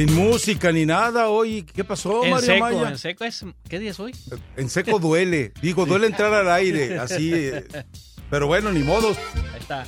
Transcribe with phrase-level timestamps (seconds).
[0.00, 1.62] Sin música ni nada hoy.
[1.62, 2.88] ¿Qué pasó, En Mario seco, Maya?
[2.88, 3.44] en seco es.
[3.68, 4.16] ¿Qué día es hoy?
[4.56, 5.52] En seco duele.
[5.60, 7.50] Digo, duele entrar al aire, así.
[8.30, 9.18] Pero bueno, ni modos.
[9.52, 9.84] Ahí está.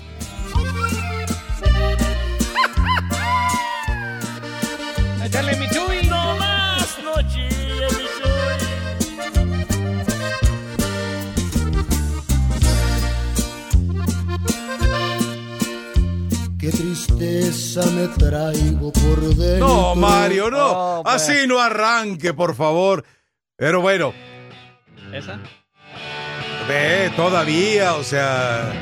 [16.62, 19.66] Qué tristeza me traigo por dentro.
[19.66, 20.98] No, Mario, no.
[21.00, 21.16] Oh, pues.
[21.16, 23.04] Así no arranque, por favor.
[23.56, 24.12] Pero bueno,
[25.12, 25.40] ¿Esa?
[26.68, 28.72] ve, todavía, o sea.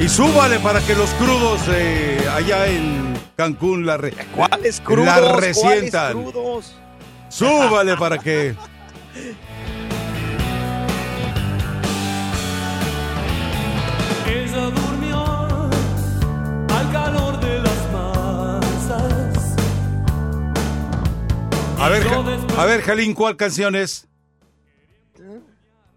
[0.00, 5.04] Y súbale para que los crudos eh, allá en Cancún la, re- ¿Cuáles crudos?
[5.04, 6.12] la ¿Cuáles resientan.
[6.22, 6.74] crudos?
[7.28, 8.54] Súbale para que.
[14.58, 15.24] Ella durmió
[16.76, 19.56] al calor de las masas.
[21.78, 22.06] A ver,
[22.58, 24.08] a ver, Jalín, ¿cuál canción es?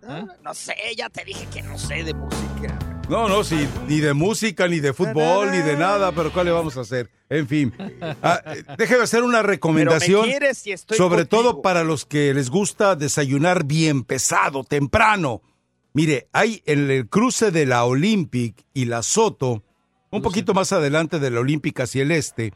[0.04, 2.78] No, no sé, ya te dije que no sé de música.
[3.10, 6.52] No, no, sí, ni de música, ni de fútbol, ni de nada, pero ¿cuál le
[6.52, 7.10] vamos a hacer?
[7.30, 7.74] En fin,
[8.22, 11.42] Ah, eh, déjeme hacer una recomendación, quieres y estoy sobre contigo.
[11.42, 15.42] todo para los que les gusta desayunar bien pesado, temprano.
[15.94, 19.64] Mire, hay en el cruce de la Olympic y la Soto,
[20.10, 22.54] un poquito más adelante de la Olympic hacia el este,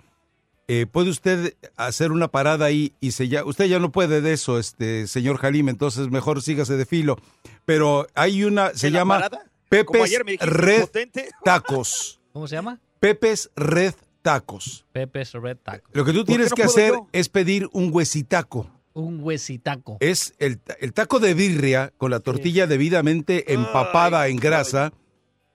[0.68, 4.34] eh, puede usted hacer una parada ahí y se ya, usted ya no puede de
[4.34, 7.18] eso, este señor Jalim, entonces mejor sígase de filo.
[7.66, 9.46] Pero hay una, se ¿En la llama parada?
[9.86, 11.30] Como Pepe's dijiste, Red potente.
[11.44, 12.20] Tacos.
[12.34, 12.80] ¿Cómo se llama?
[13.00, 14.86] Pepe's Red Tacos.
[14.92, 15.90] Pepe's Red Taco.
[15.94, 17.08] Lo que tú tienes no que hacer yo?
[17.12, 18.70] es pedir un huesitaco.
[18.96, 19.98] Un huesitaco.
[20.00, 24.94] Es el, el taco de birria con la tortilla debidamente empapada en grasa.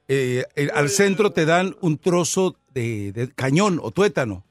[0.08, 4.44] Eh, el- al centro te dan un trozo de, de cañón o tuétano.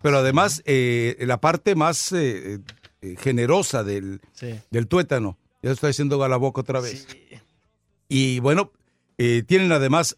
[0.00, 2.60] Pero además, eh, la parte más eh,
[3.18, 4.54] generosa del, Sí.
[4.70, 5.36] del tuétano.
[5.60, 7.08] Ya estoy haciendo a la boca otra vez.
[8.08, 8.70] Y bueno,
[9.16, 10.16] tienen además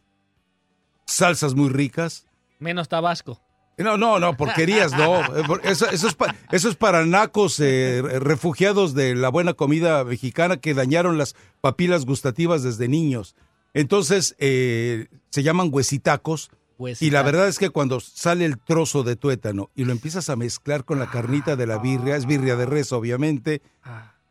[1.06, 2.26] salsas muy ricas.
[2.58, 3.40] Menos Tabasco.
[3.82, 5.20] No, no, no, porquerías, no.
[5.36, 10.04] Eh, Eso, eso es, pa- eso es para nacos eh, refugiados de la buena comida
[10.04, 13.34] mexicana que dañaron las papilas gustativas desde niños.
[13.74, 16.50] Entonces, eh, se llaman huesitacos.
[16.98, 20.36] Y la verdad es que cuando sale el trozo de tuétano y lo empiezas a
[20.36, 23.60] mezclar con la carnita de la birria, es birria de res, obviamente.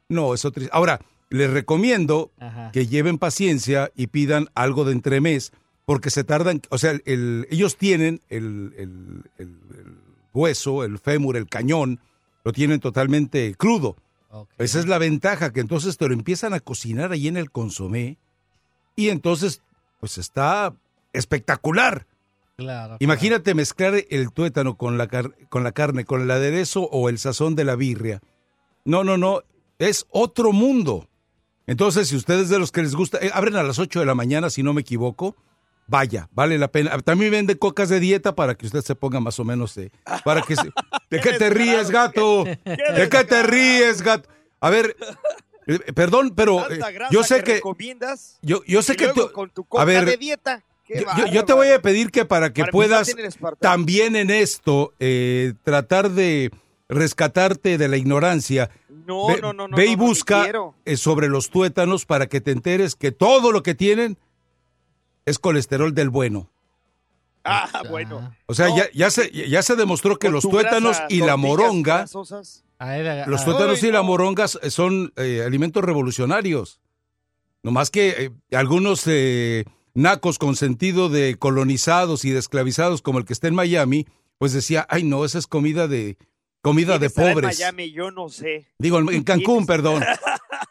[0.07, 0.63] No, es otro.
[0.71, 0.99] Ahora,
[1.29, 2.71] les recomiendo Ajá.
[2.73, 5.51] que lleven paciencia y pidan algo de entremés,
[5.89, 9.95] porque se tardan, o sea, el- ellos tienen el, el- el- el
[10.35, 11.99] hueso, el fémur, el cañón,
[12.43, 13.95] lo tienen totalmente crudo.
[14.59, 18.17] Esa es la ventaja, que entonces te lo empiezan a cocinar ahí en el consomé
[18.95, 19.63] y entonces,
[19.99, 20.75] pues está
[21.11, 22.05] espectacular.
[22.55, 22.97] Claro.
[22.99, 27.17] Imagínate mezclar el tuétano con la, car- con la carne, con el aderezo o el
[27.17, 28.21] sazón de la birria.
[28.85, 29.41] No, no, no,
[29.79, 31.07] es otro mundo.
[31.65, 34.13] Entonces, si ustedes de los que les gusta, eh, abren a las 8 de la
[34.13, 35.35] mañana, si no me equivoco,
[35.89, 36.97] vaya, vale la pena.
[36.99, 39.91] También venden cocas de dieta para que usted se ponga más o menos, eh,
[40.23, 40.71] para que se-
[41.09, 42.43] ¿De qué te ríes, gato?
[42.43, 44.29] ¿De qué te ríes, gato?
[44.61, 44.95] A ver,
[45.67, 46.79] eh, perdón, pero eh,
[47.11, 47.61] yo sé que...
[48.41, 49.31] Yo, yo sé que tú...
[49.31, 50.63] con tu A coca ver, de dieta.
[50.87, 53.15] Yo, yo- yo te voy a pedir que para que Para puedas
[53.59, 56.49] también en esto eh, tratar de
[56.87, 58.69] rescatarte de la ignorancia.
[58.89, 59.77] No, ve, no, no, no.
[59.77, 60.43] ve y no, busca
[60.85, 64.17] eh, sobre los tuétanos para que te enteres que todo lo que tienen
[65.25, 66.49] es colesterol del bueno.
[67.43, 68.35] Ah, bueno.
[68.47, 68.77] O sea, No.
[68.77, 72.05] ya, ya, se, ya se demostró que Con los tu tuétanos grasa, y la moronga.
[72.79, 76.79] A a- los tuétanos Ay, y la moronga son eh, alimentos revolucionarios.
[77.63, 78.09] No más que
[78.51, 83.47] eh, algunos eh, nacos con sentido de colonizados y de esclavizados como el que está
[83.47, 84.05] en Miami,
[84.37, 86.17] pues decía, ay no, esa es comida de
[86.61, 87.59] comida ¿Quién de estará en pobres.
[87.59, 88.67] Miami, yo no sé.
[88.77, 90.03] Digo, en en Cancún, perdón.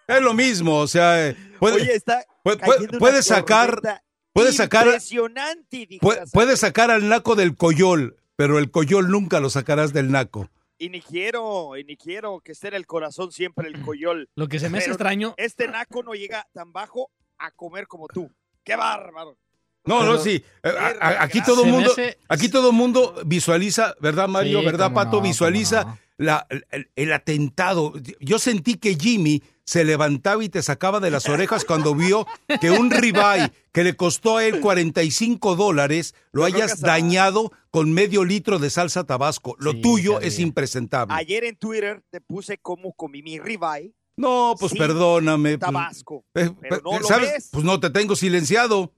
[0.06, 5.88] Es lo mismo, o sea, puede, Oye, está puede- puede- sacar, puede sacar, Impresionante,
[6.32, 10.48] puede, sacar al naco del coyol, pero el coyol nunca lo sacarás del naco.
[10.78, 14.28] Y ni quiero, y ni quiero que esté en el corazón siempre el coyol.
[14.36, 18.06] Lo que se me hace extraño, Este naco no llega tan bajo a comer como
[18.06, 18.30] tú.
[18.62, 19.36] ¡Qué bárbaro!
[19.84, 20.44] No, no, sí.
[20.62, 24.60] eh, a- a- Aquí todo mundo, hace- aquí todo mundo visualiza, ¿verdad, Mario?
[24.60, 25.16] Sí, ¿Verdad, Pato?
[25.16, 26.24] no, visualiza cómo no.
[26.26, 27.94] la, el, el atentado.
[28.20, 32.26] Yo sentí que Jimmy se levantaba y te sacaba de las orejas cuando vio
[32.58, 38.24] que un ribeye que le costó a él 45 dólares lo hayas dañado con medio
[38.24, 39.56] litro de salsa tabasco.
[39.58, 41.14] Lo Sí, tuyo es impresentable.
[41.14, 45.58] Ayer en Twitter te puse cómo comí mi ribeye no, pues sí, perdóname.
[45.58, 46.24] pues, tabasco.
[46.34, 47.30] eh, pero no lo ¿Sabes?
[47.32, 47.48] ves.
[47.52, 48.92] Pues no te tengo silenciado.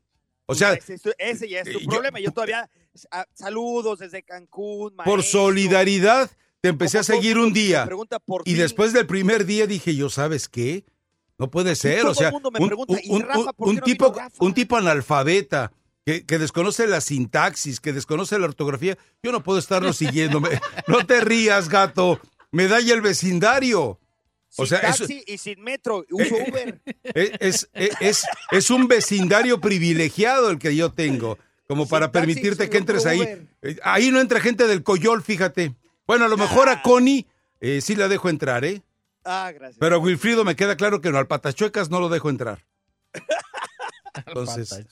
[0.46, 2.20] O sea, ese, es tu- ese ya es tu eh, yo- problema.
[2.20, 2.70] Yo todavía
[3.11, 4.94] ah, saludos desde Cancún.
[5.05, 7.88] por solidaridad te empecé a seguir un me día.
[8.44, 10.84] Y después del primer día dije yo, ¿sabes qué?
[11.38, 13.76] No puede ser, o sea, me un, pregunta, ¿y un- Rafa, un- por qué un
[13.76, 15.72] no tipo, un tipo analfabeta
[16.04, 20.40] que, que desconoce la sintaxis, que desconoce la ortografía, yo no puedo estarlo siguiendo.
[20.40, 20.50] Me-
[20.86, 22.20] no te rías, gato.
[22.52, 23.98] Medalla el vecindario.
[24.50, 26.04] sin o sea, taxi y sin metro.
[26.10, 26.80] Uso Uber.
[27.14, 32.26] Es, es, es, es un vecindario privilegiado el que yo tengo, como Sin para taxi,
[32.26, 33.20] permitirte que entres ahí.
[33.20, 33.46] Uber.
[33.62, 35.74] Eh, Ahí no entra gente del Coyol, fíjate.
[36.10, 36.82] Bueno, a lo mejor a Ah.
[36.82, 37.24] Connie
[37.60, 38.82] eh, sí la dejo entrar, ¿eh?
[39.24, 39.78] Ah, gracias.
[39.78, 42.64] Pero a Wilfrido me queda claro que no, al Patachuecas no lo dejo entrar.
[44.26, 44.86] Entonces,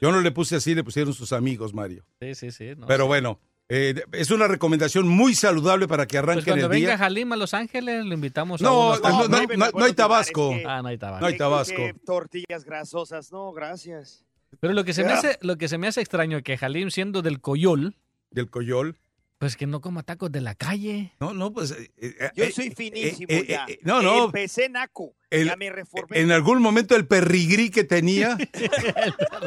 [0.00, 2.04] yo no le puse así, le pusieron sus amigos, Mario.
[2.20, 2.74] Sí, sí, sí.
[2.76, 6.70] no Pero bueno, eh, es una recomendación muy saludable para que Pues arranquen cuando el
[6.70, 6.98] venga día.
[6.98, 10.50] Jalim a Los Ángeles, lo invitamos a No, unos no, no, pruébeme no hay Tabasco.
[10.50, 11.20] que- Ah, no hay tabaco.
[11.22, 11.74] No hay Tabasco.
[11.76, 13.32] que tortillas grasosas.
[13.32, 14.24] No, gracias.
[14.60, 17.20] Pero lo que se me hace, lo que se me hace extraño que Jalim siendo
[17.22, 17.96] del Coyol,
[18.30, 18.96] Del Coyol.
[19.38, 21.12] Pues que no coma tacos de la calle.
[21.20, 21.72] No, no, pues.
[21.72, 23.66] eh, eh, Yo eh, soy eh, finísimo eh, ya.
[23.68, 24.26] eh, no, no.
[24.26, 25.14] Empecé naco.
[25.30, 26.20] El- ya me reformé.
[26.20, 28.36] En algún momento el perrigrí que tenía,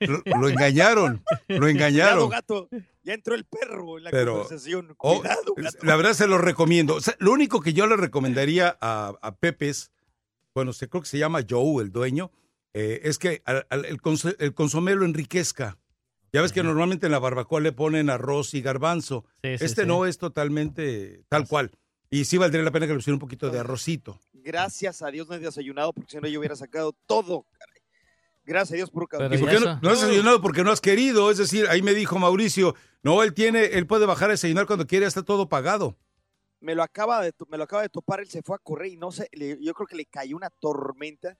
[0.00, 1.24] lo, lo engañaron.
[1.30, 2.28] Lo Cuidado, engañaron.
[2.30, 2.68] gato.
[3.02, 4.94] Ya entró el perro en la Pero- conversación.
[4.98, 5.78] Oh, Cuidado, gato.
[5.86, 6.94] la verdad se lo recomiendo.
[6.96, 9.90] O sea, lo único que yo le recomendaría a, a Pepes,
[10.54, 12.30] bueno, se, creo que se llama Joe, el dueño,
[12.74, 15.78] eh, es que al- al- el, cons- el consomé lo enriquezca.
[16.32, 19.24] Ya ves que normalmente en la barbacoa le ponen arroz y garbanzo.
[19.42, 19.88] Sí, sí, este sí.
[19.88, 21.70] no es totalmente tal cual.
[22.10, 24.18] Y sí valdría la pena que le pusiera un poquito de arrocito.
[24.32, 27.44] Gracias a Dios no he desayunado porque si no yo hubiera sacado todo.
[27.58, 27.82] caray.
[28.44, 29.38] Gracias a Dios por Pero ¿Y café.
[29.40, 30.40] por ya qué no, has desayunado?
[30.40, 31.30] Porque no has querido.
[31.30, 34.86] Es decir, ahí me dijo Mauricio, no, él tiene, él puede bajar a desayunar cuando
[34.86, 35.96] quiere, está todo pagado.
[36.60, 38.96] Me lo acaba de me lo acaba de topar, él se fue a correr y
[38.96, 41.36] no sé, le- yo creo que le cayó una tormenta.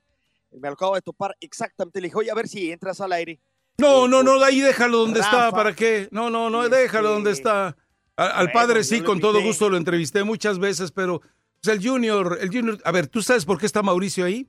[0.53, 2.01] Me lo acabo de topar exactamente.
[2.01, 3.41] Le dije, oye, a ver si entras al aire.
[3.79, 5.53] No, no, no, con ahí déjalo donde está.
[5.53, 6.09] ¿para qué?
[6.11, 7.77] No, no, no, déjalo donde está.
[8.17, 11.21] Al padre sí, con todo gusto lo entrevisté muchas veces, pero
[11.63, 14.49] pues, el Junior, el Junior, a ver, ¿tú sabes por qué está Mauricio ahí?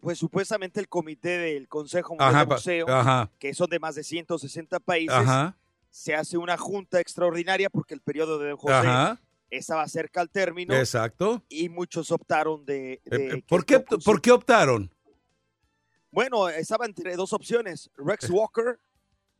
[0.00, 3.94] Pues supuestamente el comité del Consejo Mundial Ajá, de Boxeo, ajá, que son de más
[3.94, 5.56] de 160 países, ajá,
[5.90, 9.18] se hace una junta extraordinaria porque el periodo de Don José
[9.50, 11.42] estaba cerca al término exacto.
[11.48, 12.94] y muchos optaron de...
[12.94, 14.93] Eh, de eh, ¿Por qué, ¿Por qué optaron?
[16.14, 17.90] Bueno, estaba entre dos opciones.
[17.96, 18.78] Rex Walker,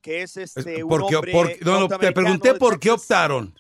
[0.03, 3.55] que es este un Porque, hombre por- no, no, te pregunté por qué optaron.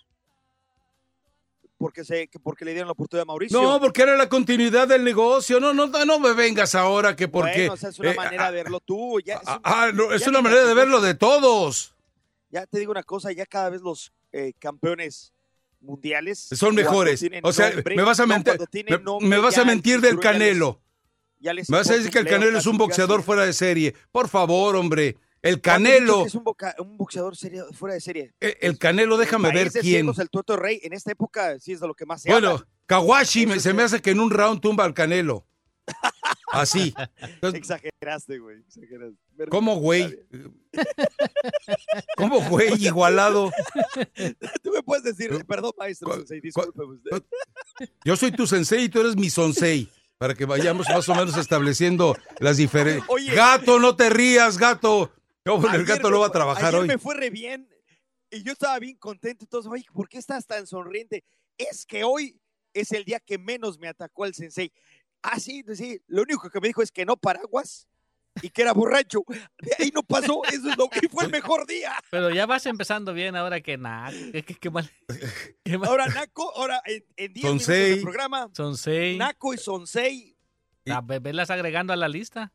[1.79, 3.63] Porque, se, que porque le dieron la oportunidad a Mauricio.
[3.63, 5.61] No, porque era la continuidad del negocio.
[5.61, 7.69] No, no, no me vengas ahora que porque.
[7.69, 9.21] Bueno, o sea, es una eh, manera ah, de verlo tú.
[9.21, 11.95] Ya, es ah, un- ah, no, es ya una manera de verlo de todos.
[12.51, 15.33] Ya te digo una cosa, ya cada vez los eh, campeones
[15.81, 17.25] mundiales Son mejores.
[17.45, 20.19] O sea, nombre- me vas a no, mentir, tienen me, vas a mentir el del
[20.19, 20.81] Canelo.
[21.45, 23.95] Ya les Me vas a decir que el Canelo es un boxeador fuera de serie.
[24.11, 25.17] Por favor, hombre.
[25.43, 28.33] El ¿Cuándo he dicho Canelo, es un, boca- un boxeador serio- fuera de serie.
[28.41, 30.09] eh, el Canelo, déjame ver quién.
[30.09, 32.67] el Tuerto Rey, en esta época sí es de lo que más se Bueno, habla.
[32.87, 35.47] Kawashi me- se me hace que en un round tumba al Canelo.
[36.51, 36.95] Así.
[37.19, 38.61] Entonces, Exageraste, güey.
[38.67, 39.19] exageraste.
[39.51, 40.19] ¿Cómo, güey?
[42.17, 42.73] ¿Cómo, güey?
[42.83, 43.51] Igualado.
[44.63, 47.23] Tú me puedes decir, ¿Cu- perdón, maestro, sensei, disculpe usted.
[48.05, 49.89] Yo soy tu sensei y tú eres mi sonsei.
[50.19, 53.09] Para que vayamos más o menos estableciendo las diferencias.
[53.35, 55.13] Gato, no te rías, gato.
[55.45, 56.89] El gato no va a trabajar ayer hoy.
[56.89, 57.69] me fue re bien
[58.31, 59.45] y yo estaba bien contento.
[59.45, 61.25] Entonces, oye, ¿por qué estás tan sonriente?
[61.59, 62.41] Es que hoy
[62.73, 64.73] es el día que menos me atacó el sensei.
[65.23, 66.01] Ah, sí, sí.
[66.07, 67.89] Lo único que me dijo es que no paraguas
[68.43, 69.21] y que era borracho.
[69.61, 70.43] De ahí no pasó.
[70.53, 71.93] Eso es lo que fue el mejor día.
[72.11, 74.11] Pero ya vas empezando bien ahora que nada.
[74.33, 74.91] Qué, qué- qué mal.
[75.65, 75.89] Qué mal.
[75.89, 77.91] Ahora, Naco, ahora en, en 10 minutos Sonsei.
[77.91, 79.19] del programa, Son seis.
[79.19, 80.37] Naco y Sonsei.
[80.87, 82.53] A verlas agregando a la lista.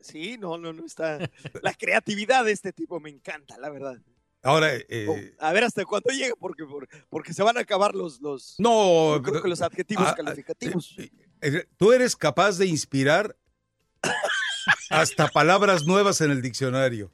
[0.00, 1.18] Sí, no, no, no está.
[1.62, 3.96] La creatividad de este tipo me encanta, la verdad.
[4.42, 8.20] Ahora, eh, A ver hasta cuándo llega, porque, por- porque se van a acabar los,
[8.20, 10.94] los, no, yo creo que los adjetivos ah, calificativos.
[10.98, 13.34] eh, eh, tú eres capaz de inspirar
[14.90, 17.12] hasta palabras nuevas en el diccionario.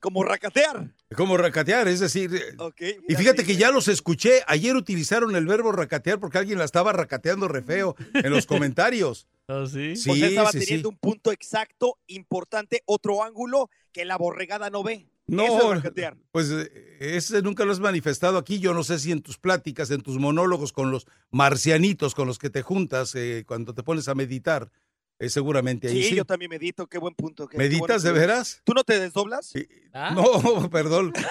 [0.00, 0.94] Como racatear.
[1.16, 3.58] Como racatear, es decir, eh, Ok, y fíjate sí, que sí.
[3.58, 7.96] ya los escuché, ayer utilizaron el verbo racatear porque alguien la estaba racateando re feo
[8.14, 9.26] en los comentarios.
[9.48, 9.96] ¿Oh, sí?
[9.96, 10.66] Sí, estaba sí, sí.
[10.66, 15.08] teniendo un punto exacto, importante, otro ángulo que la borregada no ve.
[15.26, 16.16] No, Eso es racatear.
[16.30, 18.60] pues eh, ese nunca lo has manifestado aquí.
[18.60, 22.38] Yo no sé si en tus pláticas, en tus monólogos con los marcianitos con los
[22.38, 24.70] que te juntas eh, cuando te pones a meditar,
[25.18, 26.14] eh, seguramente ahí Sí, sí.
[26.16, 27.48] yo también medito, qué buen punto.
[27.48, 28.60] qué- ¿Meditas de bueno veras?
[28.64, 29.46] ¿Tú no te desdoblas?
[29.46, 29.66] Sí.
[29.92, 30.12] ¿Ah?
[30.14, 30.22] No,
[30.70, 31.12] perdón.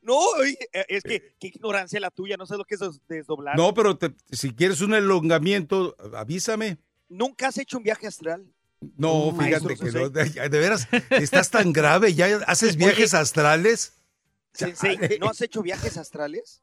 [0.00, 0.56] No, eh,
[0.88, 3.56] es que qué ignorancia la tuya, no sé lo que es des- desdoblar.
[3.58, 6.78] No, pero te- si quieres un elongamiento, avísame.
[7.10, 8.46] ¿Nunca has hecho un viaje astral?
[8.96, 10.08] No, fíjate maestro que no.
[10.08, 12.14] De, de veras, estás tan grave.
[12.14, 12.76] ¿Ya haces
[13.10, 13.92] viajes astrales?
[14.54, 16.62] Sensei, ¿no has hecho viajes astrales?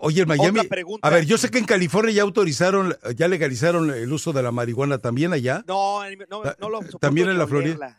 [0.00, 0.58] Oye, en Miami.
[0.60, 1.06] Otra pregunta.
[1.06, 4.50] A ver, yo sé que en California ya autorizaron, ya legalizaron el uso de la
[4.52, 5.64] marihuana también allá.
[5.66, 7.74] No, no, no lo ¿También en la Florida?
[7.76, 7.98] olerla.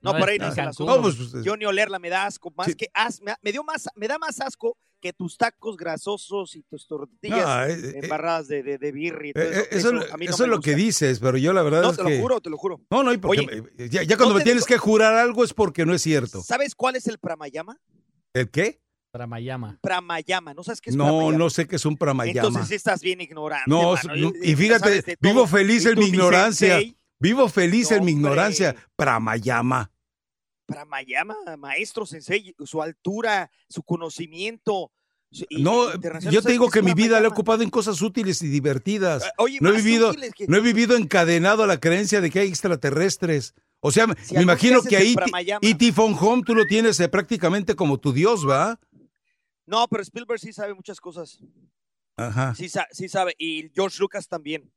[0.00, 0.74] No, No, por ahí en no Cancún.
[0.74, 0.96] subo.
[0.96, 2.74] No, pues, pues, Yo ni olerla me da asco, más Sí.
[2.74, 6.62] que as, me, me dio más, me da más asco que tus tacos grasosos y
[6.62, 9.88] tus tortillas No, eh, eh, embarradas de, de, de birria y eh, todo eh, eso.
[9.90, 11.90] eso, a mí no eso me es lo que dices, pero yo la verdad No,
[11.90, 12.16] es te que.
[12.16, 12.80] lo juro, te lo juro.
[12.90, 15.14] No, no, y porque Oye, me- ya, ya cuando no me tienes digo- que jurar
[15.14, 16.42] algo es porque no es cierto.
[16.42, 17.78] ¿Sabes cuál es el pramayama?
[18.34, 18.80] ¿El qué?
[19.14, 19.78] Para Mayama.
[19.80, 21.38] Pramayama, ¿no sabes qué es No, pramayama?
[21.38, 22.48] no sé qué es un pramayama.
[22.48, 23.70] Entonces estás bien ignorante.
[23.70, 24.20] No, hermano.
[24.20, 25.14] no, y fíjate, todo.
[25.20, 26.78] vivo feliz en mi ignorancia.
[26.78, 28.30] sensei, Vivo feliz en mi No, hombre.
[28.32, 28.74] ignorancia.
[28.96, 29.88] Pramayama.
[30.66, 34.90] Pramayama, maestro sensei, su altura, su conocimiento.
[35.30, 37.34] su- No, internacional, yo ¿sabes te digo que mi vida la he pramayama?
[37.34, 39.22] ocupado en cosas útiles y divertidas.
[39.24, 42.30] Eh, Oye, No he vivido, útiles que- no he vivido encadenado a la creencia de
[42.30, 43.54] que hay extraterrestres.
[43.78, 45.92] O sea, me- Si me algún imagino que ahí pramayama- E.T.
[45.92, 48.80] Phone Home tú lo tienes eh, prácticamente como tu Dios, ¿va?
[49.66, 51.38] No, pero Spielberg sí sabe muchas cosas.
[52.16, 52.54] Ajá.
[52.54, 53.34] Sí, sí sabe.
[53.38, 54.70] Y George Lucas también.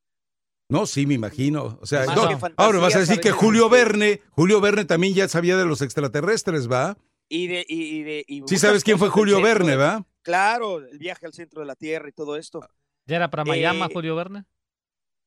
[0.70, 1.78] No, sí, me imagino.
[1.82, 5.28] O sea, no, fantasía, ahora vas a decir que Julio Verne, Julio Verne también ya
[5.28, 6.98] sabía de los extraterrestres, ¿va?
[7.30, 10.06] Y de, y, y de, y Sí sabes quién fue Julio centro Verne, de- ¿va?
[10.24, 12.60] Claro, el viaje al centro de la Tierra y todo esto.
[13.06, 14.44] ¿Ya era para Mayama, Eh, Julio Verne?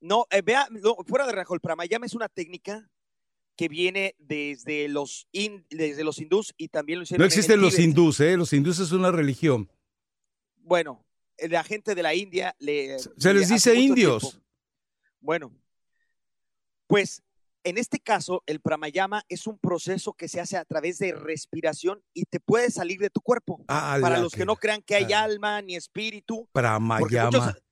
[0.03, 2.89] No, eh, vea, no, fuera de relajo, el pramayama es una técnica
[3.57, 7.75] que viene desde los, in- desde los hindús y también lo hicieron No existen los
[7.75, 7.85] Tíbet.
[7.89, 8.37] hindús, ¿eh?
[8.37, 9.71] Los hindús es una religión.
[10.57, 11.05] Bueno,
[11.39, 12.99] la gente de la India le...
[12.99, 14.23] Se le- les dice indios.
[14.23, 14.39] tiempo.
[15.21, 15.53] Bueno,
[16.87, 17.23] pues
[17.63, 22.03] en este caso, el pramayama es un proceso que se hace a través de respiración
[22.15, 23.63] y te puede salir de tu cuerpo.
[23.69, 25.25] Ah, Para los que no crean que hay ah.
[25.25, 27.31] alma ni espíritu, Pramayama.
[27.31, 27.63] muchos-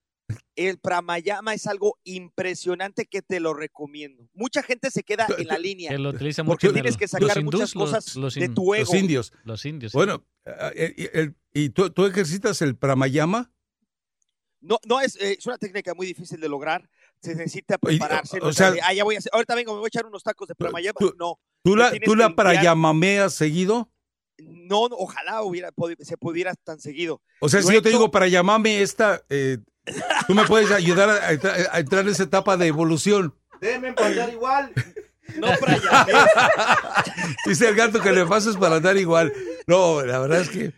[0.56, 4.28] el pramayama es algo impresionante que te lo recomiendo.
[4.34, 5.90] Mucha gente se queda en la línea.
[5.90, 8.34] Que lo utiliza Porque mucho en tienes el- que sacar los muchas los- cosas los
[8.34, 8.84] de tu ego.
[8.92, 9.32] Los indios.
[9.44, 9.92] Los indios.
[9.92, 13.52] Bueno, eh, eh, el- ¿y tú, tú ejercitas el pramayama?
[14.60, 16.88] No, no es, eh, es una técnica muy difícil de lograr.
[17.22, 18.38] Se necesita prepararse.
[18.40, 20.22] o sea- de, ah, ya voy a hacer- ahorita vengo, me voy a echar unos
[20.22, 20.96] tacos de pramayama.
[20.98, 23.90] tú- no, ¿Tú la, tú la prayamameas seguido?
[24.40, 25.70] no, no, ojalá hubiera,
[26.00, 27.20] se pudiera tan seguido.
[27.40, 29.58] O sea, Lo si he yo te digo para llamarme esta, eh,
[30.26, 33.34] tú me puedes ayudar a, a entra- a entrar en esa etapa de evolución.
[33.60, 34.72] Déjenme pasar igual.
[35.36, 36.12] No prayamé.
[37.46, 39.32] Dice el gato que le pases para andar igual.
[39.66, 40.72] No, la verdad es que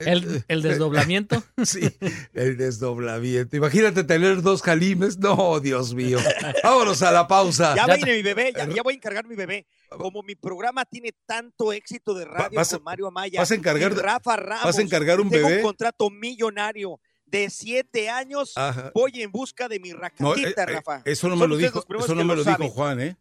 [0.00, 1.42] El, el desdoblamiento.
[1.64, 1.88] sí,
[2.32, 3.56] el desdoblamiento.
[3.56, 5.18] Imagínate tener dos jalimes.
[5.18, 6.18] No, Dios mío.
[6.64, 7.74] Vámonos a la pausa.
[7.76, 9.66] Ya Ya viene mi bebé, ya, ya voy a encargar mi bebé.
[9.90, 13.94] Como mi programa tiene tanto éxito de radio vas con Mario Amaya vas a encargar-
[13.94, 15.60] Rafa Ramos, vas a encargar un tengo bebé.
[15.60, 16.98] un contrato millonario
[17.34, 18.52] de siete años.
[18.56, 18.92] Ajá.
[18.94, 21.02] Voy en busca de mi No, racatita, eh, eh, Rafa.
[21.04, 22.68] eso no me lo dijo, eso no me lo dijo.
[22.70, 23.16] Juan, ¿eh?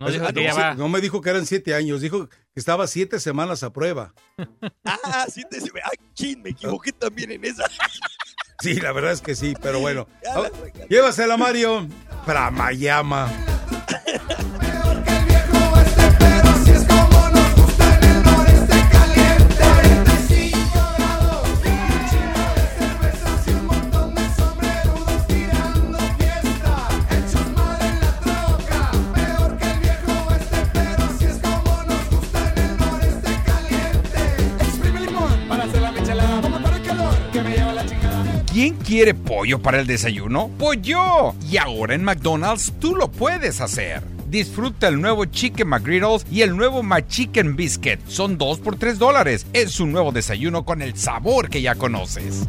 [0.00, 3.62] No dijo Ah, no me dijo que eran siete años, dijo que estaba siete semanas
[3.62, 4.14] a prueba.
[4.84, 7.64] Ah, sí, te, ah, chin, me equivoqué también en esa.
[8.60, 10.08] Sí, la verdad es que sí, pero bueno.
[10.20, 10.88] La regalé.
[10.88, 11.86] Llévasela, Mario.
[12.26, 13.30] Pramayama.
[38.68, 40.50] ¿Quién quiere pollo para el desayuno?
[40.82, 41.34] Yo.
[41.50, 44.02] Y ahora en McDonald's tú lo puedes hacer.
[44.28, 47.98] Disfruta el nuevo Chicken McGriddles y el nuevo McChicken Biscuit.
[48.08, 49.46] Son dos por tres dólares.
[49.54, 52.46] Es un nuevo desayuno con el sabor que ya conoces.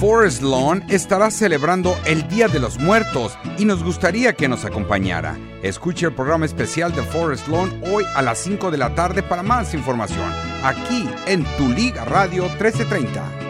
[0.00, 5.38] Forest Lawn estará celebrando el Día de los Muertos y nos gustaría que nos acompañara.
[5.62, 9.44] Escuche el programa especial de Forest Lawn hoy a las 5 de la tarde para
[9.44, 10.32] más información,
[10.64, 13.42] aquí en Tu Liga Radio 1330.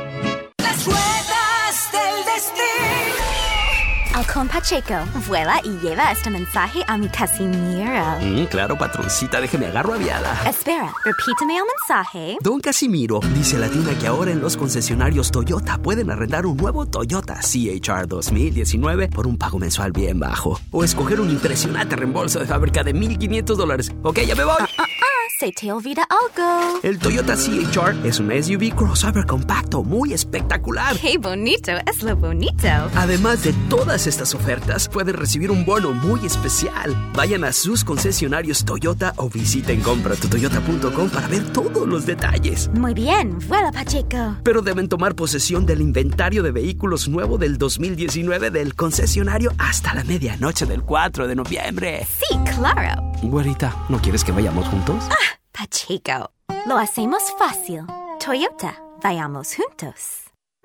[4.14, 4.95] Alcón Pacheco,
[5.26, 8.19] vuela y lleva este mensaje a mi Casimiro.
[8.21, 10.38] Mm, claro, patroncita, déjeme agarro aviada.
[10.47, 12.37] Espera, repíteme el mensaje.
[12.42, 16.59] Don Casimiro dice a la tienda que ahora en los concesionarios Toyota pueden arrendar un
[16.59, 20.61] nuevo Toyota CHR 2019 por un pago mensual bien bajo.
[20.71, 23.92] O escoger un impresionante reembolso de fábrica de 1.500 dólares.
[24.02, 24.57] Ok, ya me voy.
[24.61, 25.12] Ah, ah, ah,
[25.43, 26.79] se te olvida algo.
[26.85, 30.97] El Toyota CHR es un SUV crossover compacto muy espectacular.
[30.97, 32.69] Qué bonito es lo bonito.
[32.95, 36.95] Además de todas estas ofertas, pueden recibir un bono muy especial.
[37.17, 42.71] Vayan a sus concesionarios Toyota o visiten compratutoyota.com para ver todos los detalles.
[42.75, 44.37] Muy bien, vuela Pacheco.
[44.45, 50.05] Pero deben tomar posesión del inventario de vehículos nuevo del 2019 del concesionario hasta la
[50.05, 52.07] medianoche del 4 de noviembre.
[52.07, 53.03] Sí, claro.
[53.23, 55.05] Güerita, ¿no quieres que vayamos juntos?
[55.11, 55.32] Ah,
[55.62, 56.33] Pacheco,
[56.66, 57.85] lo hacemos fácil.
[58.19, 60.25] Toyota, vayamos juntos.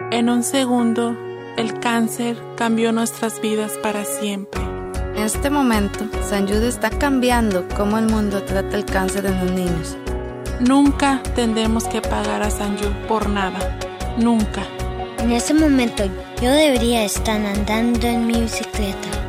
[0.09, 1.15] En un segundo,
[1.55, 4.59] el cáncer cambió nuestras vidas para siempre.
[5.13, 9.51] En este momento, San Jude está cambiando cómo el mundo trata el cáncer en los
[9.51, 9.97] niños.
[10.61, 13.77] Nunca tendremos que pagar a San Jude por nada.
[14.17, 14.63] Nunca.
[15.19, 16.05] En ese momento,
[16.41, 19.26] yo debería estar andando en mi bicicleta.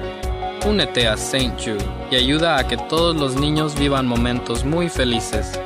[0.67, 1.55] Únete a St.
[1.59, 5.61] Jude y ayuda a que todos los niños vivan momentos muy felices.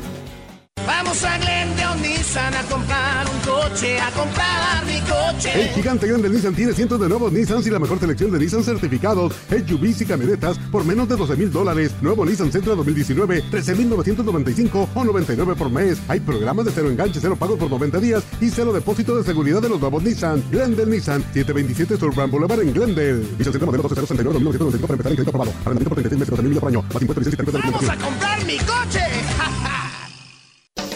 [1.10, 5.60] Vamos a Glendale Nissan a comprar un coche, a comprar mi coche.
[5.60, 8.64] El gigante grande Nissan tiene cientos de nuevos Nissans y la mejor selección de Nissan
[8.64, 11.94] certificados, SUVs y camionetas por menos de 12 mil dólares.
[12.04, 15.98] Nuevo Nissan Sentra 2019, 13,995 o 99 por mes.
[16.10, 19.64] Hay programas de cero enganche, cero pagos por 90 días y cero depósito de seguridad
[19.64, 20.44] de los nuevos Nissan.
[20.52, 23.26] Glendale Nissan, 727 Surban Boulevard en Glendale.
[23.40, 25.52] Nissan Sentra modelo 1269 2095 para empezar en crédito aprobado.
[25.66, 26.84] Arrendamiento por 36 meses, 12 mil por año.
[26.84, 29.02] Más impuestos, licencia y de ¡Vamos a comprar mi coche!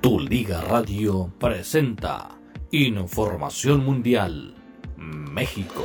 [0.00, 2.28] Tu Liga Radio presenta
[2.70, 4.54] Información Mundial
[4.96, 5.84] México.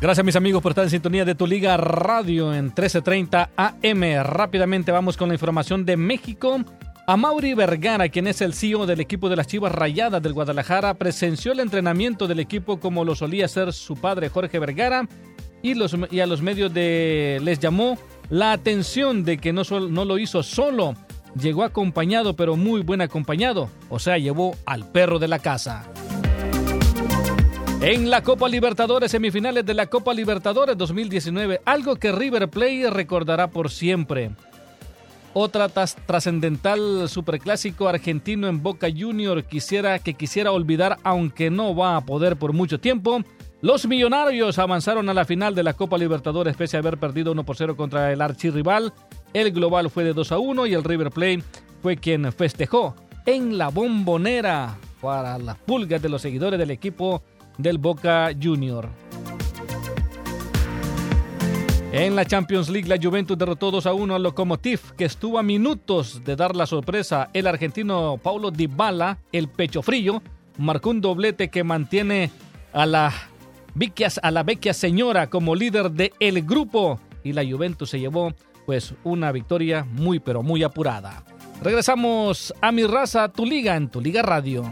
[0.00, 4.22] Gracias mis amigos por estar en sintonía de Tu Liga Radio en 1330 AM.
[4.22, 6.60] Rápidamente vamos con la información de México.
[7.06, 10.94] A Mauri Vergara, quien es el CEO del equipo de las Chivas Rayadas del Guadalajara,
[10.94, 15.08] presenció el entrenamiento del equipo como lo solía hacer su padre Jorge Vergara
[15.62, 19.92] y, los, y a los medios de, les llamó la atención de que no, sol,
[19.92, 20.94] no lo hizo solo,
[21.34, 25.86] llegó acompañado, pero muy buen acompañado, o sea, llevó al perro de la casa.
[27.82, 33.48] En la Copa Libertadores, semifinales de la Copa Libertadores 2019, algo que River Plate recordará
[33.48, 34.32] por siempre.
[35.32, 42.04] Otra trascendental superclásico argentino en Boca Junior quisiera que quisiera olvidar, aunque no va a
[42.04, 43.20] poder por mucho tiempo.
[43.62, 47.44] Los millonarios avanzaron a la final de la Copa Libertadores pese a haber perdido 1
[47.44, 48.92] por 0 contra el archirrival.
[49.32, 51.44] El global fue de 2 a 1 y el River Plate
[51.82, 57.22] fue quien festejó en la bombonera para las pulgas de los seguidores del equipo
[57.56, 58.88] del Boca Junior.
[61.92, 65.42] En la Champions League, la Juventus derrotó 2 a 1 al Lokomotiv, que estuvo a
[65.42, 67.30] minutos de dar la sorpresa.
[67.32, 70.22] El argentino Paulo Dybala, el pecho frío,
[70.56, 72.30] marcó un doblete que mantiene
[72.72, 73.12] a la
[73.74, 77.00] vecchia, a la vecchia señora como líder del el grupo.
[77.24, 78.32] Y la Juventus se llevó
[78.66, 81.24] pues una victoria muy pero muy apurada.
[81.62, 84.64] Regresamos a mi raza, tu liga en tu liga radio.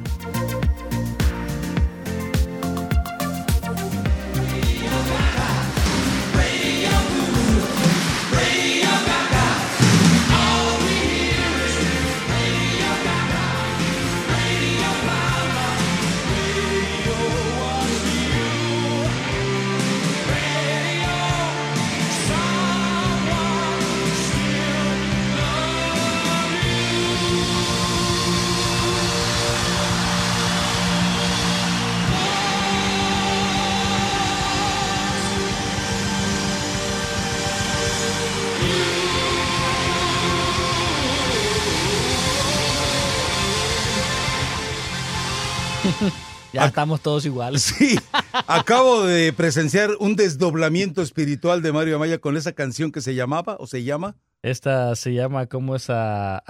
[46.62, 47.62] Ya estamos todos iguales.
[47.78, 47.98] Sí,
[48.46, 53.56] acabo de presenciar un desdoblamiento espiritual de Mario Amaya con esa canción que se llamaba
[53.60, 54.16] o se llama.
[54.42, 56.42] Esta se llama como esa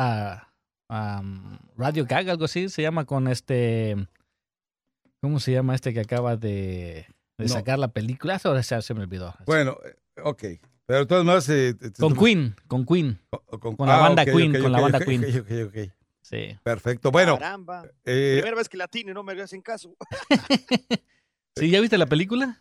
[1.77, 3.97] Radio Gag, algo así, se llama con este
[5.21, 7.07] ¿cómo se llama este que acaba de,
[7.39, 7.49] de No.
[7.49, 8.41] sacar la película?
[8.45, 9.35] Ahora se, se me olvidó.
[9.47, 10.43] Bueno, eh, ok.
[10.87, 11.49] Pero de todas maneras...
[11.51, 13.19] eh, Con Queen, con Queen.
[13.61, 15.93] con, Con la ah, banda Queen, ok, con la ok, banda Queen.
[16.29, 16.59] Sí.
[16.63, 17.11] Perfecto.
[17.11, 17.85] Bueno, Caramba.
[18.05, 19.97] eh, Primera vez que latino y no me hacen caso.
[21.57, 22.61] ¿Sí, ya viste la película?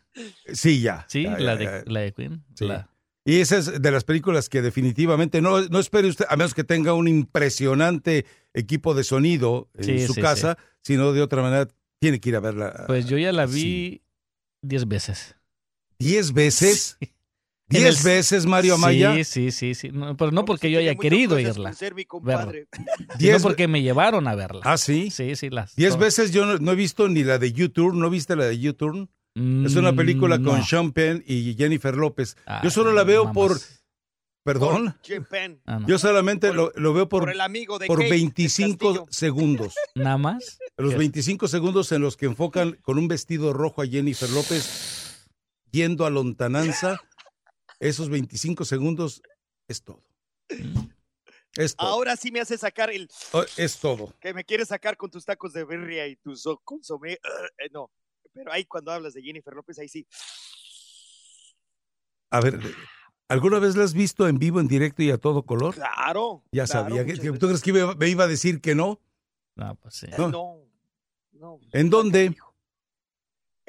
[0.53, 1.05] sí, ya.
[1.09, 1.83] Sí, ya, la, ya, de, ya.
[1.85, 2.43] la de Queen.
[2.55, 2.65] Sí.
[2.65, 2.89] La-
[3.25, 6.63] Y esa es de las películas que definitivamente no, no espere usted, a menos que
[6.63, 11.67] tenga un impresionante equipo de sonido en Sí, su sí, casa, sino de otra manera
[11.99, 12.85] tiene que ir a verla.
[12.87, 14.01] Pues yo ya la vi
[14.61, 15.35] diez veces.
[15.99, 16.97] ¿Diez veces?
[17.69, 19.13] ¿Diez el- veces, Mario Amaya?
[19.15, 19.89] Sí, sí, sí, sí.
[19.89, 21.73] No, pero no porque yo haya querido irla.
[23.19, 24.61] Diez porque me llevaron a verla.
[24.63, 25.09] ¿Ah, sí?
[25.11, 25.75] Sí, sí, las.
[25.75, 26.05] Diez todas.
[26.17, 29.09] veces yo no, no he visto ni la de U-Turn, ¿no viste la de U-Turn?
[29.65, 30.65] Es una película Mm, con no.
[30.65, 32.37] Sean Penn y Jennifer López.
[32.47, 33.59] Ah, yo solo la veo por...
[34.43, 34.95] ¿Perdón?
[35.03, 35.61] Jim Penn.
[35.65, 35.87] Ah, no.
[35.87, 39.05] Yo solamente lo, lo veo por, por el amigo de por Kate del 25 Castillo.
[39.11, 39.75] segundos.
[39.95, 40.57] Nada más.
[40.77, 40.97] Los ¿Qué?
[40.99, 45.27] 25 segundos en los que enfocan con un vestido rojo a Jennifer López
[45.71, 46.99] yendo a lontananza,
[47.79, 49.21] esos 25 segundos
[49.67, 50.03] es todo.
[51.55, 51.87] Es todo.
[51.87, 54.13] Ahora sí me hace sacar el Oh, Es todo.
[54.19, 57.13] que me quieres sacar con tus tacos de birria y tus so- consomé.
[57.13, 57.89] Eh, no,
[58.33, 60.05] pero ahí cuando hablas de Jennifer López, ahí sí.
[62.29, 62.59] A ver,
[63.29, 65.75] ¿alguna vez la has visto en vivo, en directo y a todo color?
[65.75, 66.43] Claro.
[66.51, 67.03] Ya claro, sabía.
[67.03, 67.39] ¿Tú veces.
[67.39, 68.99] crees que me iba a decir que no?
[69.55, 70.07] No, pues sí.
[70.07, 70.29] Eh, No.
[70.29, 70.63] No.
[71.31, 71.59] no.
[71.71, 72.35] ¿En dónde?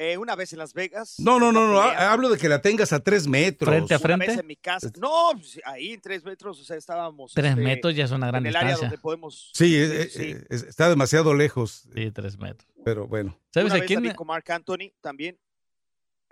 [0.00, 1.16] Eh, una vez en Las Vegas.
[1.18, 1.80] No, no, no, no.
[1.80, 3.68] Una Hablo de que la tengas a tres metros.
[3.68, 4.26] Frente a Una frente.
[4.28, 4.92] vez en mi casa.
[4.96, 7.32] No, pues, ahí en tres metros, o sea, estábamos.
[7.34, 8.88] Tres este, metros ya es una gran en el área distancia.
[8.90, 9.50] donde podemos.
[9.54, 10.30] Sí, es- sí.
[10.30, 11.88] es- es- está demasiado lejos.
[11.92, 12.70] Sí, tres metros.
[12.84, 13.36] Pero bueno.
[13.52, 15.36] ¿Sabes Una a vez quién, con Mark Anthony también.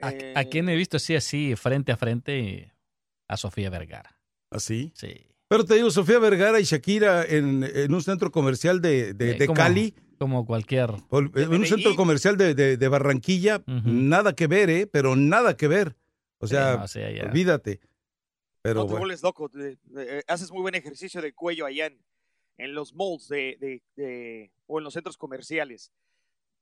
[0.00, 2.72] a, Eh, a quién he visto así, así, frente a frente?
[3.26, 4.16] A Sofía Vergara.
[4.48, 4.92] ¿Así?
[4.94, 5.26] Sí.
[5.48, 9.34] Pero te digo, Sofía Vergara y Shakira en, en un centro comercial de, de, Eh,
[9.38, 10.90] de Cali, Como cualquier.
[10.90, 11.66] en un Medellín.
[11.66, 14.86] centro comercial de, de- de Barranquilla, nada que ver, ¿eh?
[14.86, 15.96] Pero nada que ver.
[16.38, 17.24] O sea, Sí, no, sí, allá.
[17.24, 17.80] olvídate.
[18.62, 18.98] Pero no te bueno.
[19.00, 19.48] vuelves loco.
[19.48, 21.98] te- te- eh, haces muy buen ejercicio de cuello allá en,
[22.58, 25.92] en los malls de, de- de- o en los centros comerciales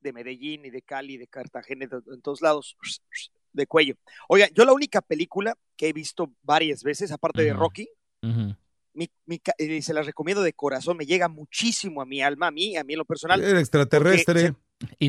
[0.01, 2.77] de Medellín y de Cali, de Cartagena, de- en todos lados,
[3.53, 3.95] de cuello.
[4.29, 7.53] Oiga, yo la única película que he visto varias veces, aparte de.
[7.55, 7.89] Rocky.
[8.95, 9.11] Mi-
[9.59, 12.85] eh, se las recomiendo de corazón, me llega muchísimo a mi alma, a mí, a
[12.85, 13.43] mí en lo personal.
[13.43, 14.55] El extraterrestre.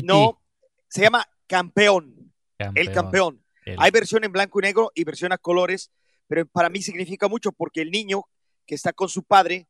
[0.02, 0.40] No,
[0.88, 2.32] se llama Campeón,
[2.74, 3.42] el campeón.
[3.64, 5.90] El- Hay versión en blanco y negro y versión a colores,
[6.28, 8.22] pero para mí significa mucho porque el niño
[8.66, 9.68] que está con su padre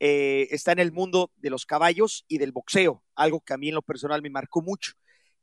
[0.00, 3.68] eh, está en el mundo de los caballos y del boxeo, algo que a mí
[3.68, 4.92] en lo personal me marcó mucho.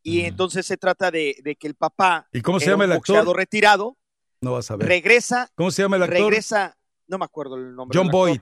[0.04, 3.36] Y entonces se trata de, de que el papá, ¿Y cómo se llama el actor?
[3.36, 3.98] retirado,
[4.42, 4.88] No vas a ver.
[4.88, 6.20] regresa, ¿Cómo se llama el actor?
[6.20, 6.78] regresa,
[7.12, 7.96] no me acuerdo el nombre.
[7.98, 8.08] John.
[8.10, 8.40] Boyd.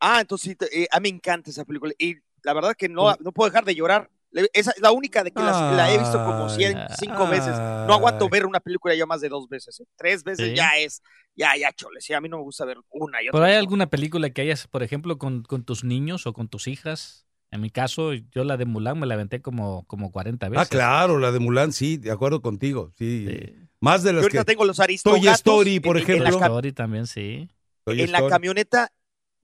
[0.00, 1.92] Ah, entonces sí, eh, a mí me encanta esa película.
[1.98, 4.10] Y la verdad que no, no puedo dejar de llorar.
[4.52, 6.86] Esa es la única de que las- la he visto como cien, Ay.
[6.98, 7.56] cinco veces.
[7.56, 9.80] No aguanto ver una película ya más de dos veces.
[9.80, 9.84] ¿eh?
[9.96, 10.54] Tres veces Sí.
[10.54, 11.02] ya es,
[11.34, 12.00] ya, ya, chole.
[12.00, 13.38] Sí, a mí no me gusta ver una y otra.
[13.38, 13.58] ¿Pero hay vez.
[13.60, 17.26] alguna película que hayas, por ejemplo, con, con tus niños o con tus hijas?
[17.50, 20.66] En mi caso, yo la de Mulan me la aventé como, como 40 veces.
[20.66, 22.92] Ah, claro, la de Mulan, sí, de acuerdo contigo.
[22.98, 23.26] Sí.
[23.26, 23.67] Sí.
[23.80, 24.44] Más de Yo las ahorita que.
[24.52, 25.34] tengo los Toy aristogatos.
[25.36, 26.30] Story, por en- en la ejemplo.
[26.32, 27.48] Toy cam- Story también, sí.
[27.84, 28.92] Toy En la camioneta,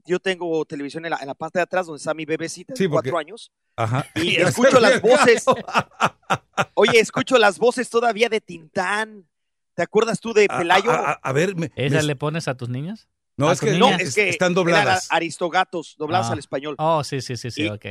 [0.07, 2.85] yo tengo televisión en la, en la parte de atrás donde está mi bebecita Sí,
[2.85, 3.53] de porque- cuatro años.
[3.77, 4.07] Ajá.
[4.17, 5.45] Y escucho las voces.
[6.75, 9.27] Oye, escucho las voces todavía de Tintán,
[9.75, 10.93] ¿Te acuerdas tú de Pelayo?
[10.93, 13.09] a, a- a ver, me- ¿Esa me- le pones a tus niñas?
[13.37, 15.09] no, ¿A es que, no, es que están eran dobladas.
[15.11, 16.35] Aristogatos, dobladas Ah.
[16.35, 16.77] al español.
[16.79, 17.87] Oh, sí, sí, sí, sí, Y- ok.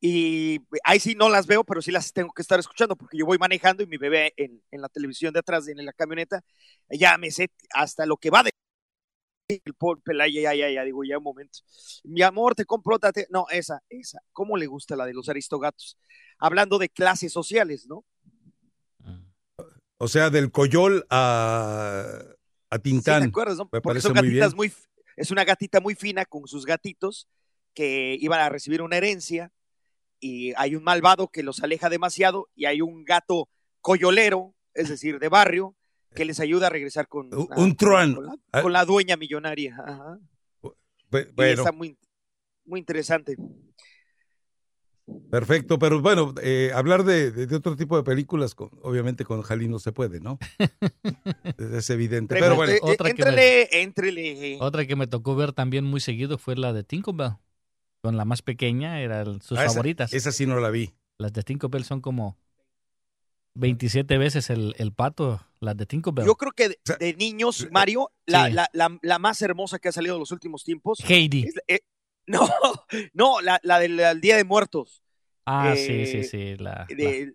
[0.00, 3.24] Y ahí sí no las veo, pero sí las tengo que estar escuchando porque yo
[3.24, 6.42] voy manejando y mi bebé en, en la televisión de atrás, en la camioneta,
[6.90, 8.50] ya me sé hasta lo que va de
[9.48, 11.58] el pobre Pelayo, ya, ya, ya, digo, ya un momento.
[12.04, 13.12] Mi amor, te compro otra.
[13.12, 14.20] te- No, esa, esa.
[14.32, 15.98] ¿Cómo le gusta la de los aristogatos?
[16.38, 18.04] Hablando de clases sociales, ¿no?
[19.98, 22.06] O sea, del Coyol a,
[22.70, 23.22] a Sí, Tintán.
[23.22, 23.68] ¿te acuerdas, no?
[23.72, 24.72] Me Porque son muy gatitas muy,
[25.16, 27.28] es una gatita muy fina con sus gatitos
[27.74, 29.52] que iban a recibir una herencia
[30.26, 33.48] y hay un malvado que los aleja demasiado y hay un gato
[33.82, 35.76] coyolero, es decir, de barrio,
[36.14, 38.14] que les ayuda a regresar con, Un- a- un truán.
[38.14, 38.62] con, la, Ah.
[38.62, 39.76] con la dueña millonaria.
[39.84, 40.18] Ajá.
[41.12, 41.98] Y está muy,
[42.64, 43.36] muy interesante.
[45.30, 49.42] perfecto, pero bueno, eh, hablar de, de- de otro tipo de películas, con- obviamente con
[49.42, 50.38] Jalín no se puede, ¿no?
[51.58, 52.34] es evidente.
[52.38, 54.56] Pero bueno, Pregunte- otra eh, que me- éntrele.
[54.60, 57.32] Otra que me tocó ver también muy seguido fue la de Tinkerbell.
[58.04, 60.12] Con la más pequeña eran sus ah, favoritas.
[60.12, 60.92] Esa, sí no la vi.
[61.16, 62.36] Las de Tinkerbell son como
[63.54, 66.26] 27 veces el, el pato, las de Tinkerbell.
[66.26, 68.52] Yo creo que de, de niños, Mario, la, Sí.
[68.52, 70.98] la, la, la más hermosa que ha salido en los últimos tiempos.
[71.08, 71.44] Heidi.
[71.44, 71.80] es- eh,
[72.26, 72.40] no,
[73.14, 75.02] no, la, la del al Día de Muertos.
[75.46, 76.56] Ah, Eh, sí, sí, sí.
[76.58, 77.34] La, de-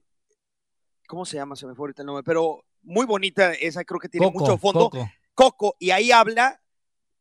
[1.08, 1.55] ¿Cómo se llama?
[1.55, 4.58] Se me fue ahorita el nombre, pero muy bonita esa, creo que tiene Coco, mucho
[4.60, 4.91] fondo.
[4.91, 5.10] Coco.
[5.34, 6.62] Coco, y ahí habla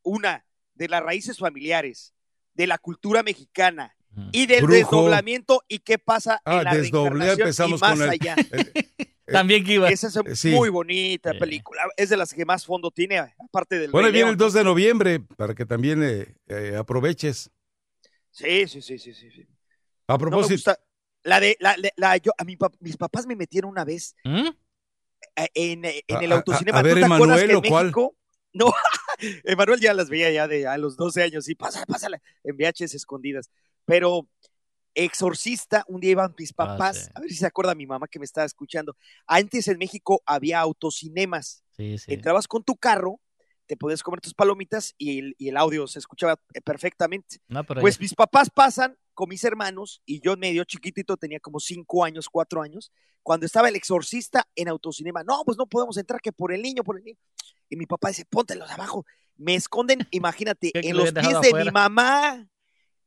[0.03, 2.13] una de las raíces familiares,
[2.59, 3.95] de la cultura mexicana
[4.33, 4.75] y del Brujo.
[4.75, 8.35] desdoblamiento y qué pasa Ah, en la desdoblé, reencarnación empezamos y más con el- allá.
[9.25, 9.87] También que iba.
[9.89, 10.49] Esa es Eh, sí.
[10.51, 14.35] muy bonita película, es de las que más fondo tiene, aparte del Bueno, viene el
[14.35, 17.49] 2 de noviembre para que también eh, eh, aproveches.
[18.31, 19.31] Sí, sí, sí, sí, sí.
[19.31, 19.47] sí.
[20.07, 20.79] A No me propósito, gusta.
[21.23, 24.47] La de, la, la- la- yo, a mi mis papás me metieron una vez ¿Mm?
[25.37, 26.79] eh, en, eh, en A- el a- autocinema.
[26.79, 27.85] a ver, ¿Tú te acuerdas Emanuel, que ¿o cuál?
[27.85, 28.15] México?
[28.53, 28.65] No,
[29.43, 32.95] Emanuel ya las veía ya de a los 12 años, sí, pásala, pásala, en VHS
[32.95, 33.49] escondidas.
[33.85, 34.27] Pero
[34.95, 37.11] Exorcista, un día iban mis papás, sí.
[37.13, 38.97] a ver si se acuerda mi mamá que me estaba escuchando.
[39.27, 41.63] Antes en México había autocinemas.
[41.77, 42.13] Sí, sí.
[42.13, 43.19] Entrabas con tu carro,
[43.69, 47.37] te podías comer tus palomitas y el, y el audio se escuchaba eh, perfectamente.
[47.47, 51.59] No, Pues ya- mis papás pasan con mis hermanos y yo medio chiquitito, tenía como
[51.59, 55.23] cinco años, cuatro años, cuando estaba el exorcista en autocinema.
[55.23, 57.19] No, pues no podemos entrar que por el niño, por el niño.
[57.69, 59.05] Y mi papá dice, póntelos abajo.
[59.37, 61.65] Me esconden, imagínate, ¿Qué que en lo los pies de afuera?
[61.65, 62.47] mi mamá.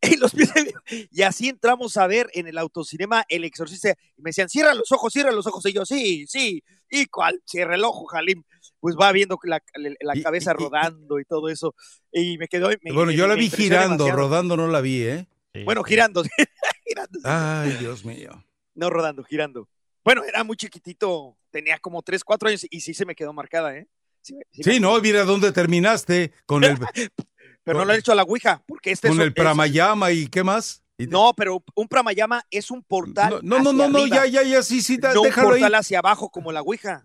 [0.14, 3.90] En los pies de mi- Y así entramos a ver en el autocinema El Exorcista.
[4.16, 5.64] Y me decían, cierra los ojos, cierra los ojos.
[5.66, 6.62] Y yo, sí, sí.
[6.90, 7.40] ¿Y cuál?
[7.46, 8.42] Cierra el ojo, Jalim.
[8.80, 9.62] Pues va viendo la,
[10.00, 11.74] la- cabeza y- y- rodando y todo eso.
[12.10, 12.68] Y me quedó.
[12.68, 14.18] me- bueno, me- yo la vi girando, demasiado.
[14.18, 15.26] rodando no la vi, ¿eh?
[15.64, 16.22] Bueno, girando.
[16.86, 17.20] girando.
[17.24, 18.44] Ay, Dios mío.
[18.74, 19.68] No rodando, girando.
[20.04, 23.76] Bueno, era muy chiquitito, tenía como 3, 4 años y sí se me quedó marcada,
[23.76, 23.86] ¿eh?
[24.20, 26.76] Sí, me- sí me- Sí, no, mira dónde terminaste con el,
[27.64, 30.10] Pero no lo he hecho a la Ouija, porque este con es, el es- Pramayama
[30.12, 30.82] y qué más.
[30.98, 33.40] No, pero un Pramayama es un portal.
[33.42, 35.60] No, no, no, no, arriba, ya, ya, ya, sí, sí, da- no un déjalo ahí.
[35.60, 37.04] portal hacia abajo como la Ouija.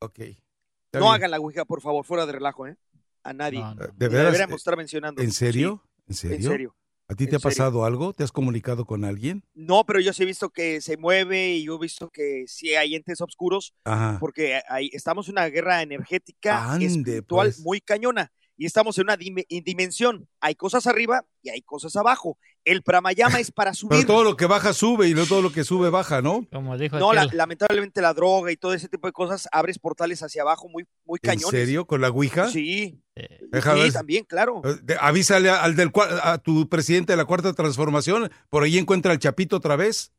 [0.00, 0.18] Ok.
[0.20, 1.14] está No bien.
[1.14, 2.76] hagan la Ouija, por favor, fuera de relajo, ¿eh?
[3.22, 3.58] A nadie.
[3.60, 3.86] No, no.
[3.96, 4.26] ¿De veras?
[4.26, 5.20] deberíamos estar mencionando.
[5.22, 5.82] ¿En serio?
[6.06, 6.36] ¿En serio?
[6.36, 6.76] en serio.
[7.08, 7.42] ¿A ti te ha serio.
[7.56, 8.12] pasado algo?
[8.12, 9.44] ¿Te has comunicado con alguien?
[9.54, 12.74] No, pero yo sí he visto que se mueve y yo he visto que sí
[12.74, 14.18] hay entes oscuros Ajá.
[14.20, 17.60] porque ahí estamos en una guerra energética Ande, espiritual pues.
[17.60, 20.28] muy cañona y estamos en una dime- en dimensión.
[20.40, 22.38] Hay cosas arriba y hay cosas abajo.
[22.64, 24.06] El pramayama es para Pero subir.
[24.06, 26.46] todo lo que baja sube y no todo lo que sube baja, ¿no?
[26.52, 30.22] Como dijo No, la- lamentablemente la droga y todo ese tipo de cosas abres portales
[30.22, 31.50] hacia abajo muy, muy ¿En cañones.
[31.50, 31.86] serio?
[31.86, 32.48] ¿Con la Ouija?
[32.50, 33.00] Sí.
[33.14, 33.92] eh, sí, ver.
[33.92, 34.62] también, claro.
[34.64, 35.92] Eh, de- Avísale al del
[36.22, 40.12] a tu presidente de la cuarta transformación, por ahí encuentra al Chapito otra vez.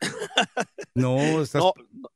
[0.94, 2.08] No, estás No, no,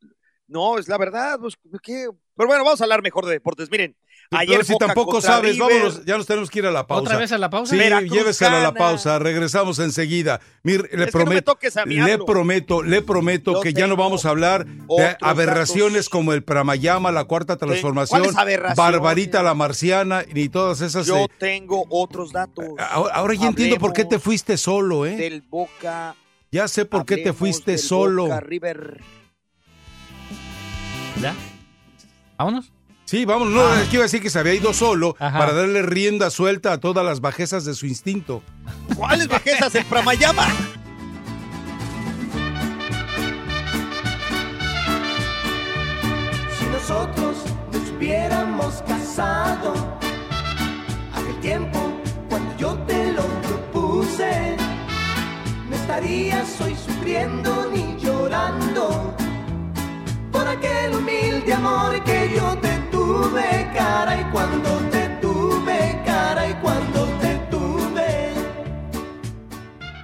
[0.50, 1.38] no, es la verdad.
[1.40, 2.08] pues, ¿qué?
[2.36, 3.70] Pero bueno, vamos a hablar mejor de deportes.
[3.70, 3.94] Miren,
[4.30, 5.68] Pero ayer si Boca tampoco sabes, River.
[5.68, 7.02] vámonos, ya nos tenemos que ir a la pausa.
[7.02, 7.72] ¿Otra vez a la pausa?
[7.72, 10.40] Sí, Veracruz lléveselo a la pausa, regresamos enseguida.
[10.62, 14.30] Mir, le no me prometo, le prometo, le prometo Yo que ya no vamos a
[14.30, 16.08] hablar de aberraciones datos.
[16.08, 18.22] como el Pramayama, la cuarta transformación.
[18.74, 21.06] Barbarita la marciana, ni todas esas.
[21.06, 25.16] Yo eh, tengo otros datos ahora, ahora ya entiendo por qué te fuiste solo, ¿eh?
[25.16, 26.16] del Boca.
[26.50, 28.24] Ya sé por qué te fuiste del solo.
[28.24, 29.00] Boca River.
[31.20, 31.34] ¿Ya?
[32.38, 32.72] ¿Vámonos?
[33.04, 35.36] Sí, vamos, no, es que iba a decir que se había ido solo Ajá.
[35.36, 38.42] para darle rienda suelta a todas las bajezas de su instinto.
[38.96, 39.74] ¿Cuáles bajezas?
[39.74, 40.46] El Pramayama.
[46.56, 47.36] Si nosotros
[47.72, 49.74] nos hubiéramos casado,
[51.12, 51.92] aquel tiempo
[52.28, 54.56] cuando yo te lo propuse,
[55.68, 58.99] no estarías hoy sufriendo ni llorando
[60.50, 62.02] aquel humilde amor.
[62.04, 68.34] que yo te tuve, cara, y cuando te tuve, cara, y cuando te tuve.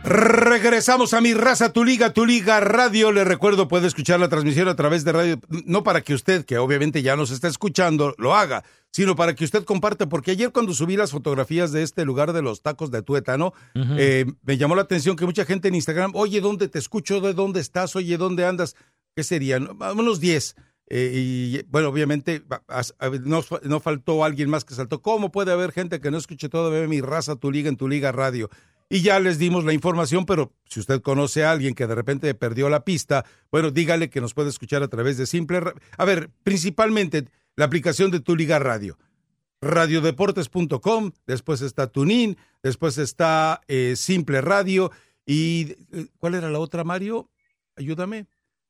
[0.05, 3.13] Regresamos a mi raza, tu liga, tu liga radio.
[3.13, 6.59] Le recuerdo, puede escuchar la transmisión a través de radio, no para que usted, que
[6.59, 10.73] obviamente ya nos está escuchando, lo haga, sino para que usted comparte, porque ayer cuando
[10.73, 14.83] subí las fotografías de este lugar de los tacos de tuétano, eh, me llamó la
[14.83, 17.21] atención que mucha gente en Instagram, oye, ¿dónde te escucho?
[17.21, 17.95] ¿De dónde estás?
[17.97, 18.75] Oye, ¿dónde andas?
[19.16, 19.70] ¿Qué serían?
[19.96, 20.55] Unos 10.
[20.88, 22.44] Eh, y bueno, obviamente
[23.24, 25.02] no, no faltó alguien más que saltó.
[25.02, 28.12] ¿Cómo puede haber gente que no escuche todavía mi raza, tu liga en tu liga
[28.12, 28.50] radio?
[28.88, 32.33] Y ya les dimos la información, pero si usted conoce a alguien que de repente
[32.35, 35.61] perdió la pista, bueno, dígale que nos puede escuchar a través de Simple.
[35.96, 37.26] A ver, principalmente
[37.57, 38.96] la aplicación de tu liga radio
[39.62, 44.92] radiodeportes.com, después está Tunin, después está eh, Simple Radio
[45.24, 47.31] y eh, ¿cuál era la otra, Mario?
[47.74, 48.26] Ayúdame.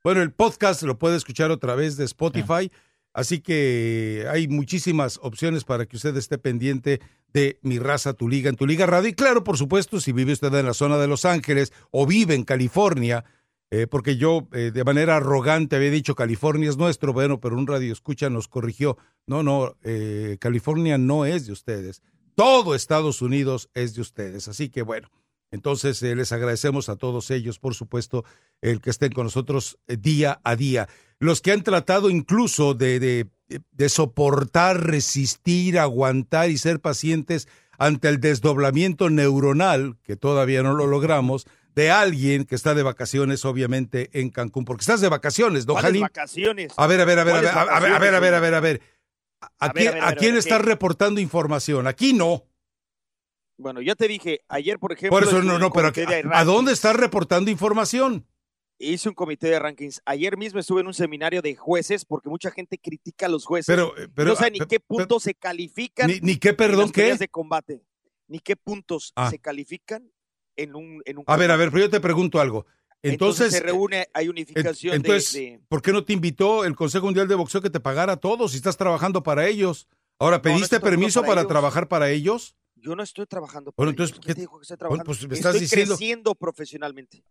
[0.07, 2.71] Bueno, el podcast lo puede escuchar otra vez de Spotify,
[3.13, 7.01] así que hay muchísimas opciones para que usted esté pendiente
[7.33, 9.09] de Mi Raza, Tu Liga, en Tu Liga Radio.
[9.09, 12.37] Y claro, por supuesto, si vive usted en la zona de Los Ángeles o vive
[12.37, 13.25] en California,
[13.73, 17.67] eh, porque yo eh, de manera arrogante había dicho California es nuestro, bueno, pero un
[17.67, 18.97] radio escucha nos corrigió.
[19.27, 22.01] No, no, eh, California no es de ustedes.
[22.37, 24.47] Todo Estados Unidos es de ustedes.
[24.47, 25.11] Así que bueno,
[25.57, 28.25] entonces eh, les agradecemos a todos ellos, por supuesto,
[28.61, 30.89] el que estén con nosotros eh, día a día.
[31.19, 33.27] Los que han tratado incluso de, de,
[33.73, 40.87] de soportar, resistir, aguantar y ser pacientes ante el desdoblamiento neuronal, que todavía no lo
[40.87, 44.65] logramos, de alguien que está de vacaciones, obviamente, en Cancún.
[44.65, 46.03] Porque estás de vacaciones, ¿no, ¿Cuáles Jalim?
[46.03, 46.73] vacaciones?
[46.77, 48.35] A ver, a ver, a ver, a ver, ¿Cuáles a ver, a ver, a ver,
[48.35, 48.81] a ver, a ver.
[49.41, 51.87] ¿A, A ver, quién, a ver, a a quién estás reportando información?
[51.87, 52.45] Aquí no.
[53.59, 55.19] Bueno, ya te dije, ayer, por ejemplo.
[55.19, 55.91] Por eso no, no, pero
[56.33, 58.27] ¿a, dónde estás reportando información?
[58.79, 60.03] Hice un comité de rankings.
[60.05, 63.67] Ayer mismo estuve en un seminario de jueces porque mucha gente critica a los jueces.
[63.67, 66.09] Pero, eh, pero, no ah, ni qué puntos se califican.
[66.09, 67.17] Ni- ni qué, perdón, qué.
[67.17, 67.83] de combate.
[68.29, 69.31] Ni qué puntos Ah.
[69.31, 70.11] se califican
[70.57, 71.01] en un.
[71.07, 72.67] En un A ver, a ver, pero yo te pregunto algo.
[73.03, 77.29] Entonces, se reúne, hay unificación entonces de, ¿por qué no te invitó el Consejo Mundial
[77.29, 79.87] de Boxeo que te pagara a todos si estás trabajando para ellos?
[80.19, 82.57] Ahora, ¿pediste permiso para trabajar para ellos?
[82.87, 83.73] Yo no estoy trabajando.
[83.77, 84.25] Bueno, para entonces, ellos.
[84.25, 85.05] ¿Quién ¿qué- te dijo que estoy bueno, trabajando?
[85.07, 87.25] pues, me estás estoy diciendo- creciendo profesionalmente.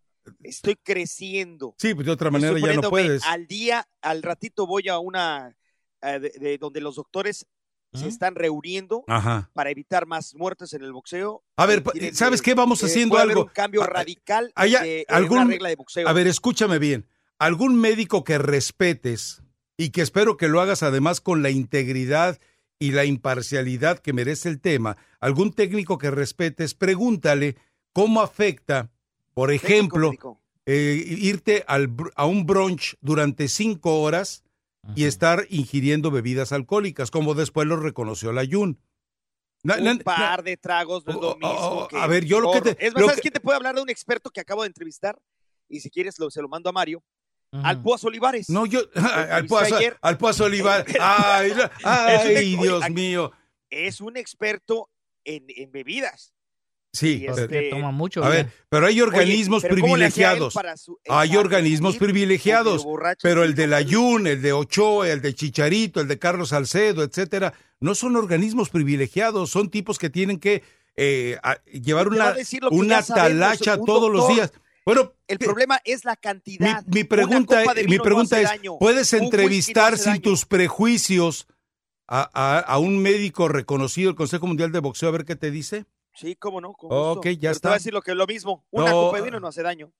[0.44, 1.76] Estoy creciendo.
[1.78, 3.24] Sí, pues de otra manera Estoy ya no puedes.
[3.26, 5.56] Al día, al ratito voy a una
[6.02, 7.46] eh, de, de donde los doctores
[7.94, 9.50] se están reuniendo Ajá.
[9.54, 11.44] para evitar más muertes en el boxeo.
[11.56, 12.54] A ver, ¿sabes qué?
[12.54, 13.44] Vamos haciendo pueda haber algo.
[13.48, 16.06] un cambio Ah, radical Haya de, eh, algún, una regla de boxeo.
[16.06, 17.08] A ver, escúchame bien.
[17.39, 19.41] Algún médico que respetes
[19.78, 22.38] y que espero que lo hagas además con la integridad
[22.80, 24.98] y la imparcialidad que merece el tema.
[25.20, 27.56] Algún técnico que respetes, pregúntale
[27.94, 28.92] cómo afecta,
[29.34, 30.12] por ejemplo,
[30.66, 34.44] eh, irte al br- a un brunch durante cinco horas
[34.96, 38.80] y estar ingiriendo bebidas alcohólicas, como después lo reconoció la Jun.
[39.64, 41.50] Na- na- un par de tragos no es lo mismo.
[41.50, 43.40] oh, que a ver, yo lo que te- Es más, lo ¿sabes que- quién te
[43.40, 45.18] puede hablar de un experto que acabo de entrevistar?
[45.68, 47.04] Y si quieres, lo, se lo mando a Mario.
[47.63, 48.50] Al Olivares.
[48.50, 49.98] No, yo, al entrevisté Puazo, ayer.
[50.02, 50.86] al Puazo Olivar.
[51.00, 51.65] Ay, la-
[52.15, 53.32] Es un ay, Dios oye, mío.
[53.70, 54.89] Es un experto
[55.24, 56.34] en, en bebidas.
[56.94, 58.24] Sí, pero- este- toma mucho.
[58.24, 60.54] a ver, pero hay organismos Oye, pero ¿cómo le hacía él privilegiados.
[60.78, 65.36] su- Hay organismos privilegiados, borracho, pero el de la Yun, el de Ochoa, el de
[65.36, 70.63] Chicharito, el de Carlos Salcedo, etcétera, no son organismos privilegiados, son tipos que tienen que
[70.96, 71.38] eh,
[71.74, 72.34] llevar una,
[72.72, 73.08] una sabemos,
[73.39, 74.54] talacha un todos los días.
[74.86, 76.84] Bueno, El problema es la cantidad.
[76.86, 78.78] mi Una pregunta, mi no pregunta hace es, daño.
[78.78, 80.21] ¿puedes no entrevistar sin daño.
[80.21, 81.48] tus prejuicios
[82.08, 85.50] a, a- a un médico reconocido del Consejo Mundial de Boxeo a ver qué te
[85.50, 85.86] dice?
[86.13, 86.74] Sí, cómo no.
[86.74, 87.30] con Ok, gusto.
[87.32, 87.62] ya Pero está.
[87.62, 88.63] Te voy a decir lo que lo mismo.
[88.69, 89.91] Una No, copa de vino no hace daño.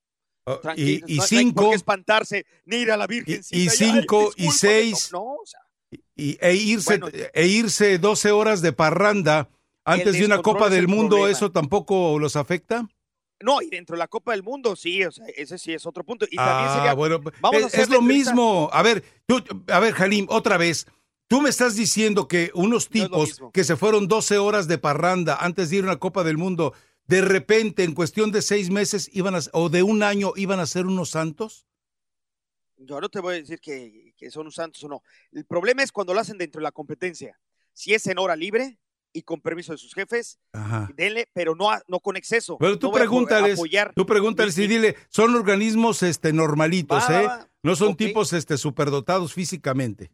[0.62, 3.42] Tranquilo, y, y no- no hay cinco, qué espantarse ni ir a la Virgen.
[3.50, 5.60] y cinco, y seis, No, o sea,
[6.16, 7.08] y, e, irse, Bueno.
[7.34, 9.50] e irse 12 horas de parranda
[9.84, 11.32] antes de una Copa del el Mundo, problema.
[11.36, 12.88] ¿eso tampoco los afecta?
[13.42, 16.04] No, y dentro de la Copa del Mundo, sí, o sea, ese sí es otro
[16.04, 16.26] punto.
[16.30, 16.94] Y también Ah, sería.
[16.94, 18.70] bueno, vamos a es, lo mismo.
[18.72, 20.88] A ver, tú, a ver, Jalim, otra vez.
[21.28, 25.70] Tú me estás diciendo que unos tipos que se fueron 12 horas de parranda antes
[25.70, 26.74] de ir a una Copa del Mundo,
[27.08, 30.66] de repente, en cuestión de seis meses iban a, o de un año, iban a
[30.68, 31.66] ser unos santos.
[32.78, 35.02] Yo no te voy a decir que, que son un santos o no.
[35.32, 37.40] El problema es cuando lo hacen dentro de la competencia.
[37.74, 38.78] Si es en hora libre
[39.16, 40.90] y con permiso de sus jefes, Ajá.
[40.96, 42.58] denle, pero no, a- no con exceso.
[42.60, 43.60] Pero tú No pregúntales,
[43.96, 47.26] tú pregúntales y dile, son organismos este normalitos, Va, ¿eh?
[47.28, 47.50] va.
[47.64, 50.12] No son tipos este superdotados físicamente.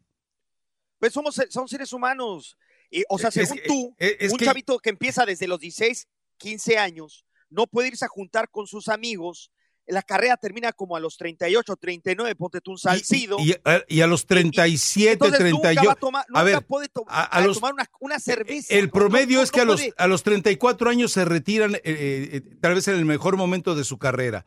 [1.00, 2.56] Pues somos, son seres humanos.
[2.90, 6.06] Y, o sea, Es según tú, es un que- chavito que empieza desde los 16,
[6.36, 9.50] 15 años, no puede irse a juntar con sus amigos
[9.86, 13.36] la carrera termina como a los 38, 39, ponte tú un salcido.
[13.40, 15.74] Y, a, y a los 37, Entonces 38.
[15.74, 18.72] nunca va a tomar, a nunca ver, puede to- a- los- tomar una, una cerveza.
[18.74, 19.94] el promedio no, es que no a los, puede.
[19.98, 23.84] a los 34 años se retiran, eh, eh, tal vez en el mejor momento de
[23.84, 24.46] su carrera.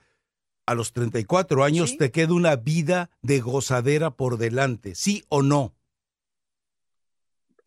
[0.67, 5.75] A los 34 años te queda una vida de gozadera por delante, ¿sí o no?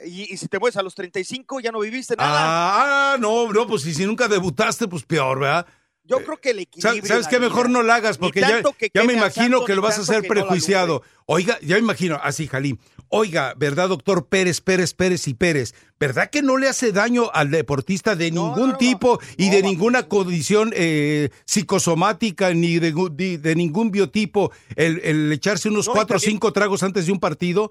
[0.05, 3.13] Y, y si te mueves a los 35, ya no viviste nada.
[3.15, 5.67] Ah, no, no, pues si, si nunca debutaste, pues peor, ¿verdad?
[6.09, 7.07] Yo creo que el equilibrio.
[7.07, 7.39] ¿Sabes qué?
[7.39, 9.99] Mejor no la hagas porque ya, tanto que ya me imagino santo, que lo vas
[9.99, 11.03] a hacer no prejuiciado.
[11.27, 12.81] Oiga, ya me imagino, así, Jalín.
[13.11, 15.75] Oiga, ¿verdad, doctor Pérez, Pérez, Pérez y Pérez?
[16.01, 20.73] ¿Verdad que no le hace daño al deportista de ningún tipo y de ninguna condición
[20.75, 27.07] eh, psicosomática ni de, ningún biotipo el, el echarse unos cuatro o cinco tragos antes
[27.07, 27.71] de un partido?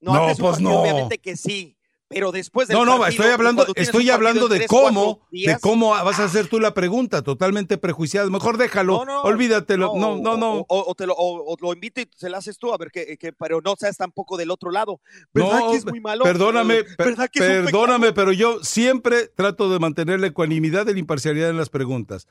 [0.00, 0.80] No, pues partido, no.
[0.80, 1.75] Obviamente que sí.
[2.08, 5.90] Pero después del No, no, partido, estoy hablando, estoy hablando de cómo, días, de cómo
[5.90, 8.30] vas a hacer tú la pregunta, totalmente prejuiciado.
[8.30, 9.92] Mejor déjalo, No, no, olvídatelo.
[9.96, 10.52] No, no, no.
[10.58, 12.92] O, o- o te lo, o- lo invito y se lo haces tú, a ver
[12.92, 15.00] que, que- pero no seas tampoco del otro lado.
[15.34, 16.22] ¿Verdad No, que es muy malo?
[16.22, 20.86] Perdóname, per- ¿Verdad que es un perdóname, pero yo siempre trato de mantener la ecuanimidad
[20.86, 22.28] y la imparcialidad en las preguntas.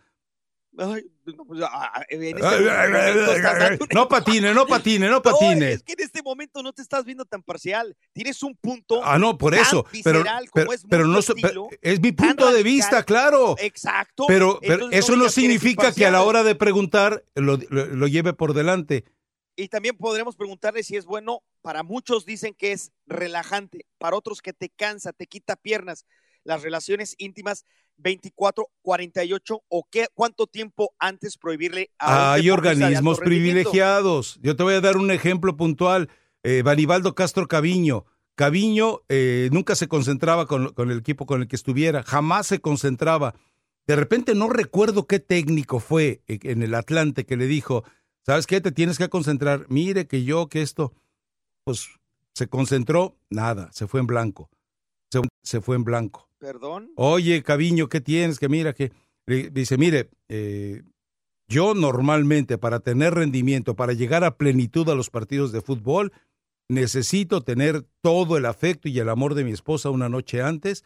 [0.78, 5.71] Ay, no, pues, ah, ah, en este momento No patine, no patine, no patine.
[5.73, 7.95] es que en este momento no te estás viendo tan parcial.
[8.13, 9.01] Tienes un punto.
[9.03, 9.84] Ah, no, por eso.
[10.03, 13.55] Pero, visceral pero, es pero no estilo, es mi punto de vista, claro.
[13.59, 14.26] Exacto.
[14.28, 14.59] Pero,
[14.91, 18.53] eso no que significa que a la hora de preguntar lo, lo- lo lleve por
[18.53, 19.05] delante.
[19.55, 21.41] Y también podremos preguntarle si es bueno.
[21.61, 26.05] Para muchos dicen que es relajante, para otros que te cansa, te quita piernas.
[26.43, 27.65] Las relaciones íntimas
[27.98, 34.39] 24, 48 o qué, cuánto tiempo antes prohibirle a Hay organismos privilegiados.
[34.41, 36.10] Yo te voy a dar un ejemplo puntual.
[36.43, 36.64] Eh,
[37.16, 38.06] Castro Caviño.
[38.36, 42.60] Caviño eh, nunca se concentraba con, con el equipo con el que estuviera, jamás se
[42.60, 43.34] concentraba.
[43.88, 47.84] De repente no recuerdo qué técnico fue eh, en el Atlante que le dijo,
[48.26, 48.60] ¿sabes qué?
[48.60, 49.66] Te tienes que concentrar.
[49.70, 50.93] Mire que yo, que esto,
[51.64, 51.88] pues
[52.34, 54.50] se concentró, nada, se fue en blanco.
[55.22, 56.30] Se, se fue en blanco.
[56.39, 56.91] Perdón.
[56.95, 58.39] Oye, Caviño, ¿qué tienes?
[58.39, 58.91] Que mira, que
[59.26, 60.84] dice, mire, eh,
[61.47, 66.11] yo normalmente para tener rendimiento, para llegar a plenitud a los partidos de fútbol,
[66.68, 70.84] necesito tener todo el afecto y el amor de mi esposa una noche antes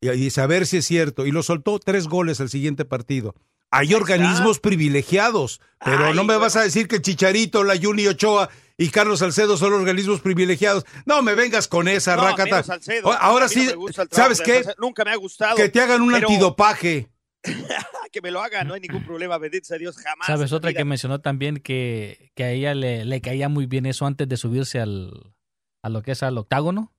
[0.00, 1.26] y, y saber si es cierto.
[1.26, 3.34] Y lo soltó tres goles al siguiente partido.
[3.76, 8.06] Hay organismos privilegiados, pero Ay, no me vas a decir que el Chicharito, la Juni
[8.06, 10.84] Ochoa y Carlos Salcedo son organismos privilegiados.
[11.06, 12.62] No me vengas con esa No, rácata.
[12.62, 13.12] Salcedo.
[13.12, 13.68] Ahora no sí,
[14.10, 14.54] ¿sabes qué?
[14.64, 14.74] Salcedo.
[14.78, 15.56] Nunca me ha gustado.
[15.56, 17.08] Que te hagan un pero- antidopaje.
[18.12, 20.26] que me lo hagan, no hay ningún problema, bendito sea Dios, jamás.
[20.26, 24.06] ¿Sabes otra que mencionó también que, que a ella le, le caía muy bien eso
[24.06, 25.34] antes de subirse al
[25.82, 26.92] a lo que es al octágono?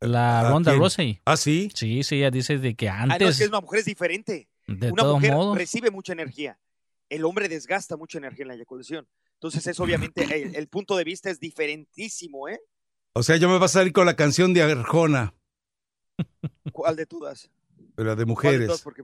[0.00, 0.74] La ¿A Ronda?
[0.74, 1.20] Rousey.
[1.24, 1.70] ¿Ah, sí?
[1.74, 3.86] Sí, sí, ella dice de que Ah, no, es antes, que es una mujer es
[3.86, 4.48] diferente.
[4.68, 6.58] De una mujer modos, recibe mucha energía.
[7.08, 9.08] El hombre desgasta mucha energía en la eyaculación.
[9.34, 12.60] Entonces es obviamente, el, el punto de vista es diferentísimo, ¿eh?
[13.14, 15.34] O sea, yo me vas a salir con la canción de Arjona,
[16.72, 17.50] ¿Cuál de todas?
[17.96, 18.26] la de ¿Cuál de todas?
[18.28, 18.82] mujeres.
[18.82, 19.02] Porque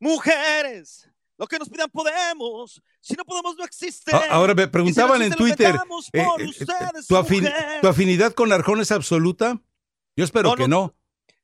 [0.00, 2.82] Mujeres, lo que nos pidan podemos.
[3.00, 4.14] Si no podemos, no existe.
[4.14, 7.14] A- Ahora me preguntaban si en no existe, lo Twitter, eh, por eh, ustedes, ¿tu,
[7.16, 7.80] afin- mujer.
[7.80, 9.60] tu afinidad con Arjona es absoluta?
[10.16, 10.94] Yo espero No, que no.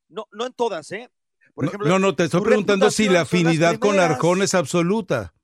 [0.08, 1.11] No, no en todas, ¿eh?
[1.55, 3.98] Por No, ejemplo, no, no, te estoy preguntando si la afinidad con.
[3.98, 5.34] Arjona es absoluta.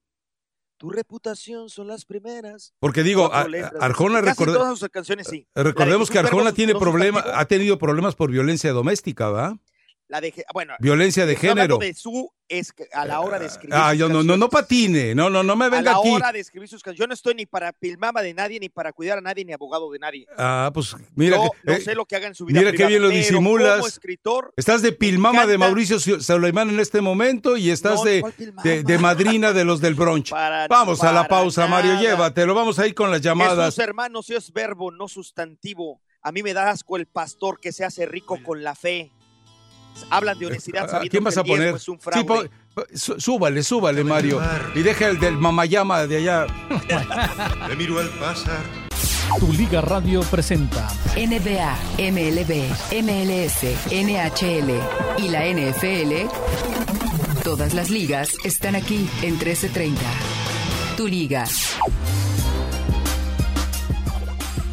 [0.79, 2.75] Tu reputación son las primeras.
[2.81, 3.47] Porque digo, a-
[3.81, 5.49] Arjona Casi recorda- todas sus canciones sí.
[5.55, 9.59] Recordemos La que Arjona tiene problemas, ha tenido problemas por violencia doméstica, ¿va?
[10.09, 11.79] La de, bueno, Violencia de género.
[11.79, 13.75] de su es a la hora de escribir.
[13.75, 16.11] Ah, sus yo no, no, no patine, no, no, no me a venga la aquí.
[16.11, 16.99] hora de escribir sus canciones.
[16.99, 19.91] Yo no estoy ni para pilmama de nadie, ni para cuidar a nadie, ni abogado
[19.91, 20.27] de nadie.
[20.39, 22.73] Ah, pues mira, Yo que, no eh, sé lo que haga en su vida mira
[22.73, 23.77] qué bien lo disimulas.
[23.77, 28.23] como escritor, Estás de pilmama de Mauricio Sulaimán en este momento y estás No, de,
[28.63, 30.31] de, de madrina de los del brunch.
[30.31, 32.03] Para- vamos a la pausa, Mario, nada.
[32.03, 32.55] llévatelo.
[32.55, 33.75] Vamos a ir con las llamadas.
[33.75, 36.01] Jesús, hermano, si es verbo, no sustantivo.
[36.23, 39.13] A mí me da asco el pastor que se hace rico con la fe.
[40.11, 41.75] Hablan de honestidad ¿A sabiendo quién vas a el poner?
[41.77, 42.25] es un fraude.
[42.75, 44.41] po- súbale, súbale, Mario.
[44.75, 46.47] Y deja el del mamayama de allá.
[47.69, 48.61] Le miro al pasar.
[49.41, 52.71] Tu Liga Radio presenta NBA, MLB,
[53.03, 54.71] MLS, NHL
[55.19, 56.31] y la NFL.
[57.43, 60.01] Todas las ligas están aquí en 1330.
[60.97, 61.45] Tu liga.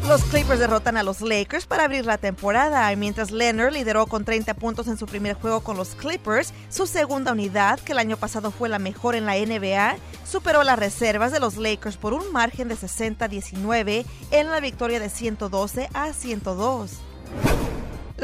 [0.08, 4.52] Los Clippers derrotan a los Lakers para abrir la temporada, mientras Leonard lideró con 30
[4.52, 8.50] puntos en su primer juego con los Clippers, su segunda unidad, que el año pasado
[8.50, 12.68] fue la mejor en la NBA, superó las reservas de los Lakers por un margen
[12.68, 16.90] de 60-19 en la victoria de 112 a 102.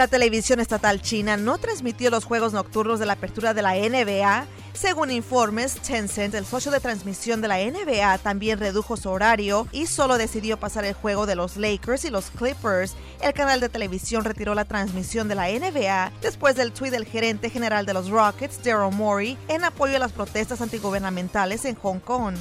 [0.01, 4.47] La televisión estatal china no transmitió los juegos nocturnos de la apertura de la NBA.
[4.73, 9.85] Según informes, Tencent, el socio de transmisión de la NBA, también redujo su horario y
[9.85, 12.95] solo decidió pasar el juego de los Lakers y los Clippers.
[13.21, 17.51] El canal de televisión retiró la transmisión de la NBA después del tuit del gerente
[17.51, 22.37] general de los Rockets, Daryl Morey, en apoyo a las protestas antigubernamentales en Hong Kong.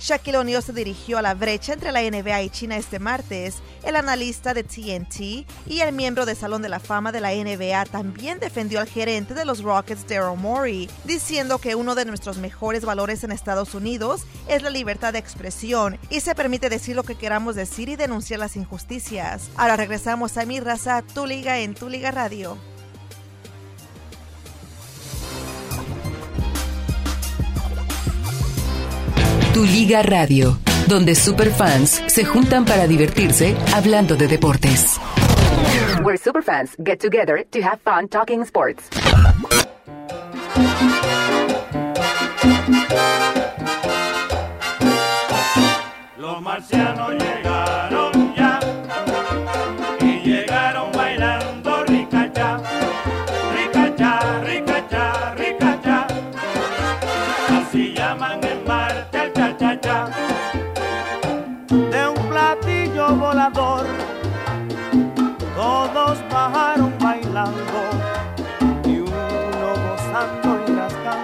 [0.00, 3.56] Shaquille O'Neal se dirigió a la brecha entre la NBA y China este martes.
[3.82, 7.84] El analista de TNT y el miembro del Salón de la Fama de la NBA
[7.84, 12.84] también defendió al gerente de los Rockets, Daryl Morey, diciendo que uno de nuestros mejores
[12.84, 17.14] valores en Estados Unidos es la libertad de expresión y se permite decir lo que
[17.14, 19.50] queramos decir y denunciar las injusticias.
[19.56, 22.56] Ahora regresamos a mi raza, tu liga en tu liga radio.
[29.52, 35.00] Tu Liga Radio, donde superfans se juntan para divertirse hablando de deportes.
[36.04, 38.88] Where superfans get together to have fun talking sports.
[46.16, 47.19] Los marcianos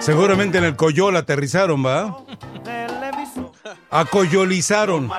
[0.07, 2.23] Seguramente en el Coyol aterrizaron, ¿va?
[3.89, 5.11] Acoyolizaron.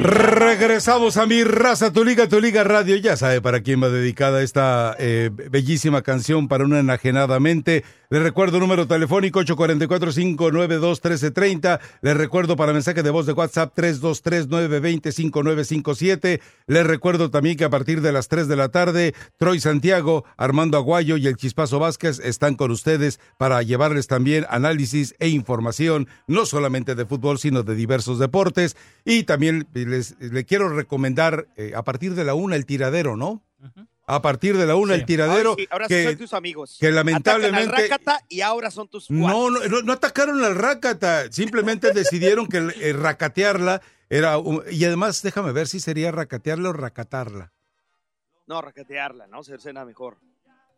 [0.00, 2.96] Regresamos a mi raza, tu liga, tu liga radio.
[2.96, 7.84] Ya sabe para quién va dedicada esta eh, bellísima canción para una enajenadamente.
[8.10, 11.78] Le recuerdo número telefónico 844-592-1330.
[12.00, 16.40] Le recuerdo para mensaje de voz de WhatsApp 323-920-5957.
[16.66, 20.78] Le recuerdo también que a partir de las 3 de la tarde, Troy Santiago, Armando
[20.78, 26.46] Aguayo y el Chispazo Vázquez están con ustedes para llevarles también análisis e información, no
[26.46, 28.74] solamente de fútbol, sino de diversos deportes.
[29.04, 33.42] Y también les, le quiero recomendar eh, a partir de la una el tiradero, ¿no?
[34.10, 35.50] A partir de la una el tiradero.
[35.50, 36.78] Ahora sí, ahora sí que, son tus amigos.
[36.80, 40.54] que lamentablemente- Atacan al Rácata y ahora son tus no, no, no, no atacaron al
[40.54, 44.38] Rácata, simplemente decidieron que el racatearla era...
[44.38, 47.52] un- y además, déjame ver si sería racatearla o racatarla.
[48.46, 49.44] No, racatearla, ¿no?
[49.44, 50.16] Se suena mejor.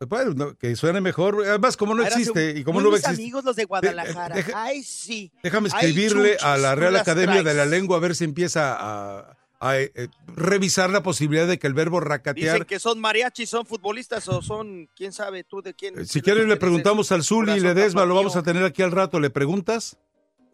[0.09, 1.41] Bueno, no, que suene mejor.
[1.47, 3.13] Además, como no Ahora existe y como no existir...
[3.17, 4.35] amigos los de Guadalajara.
[4.35, 5.31] deja- Ay, sí.
[5.41, 9.37] Déjame Ay, escribirle a la Real Academia de la Lengua a ver si empieza a,
[9.61, 12.53] a, eh, revisar la posibilidad de que el verbo racatear...
[12.53, 15.99] Dicen que son mariachis, son futbolistas o son, quién sabe tú de quién.
[15.99, 19.19] Eh, Si quieres le preguntamos al Zuli Ledesma, lo vamos a tener aquí al rato,
[19.19, 19.97] ¿le preguntas?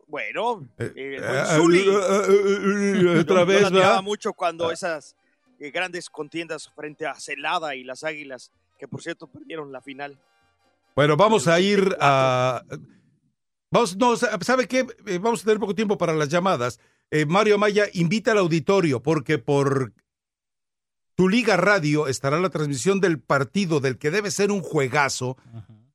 [0.08, 1.86] Bueno, eh, eh, ah, Zuli.
[1.90, 4.02] ah, ah, ah, ah, otra vez, yo ¿va?
[4.02, 5.16] mucho cuando esas
[5.60, 10.20] eh, grandes contiendas frente a Celada y las Águilas, que por cierto perdieron la final.
[10.96, 12.62] Bueno, vamos a ir a...
[13.70, 14.86] Vamos, no, ¿sabe qué?
[15.20, 16.80] Vamos a tener poco tiempo para las llamadas.
[17.12, 19.94] Eh, Mario Amaya invita al auditorio porque por
[21.16, 25.36] tu Liga Radio estará la transmisión del partido del que debe ser un juegazo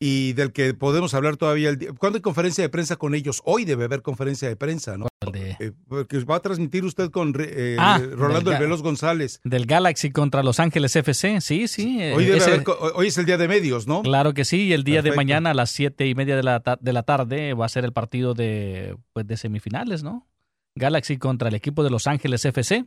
[0.00, 1.68] y del que podemos hablar todavía.
[1.68, 1.90] El día.
[1.96, 3.40] ¿Cuándo hay conferencia de prensa con ellos?
[3.44, 5.06] Hoy debe haber conferencia de prensa, ¿no?
[5.32, 9.40] Eh, porque va a transmitir usted con eh, Ah, Rolando del El Veloz González.
[9.44, 11.98] Del Galaxy contra Los Ángeles FC, sí, sí.
[12.02, 14.02] eh, Hoy, debe ese- haber co- hoy es el día de medios, ¿no?
[14.02, 16.60] Claro que sí, y el día de mañana a las siete y media de la,
[16.80, 20.26] de la tarde va a ser el partido de, pues, de semifinales, ¿no?
[20.74, 22.84] Galaxy contra el equipo de Los Ángeles FC.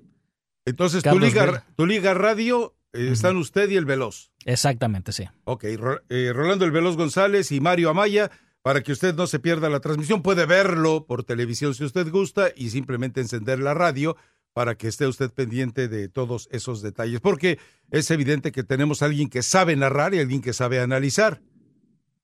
[0.65, 1.65] Entonces, tu liga, Vela.
[1.75, 4.31] tu liga radio, eh, están usted y el Veloz.
[4.45, 5.25] Exactamente, sí.
[5.43, 8.31] Ok, Ro- eh, Rolando el Veloz González y Mario Amaya,
[8.63, 12.49] para que usted no se pierda la transmisión, puede verlo por televisión si usted gusta
[12.55, 14.17] y simplemente encender la radio
[14.53, 17.59] para que esté usted pendiente de todos esos detalles, porque
[17.91, 21.41] es evidente que tenemos a alguien que sabe narrar y alguien que sabe analizar.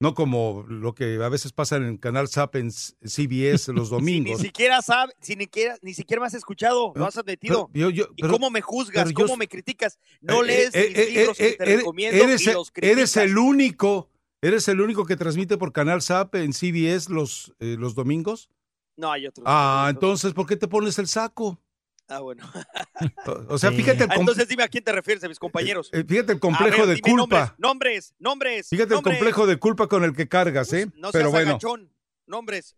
[0.02, 3.94] No como lo que a veces pasa en el canal SAP en CBS los Si
[3.94, 4.40] ni domingos.
[4.40, 7.70] siquiera sabe, si ni, siquiera, ni siquiera me has escuchado, lo has admitido.
[7.72, 9.08] Pero yo- yo- ¿Y pero- cómo me juzgas?
[9.08, 9.98] yo- ¿Cómo me criticas?
[10.20, 12.70] No Eh, lees eh, mis eh, libros eh, que te recomiendo eres, y el- los
[12.70, 12.98] criticas.
[12.98, 17.76] eres el único, eres el único que transmite por Canal SAP en CBS los, eh,
[17.78, 18.50] los domingos.
[18.96, 19.44] No, hay otros.
[19.48, 21.60] Ah, entonces, ¿por qué te pones el saco?
[22.08, 22.44] Ah, bueno.
[23.48, 25.88] O, sea, fíjate el, Ah, Entonces dime a quién te refieres, a mis compañeros.
[25.92, 27.54] eh, fíjate el complejo ver, de culpa.
[27.58, 28.68] Nombres, nombres, nombres.
[28.68, 30.86] Fíjate el complejo de culpa con el que cargas, ¿eh?
[30.96, 31.90] No Pero seas bueno, agachón.
[32.26, 32.76] Nombres.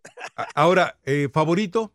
[0.55, 1.93] ahora, eh, favorito,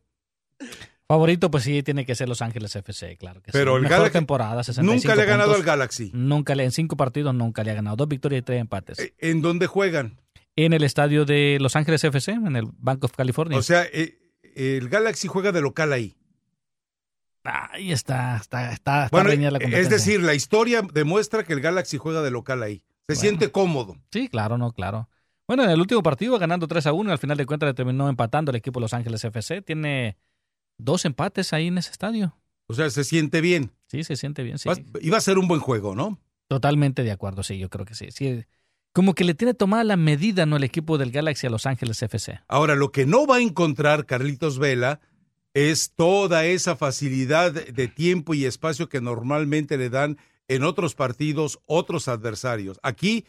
[1.07, 3.75] Favorito, pues sí, tiene que ser Los Ángeles FC, claro que Pero sí.
[3.77, 5.61] el Mejor Galaxy temporada, 65 nunca le ha ganado puntos.
[5.61, 6.11] al Galaxy.
[6.13, 7.95] Nunca le, en cinco partidos nunca le ha ganado.
[7.95, 9.13] Dos victorias y tres empates.
[9.17, 10.19] ¿En dónde juegan?
[10.55, 13.57] en el estadio de Los Ángeles FC, en el Bank of California.
[13.57, 14.19] O sea, eh,
[14.55, 16.17] el Galaxy juega de local ahí.
[17.43, 21.61] Ahí está, está, está, está Bueno, reñida la es decir, la historia demuestra que el
[21.61, 22.77] Galaxy juega de local ahí.
[23.07, 23.21] Se Bueno.
[23.21, 23.97] siente cómodo.
[24.11, 25.09] Sí, claro, no, claro.
[25.47, 28.51] Bueno, en el último partido ganando 3 a 1, al final de cuentas terminó empatando
[28.51, 29.61] el equipo de Los Ángeles FC.
[29.63, 30.17] Tiene
[30.77, 32.35] dos empates ahí en ese estadio.
[32.67, 33.71] O sea, se siente bien.
[33.87, 34.69] Sí, se siente bien, sí.
[35.01, 36.19] Iba a ser un buen juego, ¿no?
[36.47, 38.11] Totalmente de acuerdo, sí, yo creo que sí.
[38.11, 38.43] sí.
[38.93, 40.57] Como que le tiene tomada la medida, ¿no?
[40.57, 42.41] El equipo del Galaxy a Los Ángeles FC.
[42.47, 44.99] Ahora, lo que no va a encontrar Carlitos Vela
[45.54, 51.60] es toda esa facilidad de tiempo y espacio que normalmente le dan en otros partidos
[51.66, 52.80] otros adversarios.
[52.84, 53.26] Aquí,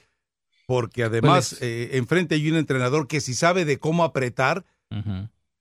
[0.66, 4.64] porque además Pues- eh, enfrente hay un entrenador que si sabe de cómo apretar,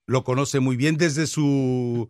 [0.05, 2.09] lo conoce muy bien desde su,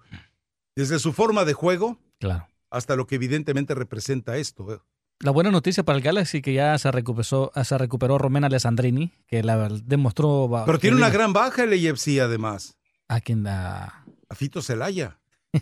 [0.76, 2.48] desde su forma de juego Claro.
[2.70, 4.74] hasta lo que evidentemente representa esto.
[4.74, 4.80] eh.
[5.22, 9.44] La buena noticia para el Galaxy que ya se recuperó, se recuperó Romena Alessandrini, que
[9.44, 10.50] la demostró...
[10.66, 12.78] Pero tiene una gran baja el AFC además.
[13.10, 13.99] A quien da...
[14.30, 15.20] A Fito Celaya.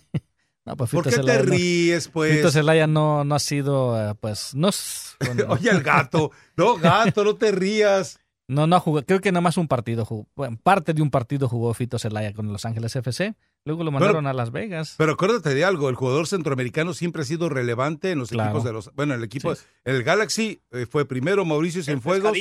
[0.65, 2.35] No, pues ¿Por qué te no- ríes, pues?
[2.35, 4.67] Fito Zelaya no, no ha sido, eh, pues, no...
[4.67, 6.31] es- bueno, Oye, el gato.
[6.57, 8.19] No, gato, no te rías.
[8.49, 9.05] No, no ha jugado.
[9.05, 10.25] Creo que nada más un partido jugó.
[10.33, 13.35] Bueno, parte de un partido jugó Fito Zelaya con Los Ángeles FC.
[13.65, 14.95] Luego lo mandaron a Las Vegas.
[14.97, 18.51] Pero acuérdate de algo, el jugador centroamericano siempre ha sido relevante en los Claro.
[18.51, 18.95] equipos de los...
[18.95, 19.63] Bueno, el equipo, Sí.
[19.83, 22.31] el Galaxy eh, fue primero Mauricio Cienfuegos,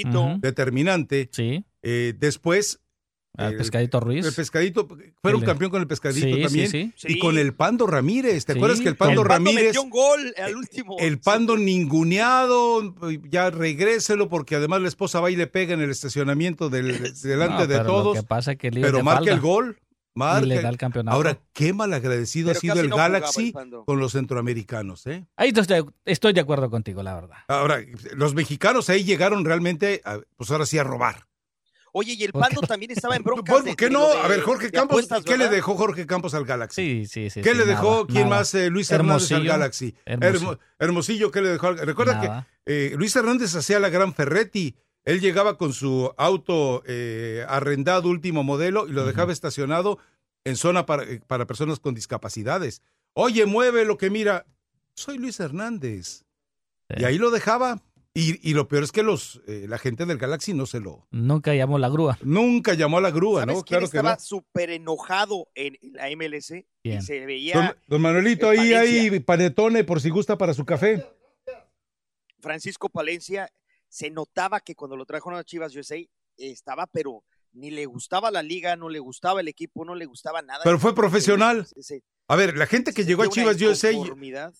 [0.40, 1.28] determinante.
[1.32, 1.64] Sí.
[1.82, 2.78] Eh, después...
[3.36, 4.24] Al Pescadito Ruiz.
[4.26, 4.86] El Pescadito,
[5.22, 6.70] fueron El- campeón con el Pescadito Sí, sí, también.
[6.70, 6.92] sí.
[7.08, 7.18] Y Sí.
[7.18, 8.44] con el Pando Ramírez.
[8.44, 9.64] ¿Te Sí, acuerdas que el Pando El Pando Ramírez...
[9.66, 10.96] metió un gol al último.
[10.98, 12.94] El Pando ninguneado,
[13.28, 16.86] ya regréselo porque además la esposa va y le pega en el estacionamiento del,
[17.22, 18.16] delante No, de todos.
[18.16, 19.78] Lo que pasa es que el Pero marca falda el gol.
[20.18, 20.46] Marca.
[20.46, 21.14] y le da el campeonato.
[21.14, 25.26] Ahora, qué malagradecido ha sido el no Galaxy el con los centroamericanos, ¿eh?
[25.36, 27.36] Ahí estoy, estoy de acuerdo contigo, la verdad.
[27.48, 27.84] Ahora,
[28.14, 31.26] los mexicanos ahí llegaron realmente, a- pues ahora sí, a robar.
[31.98, 33.54] Oye, y el ¿Por Pando también estaba en broncas.
[33.62, 34.06] ¿Por qué no?
[34.06, 36.82] de- A ver, Jorge de Campos, apuestas, ¿qué le dejó Jorge Campos al Galaxy?
[36.82, 37.40] Sí, sí, sí.
[37.40, 38.06] ¿Qué sí, le dejó?
[38.06, 38.36] ¿Quién nada.
[38.40, 38.54] más?
[38.54, 39.44] Eh, Luis Hernández al.
[39.46, 39.94] Galaxy.
[40.04, 40.50] Hermosillo.
[40.52, 41.68] Hermo- Hermosillo, ¿qué le dejó?
[41.68, 42.46] al- Recuerda Nada.
[42.66, 44.76] que eh, Luis Hernández hacía la gran Ferretti.
[45.04, 49.98] Él llegaba con su auto eh, arrendado último modelo y lo dejaba estacionado
[50.44, 52.82] en zona para, eh, para personas con discapacidades.
[53.14, 54.44] Oye, mueve lo que mira.
[54.94, 56.24] Soy Luis Hernández.
[56.90, 56.96] Sí.
[56.98, 57.80] Y ahí lo dejaba.
[58.18, 61.06] Y, y lo peor es que los eh, la gente del Galaxy no se lo...
[61.10, 62.18] Nunca llamó la grúa.
[62.22, 63.62] Nunca llamó a la grúa, ¿Sabes ¿no?
[63.62, 64.20] quién Claro que estaba no.
[64.20, 66.48] súper enojado en la MLS?
[66.82, 66.98] ¿Quién?
[66.98, 71.06] Y se veía Don, don Manuelito, ahí hay panetone por si gusta para su café.
[72.40, 73.52] Francisco Palencia.
[73.88, 75.96] Se notaba que cuando lo trajeron a Chivas USA
[76.38, 77.22] estaba, pero
[77.56, 80.60] ni le gustaba la liga, no le gustaba el equipo, no le gustaba nada.
[80.64, 81.66] Pero fue profesional.
[82.28, 83.90] A ver, la gente que llegó a Chivas USA,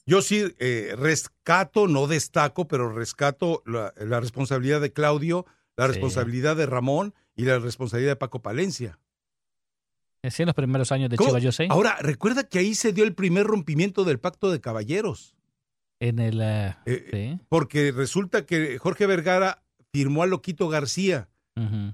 [0.07, 5.93] yo sí eh, rescato, no destaco, pero rescato la, la responsabilidad de Claudio, la Sí.
[5.93, 8.99] responsabilidad de Ramón y la responsabilidad de Paco Palencia.
[10.29, 11.29] Sí, en los primeros años de ¿Cómo?
[11.31, 11.69] Chivas, yo sé.
[11.71, 15.37] Ahora, recuerda que ahí se dio el primer rompimiento del pacto de caballeros,
[16.01, 16.41] En el.
[16.43, 17.45] eh, Eh, sí.
[17.49, 21.29] porque resulta que Jorge Vergara firmó a Loquito García,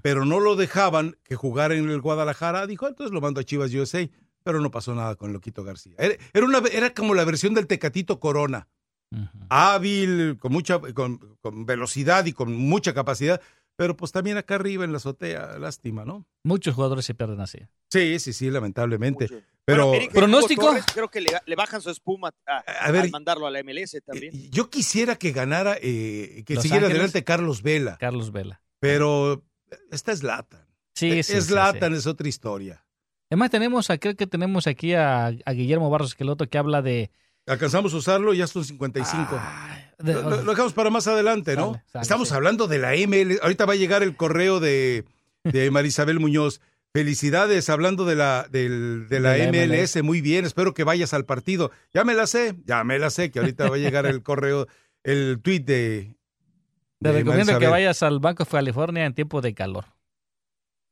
[0.01, 2.67] Pero no lo dejaban que jugara en el Guadalajara.
[2.67, 4.09] Dijo, entonces lo mando a Chivas USA,
[4.43, 5.95] pero no pasó nada con Loquito García.
[5.97, 8.67] Era, era una, era como la versión del Tecatito Corona.
[9.11, 9.45] Ujú.
[9.49, 13.39] hábil, con mucha con, con velocidad y con mucha capacidad,
[13.75, 16.25] pero pues también acá arriba en la azotea, lástima, ¿no?
[16.43, 17.59] Muchos jugadores se pierden así.
[17.91, 19.25] Sí, sí, sí, lamentablemente.
[19.25, 19.41] Mucho.
[19.65, 20.65] Pero Bueno, Eric ¿Pronóstico?
[20.65, 22.57] Torres, creo que le, le bajan su espuma a,
[22.87, 24.33] A ver, al mandarlo a la MLS también.
[24.35, 27.01] eh, yo quisiera que ganara, eh, que Los siguiera Ángeles.
[27.01, 28.61] adelante Carlos Vela, Carlos Vela.
[28.79, 29.43] pero
[29.91, 30.65] esta es Latan.
[30.95, 31.97] Sí, es sí, sí, Latan, sí.
[31.99, 32.85] es otra historia.
[33.29, 37.09] Además, tenemos, a- creo que tenemos aquí a, a Guillermo Barros Esqueloto que habla de.
[37.47, 39.39] Alcanzamos a usarlo, ya son 55.
[39.99, 41.73] de- lo, lo- dejamos para más adelante, ¿no?
[41.73, 42.35] Sale, sale, Estamos sí.
[42.35, 43.39] hablando de la ML.
[43.41, 45.05] Ahorita va a llegar el correo de,
[45.43, 46.61] de Marisabel Muñoz.
[46.95, 50.03] Felicidades, hablando de la, del- de la, De la MLS.
[50.03, 51.71] Muy bien, espero que vayas al partido.
[51.91, 54.67] Ya me la sé, ya me la sé, que ahorita va a llegar el correo,
[55.03, 56.15] el tweet de.
[57.03, 59.85] Te recomiendo que vayas al Banco de California en tiempo de calor.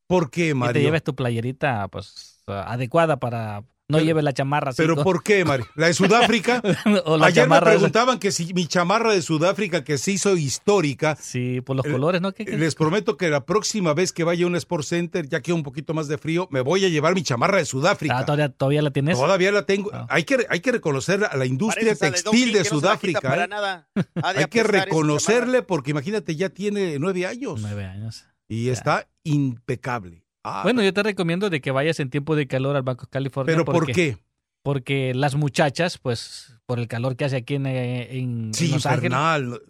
[0.08, 0.82] ¿Por qué, Y te Mario?
[0.84, 5.68] lleves tu playerita pues adecuada para no Pero- lleves la chamarra ¿Pero por qué, Mario?
[5.76, 6.62] ¿La de Sudáfrica?
[7.06, 11.16] o la Ayer me preguntaban que si mi chamarra de Sudáfrica, que se hizo histórica,
[11.22, 12.32] Sí, por los El- colores, ¿no?
[12.32, 12.58] ¿Qué- qué?
[12.58, 15.64] Les prometo que la próxima vez que vaya a un Sport Center, ya que un
[15.64, 18.20] poquito más de frío, me voy a llevar mi chamarra de Sudáfrica.
[18.20, 19.18] Ah, ¿todavía, todavía la tienes?
[19.20, 19.92] Todavía la tengo.
[19.94, 20.08] Ah.
[20.10, 23.22] Hay, que, hay que reconocer a la industria textil de no Sudáfrica.
[23.22, 23.48] para ¿eh?
[23.48, 23.88] nada.
[23.96, 28.26] De Hay que reconocerle porque imagínate, ya tiene nueve años Nueve años.
[28.48, 30.21] y está impecable.
[30.44, 33.10] Ah, Bueno, yo te recomiendo de que vayas en tiempo de calor al Banco de
[33.12, 33.54] California.
[33.54, 34.18] ¿Pero por qué?
[34.64, 38.66] Porque las muchachas, pues, por el calor que hace aquí en, eh, en- en Sí,
[38.66, 39.62] Ángeles, infernal.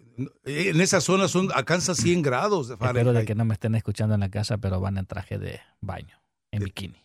[0.44, 4.14] En esa zona son, alcanza 100 grados de Espero de que no me estén escuchando
[4.14, 6.20] en la casa, pero van en traje de baño,
[6.50, 7.02] en bikini.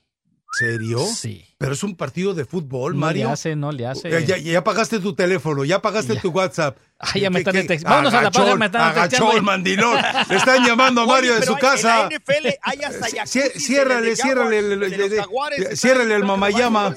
[0.54, 1.00] ¿Serio?
[1.06, 1.44] Sí.
[1.60, 3.28] Pero es un partido de fútbol, No Mario.
[3.28, 4.10] le hace, no le hace.
[4.16, 6.78] Eh, Ya, ya pagaste tu teléfono, ya pagaste tu WhatsApp.
[7.00, 9.42] Ay, ya me ¿Qué- están qué- text- Vámonos a la pausa, me están texteando.
[9.44, 9.98] mandilón.
[10.30, 11.94] Le están llamando a Oye, Mario de pero su hay- casa.
[12.04, 14.94] En la NFL hay hasta ciérrale, de- de ciérrale, el- de el-
[15.72, 16.96] el- ciérrale el mamayama.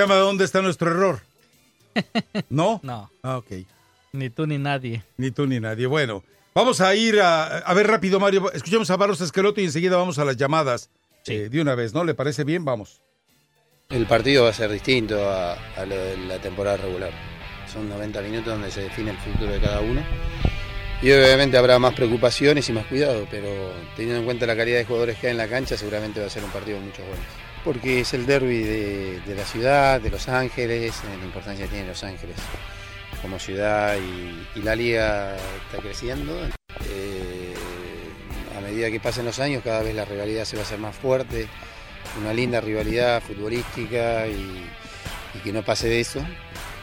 [0.00, 1.20] Llama ¿Dónde está nuestro error?
[2.50, 2.80] ¿No?
[2.82, 3.10] No.
[3.22, 3.66] Ah, ok.
[4.12, 5.02] Ni tú ni nadie.
[5.16, 5.86] Ni tú ni nadie.
[5.86, 6.22] Bueno,
[6.54, 8.50] vamos a ir a, a ver rápido, Mario.
[8.52, 10.90] Escuchemos a Barros Esqueloto y enseguida vamos a las llamadas.
[11.26, 12.02] Eh, de una vez, ¿no?
[12.04, 12.64] ¿Le parece bien?
[12.64, 13.02] Vamos.
[13.90, 17.10] El partido va a ser distinto a, a lo de la temporada regular.
[17.72, 20.02] Son 90 minutos donde se define el futuro de cada uno.
[21.02, 23.48] Y obviamente habrá más preocupaciones y más cuidado, pero
[23.96, 26.30] teniendo en cuenta la calidad de jugadores que hay en la cancha, seguramente va a
[26.30, 27.49] ser un partido con muchos goles.
[27.64, 31.88] Porque es el derby de, la ciudad, de Los Ángeles, eh, la importancia que tiene
[31.88, 32.36] Los Ángeles
[33.20, 36.32] como ciudad y, la liga está creciendo.
[36.88, 37.54] Eh,
[38.56, 40.96] a medida que pasen los años, cada vez la rivalidad se va a hacer más
[40.96, 41.48] fuerte,
[42.20, 44.66] una linda rivalidad futbolística y,
[45.42, 46.24] que no pase de eso.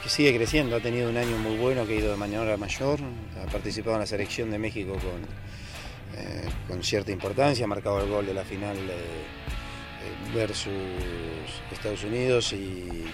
[0.01, 2.57] Que sigue creciendo, ha tenido un año muy bueno, que ha ido de menor a
[2.57, 2.99] mayor,
[3.43, 8.25] ha participado en la selección de México con, eh, cierta importancia, ha marcado el gol
[8.25, 9.56] de la final eh,
[10.33, 10.73] versus
[11.71, 13.05] Estados Unidos y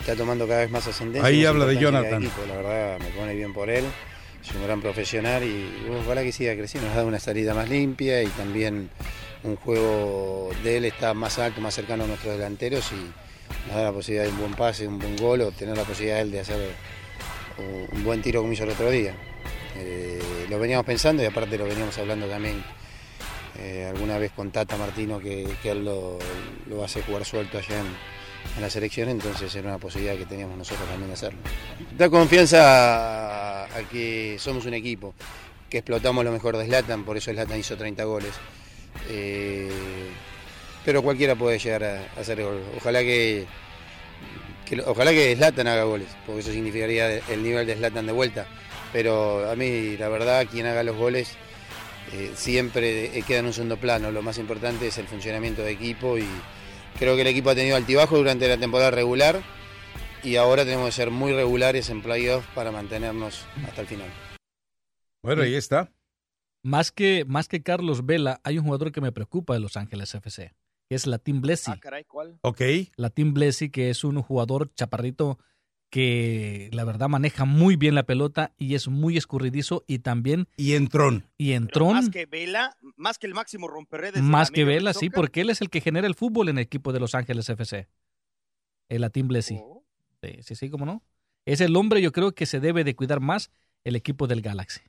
[0.00, 1.28] está tomando cada vez más ascendencia.
[1.28, 2.22] Ahí habla de Jonathan.
[2.22, 3.84] equipo, la verdad me pone bien por él,
[4.42, 5.68] es un gran profesional y
[6.04, 8.90] ojalá que siga creciendo, nos da una salida más limpia y también
[9.42, 13.84] un juego de él está más alto, más cercano a nuestros delanteros y nos da
[13.84, 16.40] la posibilidad de un buen pase, un buen gol o tener la posibilidad él de
[16.40, 16.56] hacer
[17.92, 19.14] un buen tiro como hizo el otro día.
[19.76, 22.62] Eh, lo veníamos pensando y aparte lo veníamos hablando también
[23.58, 26.18] eh, alguna vez con Tata Martino que, él lo,
[26.68, 27.86] lo hace jugar suelto allá en,
[28.56, 31.40] en la selección, entonces era una posibilidad que teníamos nosotros también de hacerlo.
[31.96, 35.14] Da confianza a, a que somos un equipo,
[35.68, 38.32] que explotamos lo mejor de Zlatan, por eso Zlatan hizo 30 goles.
[39.08, 39.70] Eh,
[40.84, 42.62] pero cualquiera puede llegar a, a hacer gol.
[42.76, 43.46] Ojalá que,
[44.86, 48.46] ojalá que Zlatan haga goles, porque eso significaría el nivel de Zlatan de vuelta.
[48.92, 51.36] Pero a mí, la verdad, quien haga los goles
[52.12, 54.10] eh, siempre eh, queda en un segundo plano.
[54.10, 56.26] Lo más importante es el funcionamiento de equipo y
[56.98, 59.42] creo que el equipo ha tenido altibajo durante la temporada regular
[60.22, 64.08] y ahora tenemos que ser muy regulares en playoff para mantenernos hasta el final.
[65.22, 65.92] Bueno, ahí está.
[66.62, 70.14] Más que, más que Carlos Vela, hay un jugador que me preocupa de Los Ángeles
[70.14, 70.54] FC,
[70.88, 71.70] que es Latin Blessy.
[71.70, 72.38] Ah, caray, ¿cuál?
[72.42, 72.60] Ok.
[72.96, 75.38] Latin Blessy, que es un jugador chaparrito
[75.90, 80.48] que la verdad maneja muy bien la pelota y es muy escurridizo y también...
[80.56, 81.26] Y entrón.
[81.36, 84.22] Y Más entrón, que Vela, más que el máximo romperredes.
[84.22, 86.92] más que Vela, sí, porque él es el que genera el fútbol en el equipo
[86.92, 87.88] de Los Ángeles FC.
[88.88, 89.58] El Latin Blessy.
[89.60, 89.84] Oh.
[90.22, 91.02] Sí, sí, sí, cómo no.
[91.44, 93.50] Es el hombre, yo creo que se debe de cuidar más
[93.84, 94.80] el equipo del Galaxy.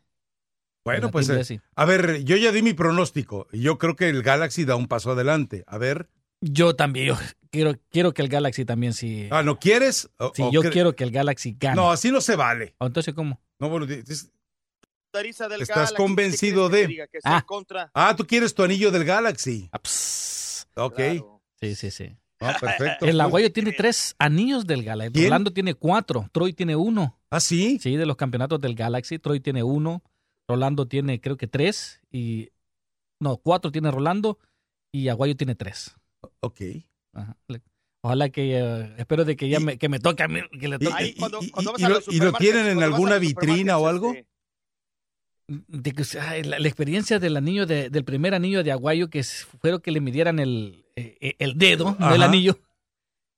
[0.83, 3.47] Bueno, El pues eh, a ver, yo ya di mi pronóstico.
[3.51, 5.63] y Yo creo que el Galaxy da un paso adelante.
[5.67, 6.09] A ver.
[6.41, 7.17] Yo también, yo
[7.51, 9.27] quiero, quiero que el Galaxy también sí...
[9.31, 10.09] Ah, ¿no quieres?
[10.17, 11.75] O- Sí, o yo cre- quiero que el Galaxy gane.
[11.75, 12.73] No, así no se vale.
[12.79, 13.39] ¿O Entonces, ¿cómo?
[13.59, 16.87] No, bueno, estás Galaxy, ¿qué convencido de.
[16.87, 17.07] diga?
[17.23, 17.43] Ah.
[17.45, 17.91] contra.
[17.93, 19.69] Ah, tú quieres tu anillo del Galaxy.
[19.71, 20.67] Ah, pss.
[20.75, 20.95] Ok.
[20.95, 21.41] Claro.
[21.59, 22.15] Sí, sí, sí.
[22.39, 23.05] Ah, perfecto.
[23.05, 25.13] El Pues, Aguayo tiene tres anillos del Galaxy.
[25.13, 25.25] ¿Quién?
[25.25, 26.27] Rolando tiene cuatro.
[26.31, 27.19] Troy tiene uno.
[27.29, 27.77] ¿Ah, sí?
[27.79, 29.19] Sí, de los campeonatos del Galaxy.
[29.19, 30.01] Troy tiene uno.
[30.47, 32.01] Rolando tiene, creo que tres.
[32.11, 32.49] Y.
[33.19, 34.39] No, cuatro tiene Rolando.
[34.91, 35.93] Y Aguayo tiene tres.
[36.39, 36.61] Ok.
[37.13, 37.35] Ajá.
[38.03, 38.57] Ojalá que.
[38.57, 40.39] eh, espero de que ya me, que me toque a mí.
[40.59, 41.07] Que le Y, toque.
[41.07, 44.11] y- cuando- y- cuando y lo, y lo tienen en alguna vitrina o algo?
[44.13, 44.27] este,
[45.47, 49.21] de que, ay, la, la experiencia del anillo de- del primer anillo de Aguayo que
[49.23, 52.57] fueron que le midieran el, eh, el dedo del anillo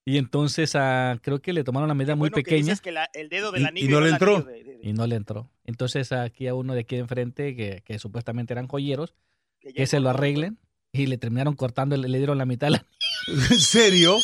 [0.05, 3.09] Y entonces ah, creo que le tomaron una medida muy Bueno, pequeña dices que la-
[3.13, 4.35] el dedo del Y- y no le el entró.
[4.35, 5.49] anillo de- de- y no le entró.
[5.65, 9.15] Entonces aquí a uno de aquí enfrente, que, que supuestamente eran joyeros,
[9.61, 10.59] que se lo arreglen
[10.93, 12.69] y le terminaron cortando, le, le dieron la mitad.
[12.69, 12.85] la-
[13.27, 14.17] ¿En serio?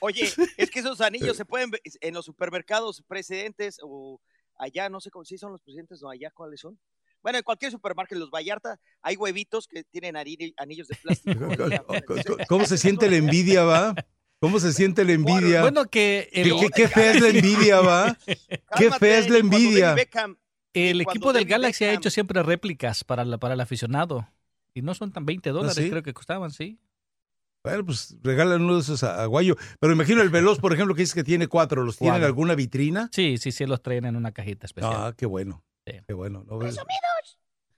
[0.00, 4.20] Oye, es que esos anillos se pueden ver en los supermercados precedentes o
[4.58, 6.78] allá, no sé cómo si son los presidentes, no, allá cuáles son.
[7.22, 11.40] Bueno, en cualquier supermercado, los Vallarta, hay huevitos que tienen anillos de plástico.
[12.48, 13.94] ¿Cómo se siente la envidia, va?
[14.38, 15.62] ¿Cómo se siente la envidia?
[15.62, 18.18] Bueno, que ¿Qué, el, qué- qué fea es la envidia, va?
[18.76, 19.96] ¿Qué fea es la envidia?
[20.74, 24.28] el equipo del Galaxy ha hecho siempre réplicas para, la, para el aficionado.
[24.76, 25.88] Y no son tan 20 dólares, sí?
[25.88, 26.78] creo que costaban, sí.
[27.64, 29.56] Bueno, pues regalan uno de esos a, a Guayo.
[29.80, 31.82] Pero imagino el Veloz, por ejemplo, que dice que tiene cuatro.
[31.82, 33.08] ¿Los tiene en alguna vitrina?
[33.10, 34.92] Sí, sí, sí, los traen en una cajita especial.
[34.94, 35.64] Ah, qué bueno.
[35.86, 35.94] Sí.
[36.06, 36.44] Qué bueno.
[36.46, 36.58] ¿no?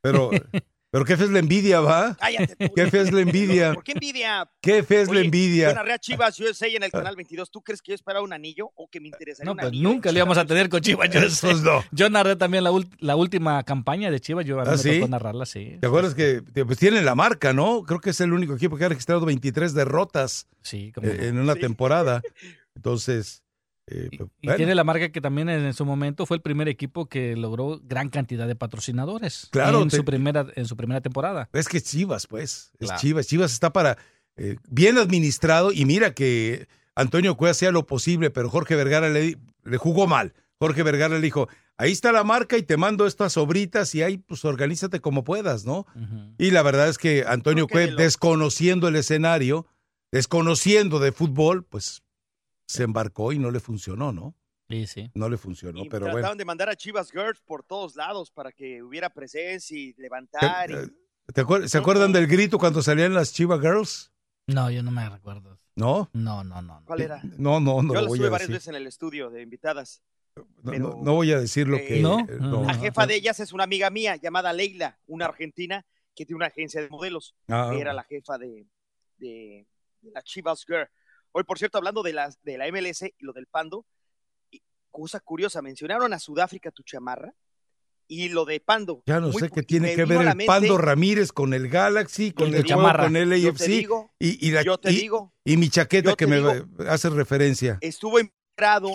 [0.00, 0.30] Pero,
[0.90, 2.16] pero qué fea es la envidia, va?
[2.18, 2.74] Cállate tú.
[2.74, 3.74] Qué fea es la envidia.
[3.74, 4.50] ¿Por qué envidia?
[4.60, 5.72] Qué fea es la Oye, Yo envidia.
[5.74, 7.50] narré a Chivas USA en el canal 22.
[7.50, 9.88] ¿Tú crees que yo esperaba un anillo o que me interesaría No, un pues anillo?
[9.88, 11.08] nunca le íbamos a tener con Chivas.
[11.40, 11.84] Pues no.
[11.92, 12.70] yo narré también la,
[13.00, 14.46] la última campaña de Chivas.
[14.46, 14.94] Yo a mí ¿Ah, me sí?
[15.00, 15.76] tocó narrarla, sí.
[15.80, 17.82] ¿Te acuerdas que pues, tienen la marca, no?
[17.82, 21.54] Creo que es el único equipo que ha registrado 23 derrotas Sí, como en una
[21.54, 22.22] temporada.
[22.76, 23.42] Entonces,
[23.90, 27.06] eh, Y bueno, tiene la marca que también en, su momento fue el primer equipo
[27.06, 31.48] que logró gran cantidad de patrocinadores Claro, en, te- su primera, en su primera temporada.
[31.52, 32.72] es que es Chivas, pues.
[32.78, 33.00] Es Claro.
[33.00, 33.26] Chivas.
[33.26, 33.98] Chivas está para
[34.36, 39.36] eh, bien administrado y mira que Antonio Cueva hacía lo posible, pero Jorge Vergara le,
[39.64, 40.34] le jugó mal.
[40.60, 44.18] Jorge Vergara le dijo, ahí está la marca y te mando estas sobritas y ahí
[44.18, 45.86] pues organízate como puedas, ¿no?
[46.36, 49.66] Y la verdad es que Antonio Cueva, desconociendo el escenario,
[50.10, 52.02] desconociendo de fútbol, pues
[52.68, 54.34] se embarcó y no le funcionó, ¿no?
[54.68, 55.10] Sí, sí.
[55.14, 56.36] No le funcionó, Y pero trataban bueno.
[56.36, 60.70] de mandar a Chivas Girls por todos lados para que hubiera presencia y levantar.
[60.70, 60.88] y- Eh,
[61.34, 64.12] ¿Te acuer- ¿Se acuerdan del grito cuando salían las Chivas Girls?
[64.46, 65.58] No, yo no me recuerdo.
[65.74, 66.10] ¿No?
[66.12, 66.80] No, no, no.
[66.80, 66.84] no.
[66.84, 67.22] ¿Cuál era?
[67.38, 68.56] No, no, no Yo lo las voy tuve a varias decir.
[68.56, 70.02] veces en el estudio de invitadas.
[70.36, 72.00] No, pero, no- no voy a decir lo eh, que...
[72.00, 72.20] ¿No?
[72.20, 72.64] eh, no.
[72.64, 76.46] La jefa de ellas es una amiga mía llamada Leila, una argentina que tiene una
[76.46, 77.34] agencia de modelos.
[77.48, 77.72] Ah.
[77.74, 78.66] Era la jefa de,
[79.18, 79.66] de,
[80.02, 80.88] de la Chivas Girl.
[81.32, 83.86] Hoy, por cierto, hablando de, las, de la MLS y lo del Pando,
[84.50, 87.34] y cosa curiosa, mencionaron a Sudáfrica tu chamarra
[88.06, 89.02] y lo de Pando.
[89.06, 92.32] Ya no Muy sé qué tiene que ver el mente- Pando Ramírez con el Galaxy,
[92.32, 93.04] con el chamarra.
[93.04, 95.68] con el Yo te AFC digo, y, y la, yo te y- digo, y mi
[95.68, 96.40] chaqueta que me
[96.88, 97.78] hace referencia.
[97.82, 98.90] estuvo involucrado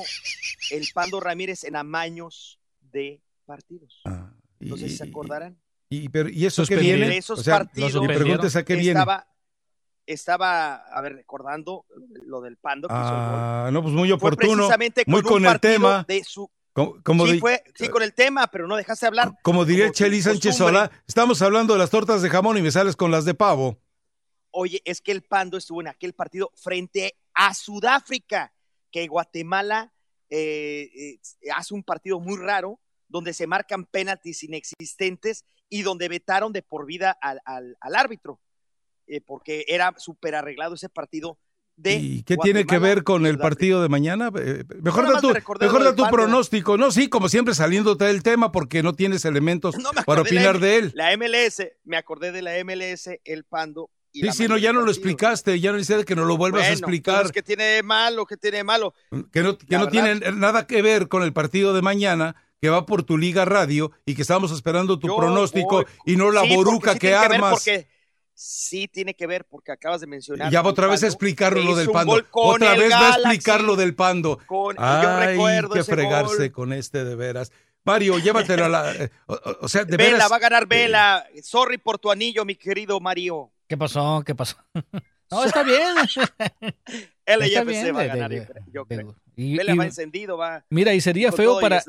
[0.71, 4.01] el Pando Ramírez en amaños de partidos.
[4.05, 5.59] Ah, y, No sé si se acordarán.
[5.89, 6.99] y- pero- ¿y eso qué Suspendieron.
[7.01, 7.13] viene?
[7.13, 8.99] De esos o sea, partidos, mi pregunta es a qué viene.
[8.99, 9.27] estaba,
[10.05, 11.85] estaba, a ver, recordando
[12.25, 12.87] lo del Pando.
[12.87, 13.01] que hizo.
[13.03, 16.05] Ah, no, pues muy oportuno, precisamente muy con, con un el tema.
[16.07, 19.31] De su, Como, como sí, di- fue, sí, con el tema, pero no dejaste hablar.
[19.43, 20.57] como diría como Chely Sánchez.
[20.57, 23.77] Sola, estamos hablando de las tortas de jamón y me sales con las de pavo.
[24.51, 28.53] Oye, es que el Pando estuvo en aquel partido frente a Sudáfrica,
[28.91, 29.91] que Guatemala
[30.29, 31.19] eh, eh,
[31.55, 36.85] hace un partido muy raro, donde se marcan penaltis inexistentes y donde vetaron de por
[36.85, 38.39] vida al, al- al árbitro,
[39.07, 41.37] eh, porque era súper arreglado ese partido.
[41.75, 44.29] De ¿Y qué tiene que ver con el partido de mañana?
[44.39, 45.29] Eh, Mejor da tu,
[45.59, 46.77] mejor da tu pronóstico.
[46.77, 50.59] No, sí, como siempre saliéndote del tema porque no tienes elementos No para la opinar
[50.59, 50.91] de él.
[50.93, 53.89] La MLS, me acordé de la MLS, el Pando.
[54.11, 56.65] Y Sí, sí, no, ya no lo explicaste, ya no necesitas que nos lo vuelvas
[56.67, 57.31] a explicar.
[57.31, 58.27] ¿qué tiene malo?
[58.27, 58.93] ¿Qué tiene malo?
[59.31, 62.85] que no, que no tiene nada que ver con el partido de mañana, que va
[62.85, 66.43] por tu Liga Radio y que estamos esperando tu Yo pronóstico voy- y no la
[66.43, 67.51] Sí, boruca sí que ver armas.
[67.53, 67.87] porque
[68.33, 70.51] sí tiene que ver porque acabas de mencionar.
[70.51, 72.21] ya otra vez explicar lo del pando.
[72.31, 74.39] Otra vez va a explicar lo del pando.
[74.45, 76.51] con- yo Ay, recuerdo que fregarse gol.
[76.51, 77.51] con este de veras.
[77.85, 78.91] Mario, llévatelo a la...
[78.95, 80.31] eh, O, sea, de Vela, veras...
[80.31, 81.25] va a ganar Vela.
[81.41, 83.51] Sorry por tu anillo, mi querido Mario.
[83.67, 84.23] ¿Qué pasó?
[84.25, 84.55] ¿Qué pasó?
[85.31, 85.95] no, está bien.
[87.25, 89.15] LFC bien, va a ganar, de- yo creo- yo de- creo.
[89.35, 90.65] y- Vela y- va encendido, va.
[90.69, 91.81] Mira, y sería feo y para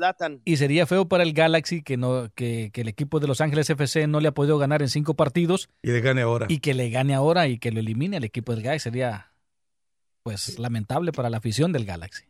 [0.45, 3.69] y sería feo para el Galaxy que no que, que el equipo de Los Ángeles
[3.69, 6.45] FC no le ha podido ganar en cinco partidos Y le gane ahora.
[6.49, 9.31] y que le gane ahora y que lo elimine al equipo del Galaxy sería
[10.23, 12.23] pues lamentable para la afición del Galaxy.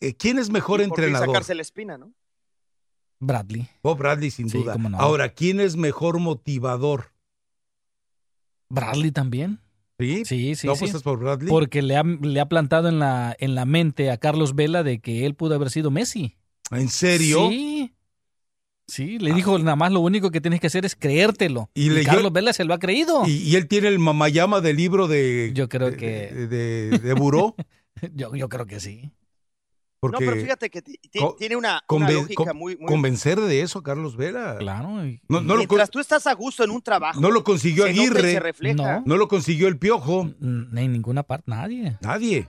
[0.00, 1.28] Eh, ¿Quién es mejor Y por entrenador?
[1.28, 2.12] sacarse la espina, ¿no?
[3.20, 3.68] Bradley.
[3.82, 4.76] Bob Bradley, sin Sí, duda.
[4.76, 4.98] no.
[4.98, 7.12] Ahora, ¿quién es mejor motivador?
[8.70, 9.60] Bradley también.
[10.00, 10.24] ¿Sí?
[10.24, 10.78] Sí, sí, ¿No sí.
[10.78, 11.48] apuestas por Bradley?
[11.48, 15.00] Porque le ha, le ha plantado en la, en la mente a Carlos Vela de
[15.00, 16.36] que él pudo haber sido Messi.
[16.70, 17.48] ¿En serio?
[17.50, 17.92] Sí.
[18.86, 21.70] Sí, le dijo nada más lo único que tienes que hacer es creértelo.
[21.74, 23.22] Y Carlos Vela se lo ha creído.
[23.24, 25.52] ¿Y, y él tiene el mamayama del libro de...
[25.54, 27.54] Yo creo que- De, de- de Buró.
[28.14, 29.10] Yo, yo creo que sí.
[30.00, 30.80] Porque no, pero fíjate que
[31.38, 32.86] tiene una, una lógica muy, muy...
[32.86, 34.56] convencer de eso a Carlos Vela.
[34.58, 35.04] Claro.
[35.06, 37.44] y- No, no lo, con- Mientras tú estás a gusto en un trabajo, no lo
[37.44, 38.32] consiguió se nota y Aguirre.
[38.32, 38.74] se refleja.
[39.00, 39.02] No.
[39.04, 40.22] No lo consiguió el Piojo.
[40.40, 41.98] N- En ninguna parte, nadie.
[42.00, 42.48] Nadie.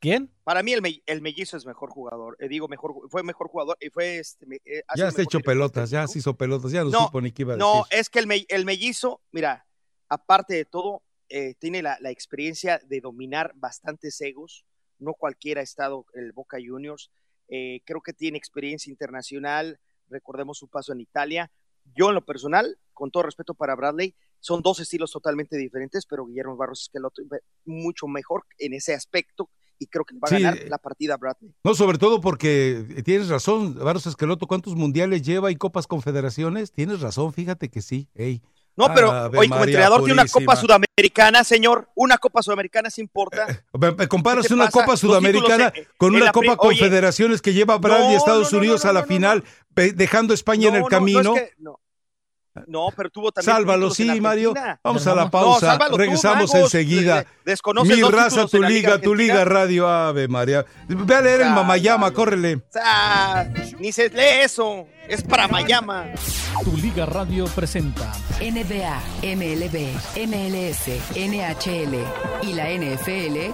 [0.00, 0.30] ¿Quién?
[0.44, 2.36] Para mí el, me- el mellizo es mejor jugador.
[2.40, 4.44] Eh, digo, mejor, fue mejor jugador y fue este.
[4.64, 6.12] eh, Ya sido se ha mejor hecho pelotas, ya técnico.
[6.12, 8.00] se hizo pelotas, ya no, No, supo ni qué iba a No, decir.
[8.00, 9.66] es que el, me- el mellizo, mira,
[10.08, 14.64] aparte de todo, eh, tiene la, la experiencia de dominar bastantes egos.
[14.98, 17.10] No cualquiera ha estado en el Boca Juniors.
[17.48, 19.78] Eh, creo que tiene experiencia internacional.
[20.08, 21.50] Recordemos su paso en Italia.
[21.96, 26.26] Yo, en lo personal, con todo respeto para Bradley, son dos estilos totalmente diferentes, pero
[26.26, 27.28] Guillermo Barros Esqueloto es
[27.64, 31.16] mucho mejor en ese aspecto y creo que va a Sí, ganar eh, la partida
[31.16, 31.54] Bradley.
[31.62, 36.72] No, sobre todo porque eh, tienes razón, Barros Esqueloto, ¿cuántos mundiales lleva y copas confederaciones?
[36.72, 38.08] Tienes razón, fíjate que sí.
[38.14, 38.42] Ey.
[38.76, 40.30] No, pero Ave hoy como María entrenador tiene una.
[40.30, 41.88] Copa Sudamericana, señor.
[41.94, 43.46] Una Copa Sudamericana se importa.
[43.72, 44.80] Me- me comparas ¿Qué te una pasa?
[44.80, 48.52] Copa Sudamericana en- con en una Copa Oye, Confederaciones que lleva a Bradley y Estados
[48.52, 51.22] no, no, Unidos a la final, dejando a España en el no, camino.
[51.22, 51.54] No, es que-
[52.66, 52.88] no.
[52.96, 53.54] Pero tuvo también.
[53.54, 54.54] Sálvalo, sí, Mario.
[54.82, 55.78] Vamos a la No, pausa.
[55.96, 57.24] Regresamos enseguida.
[57.84, 60.64] Mi raza, tu Liga liga, tu liga radio, Ave María.
[60.88, 62.62] Ve a leer el Mamayama, córrele.
[63.78, 64.86] Ni se lee eso.
[65.08, 66.06] Es para Mayama.
[66.64, 69.94] Tu Liga Radio presenta NBA, MLB,
[70.26, 71.94] MLS, NHL
[72.42, 73.52] y la NFL.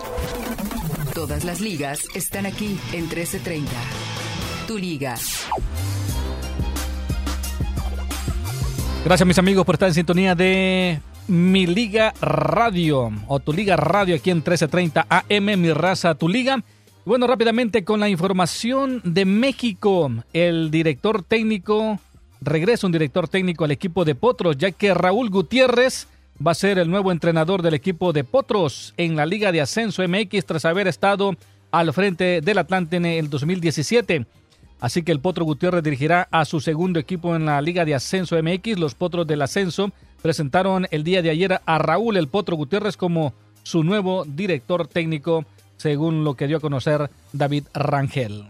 [1.14, 3.70] Todas las ligas están aquí en 1330.
[4.66, 5.14] Tu liga.
[9.04, 14.14] Gracias mis amigos por estar en sintonía de Mi Liga Radio o Tu Liga Radio
[14.14, 16.62] aquí en 1330 AM, Mi Raza, Tu Liga.
[17.04, 21.98] Bueno, rápidamente con la información de México, el director técnico,
[22.40, 26.06] regresa un director técnico al equipo de Potros, ya que Raúl Gutiérrez
[26.44, 30.06] va a ser el nuevo entrenador del equipo de Potros en la Liga de Ascenso
[30.06, 31.34] MX tras haber estado
[31.72, 34.26] al frente del Atlante en el 2017.
[34.82, 38.36] Así que el Potro Gutiérrez dirigirá a su segundo equipo en la Liga de Ascenso
[38.42, 38.80] MX.
[38.80, 43.32] Los Potros del Ascenso presentaron el día de ayer a Raúl el Potro Gutiérrez como
[43.62, 45.44] su nuevo director técnico,
[45.76, 48.46] según lo que dio a conocer David Rangel.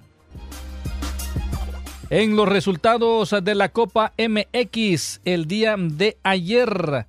[2.09, 7.05] En los resultados de la Copa MX el día de ayer,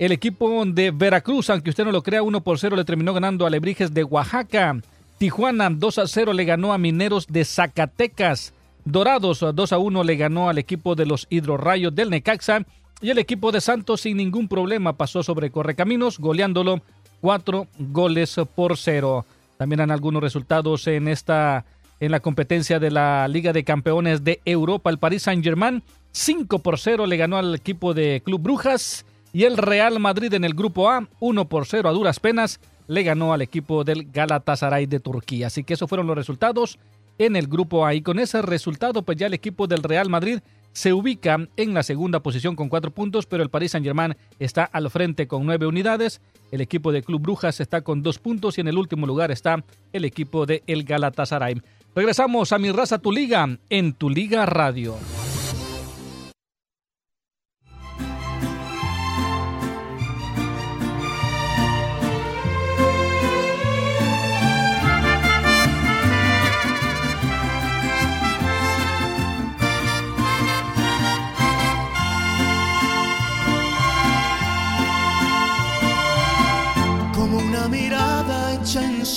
[0.00, 3.46] el equipo de Veracruz, aunque usted no lo crea, 1 por 0 le terminó ganando
[3.46, 4.80] a Lebrijes de Oaxaca.
[5.20, 8.54] Tijuana 2 a 0 le ganó a Mineros de Zacatecas.
[8.86, 12.64] Dorados 2 a 1 le ganó al equipo de los Hidrorrayos del Necaxa.
[13.02, 16.80] Y el equipo de Santos sin ningún problema pasó sobre Correcaminos, goleándolo
[17.20, 19.26] 4 goles por 0.
[19.58, 21.66] También han algunos resultados en esta
[22.00, 24.88] en la competencia de la Liga de Campeones de Europa.
[24.88, 29.04] El Paris Saint-Germain 5 por 0 le ganó al equipo de Club Brujas
[29.34, 32.58] y el Real Madrid en el grupo A 1 por 0 a duras penas
[32.90, 35.46] le ganó al equipo del Galatasaray de Turquía.
[35.46, 36.76] Así que esos fueron los resultados
[37.18, 40.40] en el grupo A y con ese resultado pues ya el equipo del Real Madrid
[40.72, 44.90] se ubica en la segunda posición con cuatro puntos, pero el Paris Saint-Germain está al
[44.90, 46.20] frente con nueve unidades.
[46.50, 49.62] El equipo de Club Brujas está con dos puntos y en el último lugar está
[49.92, 51.62] el equipo de El Galatasaray.
[51.94, 54.96] Regresamos a Mi Raza Tu Liga en Tu Liga Radio.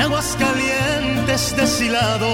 [0.00, 2.28] aguas calientes deshilados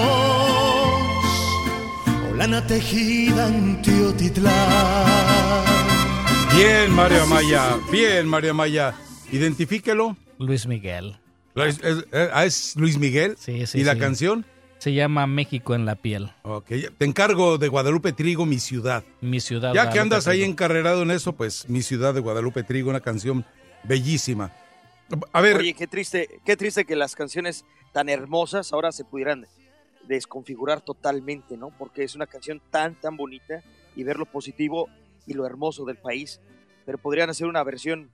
[2.29, 4.53] o lana tejida en Teotitlán.
[6.55, 7.77] Bien, Mario Amaya.
[7.91, 8.93] Bien, Mario Amaya.
[9.31, 10.15] Identifíquelo.
[10.39, 11.17] Luis Miguel.
[11.55, 13.35] ¿Es, es- eh, ah, es Luis Miguel?
[13.39, 13.99] Sí, sí, ¿Y la sí.
[13.99, 14.45] canción?
[14.77, 16.31] Se llama México en la piel.
[16.43, 19.03] Ok, te encargo de Guadalupe Trigo, mi ciudad.
[19.21, 19.73] Mi ciudad.
[19.73, 23.45] Ya que andas ahí encarrerado en eso, pues mi ciudad de Guadalupe Trigo, una canción
[23.83, 24.51] bellísima.
[25.33, 29.45] A ver, Oye, qué triste, qué triste que las canciones tan hermosas ahora se pudieran
[30.07, 31.69] desconfigurar totalmente, ¿no?
[31.77, 33.63] Porque es una canción tan, tan bonita
[33.95, 34.89] y ver lo positivo
[35.25, 36.39] y lo hermoso del país,
[36.85, 38.11] pero podrían hacer una versión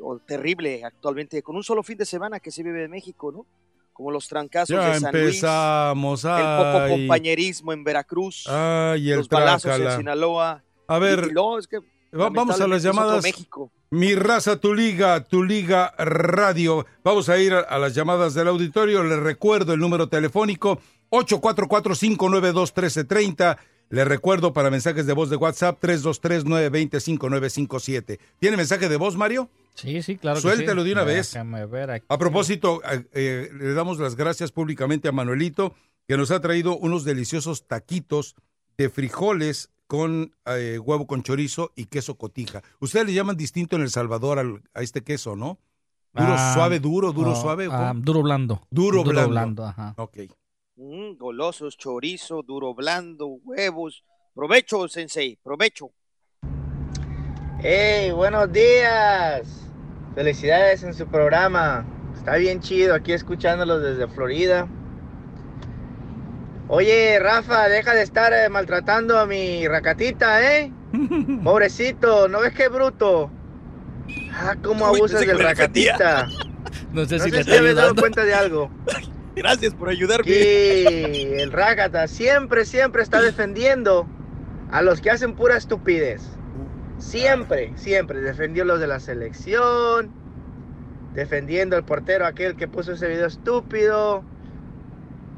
[0.00, 3.46] o, terrible actualmente con un solo fin de semana que se vive en México, ¿no?
[3.92, 6.24] Como los trancazos ya de San Luis, empezamos.
[6.24, 9.92] el poco compañerismo en Veracruz, Ay, el los balazos trácala.
[9.92, 10.64] en Sinaloa.
[10.88, 11.78] A ver, y- luego es que
[12.14, 13.22] Vamos a las llamadas.
[13.22, 13.70] México.
[13.90, 16.86] Mi raza, tu liga, tu liga radio.
[17.02, 19.02] Vamos a ir a, a las llamadas del auditorio.
[19.04, 23.56] Les recuerdo el número telefónico 844-592-1330.
[23.90, 28.18] Le recuerdo para mensajes de voz de WhatsApp 323-920-5957.
[28.40, 29.48] ¿Tiene mensaje de voz, Mario?
[29.74, 30.36] Sí, sí, claro.
[30.36, 30.88] que Suéltelo sí.
[30.88, 31.32] de una vez.
[31.32, 32.06] Déjame ver aquí.
[32.08, 32.80] A propósito,
[33.12, 35.74] eh, le damos las gracias públicamente a Manuelito,
[36.08, 38.34] que nos ha traído unos deliciosos taquitos
[38.78, 42.62] de frijoles con eh, huevo con chorizo y queso cotija.
[42.80, 45.58] Ustedes le llaman distinto en El Salvador al- a este queso, ¿no?
[46.12, 47.66] Duro, Ah, suave, duro, duro, no, suave.
[47.68, 48.62] ¿o ah, duro blando.
[48.70, 49.64] Duro, blando.
[49.64, 49.94] ajá.
[49.98, 50.18] Ok.
[50.76, 54.04] Mm, golosos, chorizo, duro blando, huevos.
[54.34, 55.90] Provecho, sensei, provecho.
[57.60, 58.10] ¡Hey!
[58.12, 59.48] Buenos días.
[60.14, 61.86] Felicidades en su programa.
[62.16, 64.68] Está bien chido aquí escuchándolos desde Florida.
[66.76, 70.72] Oye, Rafa, deja de estar eh, maltratando a mi racatita, ¿eh?
[71.44, 73.30] Pobrecito, ¿no ves qué bruto?
[74.32, 75.96] Ah, cómo Uy, abusas pensé que del me defendía.
[75.98, 76.28] racatita.
[76.92, 78.02] No sé No si sé está te habías dado ayudando.
[78.02, 78.70] cuenta de algo.
[79.36, 80.24] Gracias por ayudarme.
[80.24, 84.06] Que el Rácata siempre, siempre está defendiendo
[84.70, 86.22] a los que hacen pura estupidez.
[86.98, 88.20] Siempre, siempre.
[88.20, 90.10] Defendió los de la selección.
[91.14, 94.24] Defendiendo al portero aquel que puso ese video estúpido.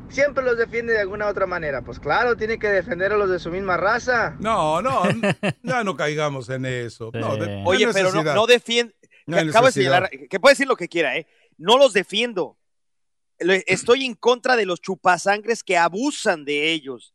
[0.08, 1.82] Siempre los defiende de alguna otra manera.
[1.82, 4.36] Pues claro, tiene que defender a los de su misma raza.
[4.40, 5.02] No, no,
[5.62, 7.10] ya no caigamos en eso.
[7.12, 8.94] No, de- Oye, pero no, no defiende.
[9.26, 11.26] No acabo de señalar, que puede decir lo que quiera, ¿eh?
[11.58, 12.56] No los defiendo.
[13.38, 17.12] Estoy en contra de los chupasangres que abusan de ellos.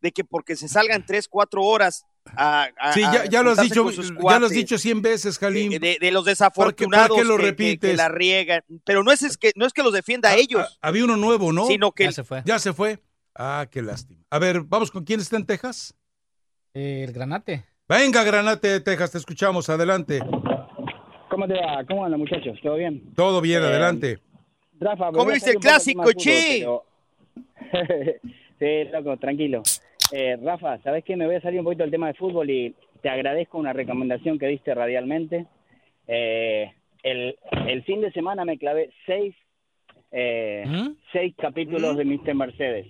[0.00, 2.04] De que porque se salgan tres, cuatro horas
[2.36, 2.68] a.
[2.78, 5.70] a- Sí, ya, ya lo has dicho, ya lo has dicho cien veces, Jalim.
[5.72, 7.90] de, de- de los ¿Para qué- desafortunados para qué lo que- que- repites?
[7.90, 8.62] que la riegan.
[8.84, 11.52] Pero no es, es que no es que los defienda a ellos, Había uno nuevo,
[11.52, 11.66] ¿no?
[11.66, 12.42] sino que Ya se fue.
[12.44, 12.98] Ya se fue.
[13.34, 14.22] Ah, qué lástima.
[14.30, 15.94] A ver, vamos con quién está en Texas.
[16.74, 17.64] Eh, el granate.
[17.88, 20.20] Venga, Granate de Texas, te escuchamos, adelante.
[21.28, 21.84] ¿Cómo te va?
[21.86, 22.58] ¿Cómo andan, muchachos?
[22.62, 23.12] ¿Todo bien?
[23.14, 24.18] Todo bien, Eh, adelante.
[24.80, 26.58] Rafa, ¿Cómo viste el clásico, che?
[26.60, 26.84] pero-
[28.58, 29.62] sí, loco, tranquilo.
[30.12, 31.16] Eh, Rafa, ¿sabes qué?
[31.16, 34.38] Me voy a salir un poquito del tema de fútbol y te agradezco una recomendación
[34.38, 35.46] que diste radialmente.
[36.06, 36.70] Eh,
[37.02, 37.36] el,
[37.66, 39.34] el fin de semana me clavé seis,
[40.10, 40.96] eh, ¿Mm?
[41.12, 42.34] seis capítulos de Mr.
[42.34, 42.86] Mercedes.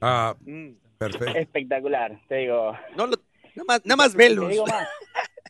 [0.00, 0.70] Ah, Mm.
[0.98, 1.36] perfecto.
[1.38, 2.72] Espectacular, te digo.
[2.96, 3.16] No lo-
[3.56, 4.48] nada más, nada más Te velos.
[4.50, 4.88] digo más,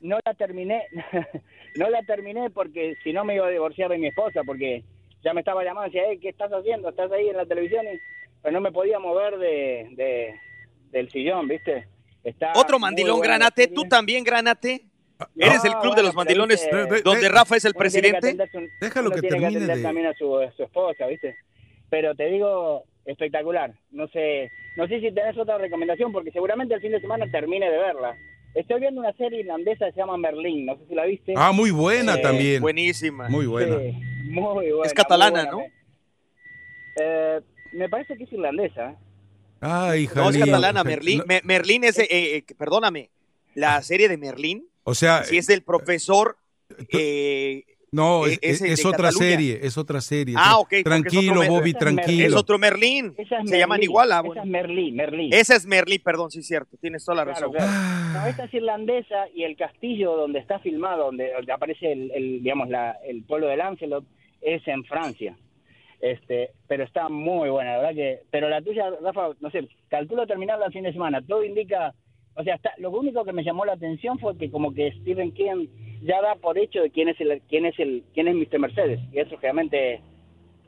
[0.00, 0.82] no la terminé,
[1.76, 4.82] no la terminé porque si no me iba a divorciar de mi esposa, porque
[5.22, 6.88] ya me estaba llamando y decía, "Eh, ¿qué estás haciendo?
[6.88, 7.84] ¿Estás ahí en la televisión?
[7.86, 7.98] Y,
[8.42, 10.34] pero no me podía mover de, de-
[10.94, 11.86] del sillón, ¿viste?
[12.22, 14.86] Está Otro mandilón Granate, tú también Granate.
[15.36, 17.64] ¿Eres No, el club de los pero mandilones viste, De- de- donde de- Rafa es
[17.64, 18.36] el que presidente?
[18.50, 21.36] su- Déjalo que tiene termine atender de- también a su, a su esposa, ¿viste?
[21.90, 23.72] Pero te digo, espectacular.
[23.92, 27.70] No sé, no sé si tenés otra recomendación porque seguramente el fin de semana termine
[27.70, 28.16] de verla.
[28.54, 31.34] Estoy viendo una serie irlandesa que se llama Merlín, no sé si la viste.
[31.36, 32.60] Ah, muy buena Eh, también.
[32.62, 33.28] Buenísima.
[33.28, 33.78] Muy buena.
[33.78, 33.92] Sí,
[34.30, 34.86] muy buena.
[34.86, 35.60] Es catalana, ¿no?
[37.00, 37.40] Eh,
[37.72, 38.96] me parece que es irlandesa.
[39.66, 41.18] Ay, No, es catalana, Merlín.
[41.18, 43.10] No, Merlín es, eh, eh, perdóname,
[43.54, 46.36] la serie de Merlín, o sea, si es del profesor,
[46.92, 49.30] eh, no, eh, es, otra Cataluña.
[49.30, 50.34] serie, es otra serie.
[50.36, 51.78] Ah, ok, es Tranquilo, Bobby, Merlín.
[51.78, 52.26] tranquilo.
[52.26, 53.14] es otro Merlín.
[53.16, 55.30] Es Se llaman igual, ah, Esa es Merlí, Merlí.
[55.32, 57.52] Esa es Merlí, perdón, sí es cierto, tienes toda la razón.
[57.52, 57.70] claro.
[58.12, 62.42] No, esta es irlandesa y el castillo donde está filmado, donde, donde aparece el, el,
[62.42, 64.04] digamos, la, el pueblo de Lancelot,
[64.42, 65.36] es en Francia.
[66.00, 68.20] Este, pero está muy buena, la verdad que.
[68.30, 71.22] Pero la tuya, Rafa, no sé, calculo terminarla el fin de semana.
[71.22, 71.94] Todo indica,
[72.34, 75.32] o sea, está, lo único que me llamó la atención fue que como que Stephen
[75.32, 75.68] King
[76.02, 78.58] ya da por hecho de quién es el, quién es el, quién es Mr.
[78.58, 80.02] Mercedes y eso realmente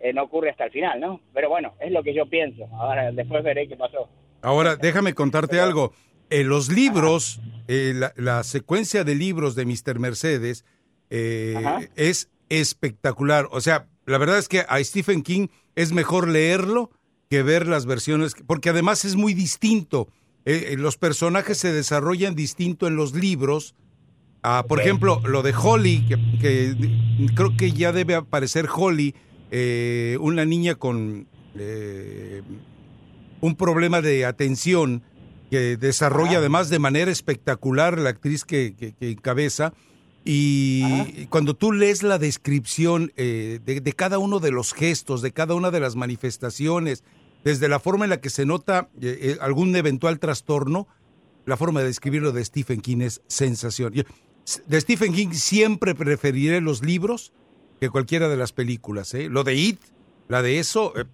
[0.00, 1.20] eh, no ocurre hasta el final, ¿no?
[1.34, 2.66] Pero bueno, es lo que yo pienso.
[2.72, 4.08] Ahora después veré qué pasó.
[4.42, 5.92] Ahora, déjame contarte algo.
[6.30, 9.98] En los libros, eh, la, la secuencia de libros de Mr.
[9.98, 10.64] Mercedes
[11.10, 11.54] eh,
[11.96, 13.46] es espectacular.
[13.50, 16.90] O sea, la verdad es que a Stephen King es mejor leerlo
[17.28, 20.08] que ver las versiones, porque además es muy distinto.
[20.44, 23.74] Eh, eh, los personajes se desarrollan distinto en los libros.
[24.42, 29.14] Ah, por ejemplo, lo de Holly, que, que creo que ya debe aparecer Holly,
[29.50, 31.26] eh, una niña con
[31.56, 32.42] eh,
[33.40, 35.02] un problema de atención
[35.50, 39.72] que desarrolla además de manera espectacular la actriz que, que- que encabeza.
[40.28, 45.30] Y cuando tú lees la descripción eh, de, de cada uno de los gestos, de
[45.30, 47.04] cada una de las manifestaciones,
[47.44, 50.88] desde la forma en la que se nota eh, eh, algún eventual trastorno,
[51.44, 53.92] la forma de describirlo de Stephen King es sensación.
[53.92, 54.02] Yo-
[54.66, 57.32] de Stephen King siempre preferiré los libros
[57.80, 59.14] que cualquiera de las películas.
[59.14, 59.28] ¿eh?
[59.28, 59.80] Lo de It,
[60.28, 61.04] la de eso, eh,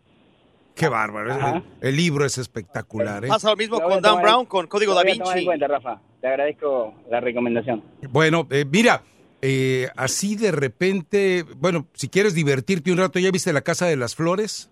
[0.74, 1.34] qué bárbaro.
[1.80, 3.26] El, el libro es espectacular.
[3.26, 3.28] ¿eh?
[3.28, 5.44] Pasa lo mismo Lo con Dan Brown, con Código Da en Vinci.
[5.44, 6.00] cuenta, Rafa.
[6.22, 7.82] Te agradezco la recomendación.
[8.10, 9.02] Bueno, eh, mira,
[9.42, 13.96] eh, así de repente, bueno, si quieres divertirte un rato, ¿ya viste La Casa de
[13.96, 14.70] las Flores?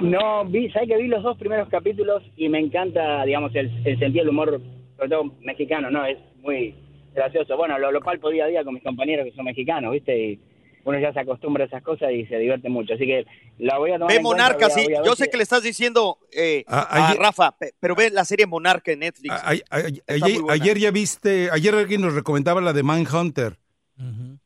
[0.00, 3.98] No, vi, sabes que vi los dos primeros capítulos y me encanta, digamos, el, el
[3.98, 4.62] sentido del humor,
[4.96, 6.06] sobre todo mexicano, ¿no?
[6.06, 6.74] Es muy
[7.14, 7.54] gracioso.
[7.58, 10.18] Bueno, lo, lo palpo día a día con mis compañeros que son mexicanos, ¿viste?
[10.18, 10.40] Y
[10.84, 12.94] uno ya se acostumbra a esas cosas y se divierte mucho.
[12.94, 13.26] Así que
[13.58, 14.84] la voy a tomar Ve en cuenta, Monarca, voy a- sí.
[14.86, 17.52] voy a ver Yo sé si- que le estás diciendo eh, Ah, a ayer- Rafa,
[17.58, 19.34] pe- pero ve la serie Monarca en Netflix.
[19.34, 23.56] Está ayer, ya viste, ayer alguien nos recomendaba la de Manhunter.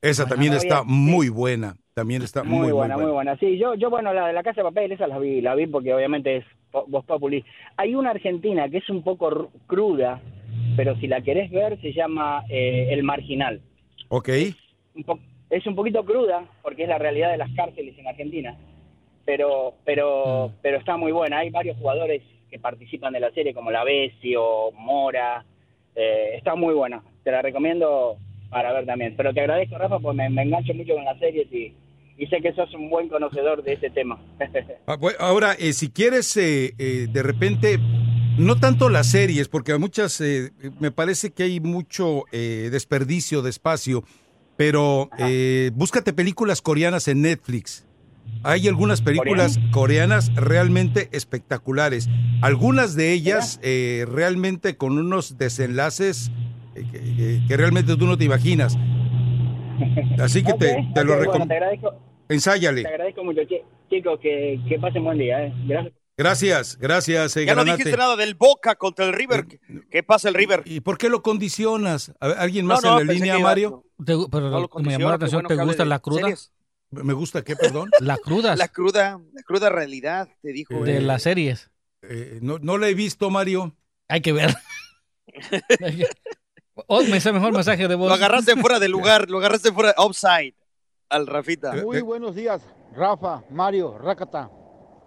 [0.03, 1.77] Esa también Ah, está bien, muy buena.
[1.95, 3.07] También está muy, Muy, muy buena, buena.
[3.07, 3.39] muy buena.
[3.39, 5.69] Sí, yo, yo bueno, la de la Casa de Papel, esa la vi, la vi
[5.69, 6.45] porque obviamente es
[6.89, 7.45] Voz Populi.
[7.77, 10.21] Hay una argentina que es un poco ru- cruda,
[10.77, 13.61] pero si la querés ver se llama eh, El Marginal.
[14.09, 14.29] Ok.
[14.97, 15.21] Un po-
[15.55, 18.57] es un poquito cruda porque es la realidad de las cárceles en Argentina,
[19.25, 21.39] pero pero pero está muy buena.
[21.39, 25.45] Hay varios jugadores que participan de la serie como La Besio, Mora.
[25.95, 27.03] Eh, está muy buena.
[27.23, 28.17] Te la recomiendo
[28.51, 29.15] para ver también.
[29.17, 31.73] Pero te agradezco, Rafa, porque me, me engancho mucho con las series y,
[32.19, 34.19] y sé que sos un buen conocedor de ese tema.
[34.87, 37.79] Ah, bueno, Ahora, eh, si quieres, eh, eh, de repente,
[38.37, 40.51] no tanto las series, porque a muchas, eh,
[40.81, 44.05] me parece que hay mucho eh, desperdicio de espacio,
[44.57, 47.87] pero eh, búscate películas coreanas en Netflix.
[48.43, 52.09] Hay algunas películas coreanas realmente espectaculares.
[52.43, 56.31] Algunas de ellas eh, realmente con unos desenlaces
[56.75, 58.77] eh, que, realmente tú no te imaginas.
[60.19, 61.47] Así que te, lo bueno, recomiendo.
[61.49, 61.95] te agradezco,
[62.29, 62.83] Ensáyale.
[62.83, 65.47] te agradezco mucho, chi- chicos, que, que pasen buen día.
[65.47, 65.53] eh.
[65.67, 66.04] Gracias.
[66.17, 69.47] Gracias, gracias, eh, Ya no dijiste nada del Boca contra el River.
[69.91, 70.63] ¿Qué pasa el River?
[70.65, 72.13] ¿Y por qué lo condicionas?
[72.21, 73.85] ¿Alguien más No, no, en la línea, iba- Mario?
[73.99, 76.21] Te pero No lo me llamó la atención, bueno ¿te gusta de la cruda?
[76.21, 76.53] series.
[76.91, 77.91] ¿Me gusta qué, perdón?
[78.01, 80.85] La cruda La cruda, la cruda realidad, te dijo.
[80.85, 81.71] de las series.
[82.03, 83.75] Eh, no, no la he visto, Mario.
[84.09, 84.55] Hay que ver.
[86.89, 88.09] Oh, me sé mejor mensaje de voz.
[88.09, 90.55] Lo agarraste fuera de lugar, lo agarraste fuera, offside,
[91.09, 91.73] al Rafita.
[91.77, 92.63] Muy buenos días,
[92.97, 94.51] Rafa, Mario, Rácata.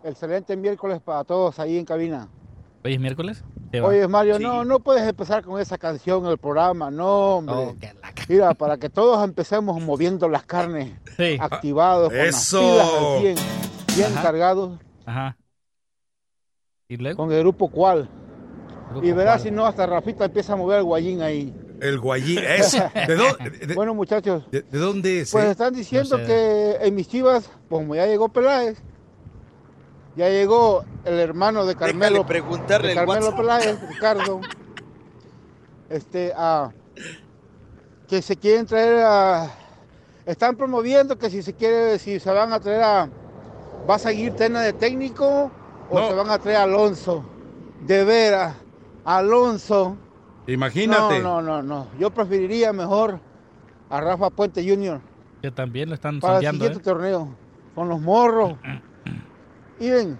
[0.03, 2.27] Excelente miércoles para todos ahí en cabina.
[2.83, 3.43] ¿Hoy es miércoles?
[3.83, 4.43] Oye, Mario, Sí.
[4.43, 7.55] no, no puedes empezar con esa canción en el programa, no, hombre.
[7.55, 7.75] Oh,
[8.29, 11.37] Mira, para que todos empecemos moviendo las carnes, Sí.
[11.39, 12.61] activados, con Eso.
[12.77, 14.21] las pilas al 100, bien Ajá.
[14.21, 15.37] cargados, Ajá.
[16.87, 17.17] ¿Y luego?
[17.17, 18.09] con el grupo cual.
[19.03, 21.53] Y verás si no, hasta Rafita empieza a mover el guayín ahí.
[21.81, 22.39] El guayín.
[22.39, 22.77] Eso.
[22.93, 23.37] ¿De, dó-
[23.67, 25.31] de- Bueno, muchachos, de- de dónde es?
[25.31, 25.51] Pues eh?
[25.51, 26.27] están diciendo No sé.
[26.27, 28.81] que en mis chivas, como ya llegó Peláez,
[30.17, 33.35] ya llegó el hermano de Carmelo, preguntarle de el Carmelo.
[33.35, 34.41] Peláez, Ricardo,
[35.89, 36.71] este, a,
[38.07, 39.51] que se quieren traer a,
[40.25, 43.09] están promoviendo que si se quiere, si se van a traer a,
[43.87, 45.51] va a seguir Tena de técnico
[45.89, 46.07] o No.
[46.07, 47.23] se van a traer a Alonso,
[47.85, 48.55] de veras,
[49.05, 49.97] Alonso.
[50.47, 51.19] Imagínate.
[51.19, 51.87] No, no, no, no.
[51.99, 53.19] Yo preferiría mejor
[53.89, 54.99] a Rafa Puente Jr.
[55.43, 56.81] Que también lo están para el siguiente ¿eh?
[56.81, 57.35] torneo.
[57.75, 58.55] Con los morros.
[59.79, 60.17] Ven,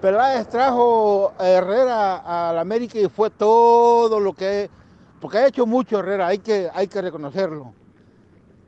[0.00, 4.68] Peláez trajo a Herrera a la América y fue todo lo que...
[5.20, 7.72] Porque ha hecho mucho Herrera, hay que, hay que reconocerlo.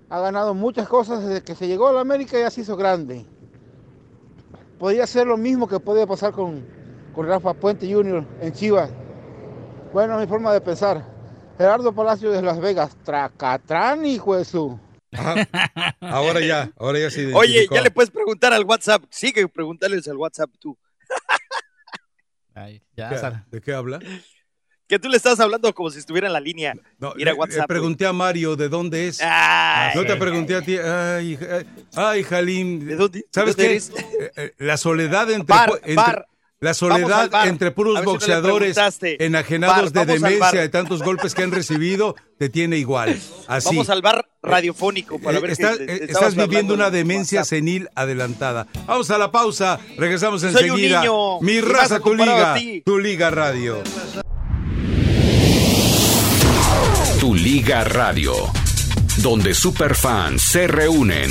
[0.09, 2.77] Ha ganado muchas cosas desde que se llegó a la América y ya se hizo
[2.77, 3.27] grande.
[4.79, 6.65] Podría ser lo mismo que puede pasar con,
[7.13, 8.25] con Rafa Puente Jr.
[8.41, 8.91] en Chivas.
[9.93, 11.05] Bueno, mi forma de pensar.
[11.59, 14.79] Gerardo Palacio de Las Vegas, Tracatrán, hijo de su.
[15.15, 15.97] Ajá.
[16.01, 19.03] Ahora ya, ahora ya se Oye, ya le puedes preguntar al WhatsApp.
[19.11, 20.77] Sigue preguntarles al WhatsApp tú.
[22.55, 23.47] Ay, ya, ¿Qué- Sara.
[23.51, 24.01] ¿De qué habla?
[24.87, 26.75] Que tú le estás hablando como si estuviera en la línea.
[26.99, 27.61] No, WhatsApp.
[27.63, 29.19] le pregunté a Mario de dónde es.
[29.23, 29.93] Ay.
[29.97, 30.77] no te pregunté a ti.
[30.77, 31.67] Ay, ay,
[31.97, 32.87] ay, Jalín.
[32.87, 33.65] ¿De dónde- ¿Sabes qué?
[33.65, 33.91] eres?
[33.91, 36.27] Eh, eh, La soledad entre, Bar, entre- bar.
[36.65, 38.77] La soledad entre puros si boxeadores
[39.21, 43.19] enajenados Bar, de demencia de tantos golpes que han recibido te tiene igual.
[43.47, 43.69] Así.
[43.69, 46.91] Vamos al bar radiofónico para Eh, ver está- que te- eh, te estás viviendo una
[46.91, 47.51] de demencia WhatsApp.
[47.51, 48.67] senil adelantada.
[48.87, 51.01] Vamos a la pausa, regresamos Soy un enseguida.
[51.01, 53.83] niño, Mi raza, tu liga, tu liga radio.
[57.21, 58.35] Tu Liga Radio,
[59.19, 61.31] donde superfans se reúnen.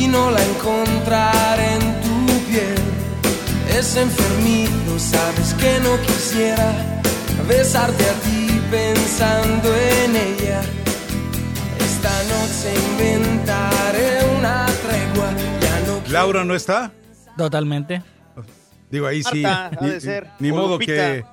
[0.00, 2.74] y no la encontraré en tu piel.
[3.78, 7.00] Es enfermito, sabes que no quisiera
[7.48, 10.60] besarte a ti pensando en ella.
[11.78, 15.30] Esta noche inventaré una tregua.
[15.60, 16.90] Ya no ¿Laura no está?
[17.36, 18.02] Totalmente.
[18.90, 19.42] Digo, ahí sí.
[19.42, 20.26] Marta, ha ni, de ser.
[20.40, 21.24] ni modo que.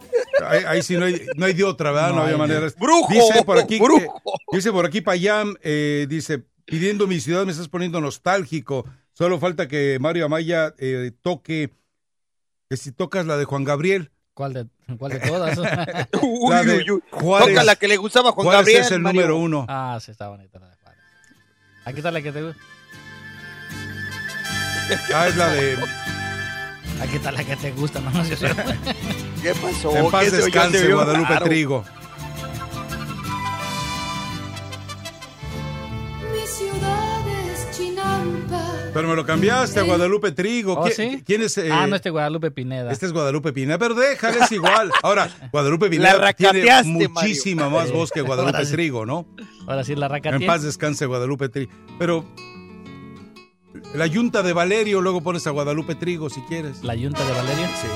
[0.48, 2.10] Ahí, ahí sí no hay, no hay de otra, ¿verdad?
[2.10, 2.60] No, No había manera.
[2.62, 3.08] de- ¡Brujo!
[3.10, 4.22] Dice por aquí, que- ¡Brujo!
[4.52, 8.86] dice por aquí Payam, eh, dice, pidiendo mi ciudad me estás poniendo nostálgico.
[9.14, 11.72] Solo falta que Mario Amaya eh, toque,
[12.70, 14.12] que si tocas la de Juan Gabriel.
[14.36, 14.68] ¿Cuál de,
[15.00, 15.58] cuál de todas?
[16.22, 17.02] Uy, La de uy, uy.
[17.10, 17.50] Juárez.
[17.50, 18.82] Toca la que le gustaba a Juan Juárez Gabriel.
[18.84, 19.22] es el Mario.
[19.22, 19.66] número uno.
[19.68, 21.02] ah, sí, está bonita la de Juárez.
[21.86, 22.62] Aquí está la que te gusta.
[25.16, 25.76] Ah, es la de
[27.02, 28.36] Aquí está la que te gusta, no sé.
[29.42, 29.96] ¿Qué pasó?
[29.96, 30.38] En ¿Qué paz oyó?
[30.46, 31.46] descanse Guadalupe raro.
[31.46, 31.86] Trigo.
[38.94, 40.74] Pero me lo cambiaste a Guadalupe Trigo.
[40.74, 41.24] ¿Oh, ¿Qui- sí?
[41.26, 41.58] ¿Quién es?
[41.60, 42.92] eh, ah, no, este Guadalupe Pineda.
[42.92, 44.92] Este es Guadalupe Pineda, pero déjale, es igual.
[45.04, 47.10] Ahora, Guadalupe Pineda La tiene Mario.
[47.10, 48.70] muchísima más voz que Guadalupe Ahora.
[48.70, 49.28] Trigo, ¿no?
[49.68, 51.72] Ahora sí, la raca En paz descanse Guadalupe Trigo.
[52.00, 52.26] Pero
[53.94, 56.84] la yunta de Valerio, luego pones a Guadalupe Trigo si quieres.
[56.84, 57.68] La yunta de Valeria.
[57.68, 57.88] Sí.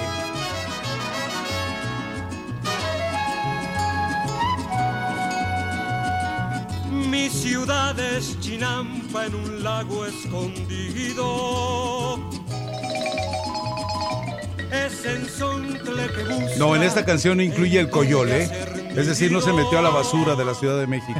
[7.93, 12.19] Ciudad es Chinampa en un lago escondido.
[14.71, 16.55] Es en Sontle que busca.
[16.57, 18.49] No, en esta canción no incluye el coyol, ¿eh?
[18.95, 21.19] Es decir, no se metió a la basura de la Ciudad de México.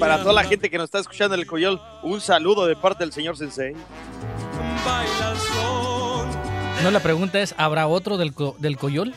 [0.00, 3.02] Para toda la gente que nos está escuchando en el Coyol, un saludo de parte
[3.04, 3.74] del señor Sensei.
[6.82, 9.14] No, la pregunta es, ¿habrá otro del, co- del Coyol?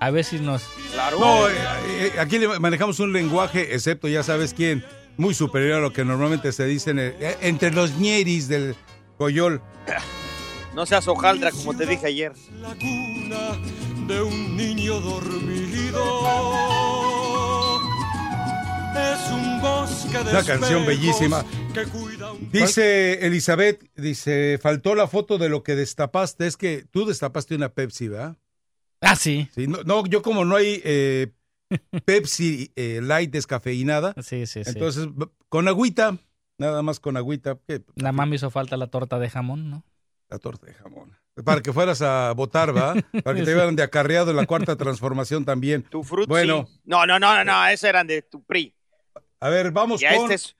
[0.00, 0.62] A ver si nos...
[0.92, 1.18] Claro.
[1.18, 1.52] No, eh,
[1.88, 4.84] eh, aquí le manejamos un lenguaje, excepto ya sabes quién,
[5.16, 8.76] muy superior a lo que normalmente se dice en el- eh, entre los ñeris del
[9.16, 9.60] coyol.
[10.74, 12.32] No seas hojaldra, como te dije ayer.
[12.60, 13.58] La cuna
[14.06, 15.98] de un niño dormido.
[18.94, 21.44] Es un bosque de Una canción bellísima.
[21.92, 26.46] un Dice Elizabeth, dice, faltó la foto de lo que destapaste.
[26.46, 28.36] Es que tú destapaste una Pepsi, ¿verdad?
[29.00, 29.48] Ah, sí.
[29.54, 31.32] Sí, no, no, yo como no hay eh,
[32.04, 34.70] Pepsi eh, Light descafeinada, Sí, sí, sí.
[34.70, 35.08] entonces
[35.48, 36.16] con agüita,
[36.58, 37.58] nada más con agüita,
[38.12, 39.84] más me hizo falta la torta de jamón, ¿no?
[40.30, 41.16] la torta de jamón.
[41.44, 42.94] Para que fueras a votar, ¿va?
[43.24, 45.84] Para que te llevaran de acarreado en la cuarta transformación también.
[45.84, 46.80] Tu fruit, Bueno, sí.
[46.84, 48.74] No, no, no, no, no, esos eran de tu PRI.
[49.40, 50.22] a ver, vamos Ya con...
[50.30, 50.56] este es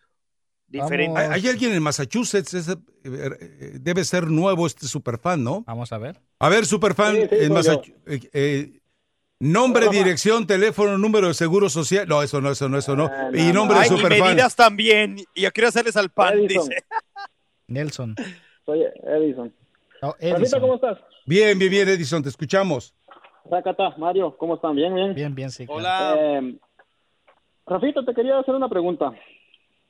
[0.69, 1.20] diferente.
[1.20, 5.62] Hay, hay alguien en Massachusetts, eh, eh, debe ser nuevo este superfan, ¿no?
[5.66, 6.20] Vamos a ver.
[6.39, 8.81] A ver, superfan, Sí, sí, en Massachusetts.
[9.40, 9.99] nombre, Hola, ma.
[10.05, 12.07] dirección, teléfono, número de seguro social.
[12.09, 13.07] No, eso no, eso no, eso no.
[13.12, 14.28] Ah, y no, nombre de y superfan.
[14.28, 15.16] medidas también.
[15.35, 16.69] Y yo quiero hacerles al pan, Edison.
[16.69, 16.85] dice.
[17.69, 18.15] Nelson.
[18.65, 19.53] Soy Edison.
[20.20, 20.61] Edison.
[20.61, 20.99] ¿cómo estás?
[21.27, 22.95] Bien, bien, bien, Edison, te escuchamos.
[23.51, 24.74] Racata, Mario, ¿cómo están?
[24.77, 25.15] Bien, bien.
[25.15, 25.66] Bien, bien, sí.
[25.66, 25.78] claro.
[25.78, 26.16] Hola.
[26.19, 26.59] Eh,
[27.66, 29.12] Rafita, te quería hacer una pregunta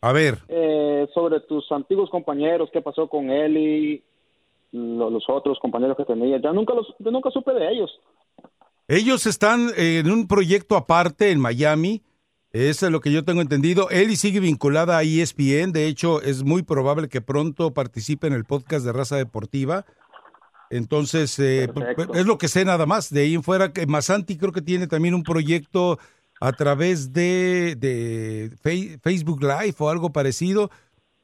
[0.00, 4.02] A ver, eh, sobre tus antiguos compañeros, qué pasó con él y
[4.72, 6.38] lo- los otros compañeros que tenía.
[6.40, 7.90] Ya nunca los, yo nunca supe de ellos.
[8.86, 12.02] ellos están en un proyecto aparte en Miami.
[12.52, 13.90] Eso es lo que yo tengo entendido.
[13.90, 15.72] Eli sigue vinculada a ESPN.
[15.72, 19.84] De hecho, es muy probable que pronto participe en el podcast de Raza Deportiva.
[20.70, 22.14] Entonces, eh, Perfecto.
[22.14, 23.10] es lo que sé nada más.
[23.12, 25.98] De ahí en fuera, que Masanti creo que tiene también un proyecto
[26.40, 28.50] a través de, de
[29.02, 30.70] Facebook Live o algo parecido.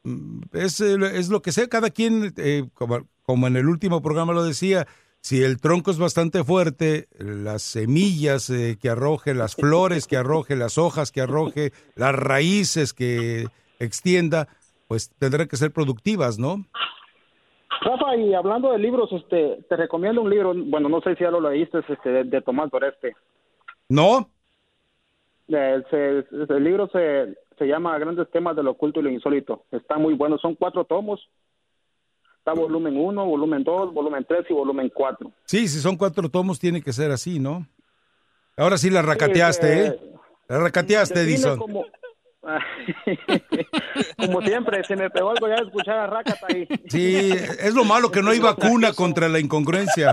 [0.02, 1.68] Mm, Es, eh, es lo que sé.
[1.68, 4.86] Cada quien, eh, como, como en el último programa lo decía,
[5.20, 10.54] si el tronco es bastante fuerte, las semillas eh, que arroje, las flores que arroje,
[10.54, 13.46] las hojas que arroje, las raíces que
[13.78, 14.48] extienda,
[14.86, 16.66] pues tendrán que ser productivas, ¿no?
[17.80, 21.30] Rafa, y hablando de libros, este, te recomiendo un libro, bueno, no sé si ya
[21.30, 23.14] lo leíste, este, de, de Tomás Doreste.
[23.88, 24.30] ¿No?
[25.48, 29.64] Eh, se- el libro se, se llama Grandes temas de lo oculto y lo insólito.
[29.70, 31.20] Está muy bueno, son cuatro tomos.
[32.38, 35.30] Está volumen 1, volumen 2, volumen 3 y volumen 4.
[35.46, 37.66] Sí, si son cuatro tomos, tiene que ser así, ¿no?
[38.56, 40.00] Ahora sí la racateaste, ¿eh?
[40.48, 41.58] La racateaste, Edison.
[41.58, 41.86] Como,
[44.18, 46.68] como siempre, se me pegó algo ya de escuchar a Rakata ahí.
[46.88, 47.30] Sí,
[47.60, 50.12] es lo malo que no hay vacuna contra la incongruencia.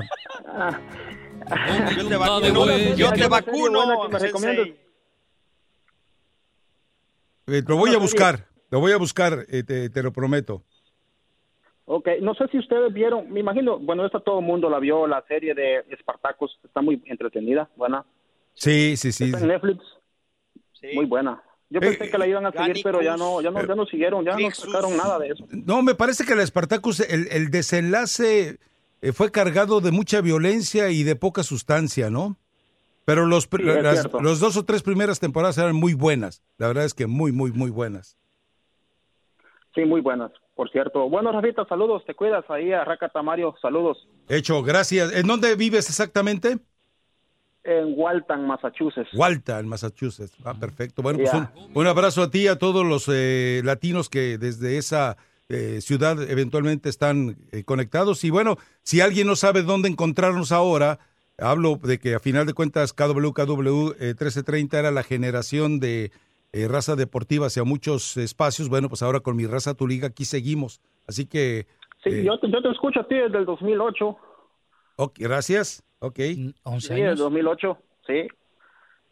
[1.98, 4.08] Yo te vacuno, yo te vacuno?
[7.48, 10.64] Eh, lo voy a buscar, lo voy a buscar, eh, te, te lo prometo.
[11.86, 15.08] Ok, no sé si ustedes vieron, me imagino, bueno, esta todo el mundo la vio,
[15.08, 18.06] la serie de Espartacus, está muy entretenida, buena.
[18.54, 19.26] Sí, sí, sí.
[19.26, 19.84] Está en Netflix,
[20.94, 21.42] muy buena.
[21.70, 24.26] Yo pensé que la iban a seguir, pero ya no, ya no, ya no siguieron,
[24.26, 25.48] ya no sacaron nada de eso.
[25.52, 28.60] No, me parece que la Spartacus, el, el desenlace
[29.02, 32.38] eh, fue cargado de mucha violencia y de poca sustancia, ¿no?
[33.06, 36.42] Pero los, Sí, las- los dos o tres primeras temporadas eran muy buenas.
[36.58, 38.18] La verdad es que muy, muy, muy buenas.
[39.74, 41.10] Sí, muy buenas, por cierto.
[41.10, 44.06] Bueno, Rafita, saludos, te cuidas ahí a Rakata Mario, saludos.
[44.28, 45.14] Hecho, gracias.
[45.14, 46.58] ¿En dónde vives exactamente?
[47.64, 49.10] En Walton, Massachusetts.
[49.14, 50.36] Walton, Massachusetts.
[50.44, 51.02] Ah, perfecto.
[51.02, 51.32] Bueno, pues
[51.74, 55.16] un abrazo a ti y a todos los eh, latinos que desde esa
[55.48, 58.24] eh, ciudad eventualmente están eh, conectados.
[58.24, 61.00] Y bueno, si alguien no sabe dónde encontrarnos ahora,
[61.42, 66.12] hablo de que a final de cuentas KWKW eh, 1330 era la generación de
[66.54, 68.70] eh, raza deportiva hacia muchos espacios.
[68.70, 70.82] Bueno, pues ahora con mi raza tu liga aquí seguimos.
[71.08, 71.66] Así que...
[72.04, 74.18] Sí, eh, yo, te, yo te escucho a ti desde el 2008.
[74.98, 75.84] ok, gracias.
[76.00, 76.18] Ok.
[76.18, 76.54] Sí,
[76.90, 77.78] desde el 2008,
[78.08, 78.28] sí.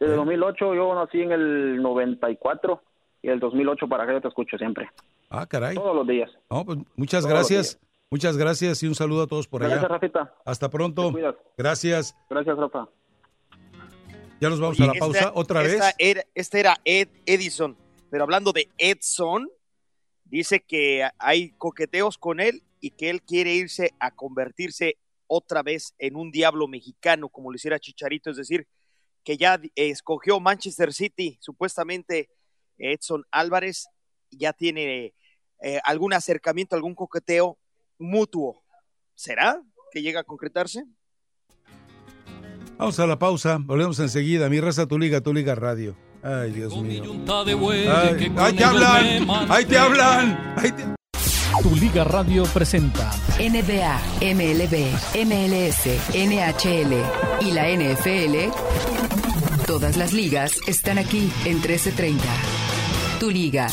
[0.00, 2.82] Desde el 2008 yo nací en el 94
[3.22, 4.88] y el 2008 para acá yo te escucho siempre.
[5.28, 5.76] Ah, caray.
[5.76, 6.30] Todos los días.
[6.50, 7.80] No, pues muchas Todos los gracias.
[8.12, 9.88] Muchas gracias y un saludo a todos por Gracias, allá.
[9.88, 10.34] Rafita.
[10.44, 11.12] Hasta pronto.
[11.56, 12.16] Gracias.
[12.28, 12.88] Gracias, Rafa.
[14.40, 15.94] Ya nos vamos Oye, a la esta- pausa otra esta vez.
[15.98, 17.76] Era, este era Ed Edison,
[18.10, 19.48] pero hablando de Edson,
[20.24, 24.96] dice que hay coqueteos con él y que él quiere irse a convertirse
[25.28, 28.66] otra vez en un diablo mexicano, como lo hiciera Chicharito, es decir,
[29.22, 32.28] que ya escogió Manchester City, supuestamente
[32.76, 33.86] Edson Álvarez
[34.32, 35.14] ya tiene
[35.62, 37.56] eh, algún acercamiento, algún coqueteo
[38.00, 38.62] mutuo.
[39.14, 39.60] ¿Será
[39.92, 40.84] que llega a concretarse?
[42.78, 43.58] Vamos a la pausa.
[43.60, 44.48] Volvemos enseguida.
[44.48, 45.96] Mi raza, tu liga, tu liga radio.
[46.22, 47.02] Ay, Dios mío.
[47.28, 49.26] Ay, ¡Ahí te hablan!
[49.50, 50.54] ¡Ahí te hablan!
[50.56, 50.84] ¡Ahí te-
[51.62, 54.94] Tu Liga Radio presenta NBA, MLB,
[55.26, 56.94] MLS, NHL
[57.46, 58.50] y la NFL.
[59.66, 62.24] Todas las ligas están aquí en 1330.
[63.18, 63.66] Tu liga.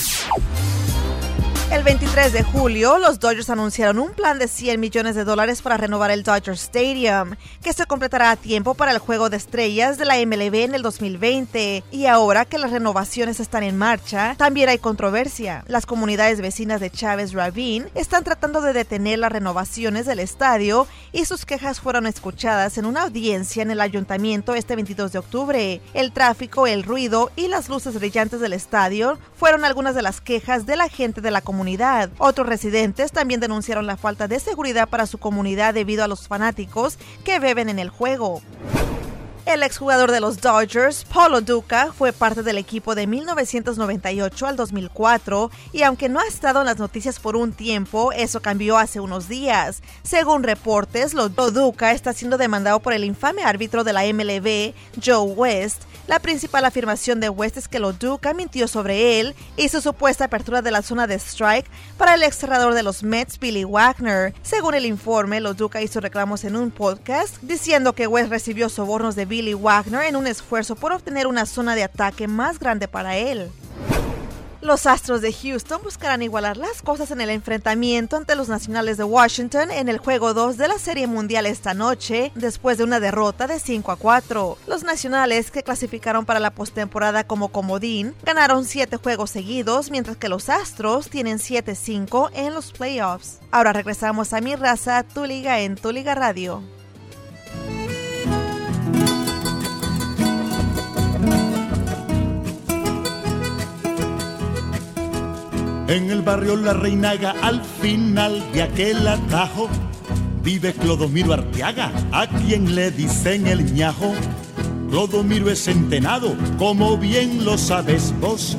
[1.70, 5.76] El 23 de julio, los Dodgers anunciaron un plan de 100 millones de dólares para
[5.76, 10.06] renovar el Dodger Stadium, que se completará a tiempo para el Juego de Estrellas de
[10.06, 11.84] la MLB en el 2020.
[11.92, 15.66] Y ahora que las renovaciones están en marcha, también hay controversia.
[15.68, 21.26] Las comunidades vecinas de Chávez Ravine están tratando de detener las renovaciones del estadio y
[21.26, 25.82] sus quejas fueron escuchadas en una audiencia en el ayuntamiento este 22 de octubre.
[25.94, 30.66] El tráfico, el ruido y las luces brillantes del estadio fueron algunas de las quejas
[30.66, 31.57] de la gente de la comunidad.
[32.18, 36.98] Otros residentes también denunciaron la falta de seguridad para su comunidad debido a los fanáticos
[37.24, 38.42] que beben en el juego.
[39.48, 45.50] El exjugador de los Dodgers, Paulo Duca, fue parte del equipo de 1998 al 2004
[45.72, 49.30] y aunque no ha estado en las noticias por un tiempo, eso cambió hace unos
[49.30, 49.82] días.
[50.04, 54.74] Según reportes, lo lo Duca está siendo demandado por el infame árbitro de la MLB,
[55.02, 55.84] Joe West.
[56.08, 60.24] La principal afirmación de West es que lo Duca mintió sobre él y su supuesta
[60.24, 64.34] apertura de la zona de strike para el ex cerrador de los Mets, Billy Wagner.
[64.42, 69.16] Según el informe, lo Duca hizo reclamos en un podcast diciendo que West recibió sobornos
[69.18, 73.18] de Billy Wagner en un esfuerzo por obtener una zona de ataque más grande para
[73.18, 73.52] él.
[74.68, 79.06] Los Astros de Houston buscarán igualar las cosas en el enfrentamiento ante los Nacionales de
[79.06, 83.48] Washington en el juego 2 de la Serie Mundial esta noche, después de una derrota
[83.48, 84.58] de 5 a 4.
[84.68, 90.28] Los Nacionales, que clasificaron para la postemporada como comodín, ganaron 7 juegos seguidos, mientras que
[90.28, 93.40] los Astros tienen 7-5 en los playoffs.
[93.52, 96.62] Ahora regresamos a Mi Raza, Tu Liga en Tu Liga Radio.
[105.88, 109.70] En el barrio La Reinaga, al final de aquel atajo,
[110.44, 114.14] vive Clodomiro Arteaga, a quien le dicen el ñajo.
[114.90, 118.58] Clodomiro es centenado, como bien lo sabes vos,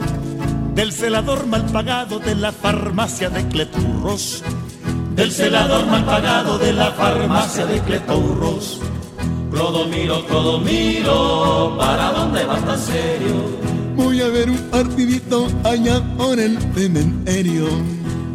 [0.74, 4.42] del celador mal pagado de la farmacia de Cleturros.
[5.14, 8.80] Del celador mal pagado de la farmacia de Cleturros.
[9.50, 13.77] Clodomiro, Clodomiro, ¿para dónde vas tan serio?
[13.98, 17.66] Voy a ver un partidito allá por el cementerio.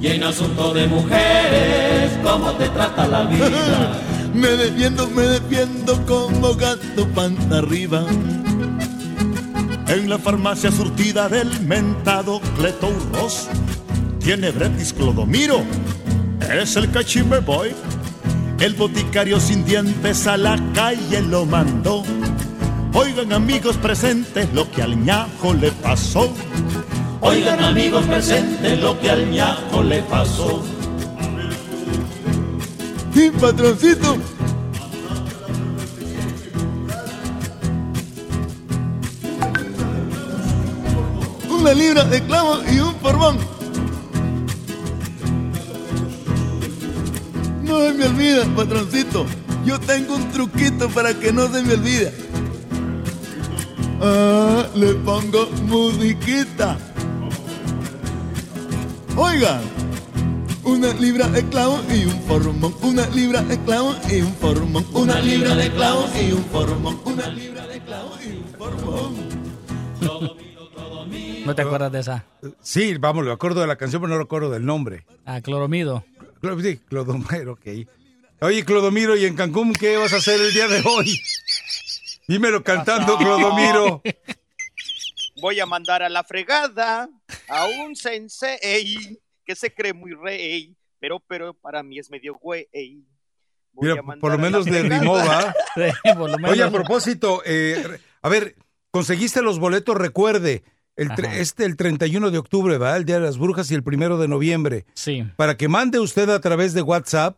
[0.02, 3.98] Y en asunto de mujeres, ¿cómo te trata la vida?
[4.34, 8.06] me defiendo, me defiendo como gato panta arriba.
[9.88, 13.48] En la farmacia surtida del mentado Cleturros
[14.20, 15.64] tiene Bretis Clodomiro,
[16.62, 17.74] es el cachimbe boy.
[18.60, 22.04] El boticario sin dientes a la calle lo mandó.
[22.96, 26.32] Oigan amigos presentes lo que al ñajo le pasó.
[27.22, 30.64] Oigan amigos presentes lo que al ñajo le pasó.
[33.16, 34.18] Y patroncito.
[41.50, 43.38] Una libra de clavo y un porbón.
[47.64, 49.26] No, mi me olvida, patroncito.
[49.66, 52.23] Yo tengo un truquito para que no se me olvide.
[54.02, 56.78] Ah, le pongo musiquita.
[59.16, 59.62] Oiga,
[60.64, 62.76] una libra de clavo y un formón.
[62.82, 64.86] Una libra de clavo y un formón.
[64.94, 67.00] Una libra de clavo y un formón.
[67.06, 69.44] Una libra de clavo y un formón.
[71.46, 72.26] ¿No te acuerdas de esa?
[72.62, 75.06] Sí, vamos, me acuerdo de la canción, pero no recuerdo del nombre.
[75.26, 76.06] Ah, Cloromido.
[76.42, 77.88] Clo- Sí, Clodomiro, ok.
[78.42, 81.20] Oye, Clodomiro, ¿y en Cancún qué vas a hacer el día de hoy?
[82.28, 84.02] Dímelo cantando, Clodomiro.
[85.42, 87.10] Voy a mandar a la fregada
[87.50, 92.68] a un sensei que se cree muy rey, pero, pero para mí es medio güey.
[93.74, 95.00] Voy Mira, a por lo menos le fregada.
[95.02, 95.54] rimó, ¿va?
[95.76, 96.52] Sí, por lo menos.
[96.52, 98.56] Oye, a propósito, eh, a ver,
[98.92, 100.64] conseguiste los boletos, recuerde,
[100.96, 101.36] el, Ajá.
[101.38, 102.96] este el 31 de octubre, ¿va?
[102.96, 104.86] El Día de las Brujas y el primero de noviembre.
[104.94, 105.26] Sí.
[105.36, 107.38] Para que mande usted a través de WhatsApp.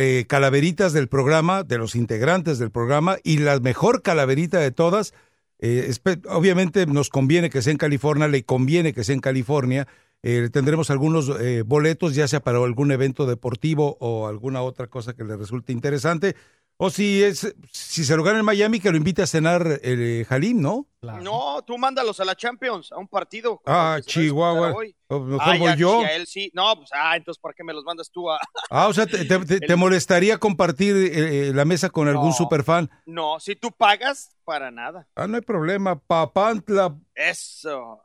[0.00, 5.12] Eh, calaveritas del programa, de los integrantes del programa, y la mejor calaverita de todas,
[5.58, 5.92] eh,
[6.28, 9.88] obviamente nos conviene que sea en California, le conviene que sea en California.
[10.22, 15.14] Eh, tendremos algunos eh, boletos, ya sea para algún evento deportivo o alguna otra cosa
[15.14, 16.36] que le resulte interesante.
[16.80, 20.00] O si es, si se lo gana en Miami, que lo invite a cenar el
[20.00, 20.86] eh, Jalim, ¿no?
[21.02, 23.60] No, tú mándalos a la Champions, a un partido.
[23.66, 24.72] Ah, Chihuahua.
[24.74, 24.94] hoy.
[25.08, 25.98] O mejor Ah, voy ya, yo.
[25.98, 26.50] si a él sí.
[26.54, 28.38] No, pues, ah, entonces, ¿para qué me los mandas tú a...?
[28.70, 32.32] Ah, o sea, te, te- te- te molestaría compartir eh, eh, la mesa con algún
[32.32, 32.88] superfan.
[33.06, 35.08] No, si tú pagas, para nada.
[35.16, 35.98] Ah, no hay problema.
[35.98, 36.96] Papantla.
[37.14, 38.00] Eso,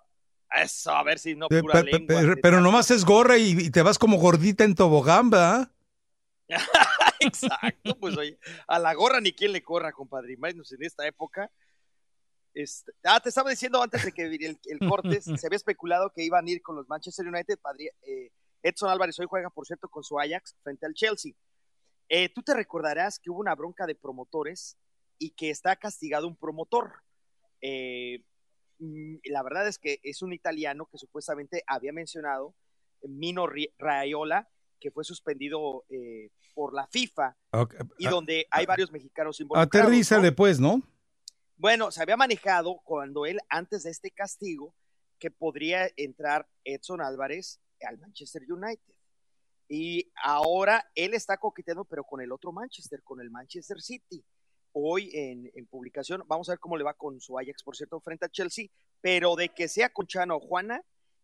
[0.64, 2.22] eso, a ver si no Pe- pura pe- lengua.
[2.22, 5.70] pe- pero nomás es gorra y, y te vas como gordita en tobogán, ¿verdad?
[7.20, 11.52] Exacto, pues oye, a la gorra ni quien le corra, compadre, menos en esta época.
[12.54, 16.24] Este, ah, te estaba diciendo antes de que el, el corte, se había especulado que
[16.24, 17.60] iban a ir con los Manchester United.
[17.60, 18.32] padre, eh,
[18.62, 21.34] Edson Álvarez hoy juega, por cierto, con su Ajax frente al Chelsea.
[22.10, 24.78] Eh, Tú te recordarás que hubo una bronca de promotores
[25.18, 26.94] y que está castigado un promotor.
[27.62, 28.24] Eh,
[28.80, 32.56] mm, la verdad es que es un italiano que supuestamente había mencionado,
[33.02, 33.48] Mino
[33.78, 34.50] Raiola,
[34.84, 37.38] que fue suspendido eh, por la FIFA
[37.98, 39.86] y ah, donde hay varios mexicanos involucrados.
[39.86, 40.36] Aterrízale, ¿no?
[40.36, 40.82] pues, ¿no?
[41.56, 44.76] Bueno, se había manejado cuando él, antes de este castigo,
[45.20, 48.94] que podría entrar Edson Álvarez al Manchester United.
[49.70, 54.22] Y ahora él está coqueteando, pero con el otro Manchester, con el Manchester City.
[54.74, 58.02] Hoy en, en publicación, vamos a ver cómo le va con su Ajax, por cierto,
[58.02, 58.68] frente a Chelsea,
[59.00, 60.84] pero de que sea con Chano o Juana,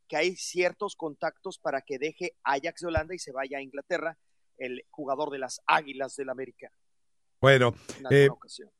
[0.10, 4.18] que hay ciertos contactos para que deje Ajax de Holanda y se vaya a Inglaterra,
[4.58, 6.72] el jugador de las Águilas del América.
[7.40, 7.74] Bueno,
[8.10, 8.28] eh,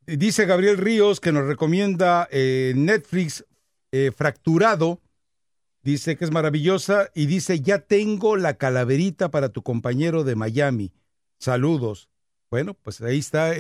[0.06, 3.46] dice Gabriel Ríos que nos recomienda eh, Netflix
[3.94, 5.00] eh, Fracturado.
[5.82, 10.92] Dice que es maravillosa y dice, ya tengo la calaverita para tu compañero de Miami.
[11.38, 12.10] Saludos.
[12.50, 13.54] Bueno, pues ahí está.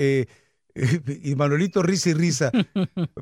[1.23, 2.51] y Manuelito risa y risa.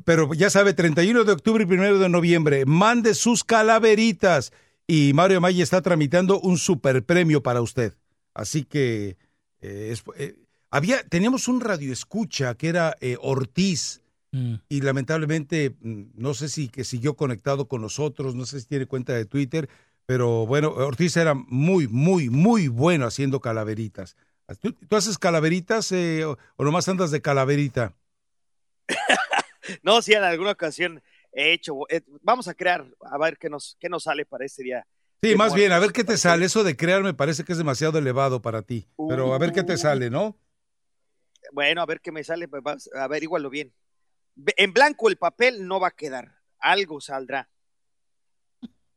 [0.04, 4.52] Pero ya sabe, 31 de octubre y 1 de noviembre, mande sus calaveritas.
[4.86, 7.94] Y Mario Maya está tramitando un super premio para usted.
[8.34, 9.16] Así que
[9.60, 10.36] eh, es- eh,
[10.70, 14.00] había, teníamos un radio escucha que era eh, Ortiz.
[14.32, 14.54] Mm.
[14.68, 18.86] Y lamentablemente, mm, no sé si que siguió conectado con nosotros, no sé si tiene
[18.86, 19.68] cuenta de Twitter,
[20.06, 24.16] pero bueno, Ortiz era muy, muy, muy bueno haciendo calaveritas.
[24.56, 27.94] ¿Tú, tú haces calaveritas eh, o, o nomás andas de calaverita?
[29.82, 31.02] No, sí, en alguna ocasión
[31.32, 31.74] he hecho.
[31.90, 34.86] eh, vamos a crear, a ver qué nos, qué nos sale para este día.
[35.22, 36.46] Sí, más bien, a ver qué te sale.
[36.46, 38.88] Eso de crear me parece que es demasiado elevado para ti.
[39.08, 40.38] Pero a ver qué te sale, ¿no?
[41.52, 43.74] Bueno, a ver qué me sale, pues, vas- averígualo bien.
[44.56, 47.48] En blanco el papel no va a quedar, algo saldrá.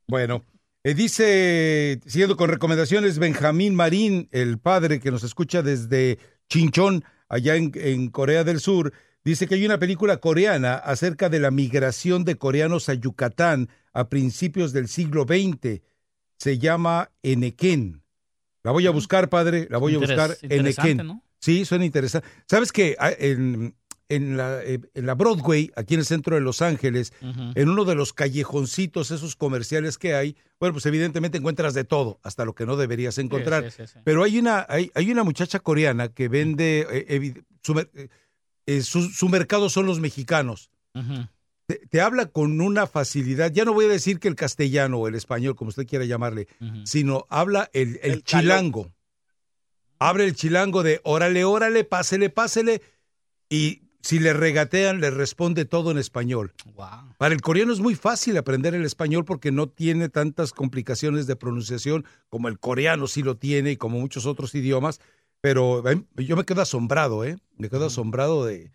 [0.07, 0.45] Bueno,
[0.83, 6.17] eh, dice, siguiendo con recomendaciones, Benjamín Marín, el padre que nos escucha desde
[6.49, 8.91] Chinchón, allá en, en Corea del Sur,
[9.23, 14.09] dice que hay una película coreana acerca de la migración de coreanos a Yucatán a
[14.09, 15.81] principios del siglo XX.
[16.37, 18.01] Se llama Enequén.
[18.63, 20.37] La voy a buscar, padre, la voy a Interes- buscar.
[20.51, 20.97] Enequén.
[20.97, 21.23] ¿no?
[21.39, 22.27] Sí, suena interesante.
[22.47, 23.75] ¿Sabes que en,
[24.15, 27.13] en, la, eh, en la Broadway, aquí en el centro de Los Ángeles,
[27.55, 32.19] en uno de los callejoncitos, esos comerciales que hay, bueno, pues evidentemente encuentras de todo,
[32.23, 33.71] hasta lo que no deberías encontrar.
[33.71, 33.99] sí, sí, sí.
[34.03, 37.33] Pero hay una, hay, hay una muchacha coreana que vende, eh,
[37.63, 37.79] su,
[38.67, 40.69] eh, su- su mercado son los mexicanos.
[41.67, 45.07] Te, te habla con una facilidad, ya no voy a decir que el castellano o
[45.07, 46.47] el español, como usted quiera llamarle,
[46.85, 48.91] sino habla el, el El chilango.
[49.99, 52.81] Abre el chilango de órale, órale, pásele, pásele.
[53.49, 56.53] Y si le regatean, le responde todo en español.
[56.75, 57.15] Wow.
[57.17, 61.35] Para el coreano es muy fácil aprender el español porque no tiene tantas complicaciones de
[61.35, 64.99] pronunciación como el coreano sí lo tiene y como muchos otros idiomas.
[65.41, 67.37] pero eh, yo me quedo asombrado, ¿eh?
[67.57, 68.71] Me quedo asombrado de,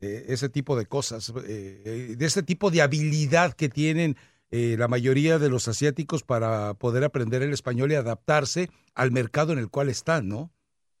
[0.00, 4.16] de ese tipo de cosas, eh, de ese tipo de habilidad que tienen
[4.50, 9.52] eh, la mayoría de los asiáticos para poder aprender el español y adaptarse al mercado
[9.52, 10.50] en el cual están, ¿no?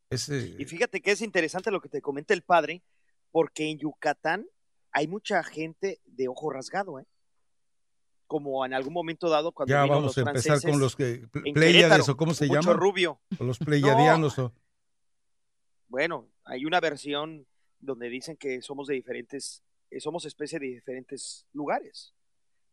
[0.08, 2.82] Es, eh, Y fíjate que es interesante lo que te comenta el padre,
[3.30, 4.46] porque en Yucatán
[4.92, 7.06] hay mucha gente de ojo rasgado, ¿eh?
[8.26, 11.26] Como en algún momento dado cuando ya vino vamos los a empezar con los que
[11.52, 12.72] Pleiades o cómo se mucho llama.
[12.74, 13.20] rubio.
[13.38, 14.38] O los pleiadianos.
[14.38, 14.52] o-
[15.88, 17.46] Bueno, hay una versión
[17.80, 22.14] donde dicen que somos de diferentes, eh, somos especie de diferentes lugares.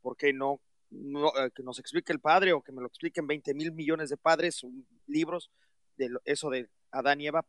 [0.02, 0.62] porque no,
[0.92, 4.10] no eh, que nos explique el padre o que me lo expliquen 20 mil millones
[4.10, 4.62] de padres,
[5.08, 5.52] libros
[5.98, 7.46] de eso de Adán y Eva?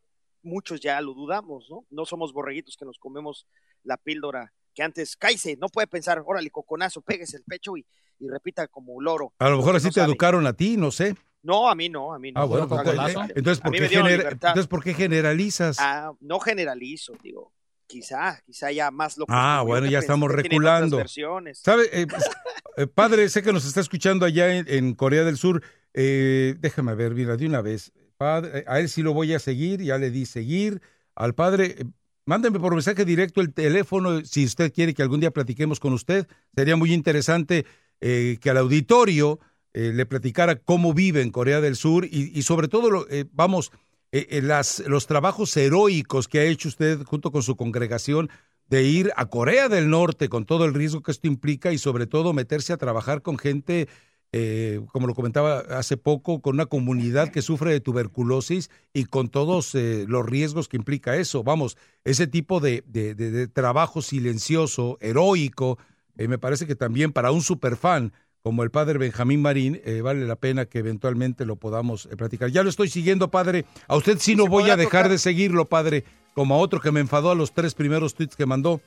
[0.49, 1.85] Muchos ya lo dudamos, ¿no?
[1.91, 3.47] No somos borreguitos que nos comemos
[3.85, 7.85] la píldora que antes, cáise, no puede pensar, órale, coconazo, péguese el pecho y,
[8.21, 9.33] y repita como loro.
[9.41, 10.13] A lo mejor así no te sabe.
[10.13, 11.17] educaron a ti, no sé.
[11.43, 12.41] No, a mí no, a mí no.
[12.41, 13.25] Ah, bueno, No, no, no.
[13.35, 13.87] entonces, ¿por qué,
[14.31, 15.79] entonces, ¿por qué generalizas?
[15.81, 17.53] Ah, no generalizo, digo,
[17.89, 19.35] quizá, quizá ya más locos.
[19.37, 21.03] Ah, bueno, ya estamos reculando.
[21.55, 21.89] ¿Sabe?
[21.93, 22.25] Eh, pues,
[22.77, 25.61] eh, padre, sé que nos está escuchando allá en, en Corea del Sur.
[25.93, 27.93] Eh, déjame ver, mira, de una vez.
[28.19, 30.83] Padre, eh, a él sí lo voy a seguir, ya le di seguir.
[31.15, 31.85] Al padre, eh,
[32.27, 36.27] mándeme por mensaje directo el teléfono si usted quiere que algún día platiquemos con usted.
[36.55, 37.65] Sería muy interesante
[38.01, 39.39] eh, que al auditorio
[39.75, 43.71] le platicara cómo vive en Corea del Sur y, y sobre todo, lo- eh, vamos,
[44.11, 48.29] las, los trabajos heroicos que ha hecho usted junto con su congregación
[48.67, 52.07] de ir a Corea del Norte con todo el riesgo que esto implica y sobre
[52.09, 53.89] todo meterse a trabajar con gente,
[54.33, 59.29] eh, como lo comentaba hace poco, con una comunidad que sufre de tuberculosis y con
[59.29, 61.43] todos eh, los riesgos que implica eso.
[61.43, 65.79] Vamos, ese tipo de, de- de- de trabajo silencioso, heroico,
[66.17, 70.25] eh, me parece que también para un superfan como el padre Benjamín Marín, eh, vale
[70.27, 72.51] la pena que eventualmente lo podamos eh, platicar.
[72.51, 73.65] Ya lo estoy siguiendo, padre.
[73.89, 75.11] A usted sí no voy a dejar tocar.
[75.11, 78.47] de seguirlo, padre, como a otro que me enfadó a los tres primeros tweets que
[78.47, 78.81] mandó.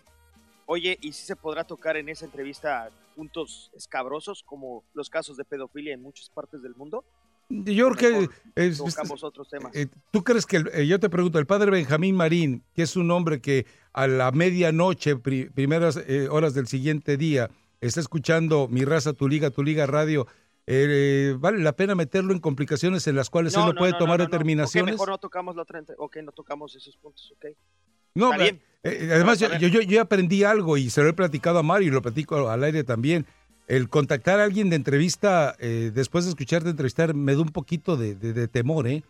[0.74, 5.44] Oye, ¿y si se podrá tocar en esa entrevista puntos escabrosos como los casos de
[5.44, 7.04] pedofilia en muchas partes del mundo?
[7.50, 8.30] Yo creo que...
[8.56, 9.76] es- Tocamos otros temas.
[9.76, 12.96] eh, ¿Tú crees que, el- eh, yo te pregunto, el padre Benjamín Marín, que es
[12.96, 17.50] un hombre que a la medianoche, pri- primeras eh, horas del siguiente día,
[17.82, 20.26] está escuchando Mi Raza, Tu Liga, Tu Liga Radio,
[20.68, 24.24] eh, ¿vale la pena meterlo en complicaciones en las cuales él no, puede tomar no,
[24.24, 24.30] no.
[24.30, 24.94] determinaciones?
[24.94, 27.48] Ok, mejor no tocamos la otra Ok, no tocamos esos puntos, ok.
[28.16, 28.62] No, bien.
[28.84, 32.02] eh, además yo, yo, aprendí algo y se lo he platicado a Mario y lo
[32.02, 33.26] platico al aire también.
[33.68, 37.96] El contactar a alguien de entrevista, eh, después de escucharte entrevistar, me da un poquito
[37.96, 39.04] de, de- de temor, ¿eh?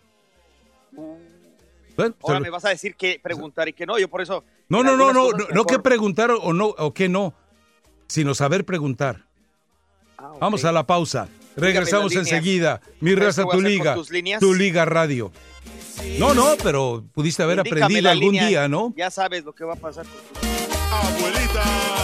[1.97, 4.43] Bueno, se Ahora me vas a decir que preguntar y que no, yo por eso...
[4.69, 7.33] no, no, no, no, no, que preguntar o no o que no,
[8.07, 9.25] sino saber preguntar.
[10.17, 11.27] Ah, Vamos a la pausa.
[11.55, 12.81] Regresamos enseguida.
[12.99, 13.93] Mi ¿Sabes raza, tu liga.
[13.95, 14.39] tus líneas?
[14.39, 15.31] Tu liga radio.
[16.17, 18.93] No, no, pero pudiste haber Indícame aprendido algún línea, día, ¿no?
[18.97, 20.05] Ya sabes lo que va a pasar.
[20.91, 22.00] Abuelita.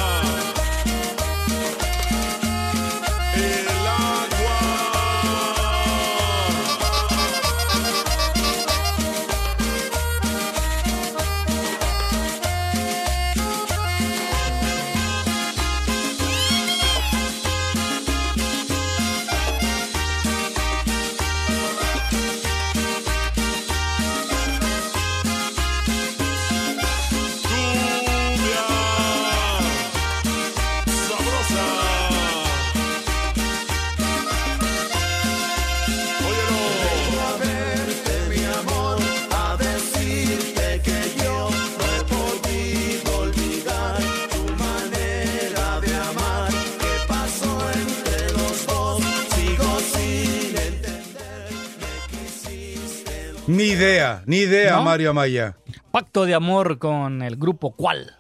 [53.58, 54.84] Ni idea, ni idea, ¿No?
[54.84, 55.58] Mario Amaya.
[55.90, 58.16] Pacto de amor con el grupo ¿Cuál?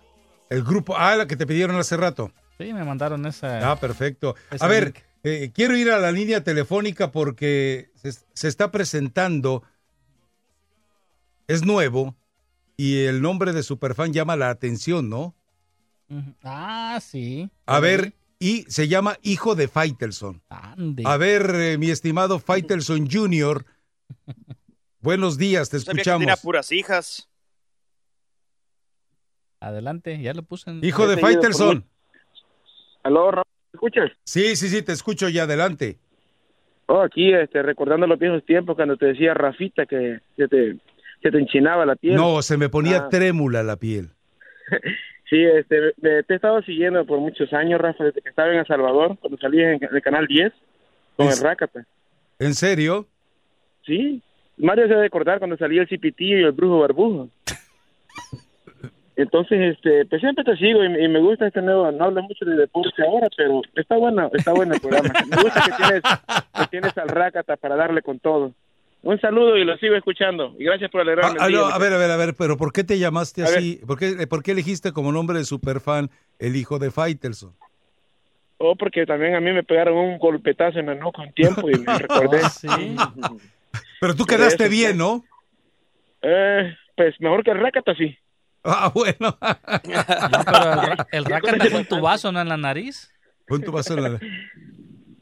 [0.49, 2.31] El grupo, ah, la que te pidieron hace rato.
[2.57, 3.71] Sí, me mandaron esa.
[3.71, 4.33] Ah, perfecto.
[4.59, 9.61] A ver, eh, quiero ir a la línea telefónica porque se, se está presentando,
[11.47, 12.15] es nuevo
[12.75, 15.35] y el nombre de Superfan llama la atención, ¿no?
[16.41, 17.47] Ah, sí.
[17.67, 20.41] A ver, y se llama Hijo de Faitelson.
[20.49, 21.03] Ande.
[21.05, 23.65] A ver, eh, mi estimado Faitelson Jr.,
[25.07, 26.41] buenos días, te Sabía que tenía escuchamos.
[26.41, 27.29] puras hijas.
[29.61, 30.83] Adelante, ya lo puse en...
[30.83, 31.85] Hijo de Faitelson.
[33.03, 33.41] Aló, ¿me
[33.73, 34.11] escuchas?
[34.25, 35.97] Sí, sí, sí, te escucho ya, adelante.
[36.87, 40.77] Oh, aquí, este, recordando los viejos tiempos cuando te decía Rafita que se te,
[41.23, 42.15] se te enchinaba la piel.
[42.15, 43.09] No, se me ponía Ah.
[43.09, 44.09] trémula la piel.
[45.29, 48.59] Sí, este, me- te he estado siguiendo por muchos años, Rafa, desde que estaba en
[48.59, 50.53] El Salvador, cuando salí en el Canal 10
[51.17, 51.85] con Es- el Rácata.
[52.39, 53.05] ¿En serio?
[53.85, 54.23] Sí,
[54.57, 57.29] Mario se debe acordar cuando salía el cipitillo y el brujo barbujo.
[59.15, 62.45] Entonces, este, pues siempre te sigo y, y me gusta este nuevo, no hablo mucho
[62.45, 65.09] de deporte ahora, pero está bueno, está bueno el programa.
[65.27, 66.01] Me gusta que tienes,
[66.53, 68.53] que tienes al Rácata para darle con todo.
[69.01, 70.53] Un saludo y lo sigo escuchando.
[70.59, 71.37] Y gracias por alegrarme.
[71.39, 73.45] Ah, ah, no, a ver, a ver, a ver, pero ¿por qué te llamaste A
[73.45, 73.79] así?
[73.87, 77.53] ¿Por qué, ¿Por qué elegiste como nombre de superfan el hijo de Faitelson?
[78.59, 81.77] Oh, porque también a mí me pegaron un golpetazo en la nuca un tiempo y
[81.79, 82.41] me recordé.
[83.99, 85.23] Pero tú quedaste eso, bien, ¿no?
[86.21, 88.17] Eh, pues mejor que el Rácata, sí.
[88.63, 89.37] Ah, bueno.
[90.31, 90.71] No, pero
[91.11, 93.11] el, el en tu vaso, no en la nariz.
[93.47, 94.19] Pon tu vaso en la...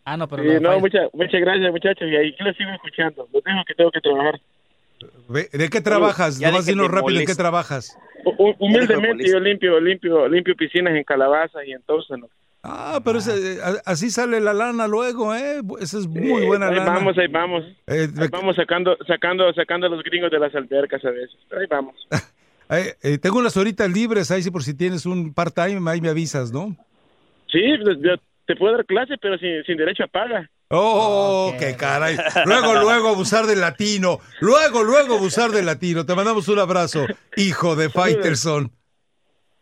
[0.04, 2.08] Ah, no, pero Sí, de no, Pfizer- muchas, muchas gracias, muchachos.
[2.10, 3.28] Y ahí les sigo escuchando.
[3.34, 4.40] Los dejo que tengo que trabajar.
[5.52, 6.40] ¿De qué trabajas?
[6.40, 7.98] Dinos que rápido, ¿en qué trabajas?
[8.24, 12.28] Hu- Humildemente yo limpio, limpio, limpio piscinas en Calabaza y entonces no.
[12.68, 15.62] Ah, pero ese, eh, así sale la lana luego, ¿eh?
[15.80, 16.94] Esa es muy buena ahí lana.
[16.94, 17.64] vamos, ahí vamos.
[17.86, 21.38] Eh, Ahí vamos sacando, sacando, sacando a los gringos de las albercas a veces.
[21.48, 21.96] Pero ahí vamos.
[22.68, 26.10] Eh, eh, tengo unas horitas libres ahí, si por si tienes un part-time, ahí me
[26.10, 26.76] avisas, ¿no?
[27.52, 28.16] Sí, pues, yo
[28.48, 30.50] te puedo dar clase, pero sin, sin derecho a paga.
[30.70, 32.18] Oh, qué caray.
[32.48, 34.18] Luego, luego abusar del latino.
[34.42, 36.08] Luego, luego abusar del latino.
[36.08, 37.06] Te mandamos un abrazo,
[37.38, 38.72] hijo de Faitelson.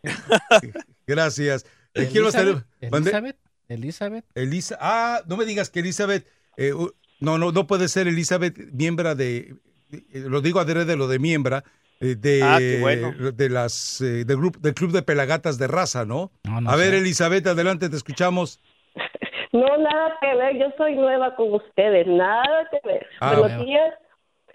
[1.06, 1.66] Gracias.
[1.96, 2.66] Eh, ¿quién más Elizabeth?
[2.92, 3.10] ¿Mandé?
[3.10, 3.38] Elizabeth,
[3.70, 4.26] Elizabeth.
[4.36, 6.72] Elisa, ah, no me digas que Elizabeth, eh,
[7.20, 9.56] no, no, no puede ser Elizabeth miembro de,
[9.92, 11.62] eh, lo digo adrede de lo de miembro,
[12.00, 13.14] eh, de, Ah, qué bueno.
[13.32, 16.32] de las, eh, del, grupo, del club de pelagatas de raza, ¿no?
[16.44, 16.98] no A ver, sé.
[16.98, 18.60] Elizabeth, adelante, te escuchamos.
[19.54, 23.06] No, nada que ver, yo soy nueva con ustedes, nada que ver.
[23.20, 23.94] Ah, Buenos días.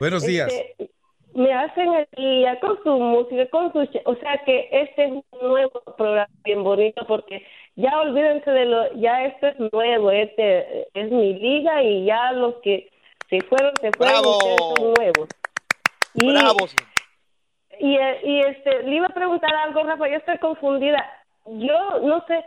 [0.01, 0.53] Buenos días.
[0.53, 0.91] Este,
[1.35, 3.79] me hacen el día con su música, con su...
[4.05, 7.45] O sea que este es un nuevo programa bien bonito porque
[7.77, 8.93] ya olvídense de lo...
[8.95, 12.91] Ya esto es nuevo, este es mi liga y ya los que
[13.29, 14.39] se fueron, se fueron, ¡Bravo!
[14.39, 15.29] ustedes son nuevos.
[16.15, 16.67] Y, Bravo.
[17.79, 21.05] y, eh, y este, le iba a preguntar algo, Rafa, yo estoy confundida.
[21.47, 22.45] Yo no sé,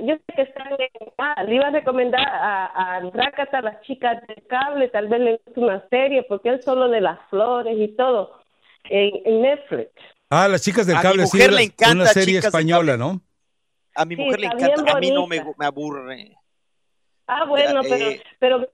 [0.00, 0.88] yo sé que están en,
[1.18, 5.40] ah, le iba a recomendar a, a Rakata, las chicas del cable, tal vez le
[5.44, 8.38] guste una serie, porque él solo de las flores y todo,
[8.84, 9.90] en, en Netflix.
[10.30, 13.20] Ah, las chicas del A cable, sí, mujer le encanta una serie española, ¿no?
[13.94, 16.32] A mi Sí, mujer le encanta, a mí no me, aburre.
[17.26, 18.22] Ah, bueno, pero, eh.
[18.38, 18.66] pero,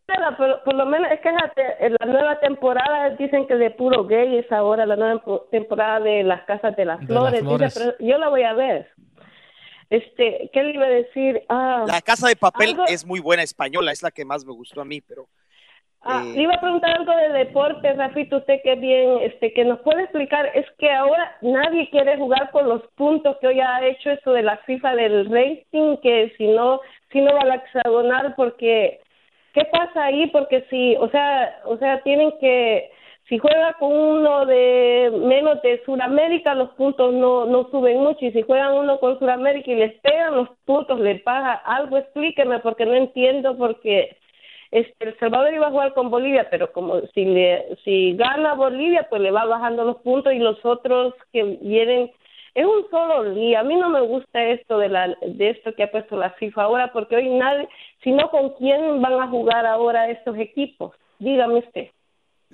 [0.65, 4.51] por lo menos es que en la nueva temporada dicen que de puro gay es
[4.51, 7.33] ahora la nueva po- temporada de las casas de las De las flores.
[7.43, 7.75] dice, flores.
[7.99, 8.91] pero yo la voy a ver.
[9.91, 11.43] Este, ¿qué le iba a decir?
[11.49, 14.53] Ah, La Casa de Papel algo- es muy buena española, es la que más me
[14.53, 15.27] gustó a mí, pero
[16.01, 19.65] Ah, Eh, le iba a preguntar algo de deporte, Rafito, usted que bien, este, que
[19.65, 23.85] nos puede explicar, es que ahora nadie quiere jugar por los puntos que hoy ha
[23.85, 27.55] hecho eso de la FIFA del rating, que si no, si no va a la
[27.57, 29.01] hexagonal, porque,
[29.53, 30.29] ¿qué pasa ahí?
[30.29, 32.93] Porque si, o sea, o sea, tienen que,
[33.29, 38.33] si juega con uno de menos de Sudamérica, los puntos no, no suben mucho, y
[38.33, 42.87] si juegan uno con Sudamérica y les pegan los puntos, les paga algo, explíqueme, porque
[42.87, 44.17] no entiendo, porque
[44.71, 49.07] este, El Salvador iba a jugar con Bolivia, pero como si le, si gana Bolivia,
[49.11, 52.11] pues le va bajando los puntos y los otros que vienen
[52.55, 53.61] es un solo día.
[53.61, 56.63] A mí no me gusta esto de la de esto que ha puesto la FIFA
[56.63, 57.69] ahora, porque hoy nadie,
[58.03, 60.95] sino con quién van a jugar ahora estos equipos.
[61.19, 61.89] Dígame usted.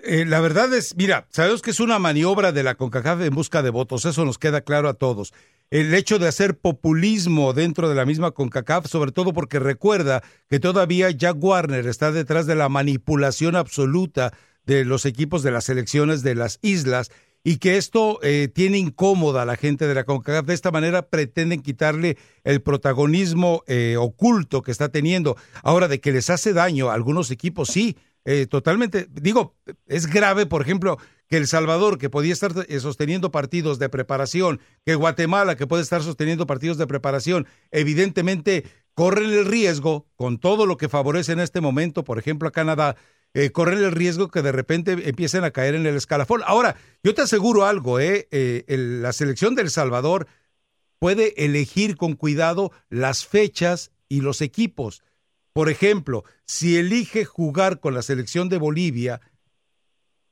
[0.03, 3.63] Eh, la verdad es, mira, sabemos que es una maniobra de la CONCACAF en busca
[3.63, 5.33] de votos, eso nos queda claro a todos.
[5.71, 10.61] El hecho de hacer populismo dentro de la misma CONCACAF, sobre todo porque recuerda que
[10.61, 14.33] todavía Jack Warner está detrás de la manipulación absoluta
[14.67, 17.11] de los equipos de las selecciones de las islas
[17.45, 20.47] y que esto eh, tiene incómoda a la gente de la CONCACAF.
[20.47, 25.37] De esta manera pretenden quitarle el protagonismo eh, oculto que está teniendo.
[25.63, 29.07] Ahora, de que les hace daño a algunos equipos, sí, eh, totalmente.
[29.11, 29.55] Digo,
[29.87, 30.99] es grave, por ejemplo,
[31.29, 35.83] que El Salvador, que podía estar eh, sosteniendo partidos de preparación, que Guatemala, que puede
[35.83, 38.65] estar sosteniendo partidos de preparación, evidentemente
[38.95, 42.97] corren el riesgo, con todo lo que favorece en este momento, por ejemplo, a Canadá,
[43.33, 46.43] eh, corren el riesgo que de repente empiecen a caer en el escalafón.
[46.47, 50.29] Ahora, yo te aseguro algo, eh, eh, el- la selección del Salvador
[51.01, 55.03] puede elegir con cuidado las fechas y los equipos.
[55.55, 59.21] Por ejemplo, si elige jugar con la selección de Bolivia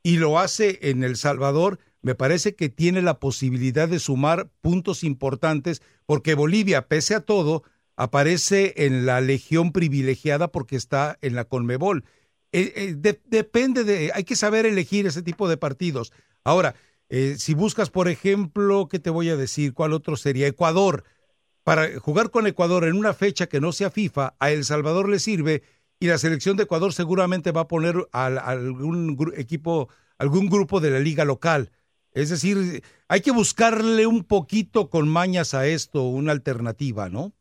[0.03, 5.03] y lo hace en El Salvador, me parece que tiene la posibilidad de sumar puntos
[5.05, 7.63] importantes porque Bolivia, pese a todo,
[7.95, 12.03] aparece en la legión privilegiada porque está en la Conmebol.
[12.51, 16.11] Eh, eh, de- depende de, hay que saber elegir ese tipo de partidos.
[16.43, 16.75] Ahora,
[17.07, 19.73] eh, si buscas, por ejemplo, ¿qué te voy a decir?
[19.73, 20.47] ¿Cuál otro sería?
[20.47, 21.05] Ecuador.
[21.63, 25.19] Para jugar con Ecuador en una fecha que no sea FIFA, a El Salvador le
[25.19, 25.63] sirve
[25.99, 29.87] y la selección de Ecuador seguramente va a poner a, algún equipo,
[30.17, 31.71] algún grupo de la liga local.
[32.11, 37.33] Es decir, hay que buscarle un poquito con mañas a esto, una alternativa, ¿no?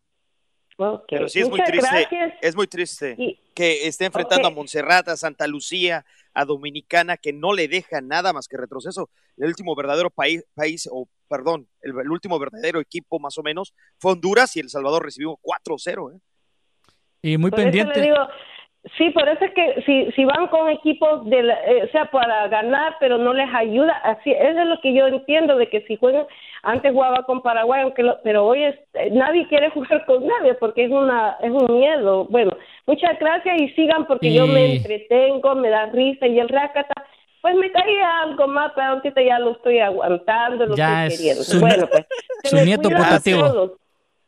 [1.09, 2.35] Pero sí es muy triste, gracias.
[2.41, 6.05] es muy triste Y- que esté enfrentando a Montserrat, a Santa Lucía,
[6.35, 9.11] a Dominicana, que no le deja nada más que retroceso.
[9.37, 13.75] El último verdadero país, país o perdón, el, el último verdadero equipo más o menos
[13.99, 16.15] fue Honduras y El Salvador recibió 4-0.
[16.17, 16.21] ¿eh?
[17.23, 18.01] Y muy Por eso pendiente.
[18.01, 18.17] le digo,
[18.99, 22.07] sí, por eso es que si, si van con equipos, de la- eh, o sea,
[22.07, 25.83] para ganar, pero no les ayuda, así eso es lo que yo entiendo, de que
[25.83, 26.27] si juegan,
[26.63, 30.55] antes jugaba con Paraguay, aunque lo- pero hoy es, eh, nadie quiere jugar con nadie
[30.55, 32.25] porque es, una, es un miedo.
[32.27, 32.57] Bueno,
[32.87, 36.95] muchas gracias y sigan porque yo me entretengo, me da risa y el rácata.
[37.41, 41.19] Pues me caía algo más, pero ahorita ya lo estoy aguantando, lo Ya estoy es
[41.19, 41.43] queriendo.
[41.43, 42.07] su, bueno, pues,
[42.45, 43.77] su nieto putativo.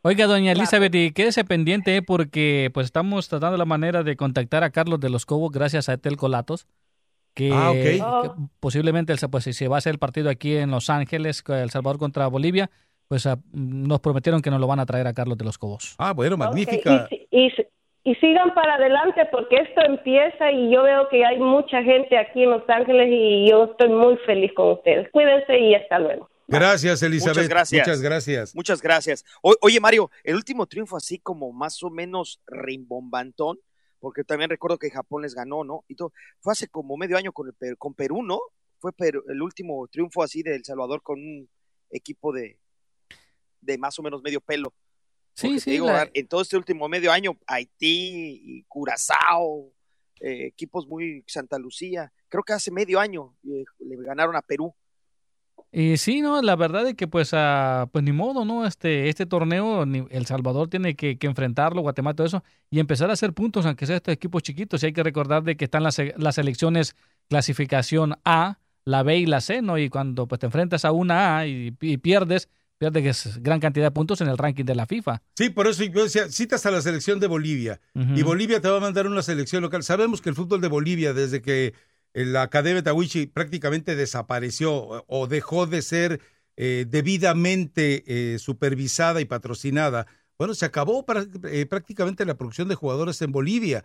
[0.07, 4.63] Oiga, doña Elizabeth, y quédese pendiente eh, porque pues estamos tratando la manera de contactar
[4.63, 6.67] a Carlos de los Cobos gracias a Etel Colatos.
[7.35, 7.77] Que, Ah, ok.
[7.79, 11.43] que posiblemente el- pues, si se va a hacer el partido aquí en Los Ángeles,
[11.49, 12.71] El Salvador contra Bolivia,
[13.09, 15.95] pues ah, nos prometieron que nos lo van a traer a Carlos de los Cobos.
[15.99, 16.63] Ah, bueno, Y,
[17.31, 17.51] y,
[18.05, 22.43] y sigan para adelante porque esto empieza y yo veo que hay mucha gente aquí
[22.45, 25.11] en Los Ángeles y yo estoy muy feliz con ustedes.
[25.11, 26.29] Cuídense y hasta luego.
[26.47, 27.37] Gracias, Elizabeth.
[27.37, 27.87] Muchas gracias.
[27.87, 28.55] Muchas gracias.
[28.55, 29.25] Muchas gracias.
[29.43, 33.59] O- oye, Mario, el último triunfo así como más o menos rimbombantón,
[33.99, 35.85] porque también recuerdo que Japón les ganó, ¿no?
[35.89, 38.41] Y todo, fue hace como medio año con, el, con Perú, ¿no?
[38.79, 41.49] Fue Perú- el último triunfo así de El Salvador con un
[41.91, 42.59] equipo de,
[43.63, 44.75] de más o menos medio pelo.
[45.33, 49.73] Sí, Porque sí, digo, la- en todo este último medio año, Haití y Curazao,
[50.21, 54.75] eh, equipos muy Santa Lucía, creo que hace medio año eh, le ganaron a Perú.
[55.77, 58.65] Y sí, no, la verdad es que pues, ah, pues ni modo, ¿no?
[58.65, 63.11] Este, este torneo, ni- El Salvador tiene que, que enfrentarlo, Guatemala, todo eso, y empezar
[63.11, 64.81] a hacer puntos, aunque sea estos equipos chiquitos.
[64.83, 66.95] Y hay que recordar de que están las, las selecciones
[67.29, 69.77] clasificación A, la B y la C, ¿no?
[69.79, 72.49] Y cuando pues te enfrentas a una A y, y pierdes,
[72.79, 75.23] pierdes gran cantidad de puntos en el ranking de la FIFA.
[75.37, 77.81] Sí, por eso yo decía, citas a la selección de Bolivia.
[78.15, 79.83] Y Bolivia te va a mandar una selección local.
[79.83, 81.73] Sabemos que el fútbol de Bolivia, desde que eh,
[82.15, 84.73] la Academia Tawichi prácticamente desapareció
[85.07, 86.21] o- dejó de ser
[86.57, 90.07] eh, debidamente eh, supervisada y patrocinada,
[90.39, 91.05] bueno, se acabó
[91.51, 93.85] eh, prácticamente la producción de jugadores en Bolivia.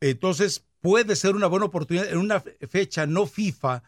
[0.00, 2.08] Entonces, puede ser una buena oportunidad.
[2.10, 3.82] En una fe- fecha no FIFA,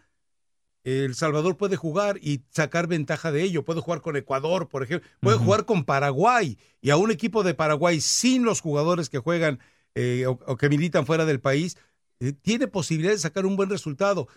[0.82, 3.64] El Salvador puede jugar y sacar ventaja de ello.
[3.66, 5.06] Puede jugar con Ecuador, por ejemplo.
[5.20, 6.56] Puede jugar con Paraguay.
[6.80, 9.58] Y a un equipo de Paraguay sin los jugadores que juegan
[9.94, 11.76] eh, o, o que militan fuera del país,
[12.20, 14.28] eh, tiene posibilidad de sacar un buen resultado.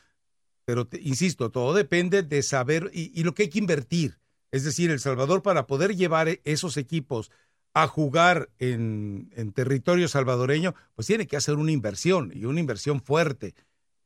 [0.65, 4.17] Pero, te- insisto, todo depende de saber y, y lo que hay que invertir.
[4.51, 7.31] Es decir, El Salvador para poder llevar e- esos equipos
[7.73, 13.01] a jugar en, en territorio salvadoreño, pues tiene que hacer una inversión y una inversión
[13.01, 13.55] fuerte.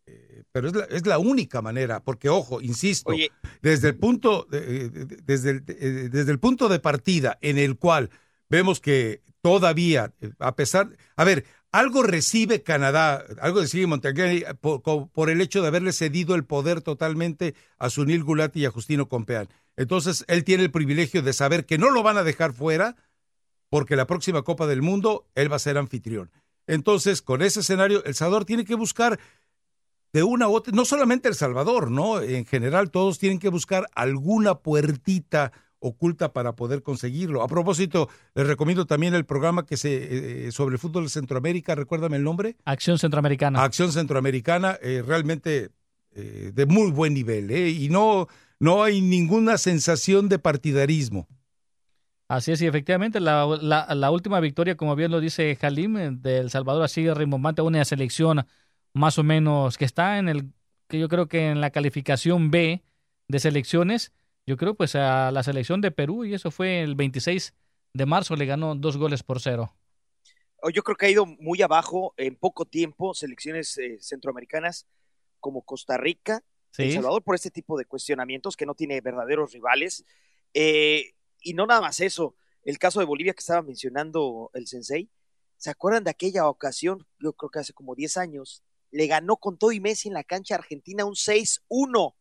[0.06, 3.30] Eh, pero es la, es la única manera, porque ojo, insisto, Oye.
[3.62, 7.58] desde el punto, de- de- de- desde, el, eh, desde el punto de partida en
[7.58, 8.10] el cual
[8.50, 15.08] vemos que todavía, a pesar, a ver, algo recibe Canadá, algo recibe Montenegro por, co-
[15.08, 19.10] por el hecho de haberle cedido el poder totalmente a Sunil Gulati y a Justino
[19.10, 19.50] Compeán.
[19.76, 22.96] Entonces, él tiene el privilegio de saber que no lo van a dejar fuera,
[23.70, 26.32] porque la próxima Copa del Mundo él va a ser anfitrión.
[26.68, 29.20] Entonces, con ese escenario, El Salvador tiene que buscar
[30.14, 32.22] de una u otra, no solamente El Salvador, ¿no?
[32.22, 37.44] En general, todos tienen que buscar alguna puertita oculta para poder conseguirlo.
[37.44, 41.76] A propósito, les recomiendo también el programa que se eh, sobre el fútbol de Centroamérica,
[41.76, 42.56] recuérdame el nombre.
[42.66, 43.64] Acción Centroamericana.
[43.64, 45.70] Acción Centroamericana, eh, realmente
[46.16, 47.52] eh, de muy buen nivel.
[47.52, 48.28] Y no,
[48.60, 51.28] no hay ninguna sensación de partidarismo.
[52.30, 56.40] Así es, y efectivamente la, la- la última victoria, como bien lo dice Jalim, de
[56.40, 58.46] El Salvador ha sido rimbombante, una selección
[58.94, 60.52] más o menos que está en el,
[60.90, 62.84] que yo creo que en la calificación B
[63.30, 64.12] de selecciones,
[64.48, 67.54] yo creo pues a la selección de Perú, y eso fue el 26
[67.94, 69.76] de marzo, le ganó dos goles por cero.
[70.62, 74.88] Oh, Yo creo que ha ido muy abajo en poco tiempo selecciones eh, centroamericanas
[75.40, 76.84] como Costa Rica, Sí.
[76.84, 80.06] El Salvador, por este tipo de cuestionamientos que no tiene verdaderos rivales.
[80.54, 85.10] Eh, y no nada más eso, el caso de Bolivia que estaba mencionando el Sensei,
[85.56, 87.08] ¿se acuerdan de aquella ocasión?
[87.20, 90.24] Yo creo que hace como 10 años, le ganó con todo y Messi en la
[90.24, 92.16] cancha Argentina un 6-1.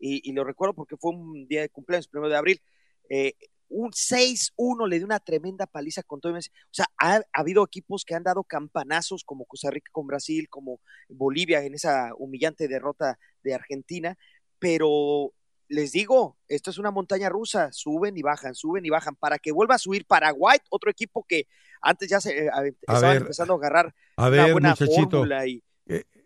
[0.00, 2.62] Y, y lo recuerdo porque fue un día de cumpleaños, primero de abril.
[3.08, 3.34] Eh,
[3.68, 6.34] un 6-1 le dio una tremenda paliza con todo.
[6.36, 6.40] O
[6.72, 10.80] sea, ha, ha habido equipos que han dado campanazos como Costa Rica con Brasil, como
[11.08, 14.18] Bolivia en esa humillante derrota de Argentina,
[14.58, 15.32] pero
[15.68, 19.52] les digo, esto es una montaña rusa, suben y bajan, suben y bajan, para que
[19.52, 21.46] vuelva a subir Paraguay, otro equipo que
[21.80, 25.46] antes ya se eh, a- estaban ver, empezando a agarrar A una buena muchachito, fórmula
[25.46, 25.62] y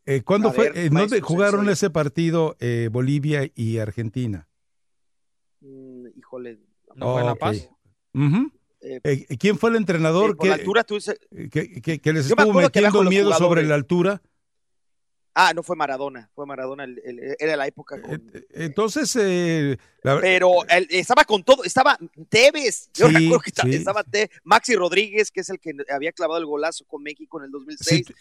[0.06, 0.68] eh, ¿Cuándo A fue?
[0.70, 4.48] ver, eh, ¿Dónde maestro jugaron ese partido eh, Bolivia y Argentina?
[5.60, 6.58] Mm, híjole.
[7.00, 7.54] Oh, ok.
[8.14, 8.52] Ujú.
[8.80, 11.18] Eh, Eh, ¿Quién fue el entrenador Sí, la que, altura, tú dices-
[11.50, 14.20] que, que- que les Yo estuvo metiendo miedo sobre la altura?
[15.36, 20.20] Ah, no fue Maradona, fue Maradona, el- el- era la época con- Entonces, eh, la-
[20.20, 21.98] pero él estaba con todo, estaba
[22.28, 23.74] Tevez, yo Sí, recuerdo que estaba, sí.
[23.74, 27.46] estaba Te- Maxi Rodríguez, que es el que había clavado el golazo con México en
[27.46, 28.14] el 2006, Aquí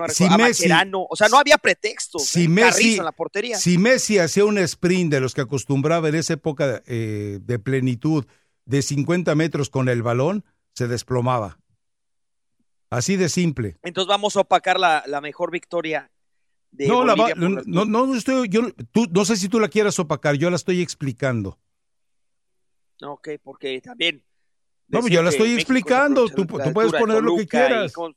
[0.00, 2.48] me si recuerdo, a Messi- o sea, no había pretexto, si ¿eh?
[2.48, 3.56] Messi, Carrizo en la portería.
[3.58, 8.24] si Messi hacía un sprint de los que acostumbraba en esa época eh, de plenitud
[8.64, 11.58] de 50 metros con el balón, se desplomaba.
[12.90, 13.76] Así de simple.
[13.82, 16.10] Entonces vamos a opacar la, la mejor victoria
[16.70, 19.60] de No, la va- no, las- no, no estoy, yo, tú, no sé si tú
[19.60, 21.58] la quieras opacar, yo la estoy explicando.
[23.02, 24.22] Ok, porque también.
[24.88, 27.92] No, yo la estoy explicando, tú, puedes poner lo que quieras.
[27.92, 28.16] con-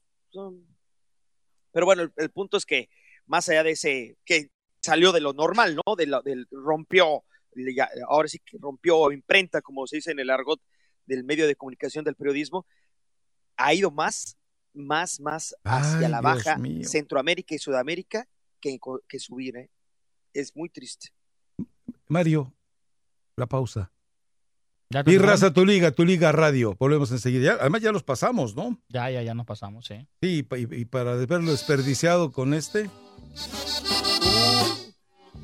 [1.77, 2.89] Pero bueno, el, el punto es que
[3.27, 4.49] más allá de ese, que
[4.81, 5.95] salió de lo normal, ¿no?
[5.95, 7.23] De lo- del rompió,
[8.07, 10.59] ahora sí que rompió imprenta, como se dice en el argot
[11.05, 12.65] del medio de comunicación del periodismo,
[13.57, 14.37] ha ido más,
[14.73, 16.59] más, más hacia Ay, la baja.
[16.83, 18.27] Centroamérica y Sudamérica
[18.59, 19.69] que, que subir, ¿eh?
[20.33, 21.09] Es muy triste.
[22.07, 22.51] Mario,
[23.35, 23.91] la pausa.
[24.89, 25.31] ¿Ya te Y tomaron?
[25.33, 26.75] raza tu liga, tu liga radio.
[26.79, 27.43] Volvemos enseguida.
[27.55, 28.79] Ya- además ya los pasamos, ¿no?
[28.89, 30.07] Ya, ya, ya nos pasamos, sí.
[30.21, 32.89] Sí, y, y para verlo desperdiciado con este.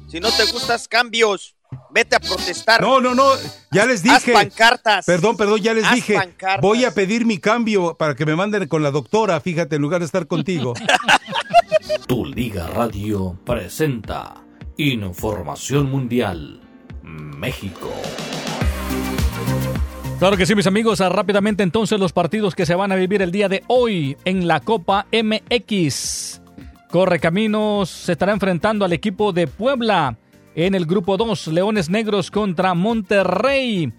[0.09, 1.55] Si no te gustas cambios,
[1.91, 2.79] vete a protestar.
[2.81, 3.31] No, no, no,
[3.71, 4.31] ya les Haz dije.
[4.33, 5.05] pancartas.
[5.05, 6.13] Perdón, perdón, ya les Haz dije.
[6.13, 6.61] pancartas.
[6.61, 9.99] Voy a pedir mi cambio para que me manden con la doctora, fíjate, en lugar
[9.99, 10.73] de estar contigo.
[12.07, 14.35] Tu Liga Radio presenta
[14.77, 16.61] Información Mundial
[17.01, 17.91] México.
[20.23, 21.01] Claro que sí, mis amigos.
[21.01, 24.47] Ah, Rápidamente entonces los partidos que se van a vivir el día de hoy en
[24.47, 26.41] la Copa MX.
[26.89, 30.15] Correcaminos se estará enfrentando al equipo de Puebla.
[30.55, 33.91] En el grupo 2, Leones Negros contra Monterrey.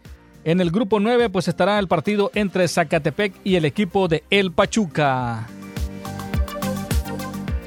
[0.45, 4.51] En el grupo 9, pues estará el partido entre Zacatepec y el equipo de El
[4.51, 5.47] Pachuca.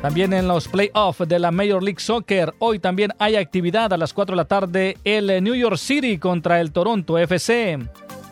[0.02, 4.14] También en los playoffs de la Major League Soccer, hoy también hay actividad a las
[4.14, 7.78] 4 de la tarde el New York City contra el Toronto FC.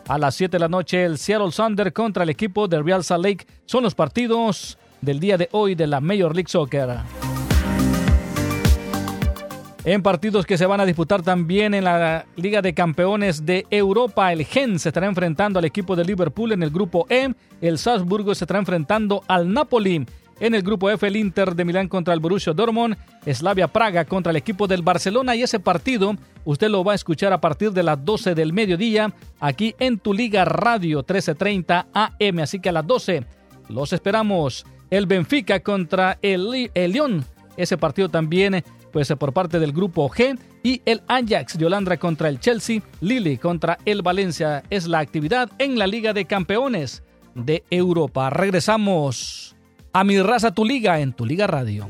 [0.08, 3.26] A las 7 de la noche el Seattle Thunder contra el equipo de Real Salt
[3.26, 3.48] Lake.
[3.66, 7.00] Son los partidos del día de hoy de la Major League Soccer.
[9.84, 14.32] En partidos que se van a disputar también en la Liga de Campeones de Europa,
[14.32, 18.36] el Gen se estará enfrentando al equipo de Liverpool en el grupo E, el Salzburgo
[18.36, 20.06] se estará enfrentando al Napoli.
[20.40, 24.32] En el grupo F, el Inter de Milán contra el Borussia Dortmund, Slavia Praga contra
[24.32, 25.36] el equipo del Barcelona.
[25.36, 29.14] Y ese partido usted lo va a escuchar a partir de las 12 del mediodía
[29.40, 33.24] aquí en tu Liga Radio 1330 AM, así que a las 12
[33.70, 34.66] los esperamos.
[34.90, 37.26] El Benfica contra el, el Lyon,
[37.58, 40.38] ese partido también pues por parte del grupo G.
[40.64, 44.64] Y el Ajax de Holanda contra el Chelsea, Lille contra el Valencia.
[44.70, 47.04] Es la actividad en la Liga de Campeones
[47.36, 48.30] de Europa.
[48.30, 49.55] Regresamos
[49.96, 51.88] a Mi Raza Tu Liga en Tu Liga Radio.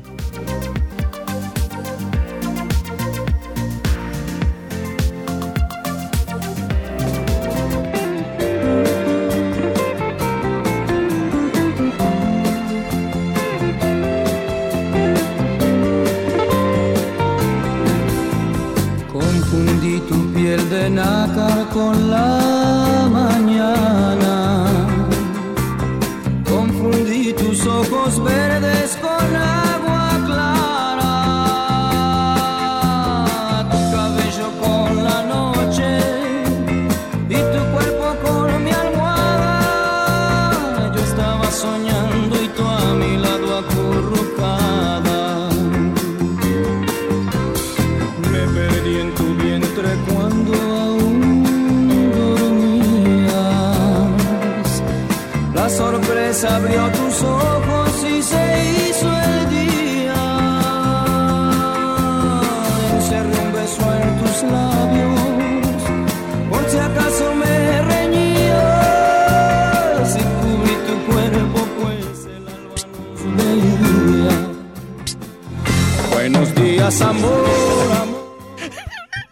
[19.12, 22.75] Confundí tu piel de nácar con la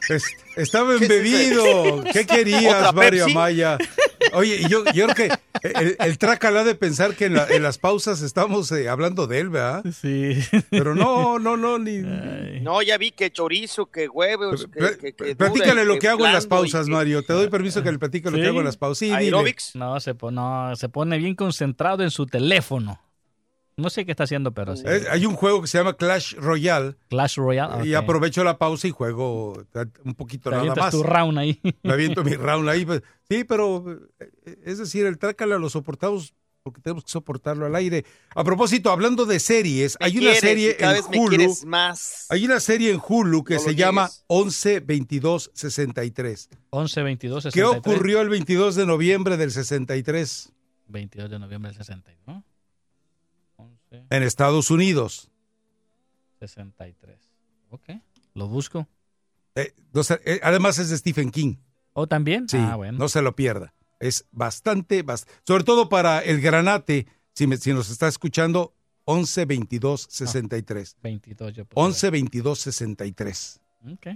[0.09, 0.25] Es-
[0.57, 2.05] estaba embebido.
[2.13, 3.25] ¿Qué querías, ¿Otra Mario?
[3.27, 3.79] Amaya?
[4.33, 5.31] Oye, y yo, yo creo que
[5.63, 9.27] el, el trácala ha de pensar que en, la- en las pausas estamos eh, hablando
[9.27, 9.85] de él, ¿verdad?
[10.01, 10.39] Sí.
[10.71, 11.99] Pero no, no, no, ni.
[12.61, 15.99] No, ya vi que chorizo, que huevos, que, Pla- que- que Platícale duda, lo que
[16.01, 17.23] que hago en las y pausas, Mario.
[17.23, 19.09] Te doy permiso que le platique lo que hago en las pausas.
[19.09, 19.15] Sí.
[19.75, 23.01] No se, po- no, se pone bien concentrado en su teléfono.
[23.77, 24.85] No sé qué está haciendo, pero sí.
[24.87, 26.95] Eh, hay un juego que se llama Clash Royale.
[27.09, 27.87] Clash Royale.
[27.89, 28.03] Y ok.
[28.05, 29.65] aprovecho la pausa y juego
[30.05, 30.91] un poquito Te nada más.
[30.93, 31.61] tu round ahí.
[31.83, 32.85] Me aviento mi round ahí.
[32.87, 33.85] pues, Sí, pero
[34.21, 38.07] eh, es decir, el trácala a los soportados porque tenemos que soportarlo al aire.
[38.35, 41.19] A propósito, hablando de series, Me hay una quieres, serie y cada en vez me
[41.19, 41.29] Hulu.
[41.37, 42.27] quieres más.
[42.31, 44.25] Hay una serie en Hulu que No lo se llama niegues.
[44.29, 46.49] 11 22 63.
[46.71, 47.79] 11, 22, ¿Qué 63.
[47.95, 50.53] ocurrió el 22 de noviembre del 63
[50.87, 52.43] 22 de noviembre del 62.
[54.03, 55.31] 11, en Estados Unidos?
[56.41, 57.17] 63.
[57.71, 57.89] Ok.
[58.35, 58.89] Lo busco.
[59.55, 61.57] Eh, no sé, eh, además es de Stephen King.
[61.93, 62.49] ¿O también?
[62.49, 62.99] Sí, Ah, bueno.
[62.99, 63.73] no se lo pierda.
[64.01, 69.45] Es bastante, bast- sobre todo para el granate, si, me- si nos está escuchando, 11
[69.45, 70.97] 22 63.
[71.03, 71.81] 22 yo puse.
[71.87, 73.61] 11 22 63.
[73.93, 74.07] Ok.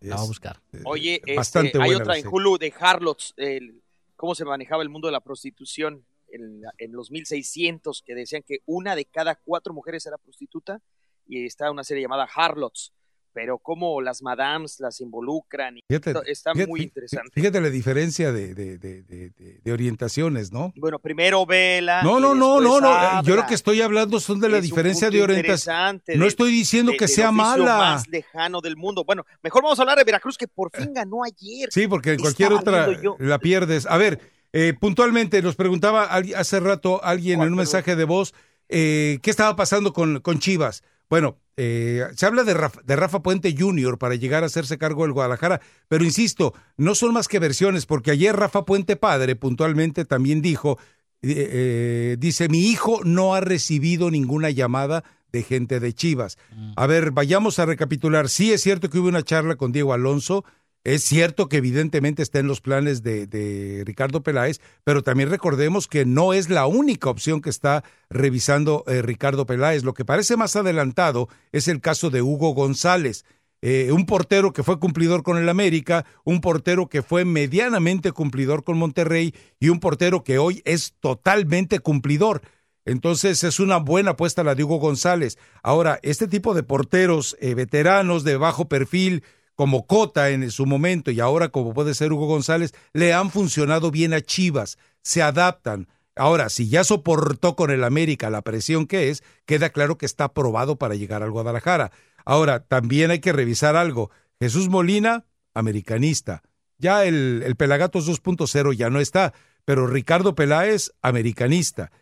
[0.00, 0.60] La voy a buscar.
[0.84, 2.26] Oye, este, bastante hay buena otra en.
[2.26, 3.82] Hulu de Harlots, el-
[4.16, 8.58] cómo se manejaba el mundo de la prostitución en, en los 1600, que decían que
[8.66, 10.80] una de cada cuatro mujeres era prostituta,
[11.26, 12.92] y está una serie llamada Harlots,
[13.32, 17.30] pero cómo las madams las involucran, y Fíjate, está fíjate- muy interesante.
[17.32, 20.72] Fíjate la diferencia de, de- de- de- orientaciones, ¿no?
[20.74, 22.02] Bueno, primero vela.
[22.02, 22.88] No, no, no, no, no.
[22.90, 23.22] eh, habla.
[23.24, 26.02] Yo lo que estoy hablando son de la Es diferencia de orientación.
[26.16, 27.76] No estoy diciendo que sea mala.
[27.78, 29.04] más lejano del mundo.
[29.04, 31.68] Bueno, mejor vamos a hablar de Veracruz, que por fin ganó ayer.
[31.70, 33.16] Sí, porque en cualquier otra yo.
[33.20, 33.86] la pierdes.
[33.86, 34.18] A ver,
[34.52, 38.34] eh, puntualmente nos preguntaba hace rato alguien en un mensaje de voz
[38.68, 40.82] eh, qué estaba pasando con, con Chivas.
[41.08, 43.98] Bueno, eh, se habla de Rafa, de Rafa Puente Jr.
[43.98, 48.12] para llegar a hacerse cargo del Guadalajara, pero insisto, no son más que versiones, porque
[48.12, 50.78] ayer Rafa Puente Padre puntualmente también dijo,
[51.22, 56.38] eh, eh, dice, mi hijo no ha recibido ninguna llamada de gente de Chivas.
[56.76, 58.28] A ver, vayamos a recapitular.
[58.28, 60.44] Sí es cierto que hubo una charla con Diego Alonso,
[60.84, 65.86] es cierto que evidentemente está en los planes de, de Ricardo Peláez, pero también recordemos
[65.86, 69.84] que no es la única opción que está revisando eh, Ricardo Peláez.
[69.84, 73.24] Lo que parece más adelantado es el caso de Hugo González,
[73.62, 78.64] eh, un portero que fue cumplidor con el América, un portero que fue medianamente cumplidor
[78.64, 82.40] con Monterrey y un portero que hoy es totalmente cumplidor.
[82.86, 85.36] Entonces es una buena apuesta la de Hugo González.
[85.62, 89.22] Ahora, este tipo de porteros eh, veteranos de bajo perfil,
[89.60, 93.90] como Cota en su momento y ahora como puede ser Hugo González, le han funcionado
[93.90, 95.86] bien a Chivas, se adaptan.
[96.16, 100.24] Ahora, si ya soportó con el América la presión que es, queda claro que está
[100.24, 101.92] aprobado para llegar al Guadalajara.
[102.24, 104.10] Ahora, también hay que revisar algo.
[104.40, 106.42] Jesús Molina, americanista.
[106.78, 109.34] Ya el, el Pelagatos 2.0 ya no está,
[109.66, 111.92] pero Ricardo Peláez, americanista.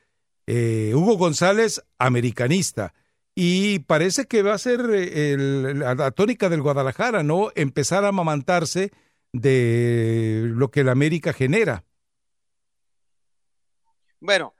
[0.46, 2.94] Eh, Hugo González, americanista.
[3.40, 7.50] Y parece que va a ser eh, el- la, la tónica del Guadalajara, ¿no?
[7.54, 8.90] Empezar a amamantarse
[9.32, 11.84] de lo que el América genera.
[14.20, 14.54] Bueno,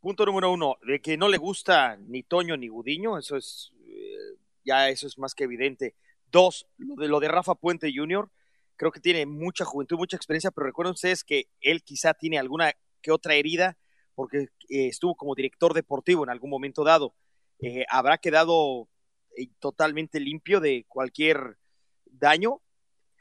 [0.00, 4.36] punto número uno, de que no le gusta ni Toño ni Gudiño, eso es, eh,
[4.62, 5.94] ya eso es más que evidente.
[6.30, 8.30] Dos, lo de, lo de Rafa Puente Jr.,
[8.76, 12.72] creo que tiene mucha juventud, mucha experiencia, pero recuerden ustedes que él quizá tiene alguna
[13.00, 13.78] que otra herida
[14.14, 17.14] porque eh, estuvo como director deportivo en algún momento dado.
[17.60, 18.88] Eh, habrá quedado
[19.36, 21.58] eh, totalmente limpio de cualquier
[22.06, 22.60] daño.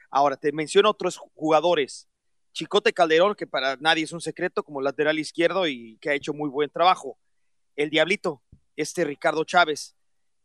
[0.09, 2.07] Ahora, te menciono otros jugadores.
[2.53, 6.33] Chicote Calderón, que para nadie es un secreto, como lateral izquierdo y que ha hecho
[6.33, 7.17] muy buen trabajo.
[7.75, 8.41] El Diablito,
[8.75, 9.95] este Ricardo Chávez.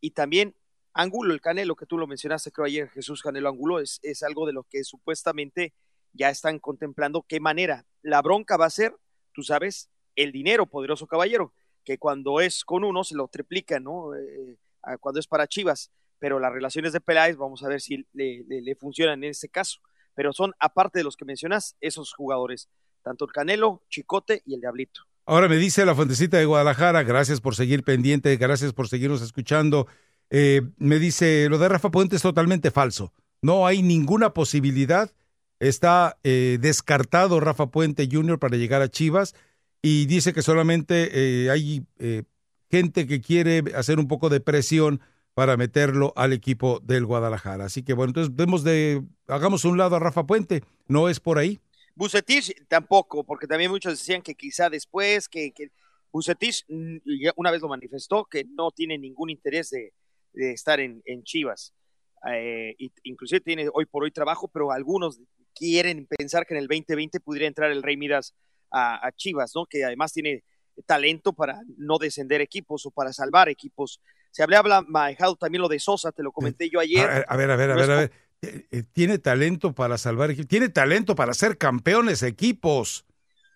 [0.00, 0.54] Y también
[0.94, 4.46] Angulo, el Canelo, que tú lo mencionaste, creo ayer, Jesús Canelo Angulo, es, es algo
[4.46, 5.72] de lo que supuestamente
[6.12, 7.86] ya están contemplando qué manera.
[8.02, 8.94] La bronca va a ser,
[9.32, 11.54] tú sabes, el dinero, poderoso caballero,
[11.84, 14.14] que cuando es con uno se lo triplica, ¿no?
[14.14, 14.56] Eh,
[15.00, 15.90] cuando es para Chivas.
[16.18, 19.80] Pero las relaciones de Peláez, vamos a ver si le funcionan en este caso.
[20.14, 22.68] Pero son, aparte de los que mencionas, esos jugadores,
[23.02, 25.02] tanto el Canelo, Chicote y el Diablito.
[25.24, 29.86] Ahora me dice la Fuentecita de Guadalajara, gracias por seguir pendiente, gracias por seguirnos escuchando.
[30.30, 33.12] Eh, me dice, lo de Rafa Puente es totalmente falso.
[33.40, 35.12] No hay ninguna posibilidad.
[35.60, 38.38] Está eh, descartado Rafa Puente Jr.
[38.40, 39.34] para llegar a Chivas
[39.82, 42.22] y dice que solamente eh, hay eh,
[42.70, 45.00] gente que quiere hacer un poco de presión
[45.34, 47.64] para meterlo al equipo del Guadalajara.
[47.64, 51.38] Así que bueno, entonces vemos de, hagamos un lado a Rafa Puente, no es por
[51.38, 51.60] ahí.
[51.94, 55.70] Bucetich tampoco, porque también muchos decían que quizá después, que, que
[56.12, 56.98] Bucetich mm,
[57.36, 59.92] una vez lo manifestó, que no tiene ningún interés de,
[60.32, 61.74] de estar en, en Chivas.
[62.32, 65.20] Eh, inclusive tiene hoy por hoy trabajo, pero algunos
[65.54, 68.34] quieren pensar que en el 2020 pudiera entrar el Rey Midas
[68.72, 69.66] a, a Chivas, ¿no?
[69.66, 70.42] Que además tiene
[70.86, 74.00] talento para no descender equipos o para salvar equipos.
[74.30, 77.08] Se había habla- manejado también lo de Sosa, te lo comenté yo ayer.
[77.08, 78.12] A, a ver, a ver, a ver, a ver.
[78.40, 83.04] Eh, eh, Tiene talento para salvar equipos, tiene talento para ser campeones equipos.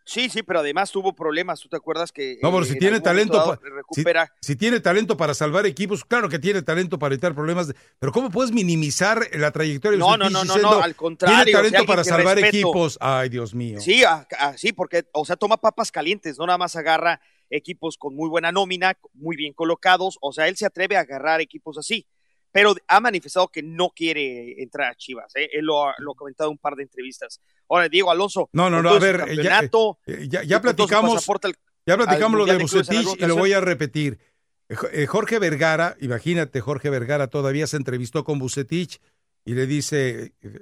[0.09, 1.61] Sí, sí, pero además tuvo problemas.
[1.61, 4.33] ¿Tú te acuerdas que No, pero si en tiene talento, dado recupera?
[4.41, 7.67] Si, si tiene talento para salvar equipos, claro que tiene talento para evitar problemas.
[7.69, 11.45] de- pero ¿cómo puedes minimizar la trayectoria de No, no, no, no, no, al contrario,
[11.45, 12.57] Tiene o sea, talento para salvar respeto.
[12.57, 12.99] equipos.
[13.01, 13.81] Ay, Dios mío.
[13.81, 14.27] Sí, ah,
[14.57, 17.21] sí, porque, o sea, toma papas calientes, no nada más agarra
[17.51, 21.41] equipos con muy buena nómina, muy bien colocados, o sea, él se atreve a agarrar
[21.41, 22.07] equipos así,
[22.57, 25.51] pero ha manifestado que no quiere entrar a Chivas, ¿eh?
[25.53, 27.39] él lo ha, lo ha comentado en un par de entrevistas.
[27.69, 31.27] Ahora, Diego Alonso, No, no, no, a ver, eh, ya, campeonato, eh, ya, platicamos,
[31.85, 34.19] ya platicamos lo de de Bucetich y lo voy a repetir.
[34.71, 39.03] Eh, Jo- eh, Jorge Vergara, imagínate, Jorge Vergara todavía se entrevistó con Bucetich
[39.45, 40.61] y le dice, eh,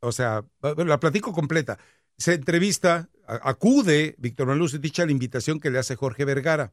[0.00, 1.78] o sea, la platico completa.
[2.16, 6.72] Se entrevista, acude Víctor Manuel Bucetich a la invitación que le hace Jorge Vergara.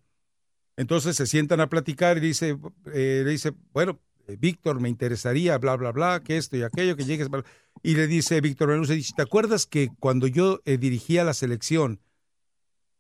[0.78, 2.58] Entonces se sientan a platicar y dice,
[2.94, 6.96] eh, le dice, bueno, eh, Víctor, me interesaría, bla, bla, bla, que esto y aquello,
[6.96, 7.30] que llegues.
[7.30, 7.44] bla".
[7.82, 12.00] Y le dice Víctor Bucetich, ¿te acuerdas que cuando yo eh, dirigía la selección,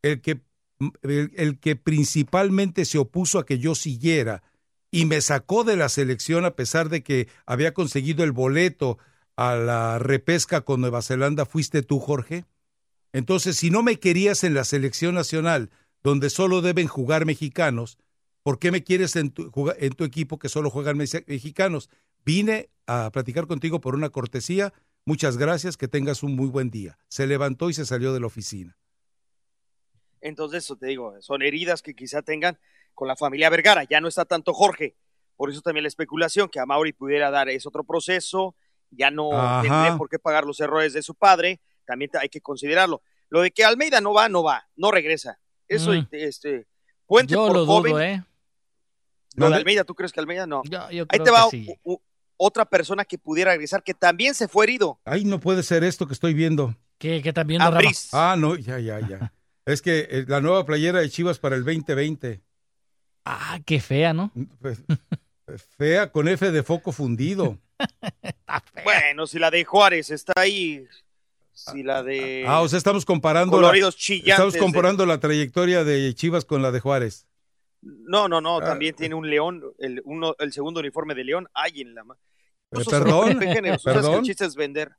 [0.01, 0.41] el que,
[1.01, 4.43] el que principalmente se opuso a que yo siguiera
[4.91, 8.97] y me sacó de la selección a pesar de que había conseguido el boleto
[9.35, 12.45] a la repesca con Nueva Zelanda, fuiste tú, Jorge?
[13.13, 15.69] Entonces, si no me querías en la selección nacional,
[16.03, 17.97] donde solo deben jugar mexicanos,
[18.43, 21.89] ¿por qué me quieres en tu, juga- en tu equipo que solo juegan mexi- mexicanos?
[22.25, 24.73] Vine a platicar contigo por una cortesía.
[25.05, 26.97] Muchas gracias, que tengas un muy buen día.
[27.09, 28.77] Se levantó y se salió de la oficina.
[30.21, 32.57] Entonces, eso te digo, son heridas que quizá tengan
[32.93, 33.83] con la familia Vergara.
[33.83, 34.95] Ya no está tanto Jorge.
[35.35, 38.55] Por eso también la especulación que a Mauri pudiera dar es otro proceso.
[38.91, 39.61] Ya no Ajá.
[39.63, 41.59] tendría por qué pagar los errores de su padre.
[41.85, 43.01] También hay que considerarlo.
[43.29, 45.39] Lo de que Almeida no va, no va, no regresa.
[45.67, 46.07] Eso, Mm.
[46.11, 46.67] este,
[47.05, 47.91] Puente Yo por lo joven.
[47.91, 48.23] dudo, ¿eh?
[49.35, 49.55] Lo de.
[49.57, 50.61] Almeida, ¿tú crees que Almeida no?
[50.65, 51.67] Yo, yo Ahí te va que sí.
[51.83, 52.01] u- u-
[52.37, 54.99] otra persona que pudiera regresar, que también se fue herido.
[55.05, 56.75] Ay, no puede ser esto que estoy viendo.
[56.97, 57.33] ¿Qué, qué?
[57.59, 58.09] Ambriz.
[58.13, 59.33] Ah, no, ya, ya, ya.
[59.65, 62.41] es que eh, la nueva playera de Chivas para el 2020.
[63.25, 64.31] Ah, qué fea, ¿no?
[64.59, 64.81] Pues,
[65.77, 67.57] fea con F de foco fundido.
[68.83, 70.85] Bueno, si la de Juárez está ahí,
[71.53, 72.45] si la de...
[72.47, 73.57] Ah, o sea, estamos comparando.
[73.57, 77.25] la- Coloridos chillantes estamos de- comparando la trayectoria de Chivas con la de Juárez.
[77.83, 78.63] No, no, no, Ah.
[78.65, 82.03] también tiene un león, el, uno, el segundo uniforme de león, hay en la...
[82.03, 82.15] ma-
[82.71, 84.19] Eh, Eso perdón, se- géneros, tú sabes que perdón.
[84.19, 84.91] El chiste es vender.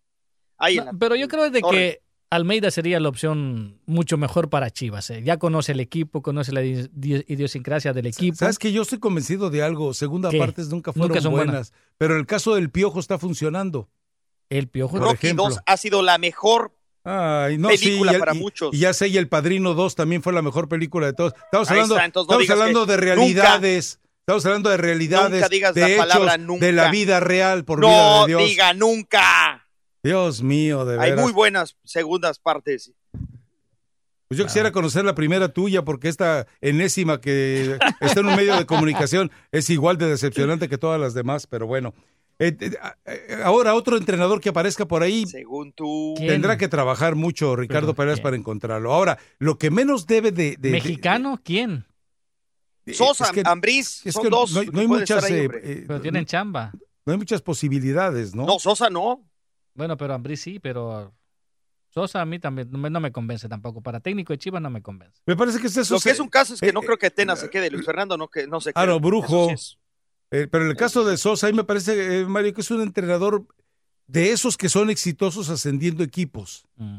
[0.59, 2.01] Hay en No, la- pero yo creo de que
[2.31, 5.09] Almeida sería la opción mucho mejor para Chivas.
[5.11, 5.23] ¿eh?
[5.25, 8.37] Ya conoce el equipo, conoce la idi- idi- idiosincrasia del equipo.
[8.37, 9.95] ¿Sabes que Yo estoy convencido de algo.
[9.95, 10.39] Segunda ¿Qué?
[10.39, 11.73] partes nunca fueron Nunca son buenas, buenas.
[11.97, 13.89] Pero el caso del Piojo está funcionando.
[14.51, 14.93] El Piojo.
[14.99, 15.45] Por Rocky ejemplo.
[15.45, 16.73] 2 ha sido la mejor
[17.05, 18.75] Ay, no, película sí, y- para y- muchos.
[18.75, 21.35] Y ya sé, y El Padrino 2 también fue la mejor película de todos.
[21.45, 24.01] Estamos Ahí hablando, está, no estamos hablando de realidades.
[24.21, 26.73] Estamos hablando de realidades, Nunca digas de la hechos, palabra de nunca.
[26.73, 28.43] la vida real, por no vida de Dios.
[28.49, 29.67] diga nunca.
[30.03, 31.23] Dios mío, de Hay veras.
[31.23, 32.93] muy buenas segundas partes.
[34.29, 38.57] Pues yo quisiera conocer la primera tuya, porque esta enésima que está en un medio
[38.57, 41.93] de comunicación es igual de decepcionante que todas las demás, pero bueno.
[42.39, 42.71] Eh, eh,
[43.07, 46.15] eh, ahora otro entrenador que aparezca por ahí Según tú.
[46.19, 48.93] tendrá que trabajar mucho Ricardo ¿Pero Pérez para encontrarlo.
[48.93, 50.51] Ahora, lo que menos debe de...
[50.51, 51.41] de- de- ¿Mexicano?
[51.45, 51.85] ¿Quién?
[52.93, 54.53] Sosa, es que- Ambriz, es son que dos.
[54.53, 56.73] no hay, no muchas ahí, Pero tienen chamba.
[57.07, 58.45] no hay muchas posibilidades, ¿no?
[58.47, 59.25] No, Sosa no.
[59.75, 61.15] Bueno, pero Ambrí sí, pero
[61.89, 63.81] Sosa a mí también no me, no me convence tampoco.
[63.81, 65.21] Para técnico de Chivas no me convence.
[65.25, 65.95] Me parece que es eso.
[65.95, 67.71] Lo que es un caso es que eh, no creo que Tena se quede.
[67.71, 68.83] Luis Fernando no, que, no se quede.
[68.83, 69.47] Ah, no, brujo.
[69.47, 69.79] Eso sí es.
[70.35, 72.83] Eh, pero en el caso de Sosa, ahí me parece, eh, Mario, que es un
[72.83, 73.47] entrenador
[74.09, 76.99] de esos que son exitosos ascendiendo equipos, Mm.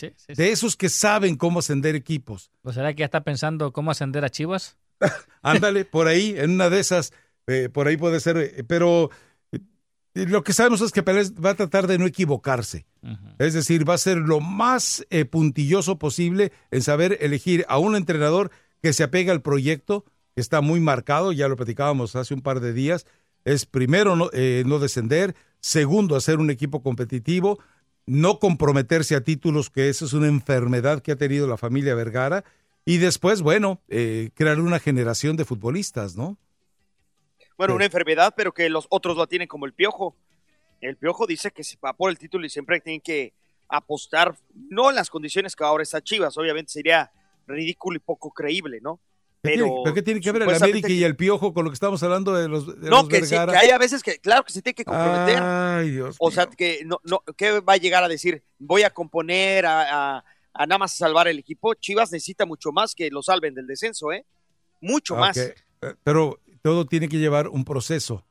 [0.00, 0.34] Sí, sí, sí.
[0.34, 2.50] de esos que saben cómo ascender equipos.
[2.62, 4.78] ¿O será que ya está pensando cómo ascender a Chivas?
[5.42, 7.12] Ándale, por ahí, en una de esas,
[7.46, 9.10] eh, por ahí puede ser, pero
[10.14, 12.86] lo que sabemos es que Pérez va a tratar de no equivocarse.
[13.38, 18.50] Es decir, va a ser lo más puntilloso posible en saber elegir a un entrenador
[18.80, 20.04] que se apega al proyecto,
[20.36, 23.06] está muy marcado, ya lo platicábamos hace un par de días.
[23.44, 27.58] Es primero no, eh, no descender, segundo hacer un equipo competitivo,
[28.06, 32.44] no comprometerse a títulos, que esa es una enfermedad que ha tenido la familia Vergara,
[32.84, 36.36] y después, bueno, eh, crear una generación de futbolistas, ¿no?
[37.56, 37.76] Bueno, Sí.
[37.76, 40.16] una enfermedad, pero que los otros la tienen como el piojo.
[40.80, 43.34] El piojo dice que se va por el título y siempre tienen que
[43.68, 44.36] apostar,
[44.68, 47.12] no en las condiciones que ahora está Chivas, obviamente sería
[47.46, 49.00] ridículo y poco creíble, ¿no?
[49.42, 51.70] ¿Qué Pero, tiene, ¿pero qué tiene que ver el América y el Piojo con lo
[51.70, 54.18] que estamos hablando de los, de No, los que, sí, que hay a veces que,
[54.18, 55.40] claro que se tiene que comprometer.
[55.42, 58.44] Ay, Dios o sea, que no, no, ¿qué va a llegar a decir?
[58.60, 60.24] Voy a componer, a, a-
[60.54, 61.74] a nada más salvar el equipo.
[61.74, 64.24] Chivas necesita mucho más que lo salven del descenso, ¿eh?
[64.80, 65.36] Mucho más.
[65.36, 65.42] Ok,
[65.82, 68.24] eh, Pero todo tiene que llevar un proceso.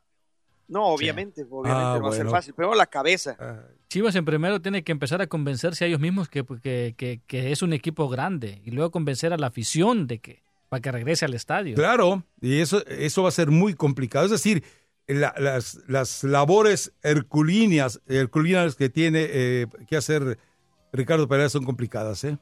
[0.70, 2.54] No, obviamente, obviamente Ah, no va a ser fácil.
[2.54, 3.36] Primero la cabeza.
[3.90, 7.52] Chivas en primero tiene que empezar a convencerse a ellos mismos que, que, que- que
[7.52, 11.26] es un equipo grande y luego convencer a la afición de que para que regrese
[11.26, 11.76] al estadio.
[11.76, 14.24] Claro, y eso, eso va a ser muy complicado.
[14.24, 14.64] Es decir,
[15.06, 20.40] la- las, las labores herculíneas, herculinas que tiene eh, que hacer
[20.94, 22.38] Ricardo Peláez son complicadas, ¿eh?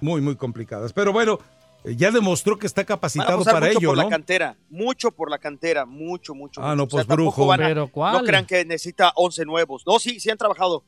[0.00, 0.92] Muy, muy complicadas.
[0.92, 1.40] Pero bueno,
[1.82, 4.04] eh, ya demostró que está capacitado para mucho ello, por ¿no?
[4.04, 6.60] la cantera, mucho por la cantera, mucho, mucho.
[6.62, 6.76] Ah, mucho.
[6.76, 7.52] no, O sea, pues, brujo.
[7.52, 8.12] a- ¿Pero cuál?
[8.12, 9.82] No crean que necesita 11 nuevos.
[9.88, 10.84] No, sí, sí han trabajado,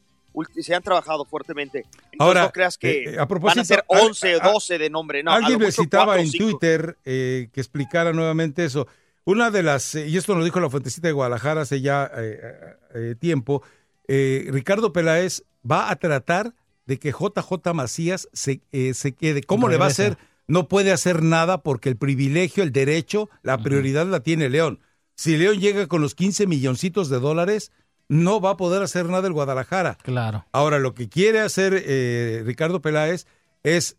[0.60, 1.78] se han trabajado fuertemente.
[1.78, 4.78] Entonces, Ahora, no creas que eh, a van propósito, a ser al- 11 a- 12
[4.78, 5.22] de nombre.
[5.22, 6.30] No, a Alguien lo me citaba o en.
[6.30, 8.86] Twitter eh, que explicara nuevamente eso.
[9.24, 12.40] Una de las, eh, y esto nos dijo la fuentecita de Guadalajara hace ya eh,
[12.94, 13.62] eh, tiempo,
[14.08, 16.52] eh, Ricardo Peláez va a tratar
[16.86, 19.42] de que JJ Macías se, eh, se quede.
[19.42, 20.18] ¿Cómo le va a hacer?
[20.46, 24.80] No puede hacer nada porque el privilegio, el derecho, la prioridad la tiene León.
[25.14, 27.72] Si León llega con los 15 milloncitos de dólares,
[28.08, 29.96] no va a poder hacer nada el Guadalajara.
[30.02, 30.44] Claro.
[30.52, 33.26] Ahora, lo que quiere hacer eh, Ricardo Peláez
[33.62, 33.96] es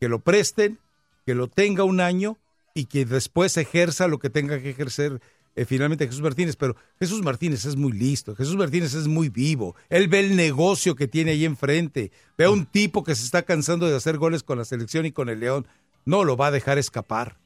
[0.00, 0.78] que lo presten,
[1.24, 2.38] que lo tenga un año
[2.74, 5.20] y que después ejerza lo que tenga que ejercer
[5.56, 6.56] eh, finalmente Jesús Martínez.
[6.56, 9.74] Pero Jesús Martínez es muy listo, Jesús Martínez es muy vivo.
[9.88, 13.42] Él ve el negocio que tiene ahí enfrente, ve a un tipo que se está
[13.42, 15.66] cansando de hacer goles con la selección y con el León.
[16.04, 17.36] No lo va a dejar escapar.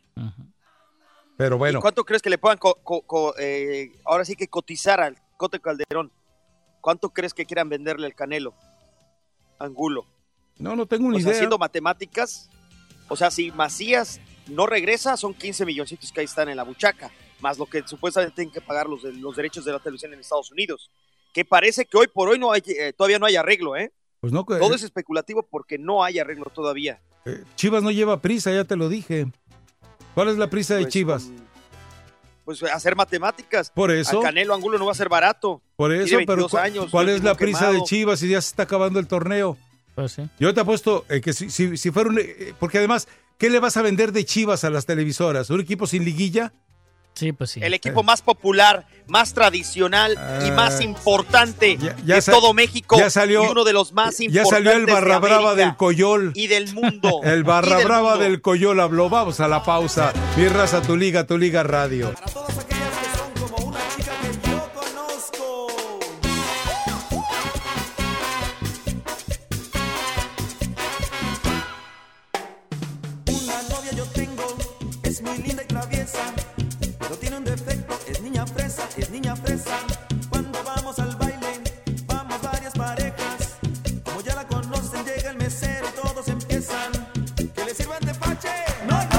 [1.37, 1.79] Pero bueno.
[1.79, 5.17] ¿Y ¿Cuánto crees que le puedan co- co- co- eh, ahora sí que cotizar al
[5.41, 6.13] Cote Calderón?
[6.83, 8.53] ¿Cuánto crees que quieran venderle el Canelo?
[9.59, 10.05] Angulo.
[10.59, 11.33] No, no tengo O ni sea, idea.
[11.39, 12.51] haciendo matemáticas,
[13.09, 17.11] o sea, si Macías no regresa, son 15 milloncitos que ahí están en la buchaca,
[17.41, 20.53] más lo que supuestamente tienen que pagar los, los derechos de la televisión en Estados
[20.53, 20.91] Unidos.
[21.33, 23.93] Que parece que hoy por hoy no hay, eh, todavía no hay arreglo, ¿eh?
[24.21, 27.01] Pues no, Todo es especulativo porque no hay arreglo todavía.
[27.25, 29.27] eh, Chivas no lleva prisa, ya te lo dije.
[30.15, 31.31] ¿Cuál es la prisa de Pues, Chivas?
[32.59, 33.71] Pues hacer matemáticas.
[33.71, 34.21] Por eso.
[34.21, 35.63] A Canelo Angulo no va a ser barato.
[35.77, 37.83] Por eso, pero 22 ¿cu- años, ¿cuál es la prisa de.
[37.85, 39.57] Chivas si ya se está acabando el torneo?
[39.95, 40.23] Pues sí.
[40.39, 42.19] Yo te apuesto eh, que si, si, si fuera un...
[42.19, 43.09] eh, porque además,
[43.39, 45.51] ¿qué le vas a vender de Chivas a las televisoras?
[45.51, 46.53] ¿Un equipo sin liguilla?
[47.21, 47.61] Sí, pues sí.
[47.63, 52.97] El equipo más popular, más tradicional y más importante Ah, ya de todo México.
[52.99, 54.51] ya salió- y uno de los más ya importantes.
[54.51, 56.33] salió el barra de brava del Coyol.
[56.35, 57.21] Y del mundo.
[57.23, 58.25] El barra del brava mundo.
[58.25, 59.09] del Coyol habló.
[59.11, 60.13] Vamos a la pausa.
[60.37, 62.13] Mi raza, tu liga, tu liga radio.
[79.21, 79.79] Niña fresa.
[80.29, 81.61] Cuando vamos al baile,
[82.07, 83.59] vamos varias parejas.
[84.05, 86.93] Como ya la conocen, llega el mesero y todos empiezan.
[87.37, 88.49] Que le sirvan tepache,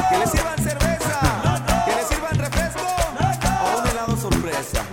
[0.09, 4.85] que le sirvan cerveza, que le sirvan refresco o un helado sorpresa.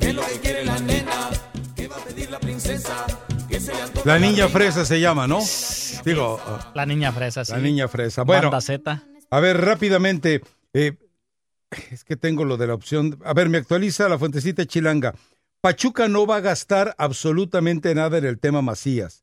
[0.00, 1.30] ¿Qué es lo que quiere la nena?
[1.74, 2.94] ¿Qué va a pedir la princesa?
[3.48, 5.38] Que se le antoja La niña fresa se llama, ¿no?
[6.04, 6.40] Digo,
[6.74, 7.52] La niña fresa, sí.
[7.52, 8.22] la niña fresa.
[8.22, 9.02] Bueno, Banda Z.
[9.30, 10.42] a ver, rápidamente.
[10.74, 10.92] eh,
[11.90, 13.18] es que tengo lo de la opción.
[13.24, 15.14] A ver, me actualiza la fuentecita chilanga.
[15.60, 19.22] Pachuca no va a gastar absolutamente nada en el tema Macías.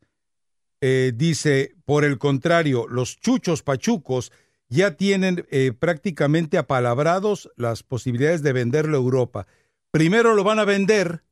[0.82, 4.32] Eh, dice, por el contrario, los chuchos pachucos
[4.68, 9.48] ya tienen eh, prácticamente apalabrados las posibilidades de venderlo a Europa.
[9.92, 11.24] Primero lo van a vender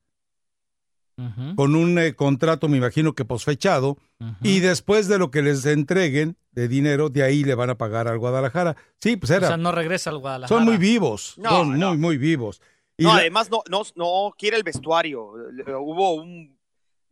[1.56, 3.98] con un eh, contrato, me imagino que posfechado,
[4.42, 8.08] y después de lo que les entreguen de dinero, de ahí le van a pagar
[8.08, 8.76] al Guadalajara.
[9.00, 9.48] Sí, pues O era.
[9.48, 10.58] sea, no regresa al Guadalajara.
[10.60, 11.90] son muy vivos, No, son no.
[11.90, 12.62] muy, muy vivos.
[12.98, 15.32] Y No, la- además no, no, no quiere el vestuario.
[15.66, 16.56] Eh, Hubo un-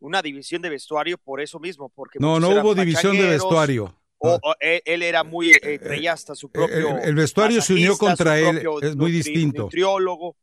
[0.02, 1.90] una división de vestuario por eso mismo.
[1.90, 3.96] Porque no, muchos no hubo división de vestuario.
[4.20, 6.98] O, o él, él era muy, eh, traía hasta su propio.
[6.98, 9.64] el- el vestuario se unió contra él, es muy distinto.
[9.64, 10.36] Nutriólogo.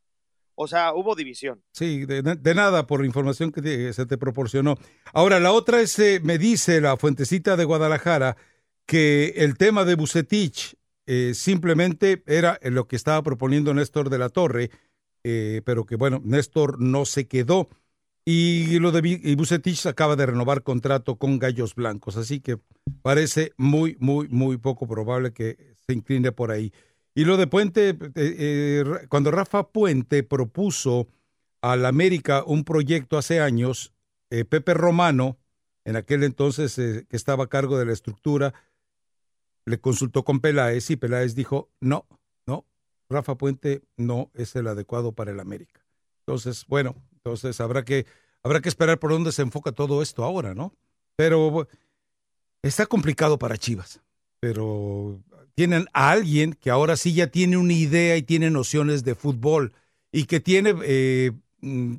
[0.58, 1.62] O sea, hubo división.
[1.70, 4.76] Sí, de, nada por la información que se te proporcionó.
[5.12, 8.38] Ahora, la otra es, eh, me dice la fuentecita de Guadalajara,
[8.86, 10.74] que el tema de Bucetich
[11.06, 14.70] eh, simplemente era lo que estaba proponiendo Néstor de la Torre,
[15.24, 17.68] eh, pero que bueno, Néstor no se quedó.
[18.24, 22.58] Y lo de y Bucetich acaba de renovar contrato con Gallos Blancos, así que
[23.02, 26.72] parece muy, muy, muy poco probable que se incline por ahí.
[27.16, 31.08] Y lo de Puente, eh, eh, cuando Rafa Puente propuso
[31.62, 33.94] al América un proyecto hace años,
[34.28, 35.38] eh, Pepe Romano,
[35.86, 38.52] en aquel entonces que estaba a cargo de la estructura,
[39.64, 42.06] le consultó con Peláez y Peláez dijo, no,
[42.44, 42.66] no,
[43.08, 45.86] Rafa Puente no es el adecuado para el América.
[46.18, 48.04] Entonces, bueno, entonces habrá que,
[48.42, 50.74] habrá que esperar por dónde se enfoca todo esto ahora, ¿no?
[51.16, 51.66] Pero
[52.60, 54.02] está complicado para Chivas,
[54.38, 55.18] pero
[55.56, 59.72] tienen a alguien que ahora sí ya tiene una idea y tiene nociones de fútbol
[60.12, 61.94] y que tiene eh, mm,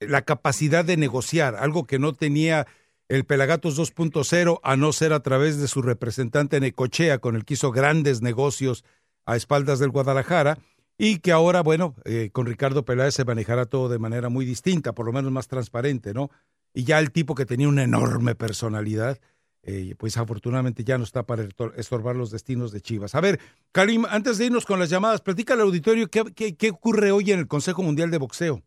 [0.00, 2.66] la capacidad de negociar, algo que no tenía
[3.08, 7.54] el Pelagatos 2.0, a no ser a través de su representante Necochea, con el que
[7.54, 8.84] hizo grandes negocios
[9.26, 10.58] a espaldas del Guadalajara,
[10.96, 14.94] y que ahora, bueno, eh, con Ricardo Peláez se manejará todo de manera muy distinta,
[14.94, 16.30] por lo menos más transparente, ¿no?
[16.72, 19.18] Y ya el tipo que tenía una enorme personalidad,
[19.66, 23.14] eh, pues afortunadamente ya no está para estor- estorbar los destinos de Chivas.
[23.14, 23.40] A ver,
[23.72, 27.38] Karim, antes de irnos con las llamadas, platica al auditorio qué, qué- ocurre hoy en
[27.38, 28.62] el Consejo Mundial de Boxeo.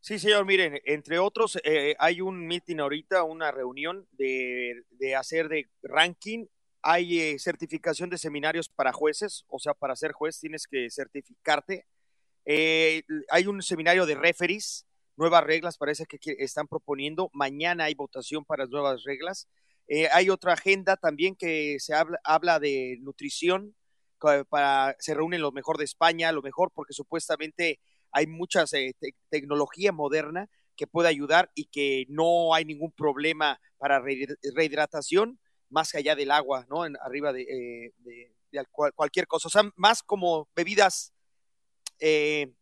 [0.00, 5.48] Sí, señor, miren, entre otros, eh, hay un meeting ahorita, una reunión de, de hacer
[5.48, 6.46] de ranking.
[6.82, 11.86] Hay eh, certificación de seminarios para jueces, o sea, para ser juez tienes que certificarte.
[12.44, 14.84] Hay un seminario de referees,
[15.16, 17.30] nuevas reglas, parece que están proponiendo.
[17.32, 19.48] Mañana hay votación para nuevas reglas.
[19.88, 23.74] Eh, hay otra agenda también que se habla, habla de nutrición,
[24.48, 27.80] para, se reúnen lo mejor de España, lo mejor, porque supuestamente
[28.12, 28.64] hay mucha
[29.30, 35.40] tecnología moderna que puede ayudar y que no hay ningún problema para re- rehidratación
[35.70, 36.86] más allá del agua, ¿no?
[36.86, 39.48] En, arriba de, eh, de- de al- cual- cualquier cosa.
[39.48, 41.12] O sea, más como bebidas
[41.98, 42.52] eh,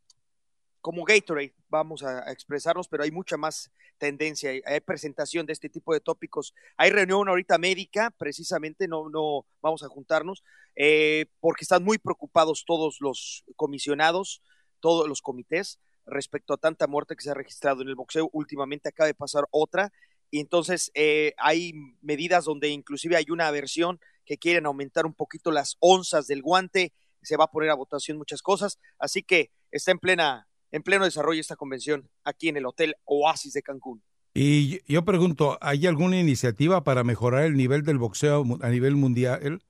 [0.81, 5.68] como Gatorade, vamos a, expresarnos, pero hay mucha más tendencia, hay, hay presentación de este
[5.68, 6.55] tipo de tópicos.
[6.76, 10.42] Hay reunión ahorita médica, precisamente, no, no vamos a juntarnos,
[10.76, 14.42] eh, porque están muy preocupados todos los comisionados,
[14.80, 18.28] todos los comités respecto a tanta muerte que se ha registrado en el boxeo.
[18.32, 19.92] Últimamente acaba de pasar otra
[20.30, 21.72] y entonces eh, hay
[22.02, 26.92] medidas donde inclusive hay una versión que quieren aumentar un poquito las onzas del guante,
[27.22, 31.05] se va a poner a votación muchas cosas, así que está en plena en pleno
[31.05, 34.02] desarrollo esta convención aquí en el Hotel Oasis de Cancún.
[34.32, 39.62] Y yo pregunto, ¿hay alguna iniciativa para mejorar el nivel del boxeo a nivel mundial?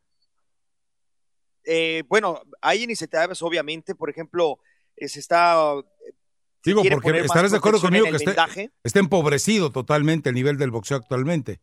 [1.64, 4.58] Eh, bueno, hay iniciativas, obviamente, por ejemplo,
[4.96, 5.74] eh, se está...
[6.06, 6.12] eh,
[6.62, 8.46] Digo, porque estarás de acuerdo conmigo que está,
[8.84, 11.58] está empobrecido totalmente el nivel del boxeo actualmente.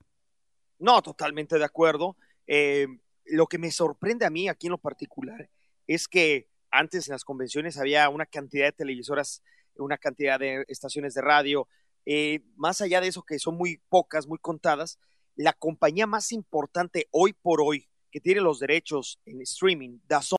[0.80, 2.18] No, totalmente de acuerdo.
[2.48, 2.88] Eh,
[3.26, 5.52] lo que me sorprende a mí aquí en lo particular
[5.86, 9.44] es que antes en las convenciones había una cantidad de televisoras,
[9.76, 11.68] una cantidad de estaciones de radio.
[12.06, 15.00] Eh, más allá de eso, que son muy pocas, muy contadas,
[15.36, 20.38] la compañía más importante hoy por hoy que tiene los derechos en streaming, DAZN,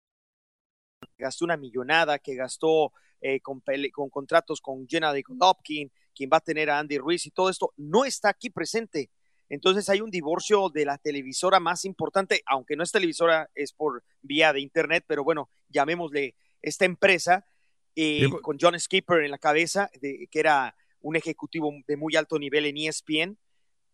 [1.19, 6.41] gastó una millonada, que gastó eh, con, con contratos con Gennady Golovkin, quien va a
[6.41, 9.11] tener a Andy Ruiz y todo esto, no está aquí presente.
[9.49, 14.05] Entonces hay un divorcio de la televisora más importante, aunque no es televisora, es por
[14.23, 17.47] vía de internet, pero bueno, llamémosle esta empresa,
[17.95, 22.17] eh, Digo- con John Skipper en la cabeza, de- que era un ejecutivo de muy
[22.17, 23.39] alto nivel en ESPN,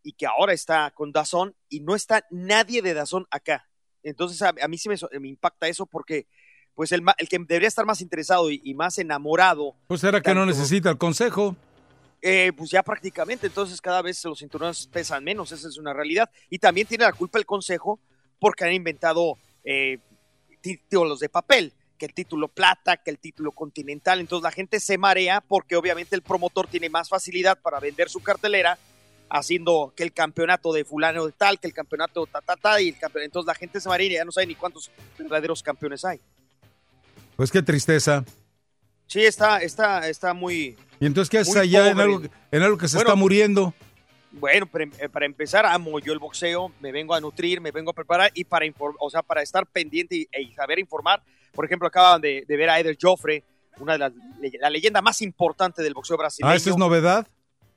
[0.03, 3.69] y que ahora está con Dazón, y no está nadie de Dazón acá.
[4.03, 6.27] Entonces a, a mí sí me, impacta eso porque
[6.75, 10.45] pues el, que debería estar más interesado y, y más enamorado Pues era que no
[10.45, 11.57] necesita el consejo.
[12.27, 16.31] Eh, pues ya prácticamente, entonces cada vez los cinturones pesan menos, esa es una realidad.
[16.49, 18.01] Y también tiene la culpa el Consejo
[18.39, 19.99] porque han inventado eh,
[20.63, 24.21] títulos de papel, que el título plata, que el título continental.
[24.21, 28.23] Entonces la gente se marea porque obviamente el promotor tiene más facilidad para vender su
[28.23, 28.79] cartelera
[29.29, 32.89] haciendo que el campeonato de fulano de tal, que el campeonato ta ta ta y
[32.89, 33.27] el campeonato.
[33.27, 36.21] Entonces la gente se marea y ya no sabe ni cuántos verdaderos campeones hay.
[37.37, 38.25] Pues qué tristeza.
[39.15, 42.21] Sí, está, está, está muy, ¿Y entonces qué haces allá en algo,
[42.51, 43.73] en algo que se Bueno, está muriendo?
[44.33, 47.93] Bueno, para, eh, para empezar, amo yo el boxeo, me vengo a nutrir, me vengo
[47.93, 51.23] a preparar y para inform- o sea, para estar pendiente y, y saber informar.
[51.53, 53.45] Por ejemplo, acaban de, de ver a Eder Joffre,
[53.79, 54.13] una de las
[54.61, 56.51] la leyenda más importante del boxeo brasileño.
[56.53, 57.25] Ah, ¿esa es novedad?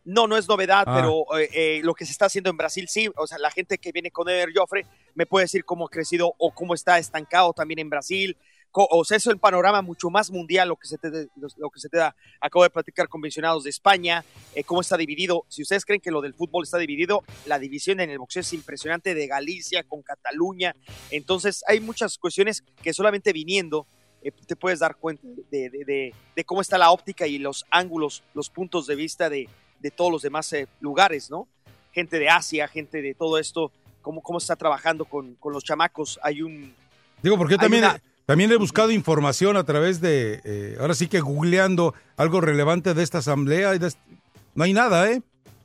[0.05, 0.95] No, no es novedad, Ah.
[0.95, 3.11] pero eh, eh, lo que se está haciendo en Brasil sí.
[3.15, 6.33] O sea, la gente que viene con Eder Joffre me puede decir cómo ha crecido
[6.39, 8.35] o cómo está estancado también en Brasil.
[8.71, 11.27] O sea, eso es el panorama mucho más mundial, lo que se te,
[11.57, 12.15] lo que se te da.
[12.39, 14.23] Acabo de platicar con mencionados de España,
[14.53, 15.45] eh, cómo está dividido.
[15.47, 18.53] Si ustedes creen que lo del fútbol está dividido, la división en el boxeo es
[18.53, 20.75] impresionante de Galicia con Cataluña.
[21.09, 23.87] Entonces, hay muchas cuestiones que solamente viniendo
[24.21, 27.65] eh, te puedes dar cuenta de, de- de- de cómo está la óptica y los
[27.69, 29.47] ángulos, los puntos de vista de,
[29.79, 31.47] de todos los demás eh, lugares, ¿no?
[31.93, 33.71] Gente de Asia, gente de todo esto,
[34.01, 36.19] cómo, cómo está trabajando con, con los chamacos.
[36.21, 36.75] Hay un...
[37.23, 41.21] Digo, porque también, una- también he buscado información a través de, eh, ahora sí que
[41.21, 43.73] googleando algo relevante de esta asamblea.
[43.73, 43.93] y de
[44.53, 45.21] no hay nada, ¿eh?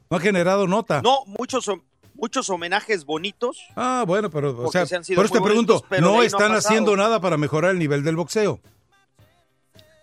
[0.08, 1.02] No ha generado nota.
[1.02, 1.68] No, muchos,
[2.14, 3.58] muchos homenajes bonitos.
[3.74, 7.20] Ah, bueno, pero, o sea, se por eso te pregunto, bonitos, no están haciendo nada
[7.20, 8.60] para mejorar el nivel del boxeo.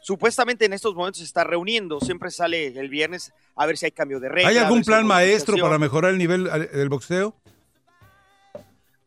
[0.02, 3.92] Supuestamente en estos momentos se está reuniendo, siempre sale el viernes a ver si hay
[3.92, 4.50] cambio de regla.
[4.50, 7.36] ¿Hay algún ver si hay plan maestro para mejorar el nivel eh, del boxeo?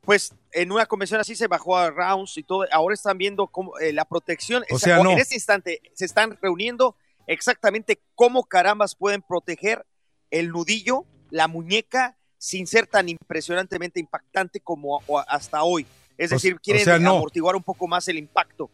[0.05, 2.67] Pues en una convención así se bajó a rounds y todo.
[2.73, 4.65] Ahora están viendo cómo eh, la protección.
[4.71, 5.13] O sea, no.
[5.13, 6.97] En este instante se están reuniendo
[7.27, 9.87] exactamente cómo carambas pueden proteger
[10.31, 15.87] el nudillo, la muñeca, sin ser tan impresionantemente impactante como hasta hoy.
[16.19, 17.17] Es decir, o quieren sea, no.
[17.17, 18.71] amortiguar un poco más el impacto.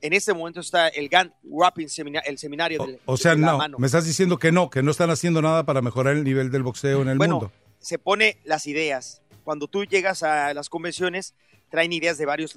[0.00, 3.56] En este momento está el GAN Wrapping Semina- el seminario del- O sea, de no,
[3.58, 3.78] mano.
[3.78, 6.64] me estás diciendo que no, que no están haciendo nada para mejorar el nivel del
[6.64, 7.52] boxeo en el bueno, mundo.
[7.78, 9.21] se pone las ideas.
[9.44, 11.34] Cuando tú llegas a las convenciones,
[11.70, 12.54] traen ideas de varios,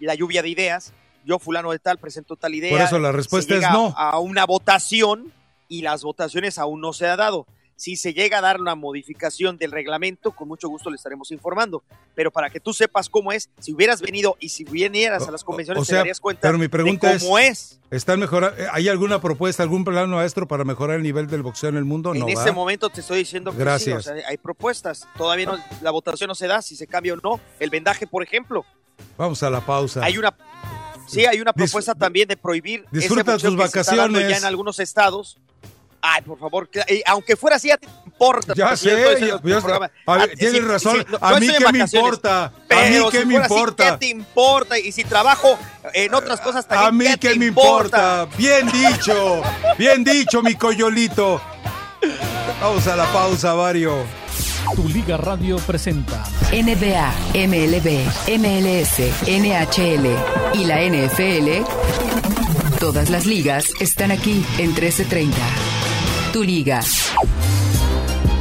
[0.00, 0.92] la lluvia de ideas.
[1.24, 2.70] Yo, fulano de tal, presento tal idea.
[2.70, 3.94] Por eso la Se respuesta es no.
[3.96, 5.32] A una votación
[5.68, 7.46] y las votaciones aún no se ha dado.
[7.78, 11.84] Si se llega a dar una modificación del reglamento, con mucho gusto le estaremos informando.
[12.16, 15.44] Pero para que tú sepas cómo es, si hubieras venido y si vinieras a las
[15.44, 17.78] convenciones, O te darías cuenta pero mi de pregunta cómo es.
[17.92, 21.68] ¿están mejora- eh, ¿hay alguna propuesta, algún plan maestro para mejorar el nivel del boxeo
[21.68, 22.12] en el mundo?
[22.14, 22.52] En no, este ¿verdad?
[22.54, 24.04] momento te estoy diciendo que Gracias.
[24.06, 25.06] sí, o sea, hay propuestas.
[25.16, 27.40] Todavía no, la votación no se da, si se cambia o no.
[27.60, 28.64] El vendaje, por ejemplo.
[29.16, 30.02] Vamos a la pausa.
[30.04, 30.36] Hay una,
[31.06, 33.94] sí, hay una Dis- propuesta también de prohibir ese disfruta boxeo tus que se está
[33.94, 34.30] dando vacaciones.
[34.30, 35.38] ya en algunos estados.
[36.00, 38.54] Ay, por favor, que- eh, aunque fuera así, ya te importa.
[38.54, 39.90] Ya yo sé, tu ya- programa.
[40.06, 42.98] a ver, tienes sí, razón, sí, no, a yo mí qué me importa, a mí
[43.10, 43.84] qué si me fuera así, importa.
[43.84, 44.78] ¿Qué te importa?
[44.78, 45.58] Y si trabajo
[45.94, 48.28] en otras cosas también, A mí ¿qué me importa.
[48.36, 49.42] Bien dicho,
[49.76, 51.40] bien dicho, mi coyolito.
[52.60, 54.04] Vamos a la pausa, Vario.
[54.76, 58.04] Tu Liga Radio presenta NBA, MLB,
[58.38, 60.16] MLS, NHL
[60.54, 61.64] y la NFL.
[62.78, 65.36] Todas las ligas están aquí en 1330.
[66.32, 66.80] Tu liga.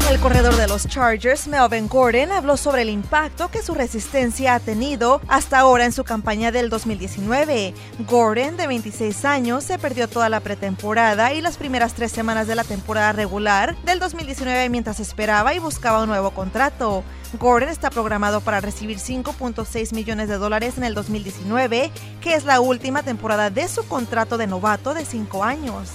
[0.09, 4.59] El corredor de los Chargers, Melvin Gordon, habló sobre el impacto que su resistencia ha
[4.59, 7.73] tenido hasta ahora en su campaña del 2019.
[8.07, 12.55] Gordon, de 26 años, se perdió toda la pretemporada y las primeras tres semanas de
[12.55, 17.03] la temporada regular del 2019 mientras esperaba y buscaba un nuevo contrato.
[17.39, 22.59] Gordon está programado para recibir 5.6 millones de dólares en el 2019, que es la
[22.59, 25.89] última temporada de su contrato de novato de 5 años.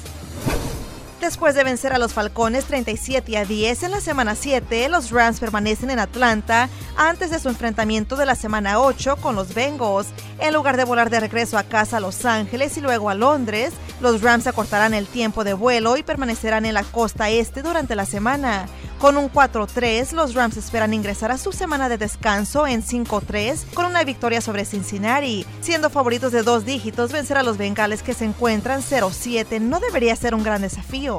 [1.22, 5.38] Después de vencer a los Falcones 37 a 10 en la semana 7, los Rams
[5.38, 10.08] permanecen en Atlanta antes de su enfrentamiento de la semana 8 con los Bengals.
[10.40, 13.72] En lugar de volar de regreso a casa a Los Ángeles y luego a Londres,
[14.00, 18.04] los Rams acortarán el tiempo de vuelo y permanecerán en la costa este durante la
[18.04, 18.66] semana.
[18.98, 23.84] Con un 4-3, los Rams esperan ingresar a su semana de descanso en 5-3 con
[23.84, 25.46] una victoria sobre Cincinnati.
[25.60, 30.16] Siendo favoritos de dos dígitos, vencer a los Bengales que se encuentran 0-7 no debería
[30.16, 31.11] ser un gran desafío.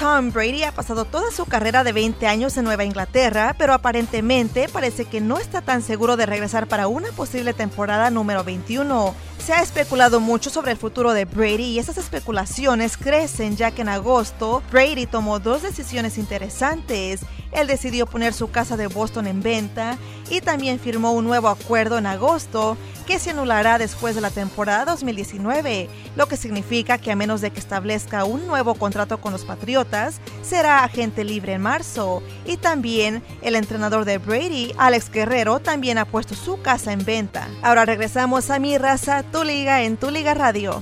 [0.00, 4.66] Tom Brady ha pasado toda su carrera de 20 años en Nueva Inglaterra, pero aparentemente
[4.70, 9.14] parece que no está tan seguro de regresar para una posible temporada número 21.
[9.44, 13.82] Se ha especulado mucho sobre el futuro de Brady y esas especulaciones crecen ya que
[13.82, 17.20] en agosto Brady tomó dos decisiones interesantes.
[17.52, 19.98] Él decidió poner su casa de Boston en venta
[20.30, 24.84] y también firmó un nuevo acuerdo en agosto que se anulará después de la temporada
[24.84, 29.44] 2019, lo que significa que a menos de que establezca un nuevo contrato con los
[29.44, 32.22] Patriotas, será agente libre en marzo.
[32.46, 37.48] Y también el entrenador de Brady, Alex Guerrero, también ha puesto su casa en venta.
[37.62, 40.80] Ahora regresamos a mi raza, tu liga en tu liga radio.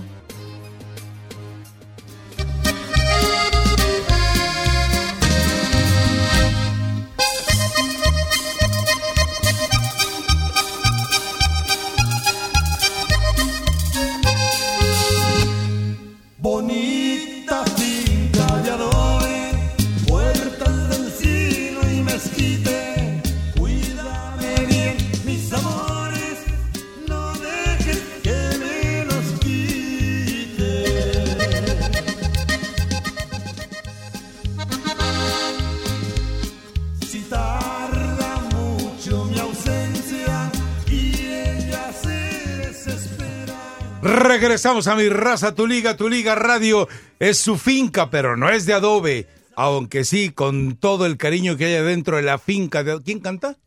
[44.08, 46.88] Regresamos a mi raza, tu liga, tu liga radio.
[47.18, 49.26] Es su finca, pero no es de adobe.
[49.54, 52.82] Aunque sí, con todo el cariño que hay adentro de la finca.
[52.82, 53.02] De...
[53.02, 53.58] ¿Quién canta?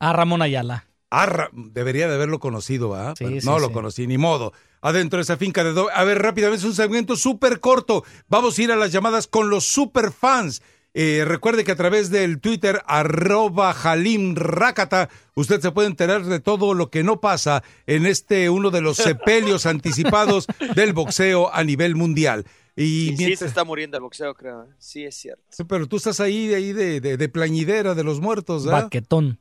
[0.00, 0.86] A Ramón Ayala.
[1.10, 3.14] Ah, Ra- debería de haberlo conocido, ¿verdad?
[3.16, 4.52] Sí, sí, no lo conocí, ni modo.
[4.80, 5.92] Adentro de esa finca de adobe.
[5.94, 8.04] A ver, rápidamente, es un segmento súper corto.
[8.26, 10.60] Vamos a ir a las llamadas con los super fans.
[10.96, 16.38] Eh, recuerde que a través del Twitter, arroba Halim Rakata, usted se puede enterar de
[16.38, 20.46] todo lo que no pasa en este uno de los sepelios anticipados
[20.76, 22.44] del boxeo a nivel mundial.
[22.76, 24.64] Y Y sí se está muriendo el boxeo, creo.
[24.64, 24.66] ¿eh?
[24.78, 25.42] Sí, es cierto.
[25.48, 28.84] Sí, Pero tú estás ahí, ahí de, de, de plañidera de los muertos, ¿verdad?
[28.84, 29.38] Baquetón.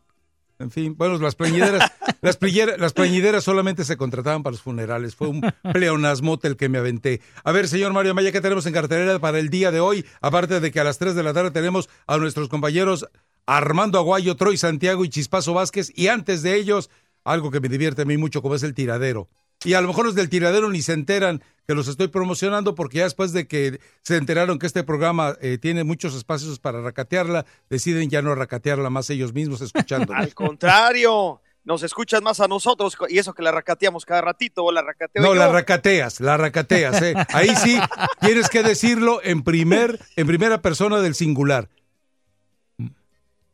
[0.63, 1.91] En fin, bueno, las plañideras,
[2.21, 5.15] las, plañideras, las plañideras solamente se contrataban para los funerales.
[5.15, 5.41] Fue un
[5.73, 7.21] pleonasmote el que me aventé.
[7.43, 10.05] A ver, señor Mario Maya, ¿qué tenemos en cartelera para el día de hoy?
[10.21, 13.07] Aparte de que a las 3 de la tarde tenemos a nuestros compañeros
[13.45, 15.91] Armando Aguayo, Troy Santiago y Chispazo Vázquez.
[15.95, 16.89] Y antes de ellos,
[17.23, 19.29] algo que me divierte a mí mucho, como es el tiradero.
[19.63, 22.97] Y a lo mejor los del tiradero ni se enteran que los estoy promocionando porque
[22.97, 27.45] ya después de que se enteraron que este programa eh, tiene muchos espacios para racatearla,
[27.69, 30.13] deciden ya no racatearla más ellos mismos escuchando.
[30.15, 34.71] Al contrario, nos escuchas más a nosotros y eso que la racateamos cada ratito o
[34.73, 35.35] la racateo No, yo.
[35.35, 37.01] la racateas, la racateas.
[37.01, 37.13] ¿eh?
[37.29, 37.79] Ahí sí
[38.19, 41.69] tienes que decirlo en, primer, en primera persona del singular.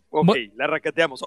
[0.10, 1.24] Ok, la racateamos.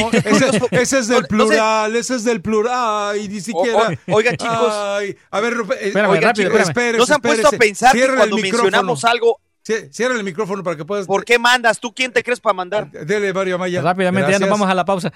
[0.00, 2.72] No, ese, ese es del no sé- plural, ese es del plural.
[3.14, 3.78] Ay, ni siquiera.
[4.08, 4.72] o- oigan, chicos.
[4.72, 6.68] Ay, a ver, eh, Espérame, oigan, rápido, chicos, espérame.
[6.68, 8.64] espérese, ¿No se han puesto a pensar que Ciérrale cuando el micrófono.
[8.70, 11.06] mencionamos algo- Cie- Ciérrale el micrófono para que puedas.
[11.06, 11.78] ¿Por qué mandas?
[11.78, 12.90] ¿Tú quién te crees para mandar?
[12.90, 13.80] Dele, Mario Amaya.
[13.80, 15.12] Rápidamente, ya nos vamos a la pausa.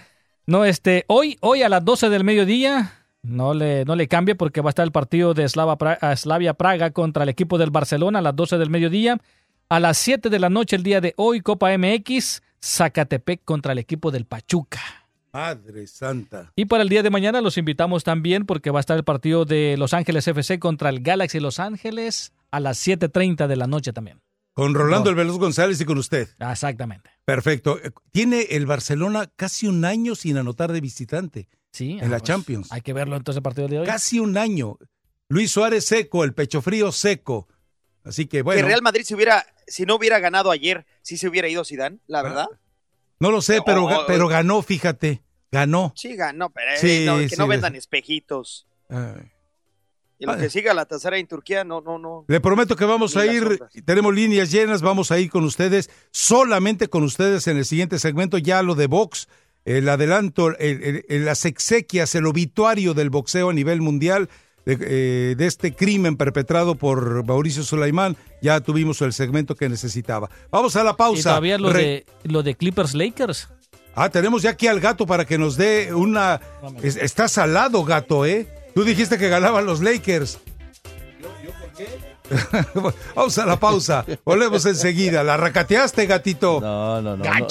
[0.47, 2.93] No, este, hoy, hoy a las 12 del mediodía,
[3.23, 5.77] no le, no le cambie porque va a estar el partido de Slava
[6.15, 9.19] Slavia Praga contra el equipo del Barcelona a las 12 del mediodía.
[9.69, 13.79] A las 7 de la noche el día de hoy, Copa MX, Zacatepec contra el
[13.79, 14.81] equipo del Pachuca.
[15.33, 16.53] Madre santa.
[16.57, 19.45] Y para el día de mañana los invitamos también porque va a estar el partido
[19.45, 23.93] de Los Ángeles FC contra el Galaxy Los Ángeles a las 7.30 de la noche
[23.93, 24.21] también.
[24.53, 26.29] Con Rolando el Veloz González y con usted.
[26.39, 27.11] Exactamente.
[27.25, 27.79] Perfecto.
[27.83, 31.49] Eh, Tiene el Barcelona casi un año sin anotar de visitante.
[31.73, 31.99] Sí.
[32.01, 32.73] En la ah, pues, Champions.
[32.73, 33.87] Hay que verlo entonces el partido de hoy.
[33.87, 34.79] Casi un año.
[35.29, 37.47] Luis Suárez seco, el pecho frío seco.
[38.07, 38.61] Así que bueno.
[38.61, 41.99] Que Real Madrid si hubiera, si no hubiera ganado ayer, sí se hubiera ido Zidane,
[42.07, 42.47] la verdad.
[43.19, 45.23] No lo sé, pero, Oh, pero ganó, fíjate.
[45.51, 45.93] Ganó.
[45.97, 48.67] Sí ganó, pero eh, Sí, no, que sí, no vendan espejitos.
[48.89, 49.31] Ay.
[50.19, 52.25] Y lo que siga la tercera en Turquía, no, no, no.
[52.29, 56.89] Le prometo que vamos a ir, tenemos líneas llenas, vamos a ir con ustedes, solamente
[56.89, 59.29] con ustedes en el siguiente segmento, ya lo de box,
[59.67, 64.31] el adelanto, el- el- el- las exequias, el obituario del boxeo a nivel mundial,
[64.67, 70.29] de, eh, de este crimen perpetrado por Mauricio Sulaimán, ya tuvimos el segmento que necesitaba.
[70.51, 71.21] Vamos a la pausa.
[71.21, 73.49] Y todavía lo, Re- de, lo de Clippers Lakers.
[73.95, 76.41] Ah, tenemos ya aquí al gato para que nos dé una...
[76.83, 78.47] es- está salado, gato, ¿eh?
[78.75, 80.39] Tú dijiste que ganaban los Lakers.
[83.15, 84.05] Vamos a la pausa.
[84.25, 85.23] Volvemos enseguida.
[85.23, 86.61] ¿La racateaste, gatito?
[86.61, 87.25] No, no, no.
[87.25, 87.47] no.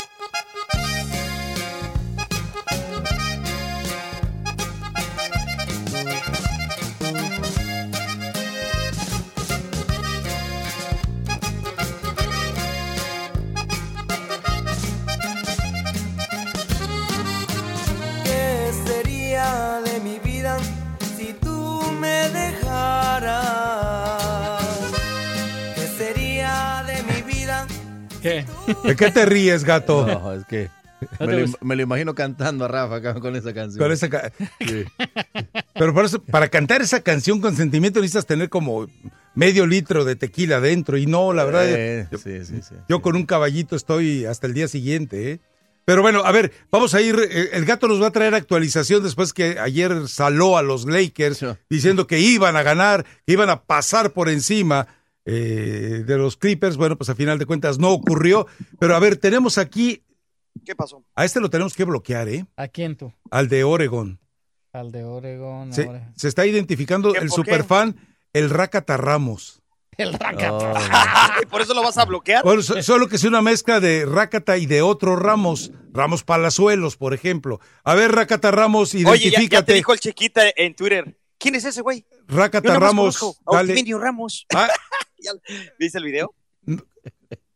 [28.26, 28.46] ¿Qué?
[28.84, 30.06] ¿De qué te ríes, gato?
[30.08, 30.70] No, es que
[31.20, 31.58] me lo, gusta.
[31.62, 33.78] me lo imagino cantando a Rafa acá con esa canción.
[33.84, 34.84] Con esa ca- Sí.
[35.76, 38.88] Pero por eso, para cantar esa canción con sentimiento necesitas tener como
[39.36, 40.98] medio litro de tequila dentro.
[40.98, 42.76] Y no, la verdad, Eh, yo, sí, sí, sí.
[42.90, 45.40] yo con un caballito estoy hasta el día siguiente, ¿eh?
[45.84, 47.16] Pero bueno, a ver, vamos a ir.
[47.30, 51.46] eh, El gato nos va a traer actualización después que ayer saló a los Lakers
[51.70, 54.88] diciendo que iban a ganar, que iban a pasar por encima
[55.26, 56.78] eh, de los Clippers.
[56.78, 58.48] Bueno, pues a final de cuentas no ocurrió.
[58.80, 60.04] Pero a ver, tenemos aquí,
[60.64, 61.04] ¿Qué pasó?
[61.16, 62.46] a este lo tenemos que bloquear, ¿eh?
[62.56, 63.12] ¿A quién tú?
[63.32, 64.20] Al de Oregon.
[64.72, 65.74] Al de Oregon.
[65.74, 66.12] Se, ahora.
[66.16, 67.96] se está identificando ¿Qué, el superfan,
[68.34, 69.62] el Rakata Ramos.
[69.98, 70.74] El Rakata.
[71.38, 72.44] Ay, ¿Por eso lo vas a bloquear?
[72.44, 75.72] Bueno, so- solo que es una mezcla de Rakata y de otro Ramos.
[75.94, 77.62] Ramos Palazuelos, por ejemplo.
[77.86, 79.74] A ver, Rakata Ramos, Oye, ya, ya te identifícate.
[79.74, 81.18] dijo el chiquita en Twitter.
[81.38, 82.06] ¿Quién es ese güey?
[82.28, 83.82] Rakata Ramos, dale.
[83.98, 84.46] Ramos.
[84.54, 84.68] Ah.
[85.26, 86.34] Ya- ¿Viste el video?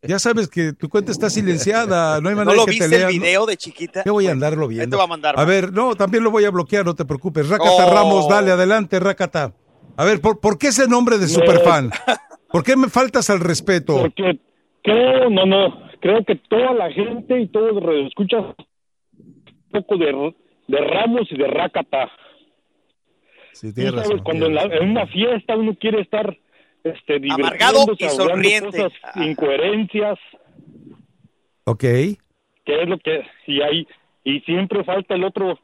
[0.02, 2.22] Ya sabes que tu cuenta está silenciada.
[2.22, 3.04] No hay ¿No manera lo que te viste el lean.
[3.16, 3.22] ¿no?
[3.22, 4.04] video de chiquita?
[4.04, 4.98] ¿Qué voy a andarlo Ahí te viendo?
[4.98, 5.38] va a mandar.
[5.38, 7.50] A ver, no, también lo voy a bloquear, no te preocupes.
[7.50, 7.94] Rakata Oh.
[7.94, 9.54] Ramos, dale, adelante, Rakata.
[9.98, 11.92] A ver, ¿por, por qué ese nombre de superfan?
[12.50, 13.98] ¿Por qué me faltas al respeto?
[14.00, 14.40] Porque
[14.84, 18.46] creo, no, no, creo que toda la gente y todos los escuchas
[19.18, 20.34] un poco de,
[20.68, 22.10] de Ramos y de Rakata.
[23.52, 26.38] Sí, tienes sabes, razón, cuando en, tienes la- en una fiesta uno quiere estar
[26.84, 28.84] este, Amargado y sonriente.
[28.84, 30.18] cosas, incoherencias,
[31.66, 31.82] Ok.
[31.82, 32.18] que
[32.66, 33.88] es lo que y ahí
[34.24, 35.60] y siempre falta el otro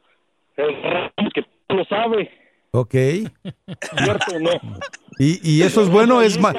[0.56, 2.30] el que lo sabe,
[2.72, 2.92] Ok.
[2.92, 4.50] cierto no.
[5.18, 6.54] Y, y eso es bueno, es más.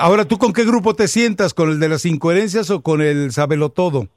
[0.00, 1.52] Ahora, ¿tú con qué grupo te sientas?
[1.52, 4.08] ¿Con el de las incoherencias o con el sabelo todo?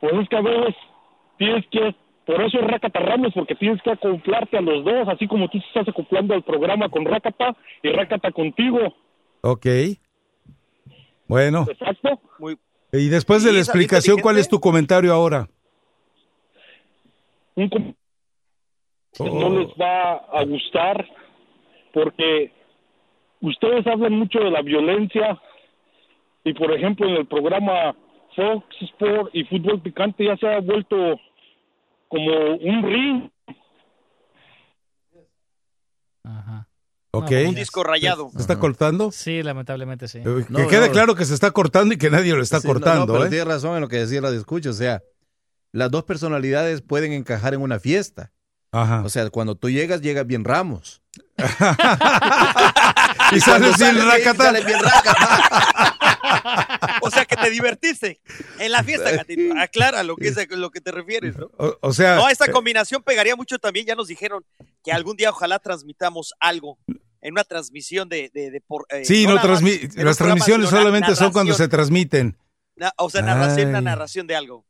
[0.00, 0.74] Pues es que a veces
[1.38, 1.94] tienes que,
[2.26, 5.58] por eso es Rakata Ramos, porque tienes que acoplarte a los dos, así como tú
[5.60, 8.78] te estás acoplando al programa con Rakata y Rakata contigo.
[9.42, 9.66] Ok.
[11.28, 12.20] Bueno, Exacto.
[12.38, 12.58] Muy,
[12.92, 15.48] y después de la explicación, ¿cuál es tu comentario ahora?
[17.54, 17.94] Un com-
[19.18, 19.24] Oh.
[19.24, 21.08] no les va a gustar
[21.94, 22.52] porque
[23.40, 25.40] ustedes hablan mucho de la violencia
[26.44, 27.96] y por ejemplo en el programa
[28.34, 31.18] Fox Sport y Fútbol Picante ya se ha vuelto
[32.08, 33.30] como un ring.
[37.12, 37.30] Ok.
[37.48, 38.30] Un disco rayado.
[38.34, 39.10] ¿Se está cortando?
[39.10, 40.20] Sí, lamentablemente sí.
[40.22, 42.80] Que quede claro que se está cortando y que nadie lo está Sí, no, no,
[42.80, 43.12] cortando.
[43.14, 43.30] pero ¿eh?
[43.30, 44.68] tiene razón en lo que decía Radio Escucha.
[44.70, 45.02] O sea,
[45.72, 48.32] las dos personalidades pueden encajar en una fiesta.
[48.72, 49.02] Ajá.
[49.04, 51.02] O sea, cuando tú llegas, llegas bien Ramos.
[53.32, 54.44] Y cuando sales bien sales rácata.
[54.44, 55.16] sales bien rácata.
[57.06, 58.20] O sea, que te divertiste
[58.58, 59.54] en la fiesta, gatito.
[59.58, 61.50] Aclara lo que es a lo que te refieres, ¿no?
[61.56, 63.86] O, o sea, No, esta eh, combinación pegaría mucho también.
[63.86, 64.44] Ya nos dijeron
[64.84, 66.78] que algún día ojalá transmitamos algo
[67.22, 68.30] en una transmisión de...
[68.34, 72.36] de, de por, eh, sí, no no transmi- las transmisiones solamente son cuando se transmiten.
[72.76, 74.65] Na- o sea, narración, una narración de algo.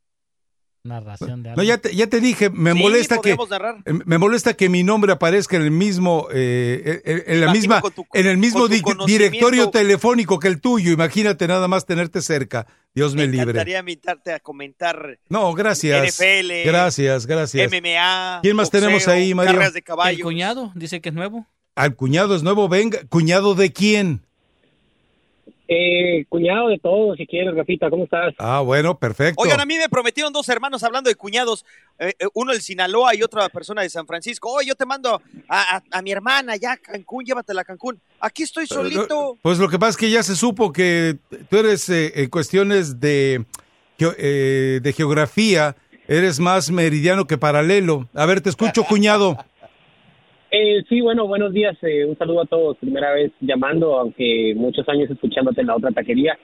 [0.83, 1.61] Narración de algo.
[1.61, 3.77] No, ya te, ya te dije, me Sí, molesta que narrar.
[3.85, 7.81] eh, me molesta que mi nombre aparezca en el mismo eh, en, en la misma
[7.81, 10.91] tu- en el mismo di- directorio telefónico que el tuyo.
[10.91, 12.67] Imagínate nada más tenerte cerca.
[12.95, 13.41] Dios me, Me libre.
[13.51, 16.03] encantaría invitarte a comentar No, gracias.
[16.17, 17.69] NFL, Gracias, gracias.
[17.71, 18.39] MMA.
[18.41, 19.53] ¿Quién más tenemos ahí, Mario?
[19.53, 20.23] Carreras de El caballo.
[20.23, 21.45] cuñado dice que es nuevo.
[21.75, 22.99] Al cuñado es nuevo, venga.
[23.09, 24.25] ¿Cuñado de quién?
[25.69, 28.33] Eh, cuñado de todos, si quieres, Rafita, ¿cómo estás?
[28.37, 29.41] Ah, bueno, perfecto.
[29.41, 31.65] Oigan, a mí me prometieron dos hermanos hablando de cuñados,
[31.99, 34.49] eh, eh, uno el Sinaloa y otra persona de San Francisco.
[34.51, 37.99] Oye, yo te mando a, a- a mi hermana ya a Cancún, llévatela a Cancún.
[38.21, 39.37] Aquí estoy solito.
[39.41, 41.17] Pues lo que pasa es que ya se supo que
[41.49, 43.43] tú eres eh, en cuestiones de,
[43.99, 45.75] eh, de geografía,
[46.07, 48.07] eres más meridiano que paralelo.
[48.13, 49.37] A ver, te escucho, cuñado.
[50.51, 51.77] Eh, sí, bueno, buenos días.
[51.83, 52.77] eh, un saludo a todos.
[52.77, 56.37] Primera vez llamando, aunque muchos años escuchándote en la otra taquería.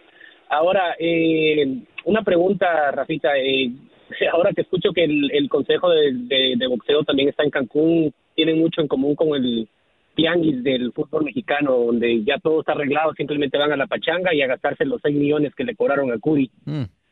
[0.50, 3.38] Ahora, eh, una pregunta, Rafita.
[3.38, 3.72] eh,
[4.34, 8.14] ahora que escucho que el, el Consejo de, de- de Boxeo también está en Cancún,
[8.36, 9.68] tienen mucho en común con el
[10.16, 14.42] tianguis del fútbol mexicano, donde ya todo está arreglado, simplemente van a la pachanga y
[14.44, 16.52] a gastarse los 6 millones que le cobraron a Curi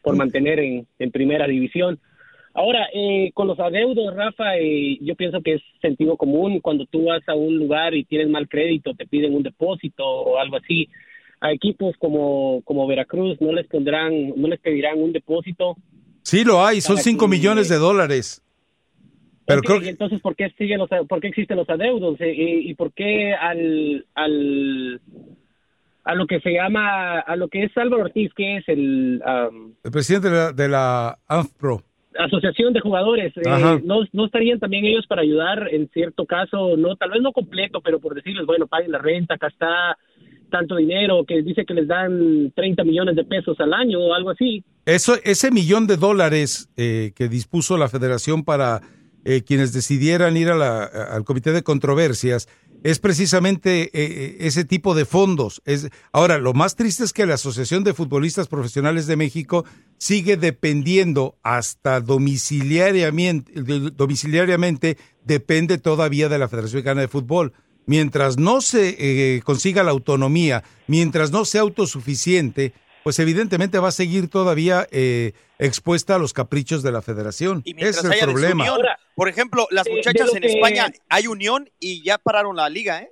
[0.04, 2.00] por mantener en, en primera división.
[2.54, 6.60] Ahora, eh, con los adeudos, Rafa, eh, yo pienso que es sentido común.
[6.60, 10.38] Cuando tú vas a un lugar y tienes mal crédito, te piden un depósito o
[10.38, 10.90] algo así.
[11.40, 15.76] A equipos como, como Veracruz no les pondrán, no les pedirán un depósito.
[16.24, 18.44] Sí, lo hay, son Para 5 que- millones de dólares.
[19.46, 22.20] Pero Ok, creo que Entonces, ¿por qué, siguen los, ¿por qué existen los adeudos?
[22.22, 25.02] Eh, eh, ¿Y por qué al, al,
[26.04, 29.22] a lo que se llama, a lo que es Álvaro Ortiz, que es el...
[29.84, 31.82] el presidente de la, de la ANFPRO.
[32.18, 33.82] Asociación de jugadores, eh.
[33.84, 37.82] ¿no, ¿no estarían también ellos para ayudar en cierto caso, no tal vez no completo,
[37.82, 39.98] pero por decirles, bueno, paguen la renta, acá está
[40.50, 44.32] tanto dinero, que dice que les dan 30 millones de pesos al año o algo
[44.32, 44.64] así?
[44.86, 48.82] Eso, ese millón de dólares eh, que dispuso la federación para
[49.24, 52.48] eh, quienes decidieran ir a la- al comité de controversias
[52.84, 55.62] es precisamente eh, ese tipo de fondos.
[55.66, 59.66] Es, ahora, lo más triste es que la Asociación de Futbolistas Profesionales de México
[59.98, 67.54] sigue dependiendo hasta domiciliariamente depende todavía de la Federación Mexicana de Fútbol.
[67.86, 72.74] Mientras no se eh, consiga la autonomía, mientras no sea autosuficiente,
[73.04, 77.62] pues evidentemente va a seguir todavía eh, expuesta a los caprichos de la federación.
[77.66, 78.64] Y es el haya problema.
[78.64, 78.88] desunión.
[79.16, 83.02] Por ejemplo, las de muchachas en que- España hay unión y ya pararon la liga,
[83.02, 83.10] ¿eh?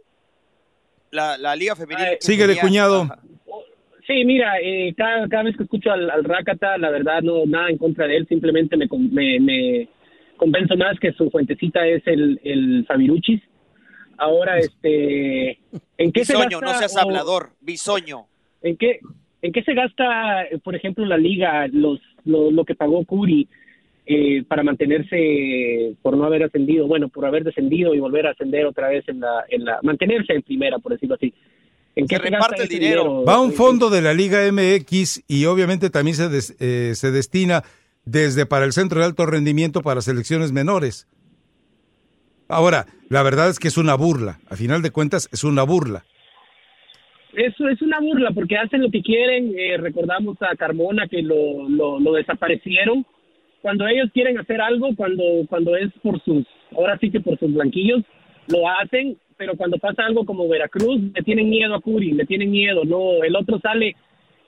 [1.11, 2.05] La, la liga femenil.
[2.05, 3.09] que Síguele, tenía- cuñado.
[4.05, 7.69] Sí, mira, eh, cada, cada vez que escucho al, al Rakata, la verdad no nada
[7.69, 9.87] en contra de él, simplemente me, con- me, me
[10.37, 13.41] convenzo más que su fuentecita es el, el Fabiruchis.
[14.17, 15.59] Ahora, este,
[15.97, 17.51] ¿en qué se Bisoño, gasta no seas o- hablador.
[17.61, 18.27] Bisoño.
[18.63, 18.99] ¿En qué,
[19.41, 23.47] ¿En qué se gasta, por ejemplo, la liga, los, lo, lo que pagó Curi
[24.05, 28.65] eh, para mantenerse, por no haber ascendido, bueno, por haber descendido y volver a ascender
[28.65, 31.33] otra vez en la, en la mantenerse en primera, por decirlo así?
[31.95, 33.23] ¿En qué se, gasta ese dinero?
[33.23, 37.11] Va a un fondo de la Liga MX y obviamente también se, des- eh, se
[37.11, 37.63] destina
[38.05, 41.07] desde para el Centro de Alto Rendimiento para selecciones menores.
[42.47, 44.39] Ahora, la verdad es que es una burla.
[44.49, 46.03] A final de cuentas, es una burla.
[47.33, 49.53] Eso es una burla porque hacen lo que quieren.
[49.57, 53.05] eh, recordamos a Carmona que lo, lo, lo desaparecieron.
[53.61, 57.53] Cuando ellos quieren hacer algo, cuando, cuando es por sus, ahora sí que por sus
[57.53, 58.01] blanquillos,
[58.47, 62.49] lo hacen, pero cuando pasa algo como Veracruz, le tienen miedo a Curi, le tienen
[62.51, 62.83] miedo.
[62.85, 63.95] No, el otro sale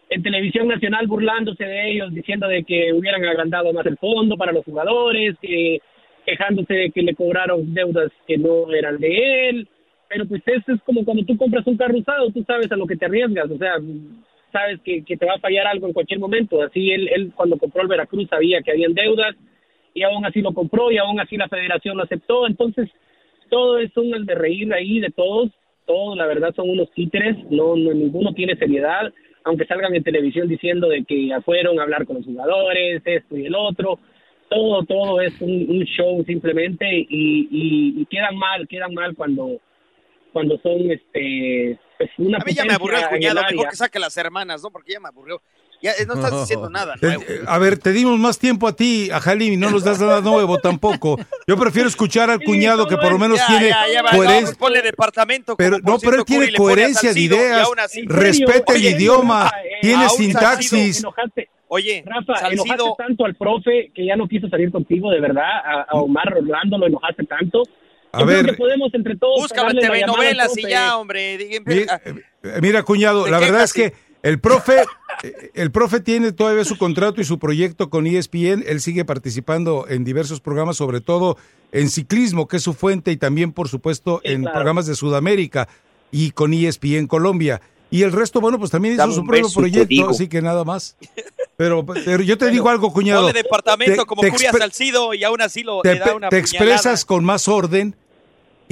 [0.09, 4.53] en televisión nacional burlándose de ellos, diciendo de que hubieran agrandado más el fondo para
[4.53, 5.79] los jugadores, que
[6.25, 9.67] quejándose de que le cobraron deudas que no eran de él
[10.11, 12.85] pero pues eso es como cuando tú compras un carro usado, tú sabes a lo
[12.85, 13.75] que te arriesgas, o sea,
[14.51, 16.61] sabes que, que te va a fallar algo en cualquier momento.
[16.61, 19.37] Así él, él cuando compró el Veracruz sabía que habían deudas
[19.93, 22.45] y aún así lo compró y aún así la federación lo aceptó.
[22.45, 22.89] Entonces,
[23.49, 25.49] todo es un de reír ahí de todos,
[25.85, 29.13] todos la verdad son unos títeres, no, no ninguno tiene seriedad.
[29.45, 33.37] aunque salgan en televisión diciendo de que ya fueron a hablar con los jugadores, esto
[33.37, 33.97] y el otro,
[34.49, 39.61] todo, todo es un, show simplemente y, y, y quedan mal, quedan mal cuando,
[40.33, 43.99] cuando son este pues, una A mí ya me aburrió el cuñado, mejor que saque
[43.99, 44.71] las hermanas, ¿no?
[44.71, 45.41] Porque ya me aburrió.
[45.83, 47.23] Ya eh, no estás diciendo nada nuevo.
[47.27, 49.99] eh, A ver, te dimos más tiempo a ti, a Halim, y no nos das
[49.99, 51.17] nada nuevo tampoco.
[51.47, 54.17] Yo prefiero escuchar al cuñado que por lo menos Ya, tiene ya, ya va, no,
[54.17, 54.55] coherencia.
[54.59, 55.55] pues departamento.
[55.57, 57.67] Pero, no, pero él tiene coherencia de ideas,
[58.05, 61.03] respeta el idioma, eh, tiene sintaxis.
[61.73, 65.43] Oye, Rafa, Salcido- enojaste tanto al profe que ya no quiso salir contigo, de verdad.
[65.65, 67.63] A, a Omar Orlando lo enojaste tanto.
[68.13, 68.45] A ver.
[68.45, 69.41] que podemos entre todos.
[69.41, 71.61] Búscame telenovelas y ya, hombre.
[71.89, 74.83] Ah, Eh, Mira, cuñado, ¿De la verdad es que el profe,
[75.23, 78.63] eh, el profe tiene todavía su contrato y su proyecto con ESPN.
[78.67, 81.37] Él sigue participando en diversos programas, sobre todo
[81.71, 84.53] en ciclismo, que es su fuente, y también, por supuesto, en claro.
[84.55, 85.67] programas de Sudamérica
[86.11, 87.61] y con ESPN Colombia.
[87.89, 90.95] Y el resto, bueno, pues también hizo Dame su propio proyecto, así que nada más.
[91.57, 93.23] Pero, pero yo te digo algo, cuñado.
[93.27, 96.29] Ponle departamento Te- como te Curia Salcido y aún así lo, te, le da una
[96.29, 96.73] te puñalada.
[96.75, 97.95] expresas con más orden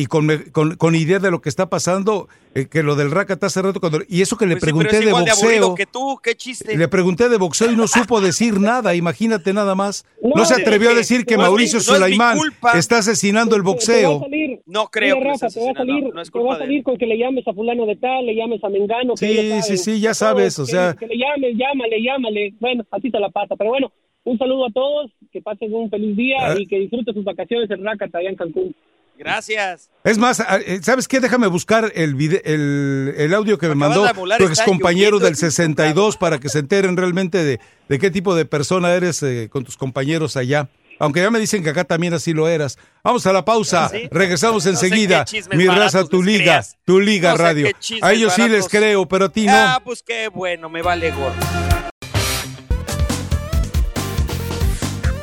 [0.02, 3.12] y con, me- con, con idea de lo que está pasando, eh, que lo del
[3.12, 5.26] Rakata hace rato, cuando, y eso que le Pues sí, pero pregunté es de igual
[5.26, 6.78] de aburrido boxeo, que tú, qué chiste.
[6.78, 10.06] le pregunté de boxeo y no supo decir nada, imagínate nada más.
[10.24, 12.38] No, No, se atrevió a decir que no es mi- Mauricio no es mi Sulaimán
[12.76, 14.22] está asesinando el boxeo.
[14.22, 17.18] salir- No creo que te va a salir, te va a salir con que le
[17.18, 19.18] llames a fulano de tal, le llames a Mengano.
[19.18, 22.54] Sí, sí, sí, ya sabes, todos, o que- sea- Que le llames, llámale, llámale.
[22.62, 23.56] Bueno, así te la pasa.
[23.58, 23.92] Pero bueno,
[24.24, 26.56] un saludo a todos, que pasen un feliz día Ah.
[26.58, 28.74] y que disfruten sus vacaciones en Rácata, allá en Cancún.
[29.20, 29.90] Gracias.
[30.06, 31.20] Es más, a- eh, ¿sabes qué?
[31.20, 34.08] Déjame buscar el, vide- el, el audio que me mandó
[34.38, 35.26] tu excompañero lloviendo.
[35.26, 39.50] del 62 para que se enteren realmente de, de qué tipo de persona eres eh,
[39.52, 40.70] con tus compañeros allá.
[41.02, 42.78] Aunque ya me dicen que acá también así lo eras.
[43.04, 43.86] Vamos a la pausa.
[43.86, 44.08] ¿Ah, ¿Sí?
[44.12, 45.26] Regresamos No enseguida.
[45.54, 46.78] Mi raza, tu liga, creas.
[46.86, 47.68] tu liga No radio.
[48.02, 49.54] A ellos sí les creo, pero a ti no.
[49.56, 51.69] Ah, pues qué bueno, me vale gorro.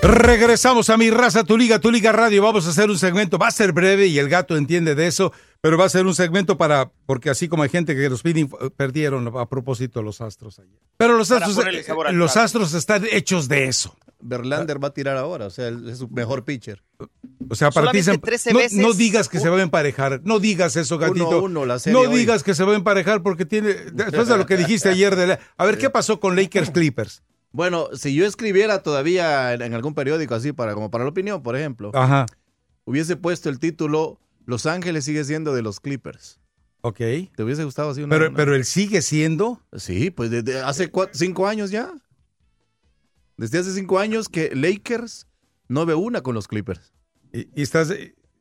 [0.06, 2.40] Regresamos a mi raza, tu liga, tu liga radio.
[2.42, 5.32] Vamos a hacer un segmento, va a ser breve y el gato entiende de eso,
[5.60, 8.42] pero va a ser un segmento para, porque así como hay gente que los pide,
[8.46, 10.78] inf- perdieron a propósito los astros ayer.
[10.96, 13.96] Pero los astros, eh, los astros están hechos de eso.
[14.20, 16.82] Verlander va a tirar ahora, o sea, es su mejor pitcher.
[17.48, 20.20] O sea, para ti, Solamente se- 13 no, no digas que se va a emparejar,
[20.24, 21.28] no digas eso, gatito.
[21.28, 22.16] Uno a uno la serie no hoy.
[22.20, 25.26] digas que se va a emparejar porque tiene, después de lo que dijiste ayer, de
[25.26, 27.22] la- a ver, ¿qué pasó con Lakers Clippers?
[27.52, 31.42] Bueno, si yo escribiera todavía en, en algún periódico así, para como para la opinión,
[31.42, 32.26] por ejemplo, Ajá,
[32.84, 36.38] hubiese puesto el título Los Ángeles sigue siendo de los Clippers.
[36.82, 36.98] ok.
[37.34, 38.02] ¿Te hubiese gustado así?
[38.02, 39.62] una- Pero, una- pero él sigue siendo...
[39.76, 41.92] Sí, pues desde hace cinco años ya.
[43.36, 45.26] Desde hace cinco años que Lakers
[45.68, 46.92] no ve una con los Clippers.
[47.32, 47.90] Y, y estás...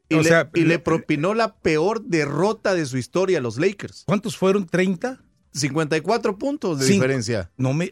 [0.08, 3.58] Y, o le, sea, y le propinó la peor derrota de su historia a los
[3.58, 4.03] Lakers.
[4.06, 4.67] ¿Cuántos fueron?
[4.67, 5.19] ¿30?
[5.51, 7.51] 54 puntos de Cinco- diferencia.
[7.58, 7.92] No me...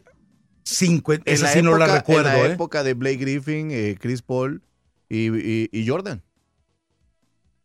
[0.63, 2.53] 50, En esa la sí no la época- recuerdo, En la ¿eh?
[2.53, 4.61] época de Blake Griffin, eh, Chris Paul
[5.09, 6.21] y, y- y Jordan.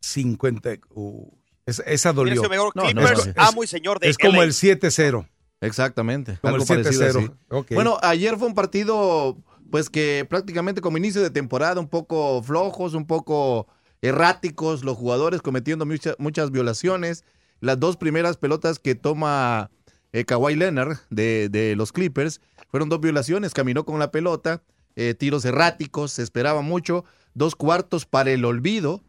[0.00, 0.70] 50.
[0.94, 1.30] uh,
[1.66, 2.40] esa, dolió.
[2.40, 5.28] ese mejor No, no, Clippers, no, amo y señor de Es como el 7-0.
[5.60, 6.38] Exactamente.
[6.40, 7.18] Como algo el parecido 7-0.
[7.18, 7.30] así.
[7.50, 7.66] Ok.
[7.74, 9.36] Bueno, ayer fue un partido,
[9.70, 13.66] pues que prácticamente como inicio de temporada, un poco flojos, un poco
[14.00, 17.24] erráticos, los jugadores cometiendo mucha- muchas violaciones.
[17.60, 19.70] Las dos primeras pelotas que toma
[20.12, 24.62] eh, Kawhi Leonard de, de los Clippers fueron dos violaciones, caminó con la pelota,
[24.96, 29.02] eh, tiros erráticos, se esperaba mucho, dos cuartos para el olvido,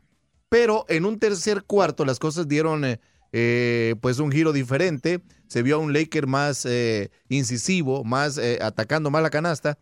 [0.49, 2.99] pero en un tercer cuarto las cosas dieron eh,
[3.31, 9.11] eh, pues un giro diferente, se vio a un Laker más eh, incisivo, más atacando
[9.11, 9.77] más la canasta,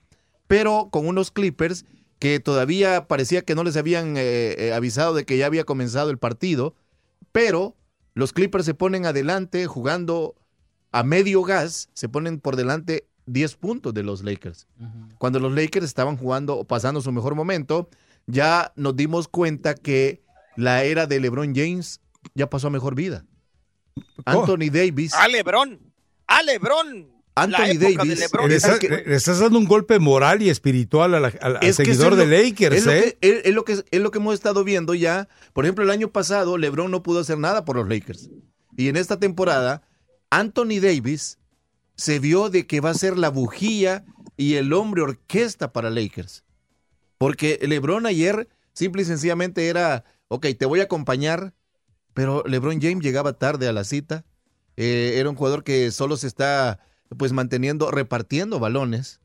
[0.47, 1.85] pero con unos Clippers
[2.19, 4.17] que todavía parecía que no les habían
[4.73, 6.75] avisado de que ya había comenzado el partido,
[7.31, 7.75] pero
[8.13, 10.35] los Clippers se ponen adelante jugando
[10.91, 14.67] a medio gas, se ponen por delante 10 puntos de los Lakers.
[15.19, 17.89] Cuando los Lakers estaban jugando o pasando su mejor momento,
[18.25, 20.23] ya nos dimos cuenta que
[20.55, 22.01] la era de LeBron James
[22.33, 23.25] ya pasó a mejor vida.
[24.25, 25.13] Anthony Davis.
[25.13, 25.79] A LeBron.
[26.27, 27.11] A LeBron.
[27.35, 28.49] Anthony Davis, LeBron.
[28.49, 31.57] Le, es estás- que- le estás dando un golpe moral y espiritual a la- al,
[31.57, 33.17] al Es que seguidor de lo- Lakers, es lo ¿eh?
[33.21, 35.27] que- es- es lo que es lo que hemos estado viendo ya.
[35.53, 38.29] Por ejemplo, el año pasado LeBron no pudo hacer nada por los Lakers.
[38.75, 39.83] Y en esta temporada,
[40.31, 41.37] Anthony Davis
[41.97, 44.05] se vio de que va a ser la bujía
[44.37, 46.43] y el hombre orquesta para Lakers.
[47.17, 51.53] Porque LeBron ayer simple y sencillamente era, ok, te voy a acompañar,
[52.13, 54.23] pero LeBron James llegaba tarde a la cita.
[54.77, 56.79] Eh, era un jugador que solo se está
[57.17, 59.19] pues manteniendo, repartiendo balones.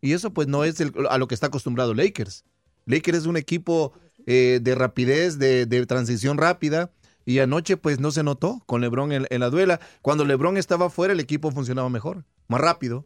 [0.00, 2.44] Y eso pues no es a lo que está acostumbrado Lakers.
[2.86, 3.92] Lakers es un equipo
[4.26, 6.90] eh, de rapidez, de, de transición rápida.
[7.28, 9.80] Y anoche pues no se notó con LeBron en, en la duela.
[10.00, 12.24] Cuando LeBron estaba fuera el equipo funcionaba mejor.
[12.48, 13.04] más rápido.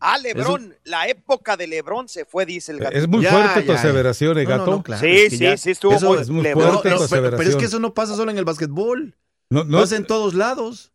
[0.00, 2.96] Ah, Lebron, la época de Lebron se fue, dice el gato.
[2.96, 4.70] Es muy Ya, fuerte tu aseveración, eh, No, no, gato.
[4.72, 6.98] no, claro, Sí, es que sí, ya- sí, estuvo eso muy- es muy fuerte no,
[6.98, 9.16] tu pero, pero es que eso no pasa solo en el básquetbol.
[9.50, 10.92] No, no, pasa en todos lados.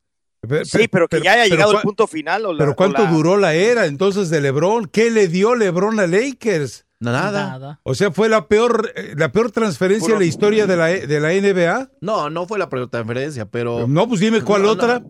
[0.65, 2.45] Sí, pe- pero que ya haya llegado el punto final.
[2.45, 4.88] O la- Pero o ¿cuánto la- duró la era entonces de LeBron?
[4.88, 6.85] ¿Qué le dio LeBron a Lakers?
[6.99, 7.80] Nada.
[7.83, 10.85] O sea, fue la peor, eh, la peor transferencia Puro- en la historia de la,
[10.88, 11.91] de la NBA.
[12.01, 13.88] No, no fue la peor transferencia, pero.
[13.88, 14.73] No, pues dime cuál No, no.
[14.73, 15.03] otra.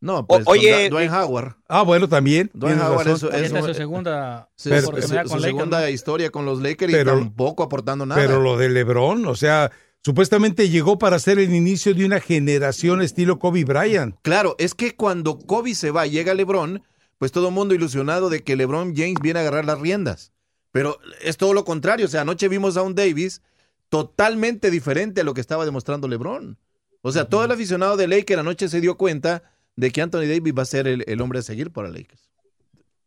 [0.00, 1.56] No, pues O- oye, con Dwayne eh, Howard.
[1.68, 2.50] Ah, bueno, también.
[2.54, 5.88] Dwayne Howard, eso- es su segunda sí, Pero- su- oportunidad su con Lakers, segunda ¿no?
[5.88, 8.20] historia con los Lakers Pero- y tampoco aportando nada.
[8.20, 9.72] Pero lo de LeBron, o sea,
[10.04, 14.14] supuestamente llegó para ser el inicio de una generación estilo Kobe Bryant.
[14.22, 16.82] Claro, es que cuando Kobe se va y llega LeBron,
[17.18, 20.32] pues todo el mundo ilusionado de que LeBron James viene a agarrar las riendas.
[20.76, 22.04] Pero es todo lo contrario.
[22.04, 23.40] O sea, anoche vimos a un Davis
[23.88, 26.58] totalmente diferente a lo que estaba demostrando LeBron.
[27.00, 29.42] O sea, todo el aficionado de Lakers anoche se dio cuenta
[29.74, 32.28] de que Anthony Davis va a ser el, el hombre a seguir para Lakers.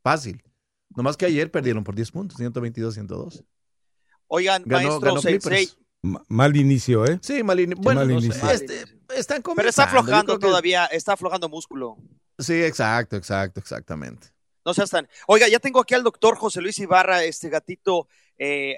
[0.01, 0.41] Fácil.
[0.95, 3.43] Nomás que ayer perdieron por 10 puntos, 122-102.
[4.29, 5.77] Oigan, Ganó, maestro ganó Clippers.
[6.01, 7.19] Mal inicio, ¿eh?
[7.21, 8.49] Sí, mal Bueno, mal inicio.
[8.49, 8.83] este,
[9.15, 11.97] están pero está aflojando que- todavía, está aflojando músculo.
[12.39, 14.29] Sí, exacto, exacto, exactamente.
[14.65, 15.07] No seas tan.
[15.27, 18.07] Oiga, ya tengo aquí al doctor José Luis Ibarra, este gatito.
[18.37, 18.75] Eh,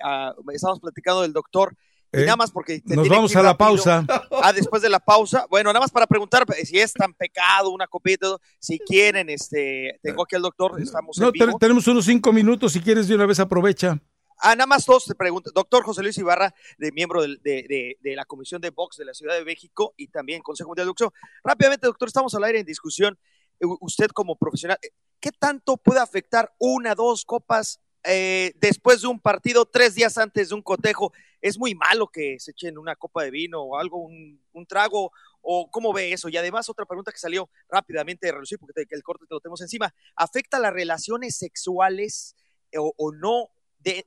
[0.54, 1.76] estamos platicando del doctor.
[2.14, 2.82] Y Eh, nada más porque.
[2.82, 4.06] te nos vamos a la pausa.
[4.44, 5.46] Ah, después de la pausa.
[5.50, 8.36] Bueno, nada más para preguntar eh, si es tan pecado una copita.
[8.60, 10.80] Si quieren, este, tengo aquí al doctor.
[10.82, 13.98] Estamos No, en te- tenemos unos cinco minutos, si quieres de una vez aprovecha.
[14.44, 15.52] Ah, nada más dos te pregunto.
[15.54, 19.14] Doctor José Luis Ibarra, de miembro de, de- de la Comisión de Box de la
[19.14, 21.14] Ciudad de México y también Consejo Mundial de Boxeo.
[21.44, 23.18] Rápidamente, doctor, estamos al aire en discusión.
[23.62, 29.08] Eh, Usted como profesional, eh, ¿qué tanto puede afectar una, dos copas eh, después de
[29.08, 31.14] un partido, tres días antes de un cotejo?
[31.42, 35.12] ¿Es muy malo que se echen una copa de vino o algo, un, trago?
[35.42, 36.30] ¿O cómo ve eso?
[36.30, 39.62] Y además, otra pregunta que salió rápidamente de relucir, porque el corte te lo tenemos
[39.62, 39.94] encima.
[40.16, 42.36] ¿Afecta las relaciones sexuales
[42.78, 43.50] o, no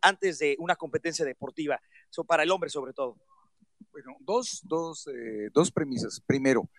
[0.01, 1.81] antes de una competencia deportiva?
[2.09, 3.17] So, para el hombre, sobre todo.
[3.91, 5.09] Bueno, dos, dos,
[5.53, 6.21] dos premisas.
[6.25, 6.71] Primero,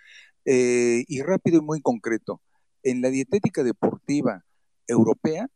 [0.46, 2.42] y rápido y muy concreto,
[2.86, 4.46] en la dietética deportiva
[4.88, 5.50] europea,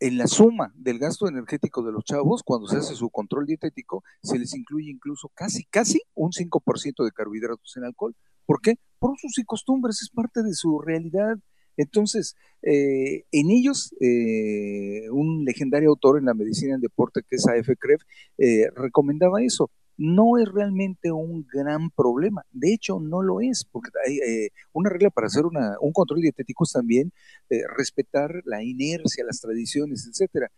[0.00, 4.02] en la suma del gasto energético de los chavos, cuando se hace su control dietético,
[4.22, 8.16] se les incluye incluso casi, casi un 5% de carbohidratos en alcohol.
[8.46, 8.78] ¿Por qué?
[8.98, 11.36] Por usos y costumbres, es parte de su realidad.
[11.76, 17.46] Entonces, eh, en ellos, eh, un legendario autor en la medicina del deporte, que es
[17.46, 17.76] A.F.
[17.76, 18.00] Krev,
[18.38, 19.70] eh, recomendaba eso.
[19.98, 22.42] No es realmente un gran problema.
[22.50, 26.20] De hecho, no lo es, porque hay eh, una regla para hacer una, un control
[26.20, 27.12] dietético es también
[27.50, 30.50] eh, respetar la inercia, las tradiciones, etcétera.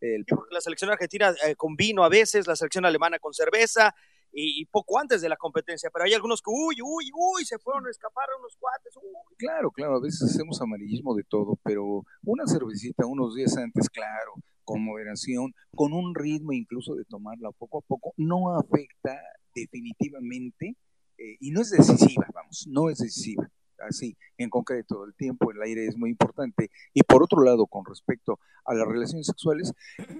[0.00, 3.94] El la selección argentina eh, con vino a veces, la selección alemana con cerveza
[4.32, 5.90] y, y poco antes de la competencia.
[5.92, 8.94] Pero hay algunos que, uy, uy, uy, se fueron, escaparon unos cuates.
[8.96, 9.36] uy.
[9.36, 14.34] Claro, claro, a veces hacemos amarillismo de todo, pero una cervecita unos días antes, claro,
[14.66, 19.18] con moderación, con un ritmo incluso de tomarla poco a poco, no afecta
[19.54, 20.76] definitivamente
[21.16, 23.48] eh, y no es decisiva, vamos, no es decisiva.
[23.78, 26.70] Así, en concreto, el tiempo, el aire es muy importante.
[26.94, 29.72] Y por otro lado, con respecto a las relaciones sexuales,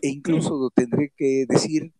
[0.02, 1.92] e incluso tendré que decir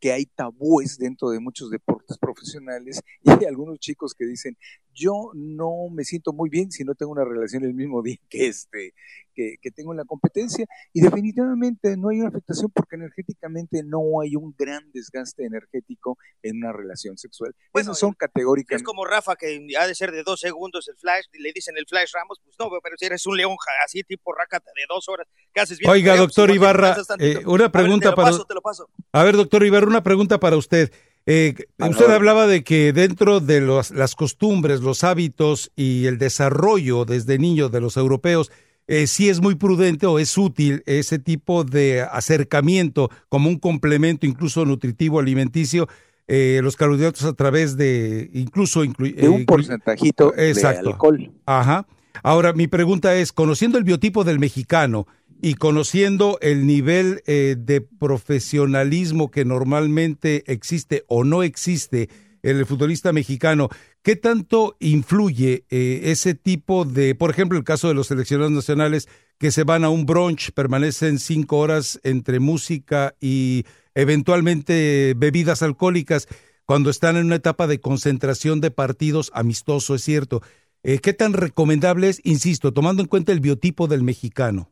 [0.00, 4.56] que hay tabúes dentro de muchos deportes profesionales y hay algunos chicos que dicen,
[4.92, 8.46] yo no me siento muy bien si no tengo una relación el mismo día que
[8.46, 8.94] este,
[9.34, 14.20] que, que tengo en la competencia y definitivamente no hay una afectación porque energéticamente no
[14.22, 17.54] hay un gran desgaste energético en una relación sexual.
[17.74, 18.76] Esas son categóricas.
[18.76, 21.74] Es como Rafa, que ha de ser de dos segundos el flash, y le dicen
[21.76, 25.08] el flash Ramos, pues no, pero si eres un león así tipo rácata de dos
[25.08, 25.90] horas, ¿qué haces bien?
[25.90, 28.88] Oiga, doctor Ibarra, eh, una A ver, pregunta te lo para- paso, te lo paso.
[29.12, 30.90] A ver, doctor Ibarra, una pregunta para usted.
[31.28, 37.04] Eh, usted hablaba de que dentro de los- las costumbres, los hábitos y el desarrollo
[37.04, 38.52] desde niños de los europeos,
[38.86, 44.26] eh, sí es muy prudente o es útil ese tipo de acercamiento como un complemento
[44.26, 45.88] incluso nutritivo alimenticio,
[46.28, 50.90] eh, los carbohidratos a través de incluso inclu- De un porcentajito de Exacto.
[50.90, 51.30] alcohol.
[51.46, 51.86] Ajá.
[52.22, 55.06] Ahora, mi pregunta es, conociendo el biotipo del mexicano
[55.40, 62.08] y conociendo el nivel eh, de profesionalismo que normalmente existe o no existe
[62.42, 63.68] en el futbolista mexicano,
[64.02, 69.08] ¿qué tanto influye eh, ese tipo de, por ejemplo, el caso de los seleccionados nacionales
[69.38, 76.28] que se van a un brunch, permanecen cinco horas entre música y eventualmente bebidas alcohólicas
[76.64, 80.42] cuando están en una etapa de concentración de partidos amistoso, es cierto?
[80.82, 84.70] Eh, ¿Qué tan recomendable es, insisto, tomando en cuenta el biotipo del mexicano?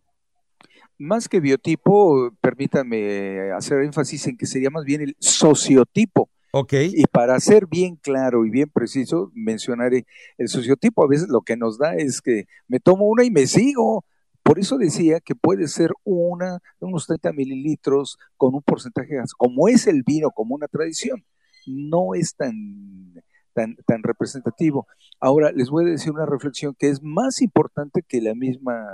[0.99, 6.29] Más que biotipo, permítanme hacer énfasis en que sería más bien el sociotipo.
[6.53, 6.73] Ok.
[6.93, 10.07] Y para ser bien claro y bien preciso, mencionaré
[10.39, 11.03] el sociotipo.
[11.03, 14.05] A veces lo que nos da es que me tomo una y me sigo.
[14.45, 19.89] Por eso decía que puede ser una, unos 30 mililitros con un porcentaje, como es
[19.89, 21.25] el vino, como una tradición.
[21.67, 23.21] No es tan,
[23.53, 24.87] tan, tan representativo.
[25.19, 28.87] Ahora, les voy a decir una reflexión que es más importante que la misma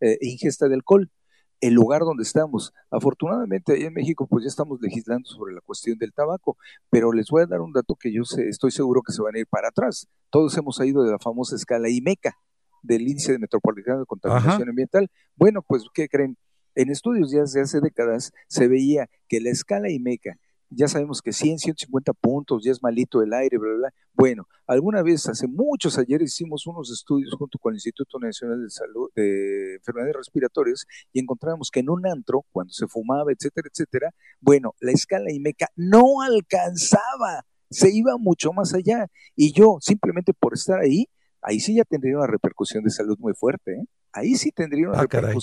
[0.00, 1.10] eh, ingesta de alcohol
[1.60, 2.72] el lugar donde estamos.
[2.90, 6.56] Afortunadamente, ahí en México, pues ya estamos legislando sobre la cuestión del tabaco,
[6.90, 9.36] pero les voy a dar un dato que yo sé, estoy seguro que se van
[9.36, 10.08] a ir para atrás.
[10.30, 12.36] Todos hemos ido de la famosa escala IMECA,
[12.82, 14.70] del índice de metropolitano de contaminación Ajá.
[14.70, 15.10] ambiental.
[15.36, 16.36] Bueno, pues, ¿qué creen?
[16.74, 20.36] En estudios ya desde hace décadas se veía que la escala IMECA,
[20.70, 23.94] ya sabemos que 100, 150 puntos, ya es malito el aire, bla, bla, bla.
[24.14, 28.70] Bueno, alguna vez, hace muchos ayeres, hicimos unos estudios junto con el Instituto Nacional de
[28.70, 34.10] Salud de Enfermedades Respiratorias y encontramos que en un antro, cuando se fumaba, etcétera, etcétera,
[34.40, 39.06] bueno, la escala IMECA no alcanzaba, se iba mucho más allá.
[39.36, 41.06] Y yo, simplemente por estar ahí,
[41.42, 43.84] ahí sí ya tendría una repercusión de salud muy fuerte, ¿eh?
[44.12, 45.34] Ahí sí tendría una Ah, caray.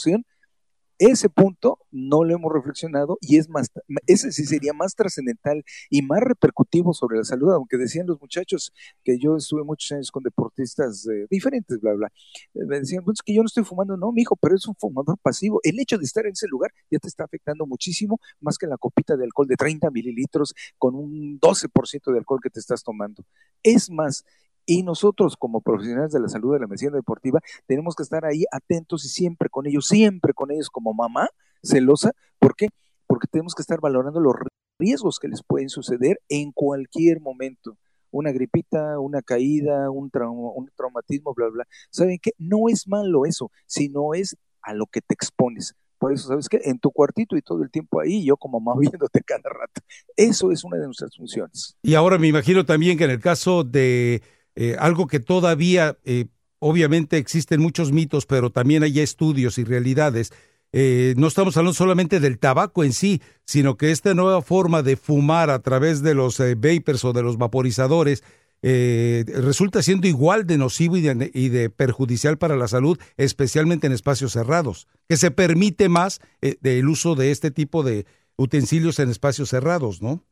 [0.99, 3.71] Ese punto no lo hemos reflexionado y es más,
[4.07, 8.73] ese sí sería más trascendental y más repercutivo sobre la salud, aunque decían los muchachos
[9.03, 12.11] que yo estuve muchos años con deportistas eh, diferentes, bla, bla.
[12.53, 14.75] Eh, Me decían, pues es que yo no estoy fumando, no, mijo, pero es un
[14.75, 15.59] fumador pasivo.
[15.63, 18.77] El hecho de estar en ese lugar ya te está afectando muchísimo, más que la
[18.77, 23.23] copita de alcohol de 30 mililitros con un 12% de alcohol que te estás tomando.
[23.63, 24.25] Es más,
[24.67, 28.43] y nosotros como profesionales de la salud de la medicina deportiva tenemos que estar ahí
[28.51, 31.29] atentos y siempre con ellos, siempre con ellos como mamá
[31.63, 32.11] celosa.
[32.37, 32.67] ¿Por qué?
[33.07, 34.35] Porque tenemos que estar valorando los
[34.77, 37.77] riesgos que les pueden suceder en cualquier momento.
[38.11, 41.65] Una gripita, una caída, un, trauma, un traumatismo, bla, bla.
[41.89, 42.31] ¿Saben qué?
[42.37, 45.75] No es malo eso, sino es a lo que te expones.
[45.97, 46.59] Por eso, ¿sabes qué?
[46.63, 49.81] En tu cuartito y todo el tiempo ahí, yo como mamá viéndote cada rato.
[50.15, 51.75] Eso es una de nuestras funciones.
[51.81, 54.21] Y ahora me imagino también que en el caso de
[54.59, 56.25] eh, algo que todavía, eh,
[56.59, 60.33] obviamente existen muchos mitos, pero también hay estudios y realidades.
[60.73, 64.97] eh, no estamos hablando solamente del tabaco en sí, sino que esta nueva forma de
[64.97, 68.23] fumar a través de los eh, vapers o de los vaporizadores
[68.61, 73.93] resulta siendo igual de nocivo y de, y de perjudicial para la salud, especialmente en
[73.93, 78.05] espacios cerrados, que se permite más eh, el uso de este tipo de
[78.35, 80.23] utensilios en espacios cerrados, ¿no?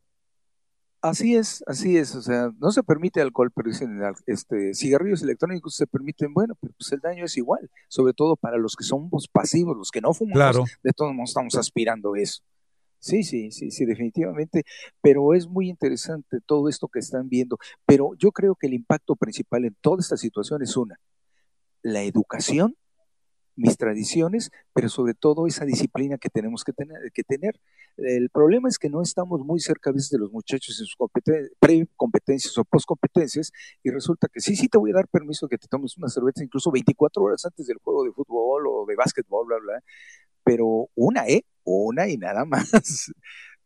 [1.07, 5.75] Así es, así es, o sea, no se permite alcohol, pero dicen, este, cigarrillos electrónicos
[5.75, 9.27] se permiten, bueno, pero pues el daño es igual, sobre todo para los que somos
[9.27, 10.63] pasivos, los que no fumamos, Claro.
[10.81, 12.41] de todos modos estamos aspirando eso.
[12.97, 14.63] Sí, sí, sí, sí, definitivamente,
[14.99, 19.15] pero es muy interesante todo esto que están viendo, pero yo creo que el impacto
[19.15, 20.99] principal en toda esta situación es una,
[21.83, 22.75] la educación,
[23.55, 27.59] mis tradiciones, pero sobre todo esa disciplina que tenemos que tener, que tener.
[27.97, 30.97] El problema es que no estamos muy cerca a veces de los muchachos en sus
[30.97, 33.51] competen- pre-competencias o post-competencias
[33.83, 36.43] y resulta que sí, sí te voy a dar permiso que te tomes una cerveza
[36.43, 39.83] incluso 24 horas antes del juego de fútbol o de básquetbol, bla, bla,
[40.43, 41.45] pero una, ¿eh?
[41.63, 43.11] Una y nada más.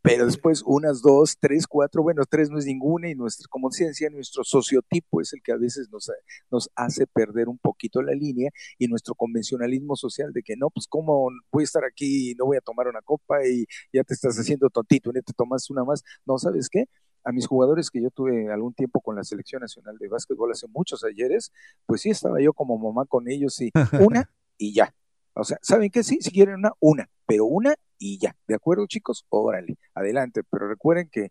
[0.02, 4.10] Pero después unas dos, tres, cuatro, bueno, tres no es ninguna y nuestro, como decía,
[4.10, 6.10] nuestro sociotipo es el que a veces nos,
[6.50, 10.88] nos hace perder un poquito la línea y nuestro convencionalismo social de que no, pues
[10.88, 14.14] cómo voy a estar aquí y no voy a tomar una copa y ya te
[14.14, 16.04] estás haciendo tontito, y te tomas una más.
[16.26, 16.86] No, ¿sabes qué?
[17.24, 20.68] A mis jugadores que yo tuve algún tiempo con la selección nacional de básquetbol hace
[20.68, 21.52] muchos ayeres,
[21.86, 24.94] pues sí estaba yo como mamá con ellos y una y ya.
[25.34, 26.04] O sea, ¿saben qué?
[26.04, 28.36] Sí, si quieren una, una, pero una y ya.
[28.48, 29.26] ¿De acuerdo, chicos?
[29.30, 30.42] Órale, adelante.
[30.50, 31.30] Pero recuerden que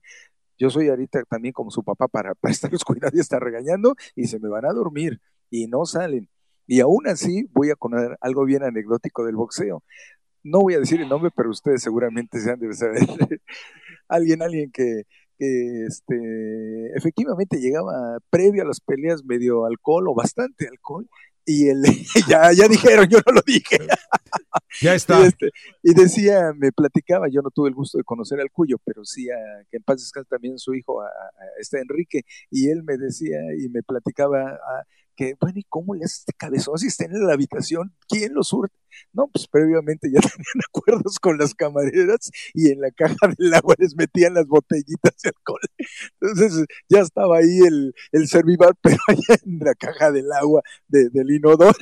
[0.59, 4.27] yo soy ahorita también como su papá para, para estarlos cuidando y estar regañando y
[4.27, 6.29] se me van a dormir y no salen.
[6.67, 9.83] Y aún así voy a contar algo bien anecdótico del boxeo.
[10.45, 13.01] No voy a decir el nombre, pero ustedes seguramente se han de saber.
[14.09, 15.05] alguien, alguien que,
[15.39, 21.09] que este, efectivamente llegaba previo a las peleas medio alcohol o bastante alcohol
[21.49, 21.83] y el,
[22.29, 23.79] ya, ya dijeron, yo no lo dije.
[24.81, 25.21] Ya está.
[25.21, 25.51] Y, este,
[25.83, 29.29] y decía, me platicaba, yo no tuve el gusto de conocer al Cuyo, pero sí
[29.31, 29.37] a,
[29.71, 33.39] que en paz descanse también su hijo, a, a este Enrique, y él me decía
[33.59, 34.85] y me platicaba a,
[35.19, 37.93] que, bueno, ¿y cómo le hace este cabezón si está en la habitación?
[38.09, 38.77] ¿Quién lo surte?
[39.13, 43.75] No, pues previamente ya tenían acuerdos con las camareras y en la caja del agua
[43.79, 45.61] les metían las botellitas de alcohol.
[46.21, 51.09] Entonces ya estaba ahí el, el servivar, pero allá en la caja del agua de,
[51.11, 51.73] del inodoro.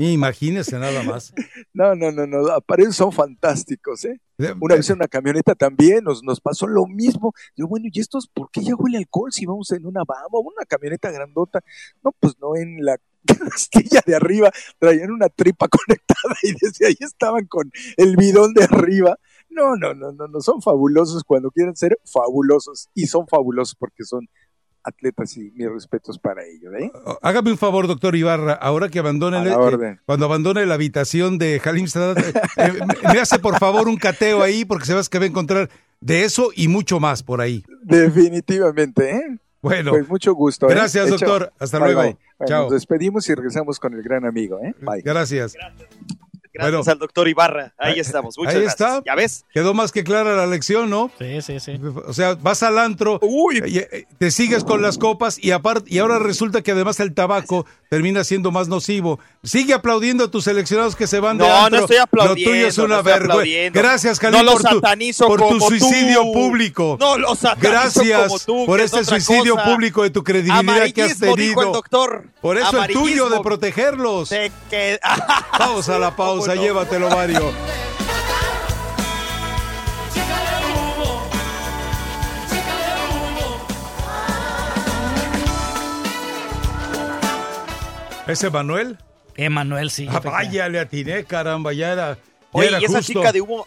[0.00, 1.34] Imagínese nada más.
[1.74, 4.20] No, no, no, no, aparecen son fantásticos, ¿eh?
[4.60, 7.32] Una vez en una camioneta también nos, nos pasó lo mismo.
[7.56, 10.64] Yo, bueno, ¿y estos por qué ya huele alcohol si vamos en una bamba, una
[10.66, 11.60] camioneta grandota?
[12.02, 16.96] No, pues no en la castilla de arriba, traían una tripa conectada y desde ahí
[17.00, 19.18] estaban con el bidón de arriba.
[19.50, 24.04] No, no, no, no, no, son fabulosos cuando quieren ser fabulosos y son fabulosos porque
[24.04, 24.26] son
[24.84, 26.90] atletas y mis respetos para ellos, ¿eh?
[27.20, 31.86] Hágame un favor, doctor Ibarra, ahora que abandone, eh, cuando abandone la habitación de Halim
[31.86, 35.24] Sadat, eh, eh, me, me hace por favor un cateo ahí porque se que va
[35.24, 35.70] a encontrar
[36.00, 37.64] de eso y mucho más por ahí.
[37.82, 39.38] Definitivamente, ¿eh?
[39.62, 40.66] Bueno, Pues mucho gusto.
[40.66, 41.52] gracias, doctor.
[41.60, 42.02] Hasta Bye, luego.
[42.02, 42.18] bye.
[42.42, 42.62] Bueno, Chao.
[42.64, 44.74] Nos despedimos y regresamos con el gran amigo, ¿eh?
[44.80, 45.02] Bye.
[45.02, 45.54] Gracias.
[45.54, 45.88] Gracias
[46.58, 47.72] al doctor Ibarra.
[47.78, 48.36] Ahí estamos.
[48.38, 48.80] Muchas Ahí gracias.
[48.90, 49.02] está.
[49.06, 49.44] ¿Ya ves?
[49.52, 51.10] Quedó más que clara la lección, ¿no?
[51.18, 51.78] Sí, sí, sí.
[52.06, 53.20] O sea, vas al antro,
[53.66, 57.14] y, eh, te sigues con las copas y aparte y ahora resulta que además el
[57.14, 59.18] tabaco termina siendo más nocivo.
[59.42, 61.80] Sigue aplaudiendo a tus seleccionados que se van de No, no antro.
[61.80, 63.80] estoy aplaudiendo, Lo tuyo es no una estoy vergüenza.
[63.80, 66.32] Gracias, No Jalín, lo por tu, satanizo por tu suicidio tú.
[66.32, 66.96] público.
[67.00, 69.64] No lo satanizo Gracias como tú, por es este otra suicidio cosa.
[69.66, 70.60] público de tu credibilidad
[70.92, 71.62] que has Amarillismo, dijo tenido.
[71.62, 72.24] el doctor.
[72.40, 74.28] Por eso el tuyo de protegerlos.
[74.30, 74.98] Te que-
[75.58, 77.52] Vamos a la pausa, llévatelo, Mario.
[88.26, 88.98] ¿Ese Manuel?
[89.36, 90.06] Emanuel, sí.
[90.10, 92.20] Ah, vaya, le atiné, caramba, ya era, ya
[92.52, 93.12] Oye, era ¿y esa justo.
[93.14, 93.66] chica de humo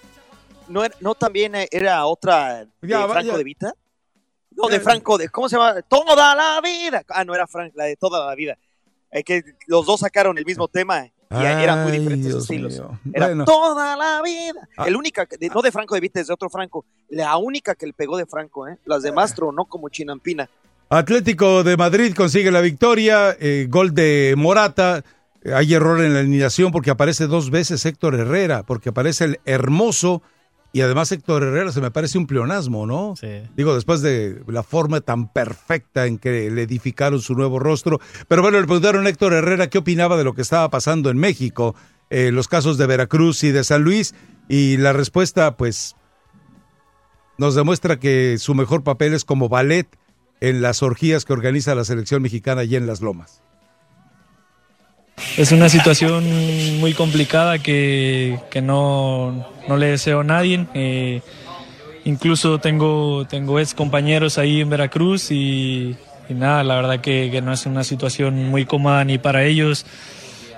[0.67, 3.73] no, era- no también eh, era otra de Ya, Franco de Vita?
[4.51, 5.81] No, de Franco, de ¿cómo se llama?
[5.81, 7.03] Toda la vida.
[7.09, 8.57] Ah, no era Frank, la de toda la vida.
[9.11, 11.05] Es que los dos sacaron el mismo tema
[11.41, 12.73] y eran muy Ay, diferentes Dios estilos.
[12.73, 12.99] mío.
[13.13, 13.45] Era Bueno.
[13.45, 14.67] toda la vida.
[14.77, 14.85] Ah.
[14.87, 16.85] El única, no de Franco de Vita, es de otro Franco.
[17.09, 18.77] La única que le pegó de Franco, ¿eh?
[18.85, 20.49] Las demás tronó como chinampina.
[20.89, 25.03] Atlético de Madrid consigue la victoria, eh, gol de Morata.
[25.53, 30.21] Hay error en la alineación porque aparece dos veces Héctor Herrera, porque aparece el hermoso
[30.75, 33.13] y además Héctor Herrera se me parece un pleonasmo, ¿no?
[33.15, 33.43] Sí.
[33.55, 38.01] Digo, después de la forma tan perfecta en que le edificaron su nuevo rostro.
[38.27, 41.15] Pero bueno, le preguntaron a Héctor Herrera qué opinaba de lo que estaba pasando en
[41.15, 41.75] México,
[42.09, 44.15] eh, los casos de Veracruz y de San Luis,
[44.49, 45.95] y la respuesta, pues,
[47.37, 49.87] nos demuestra que su mejor papel es como ballet
[50.41, 53.44] en las orgías que organiza la selección mexicana allí en Las Lomas.
[55.37, 60.65] Es una situación muy complicada que, no, no le deseo a nadie.
[60.73, 61.21] Eh,
[62.03, 65.95] incluso tengo, tengo ex compañeros ahí en Veracruz y,
[66.29, 69.85] nada, la verdad que, no es una situación muy cómoda ni para ellos,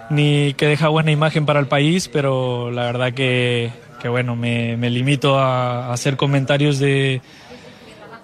[0.09, 3.71] ni que deja buena imagen para el país, pero la verdad que,
[4.07, 7.21] bueno, me, limito a, a hacer comentarios de,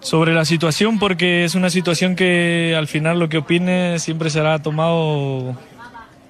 [0.01, 4.59] sobre la situación porque es una situación que al final lo que opine siempre será
[4.59, 5.55] tomado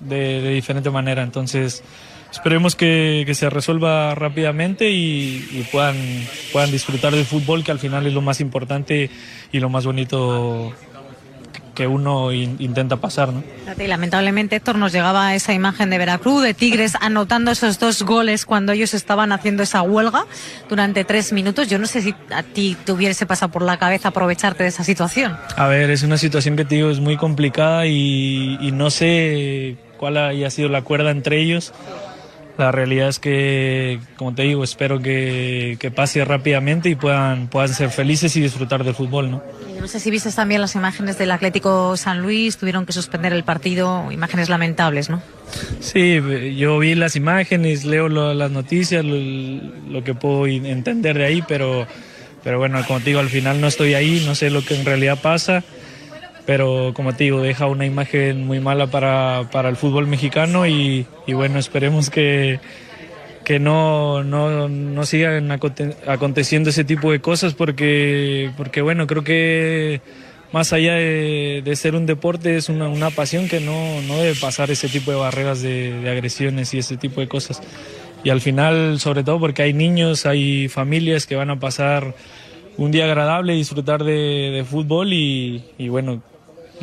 [0.08, 1.24] de, de diferente manera.
[1.24, 1.84] Entonces,
[2.32, 5.96] esperemos que, que se resuelva rápidamente y, y puedan,
[6.52, 9.10] puedan disfrutar del fútbol, que al final es lo más importante
[9.52, 10.74] y lo más bonito
[11.76, 13.34] que uno in- intenta pasar.
[13.34, 13.44] ¿no?
[13.80, 18.46] Y lamentablemente, Héctor, nos llegaba esa imagen de Veracruz, de Tigres, anotando esos dos goles
[18.46, 20.26] cuando ellos estaban haciendo esa huelga
[20.70, 21.70] durante tres minutos.
[21.70, 24.84] Yo no sé si a ti te hubiese pasado por la cabeza aprovecharte de esa
[24.84, 25.36] situación.
[25.58, 29.76] A ver, es una situación que te digo es muy complicada y, y no sé
[30.04, 31.72] cuál haya sido la cuerda entre ellos.
[32.58, 37.70] La realidad es que, como te digo, espero que, que pase rápidamente y puedan, puedan
[37.70, 39.42] ser felices y disfrutar del fútbol, ¿no?
[39.80, 43.46] No sé si viste también las imágenes del Atlético San Luis, tuvieron que suspender el
[43.46, 45.22] partido, imágenes lamentables, ¿no?
[45.80, 46.20] Sí,
[46.58, 49.16] yo vi las imágenes, leo lo- las noticias, lo,
[49.90, 51.88] lo que puedo entender de ahí, pero,
[52.44, 54.86] pero bueno, como te digo, al final no estoy ahí, no sé lo que en
[54.86, 55.64] realidad pasa,
[56.46, 61.06] pero como te digo, deja una imagen muy mala para, para el fútbol mexicano y,
[61.26, 62.60] y bueno, esperemos que,
[63.46, 69.24] que no, no, no sigan aconte- aconteciendo ese tipo de cosas porque, porque bueno, creo
[69.24, 70.02] que
[70.52, 74.36] más allá de, de ser un deporte es una, una pasión que no, no debe
[74.36, 77.62] pasar ese tipo de barreras de, de agresiones y ese tipo de cosas.
[78.24, 82.14] Y al final, sobre todo porque hay niños, hay familias que van a pasar
[82.78, 86.22] un día agradable, disfrutar de, de fútbol y, y bueno,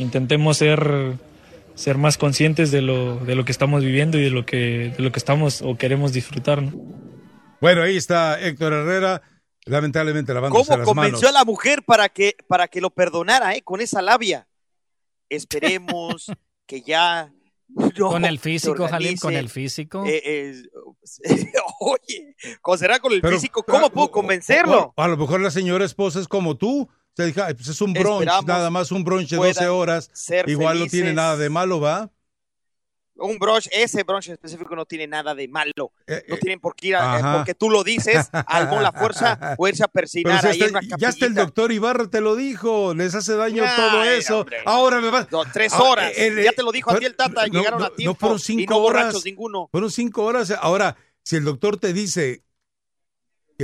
[0.01, 1.15] intentemos ser,
[1.75, 5.03] ser más conscientes de lo, de lo que estamos viviendo y de lo que, de
[5.03, 6.63] lo que estamos o queremos disfrutar.
[6.63, 6.73] ¿no?
[7.61, 9.23] Bueno, ahí está Héctor Herrera,
[9.67, 13.63] lamentablemente lavándose ¿Cómo las convenció a la mujer para que, para que lo perdonara, eh?
[13.63, 14.49] Con esa labia.
[15.29, 16.27] Esperemos
[16.67, 17.33] que ya.
[17.69, 20.05] no Con el físico, Jalín, con el físico.
[20.07, 20.63] Eh, eh,
[21.81, 23.63] oye, ¿cómo será con el Pero- físico?
[23.63, 24.93] ¿Cómo puedo convencerlo?
[24.97, 26.89] A lo mejor la señora esposa es como tú.
[27.21, 29.69] Se dijo, "Ay, pues es un brunch, Esperamos nada más un brunch de puedan 12
[29.69, 30.11] horas.
[30.47, 32.11] Igual no tiene nada de malo, ¿va?
[33.23, 35.93] Un brunch, ese brunch en específico no tiene nada de malo.
[36.27, 37.37] no tienen por qué ir a, ajá.
[37.37, 40.65] porque tú lo dices, algo la fuerza o irse a Pero persinar si ahí en
[40.77, 44.05] hasta- una ya hasta el doctor Ibarra te lo dijo, les hace daño Ay, todo
[44.05, 44.41] eso.
[44.41, 44.59] hombre.
[44.65, 45.31] Ahora me vas.
[45.31, 46.13] No, tres Ah, horas.
[46.17, 48.13] ya te lo dijo a ti el Tata, no, llegaron no, a tiempo.
[48.13, 49.03] No fueron y cinco no horas.
[49.03, 49.69] borrachos ninguno.
[49.71, 50.51] Fueron cinco horas.
[50.59, 52.43] Ahora, si el doctor te dice,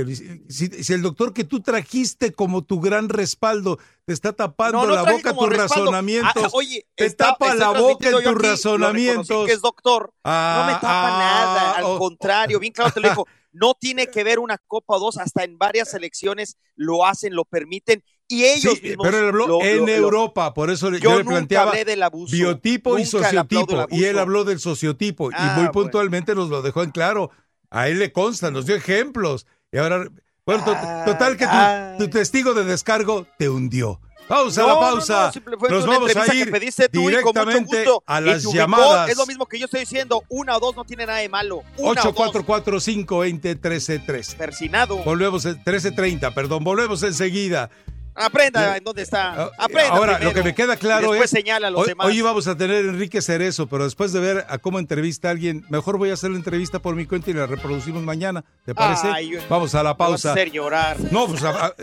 [0.05, 4.87] si, si el doctor que tú trajiste como tu gran respaldo te está tapando No,
[4.87, 5.85] no la boca tus respaldo.
[5.85, 9.45] razonamientos, Ah, oye, te está- tapa la boca en tus razonamientos.
[9.45, 10.13] que es doctor.
[10.23, 13.25] Ah, no me tapa ah, nada, al oh, contrario, bien claro te lo dijo.
[13.53, 17.43] No tiene que ver una copa o dos, hasta en varias selecciones lo hacen, lo
[17.43, 19.07] permiten y ellos Sí, mismos.
[19.07, 21.83] pero él habló lo- en lo- Europa, por eso Yo yo, le nunca planteaba hablé
[21.85, 25.71] del abuso, biotipo y nunca sociotipo, y él habló del sociotipo, Ah, y muy bueno.
[25.71, 27.31] puntualmente nos lo dejó en claro.
[27.71, 29.47] A él le consta, nos dio ejemplos,
[29.77, 30.05] y ahora,
[30.45, 30.75] bueno, to-
[31.05, 34.01] total que tu, tu testigo de descargo te hundió.
[34.27, 35.31] Pausa No, la no, pausa.
[35.45, 36.51] no, fue Nos vamos a ir
[36.91, 38.03] directamente gusto.
[38.05, 39.09] a las llamadas.
[39.09, 41.63] Es lo mismo que yo estoy diciendo, una o dos no tiene nada de malo.
[41.77, 42.33] Una o dos.
[42.35, 44.35] 844-520-1313.
[44.35, 44.97] Persinado.
[44.97, 47.69] Volvemos, en- 1330, perdón, volvemos enseguida.
[48.17, 49.51] Aprenda en dónde está.
[49.57, 51.29] Aprenda Ahora, lo que me queda claro es.
[51.29, 52.07] señala a los hoy, demás.
[52.07, 55.31] hoy íbamos a tener a Enrique Cerezo, pero después de ver a cómo entrevista a
[55.31, 58.43] alguien, mejor voy a hacer la entrevista por mi cuenta y la reproducimos mañana.
[58.65, 59.07] ¿Te parece?
[59.07, 60.31] Ay, Vamos a la me vas a pausa.
[60.31, 60.97] hacer llorar.
[61.11, 61.73] No, pues a- a-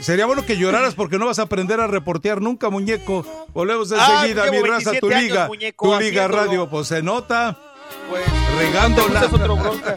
[0.00, 3.24] sería bueno que lloraras porque no vas a aprender a reportear nunca, muñeco.
[3.54, 5.46] Volvemos Ah, enseguida, llevo mi raza, tu 27 años, liga.
[5.46, 6.44] muñeco, tu liga haciéndolo.
[6.46, 7.58] radio, pues se nota.
[8.10, 8.24] Pues,
[8.58, 9.24] regándola.
[9.26, 9.96] otro bronca.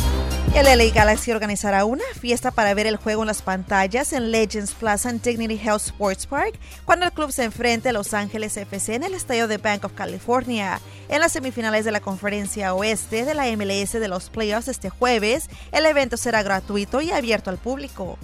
[0.53, 4.73] El LA Galaxy organizará una fiesta para ver el juego en las pantallas en Legends
[4.73, 8.95] Plaza en Dignity Health Sports Park cuando el club se enfrente a Los Ángeles FC
[8.95, 10.81] en el estadio de Bank of California.
[11.07, 15.49] En las semifinales de la conferencia oeste de la MLS de los playoffs este jueves,
[15.71, 18.17] el evento será gratuito y abierto al público.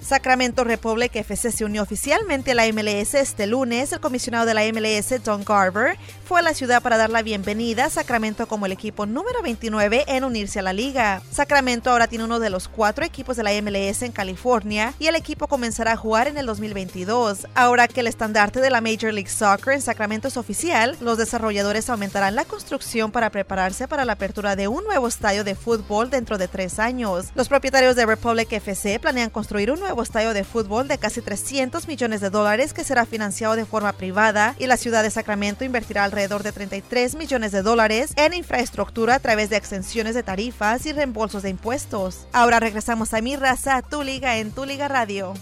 [0.00, 3.92] Sacramento Republic FC se unió oficialmente a la MLS este lunes.
[3.92, 7.84] El comisionado de la MLS, Don Garber, fue a la ciudad para dar la bienvenida
[7.84, 11.22] a Sacramento como el equipo número 29 en unirse a la liga.
[11.30, 15.16] Sacramento ahora tiene uno de los cuatro equipos de la MLS en California y el
[15.16, 17.46] equipo comenzará a jugar en el 2022.
[17.54, 21.90] Ahora que el estandarte de la Major League Soccer en Sacramento es oficial, los desarrolladores
[21.90, 26.38] aumentarán la construcción para prepararse para la apertura de un nuevo estadio de fútbol dentro
[26.38, 27.26] de tres años.
[27.34, 31.88] Los propietarios de Republic FC planean construir un nuevo estadio de fútbol de casi 300
[31.88, 36.04] millones de dólares que será financiado de forma privada y la ciudad de Sacramento invertirá
[36.04, 40.92] alrededor de 33 millones de dólares en infraestructura a través de exenciones de tarifas y
[40.92, 42.26] reembolsos de impuestos.
[42.32, 45.34] Ahora regresamos a mi raza, tu liga en tu liga radio.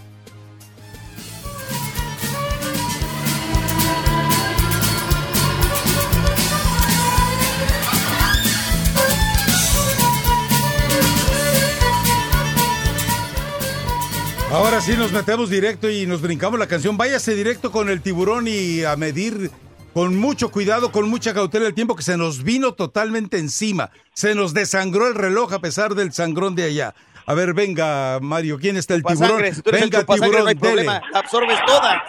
[14.79, 16.97] Ahora sí nos metemos directo y nos brincamos la canción.
[16.97, 19.51] Váyase directo con el tiburón y a medir
[19.93, 23.91] con mucho cuidado, con mucha cautela el tiempo que se nos vino totalmente encima.
[24.13, 26.95] Se nos desangró el reloj a pesar del sangrón de allá.
[27.27, 29.19] A ver, venga, Mario, ¿quién está el tiburón?
[29.19, 31.07] Chupasangre, si tú eres el venga, tiburón, no hay problema, dele.
[31.13, 32.05] absorbes toda.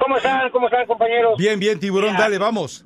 [0.00, 0.50] ¿Cómo están?
[0.50, 1.34] ¿Cómo están, compañeros?
[1.38, 2.84] Bien, bien, tiburón, Mira, dale, vamos.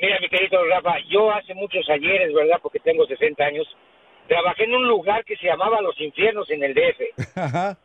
[0.00, 2.56] Mira, mi querido Rafa, yo hace muchos ayeres, ¿verdad?
[2.62, 3.66] Porque tengo 60 años,
[4.28, 7.36] trabajé en un lugar que se llamaba Los Infiernos en el DF.
[7.36, 7.78] Ajá.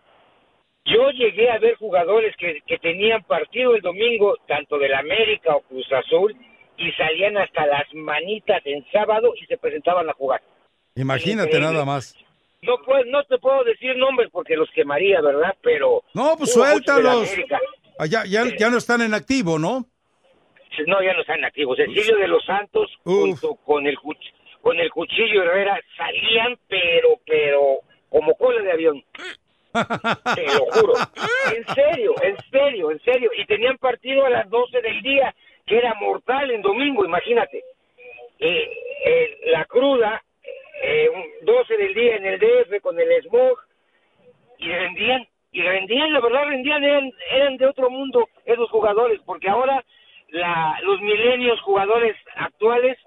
[0.86, 5.62] Yo llegué a ver jugadores que, que tenían partido el domingo, tanto del América o
[5.62, 6.36] Cruz Azul,
[6.78, 10.42] y salían hasta las manitas en sábado y se presentaban a jugar.
[10.96, 11.72] Imagínate Increíble.
[11.74, 12.16] nada más.
[12.64, 15.56] No, pues, no te puedo decir nombres porque los quemaría, ¿verdad?
[15.62, 16.04] Pero...
[16.14, 17.32] No, pues suéltalos.
[18.00, 19.86] Ah, ya, ya, ya no están en activo, ¿no?
[20.88, 21.78] No, ya no están activos.
[21.78, 27.80] Cecilio de los Santos junto con el cuch- con el cuchillo Herrera salían, pero, pero,
[28.10, 29.04] como cola de avión.
[30.36, 30.94] Te lo juro.
[31.56, 33.32] En serio, en serio, en serio.
[33.38, 35.34] Y tenían partido a las 12 del día,
[35.66, 37.64] que era mortal en domingo, imagínate.
[38.40, 38.70] Eh,
[39.06, 40.22] eh, la cruda,
[40.84, 43.58] eh, un 12 del día en el DF con el smog,
[44.58, 49.50] y rendían, y rendían, la verdad rendían, eran, eran de otro mundo esos jugadores, porque
[49.50, 49.84] ahora
[50.30, 52.98] la, los milenios jugadores actuales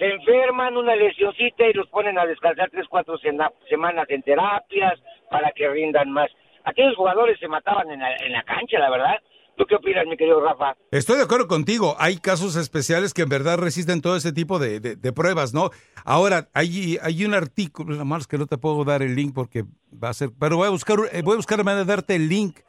[0.00, 4.98] se enferman una lesioncita y los ponen a descansar tres, cuatro semanas en terapias
[5.30, 6.30] para que rindan más.
[6.64, 9.16] Aquellos jugadores se mataban en la, en la cancha, la verdad.
[9.58, 10.74] ¿Tú qué opinas, mi querido Rafa?
[10.90, 11.96] Estoy de acuerdo contigo.
[11.98, 15.68] Hay casos especiales que en verdad resisten todo ese tipo de, pruebas, ¿no?
[16.06, 19.64] Ahora, hay, hay un artículo, la más que no te puedo dar el link porque
[19.92, 22.30] va a ser, pero voy a buscar, eh, voy a buscar manera de darte el
[22.30, 22.60] link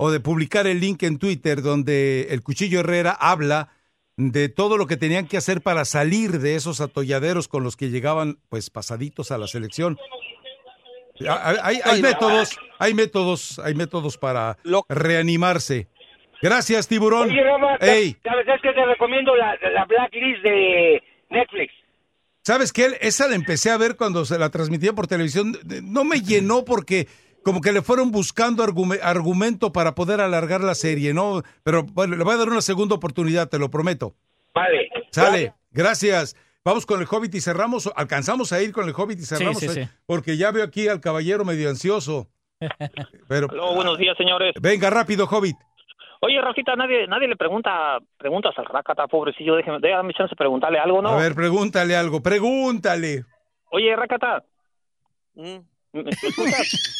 [0.00, 3.68] o de publicar el link en Twitter donde el Cuchillo Herrera habla
[4.28, 7.88] de todo lo que tenían que hacer para salir de esos atolladeros con los que
[7.88, 9.98] llegaban, pues, pasaditos a la selección.
[11.26, 14.56] Hay, métodos, hay métodos, hay métodos para
[14.88, 15.88] reanimarse.
[16.42, 17.30] Gracias, tiburón.
[17.30, 19.34] Oye, Rafa, Ey, ¿sabes qué te recomiendo?
[19.36, 21.72] La, la Blacklist de Netflix.
[22.42, 22.96] ¿Sabes qué?
[23.02, 25.58] Esa la empecé a ver cuando se la transmitía por televisión.
[25.82, 27.06] No me llenó porque
[27.44, 31.42] como que le fueron buscando argume- argumento para poder alargar la serie, ¿no?
[31.62, 34.14] Pero bueno, le voy a dar una segunda oportunidad, te lo prometo.
[34.54, 34.88] Vale.
[35.10, 36.36] Sale, gracias.
[36.64, 37.90] Vamos con el Hobbit y cerramos.
[37.96, 39.58] Alcanzamos a ir con el Hobbit y cerramos.
[39.58, 39.88] sí, sí.
[40.06, 42.28] Porque ya veo aquí al caballero medio ansioso.
[43.28, 44.52] Pero buenos días, señores.
[44.60, 45.56] venga rápido, Hobbit.
[46.22, 49.56] Oye, Rafita, nadie nadie le pregunta preguntas al Rácata, pobrecillo.
[49.56, 51.08] Déjeme, déjame chance de preguntarle algo, ¿no?
[51.08, 53.24] A ver, pregúntale algo, pregúntale.
[53.70, 54.44] Oye, Rácata.
[55.34, 55.56] Mm.
[55.94, 56.96] ¿me- me escuchas?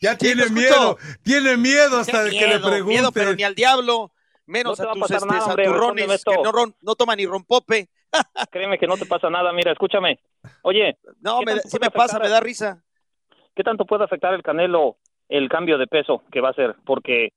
[0.00, 2.94] Ya tiene miedo, tiene miedo hasta Qué que le miedo, pregunte.
[2.94, 4.12] miedo, pero ni al diablo,
[4.46, 7.26] menos No a tus este, nada, hombre, santurrones respóndeme que no, ron- no toman ni
[7.26, 7.88] rompope.
[8.50, 9.52] Créeme que no te pasa nada.
[9.52, 10.20] Mira, escúchame.
[10.62, 10.96] Oye.
[11.20, 12.82] No, ¿qué me, puede me pasa, me da risa.
[13.56, 16.76] ¿Qué tanto puede afectar el Canelo el cambio de peso que va a hacer?
[16.86, 17.32] Porque...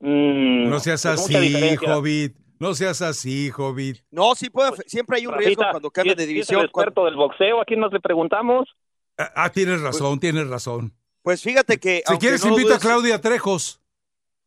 [0.00, 1.76] mm, No seas es mucha así.
[1.86, 2.36] Hobbit.
[2.58, 3.98] No seas así, Hobbit.
[4.10, 6.60] No, sí puede, siempre hay un riesgo cuando cambian ¿sí- de sí es división.
[6.60, 8.68] el experto del boxeo, ¿a quién nos le preguntamos?
[9.16, 10.92] Ah, ah, tienes razón, tienes razón.
[11.22, 12.02] Pues fíjate que.
[12.06, 13.80] Si quieres, no invita a Claudia Trejos.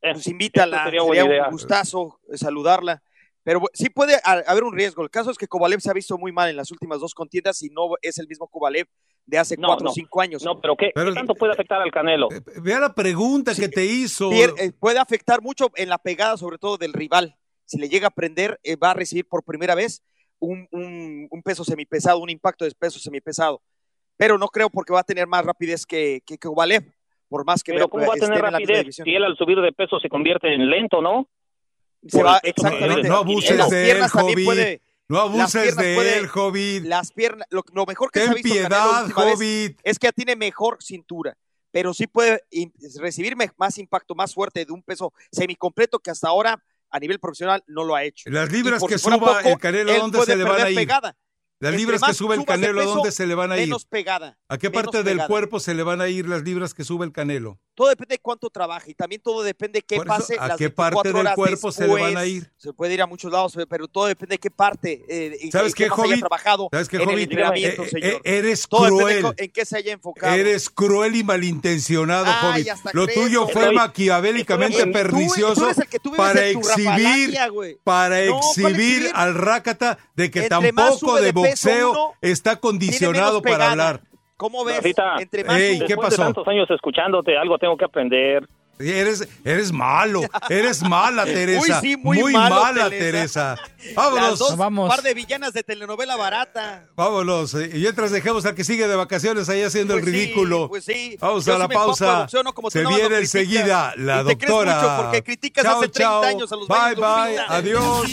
[0.02, 3.02] Pues invítala, sería sería, un gustazo eh, saludarla.
[3.44, 5.04] Pero sí puede ha- haber un riesgo.
[5.04, 7.62] El caso es que Kovalev se ha visto muy mal en las últimas dos contiendas
[7.62, 8.88] y no es el mismo Kovalev
[9.26, 9.92] de hace No, cuatro no.
[9.92, 10.44] o cinco años.
[10.44, 12.28] No, pero ¿qué, Pero- qué tanto puede afectar al Canelo?
[12.62, 14.32] Vea la pregunta que te hizo.
[14.32, 17.38] Eh, puede afectar mucho en la pegada, sobre todo del rival.
[17.66, 20.04] Si le llega a prender, eh, va a recibir por primera vez
[20.40, 23.62] un, un- un peso semipesado, un impacto de peso semipesado.
[24.18, 26.84] Pero no creo porque va a tener más rapidez que, que, que Kovalev,
[27.28, 29.36] por más que Pero ¿cómo va a tener en la misma rapidez si él al
[29.38, 31.28] subir de peso se convierte en lento, no?
[32.08, 33.08] Se va, exactamente.
[33.08, 33.98] No abuses las de él,
[34.46, 36.84] puede- No las abuses piernas de puede- él, Hobbit.
[36.86, 39.06] Las piernas, lo, lo mejor que Ten se ha visto piedad,
[39.84, 41.36] es que tiene mejor cintura,
[41.72, 46.28] pero sí puede in- recibir más impacto, más fuerte de un peso semicompleto que hasta
[46.28, 48.30] ahora a nivel profesional no lo ha hecho.
[48.30, 50.70] Las libras que si suba poco, el Canelo, ¿a él dónde se le van a
[50.70, 50.76] ir?
[50.76, 51.16] pegada.
[51.64, 53.68] Las libras que sube el Canelo, ¿a peso, dónde se le van a ir?
[53.68, 54.38] Menos pegada.
[54.50, 55.28] ¿A qué parte del pegada.
[55.28, 57.60] cuerpo se le van a ir las libras que sube el Canelo?
[57.76, 60.38] Todo depende de cuánto trabaja y también todo depende de qué eso, pase.
[60.38, 62.52] ¿a las qué parte 24 del cuerpo se le van a ir?
[62.58, 65.04] Se puede ir a muchos lados, pero todo depende de qué parte.
[65.08, 67.24] eh, y- ¿Sabes qué, haya trabajado ¿Sabes qué, en el Hobbit?
[67.32, 69.26] entrenamiento, Eh, eh, eres Todo cruel.
[69.38, 70.36] en qué se haya enfocado.
[70.36, 75.72] Eres cruel y malintencionado, Ay, Lo tuyo fue maquiavélicamente pernicioso
[76.04, 77.38] tú tú para exhibir,
[77.84, 83.42] para No, ¿cuál exhibir al Rácata de que Entre tampoco de boxeo uno, está condicionado
[83.42, 84.02] para hablar.
[84.44, 84.76] ¿Cómo ves?
[84.76, 86.24] Rafita, Entre más Ey, ¿qué después de pasó?
[86.24, 88.46] tantos años escuchándote, algo tengo que aprender.
[88.78, 91.80] Eres, eres malo, eres mala, Teresa.
[91.80, 93.56] Uy, sí, muy malo, mala, Teresa.
[93.56, 93.56] Teresa.
[93.86, 94.40] Las Vámonos.
[94.40, 94.90] dos Vamos.
[94.90, 96.88] par de villanas de telenovela barata.
[96.98, 97.54] Vámonos.
[97.54, 100.68] Y mientras dejemos al que sigue de vacaciones ahí haciendo Pues el sí, ridículo.
[100.68, 101.16] pues sí.
[101.22, 102.28] Vamos Yo a sí la pausa.
[102.44, 104.76] no como Se viene enseguida la Y te crees doctora.
[104.82, 106.24] mucho porque criticas Chao, hace 30 chao.
[106.24, 107.40] años a los Bye, bye.
[107.48, 108.08] Adiós.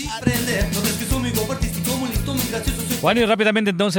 [3.00, 3.98] Bueno, y rápidamente entonces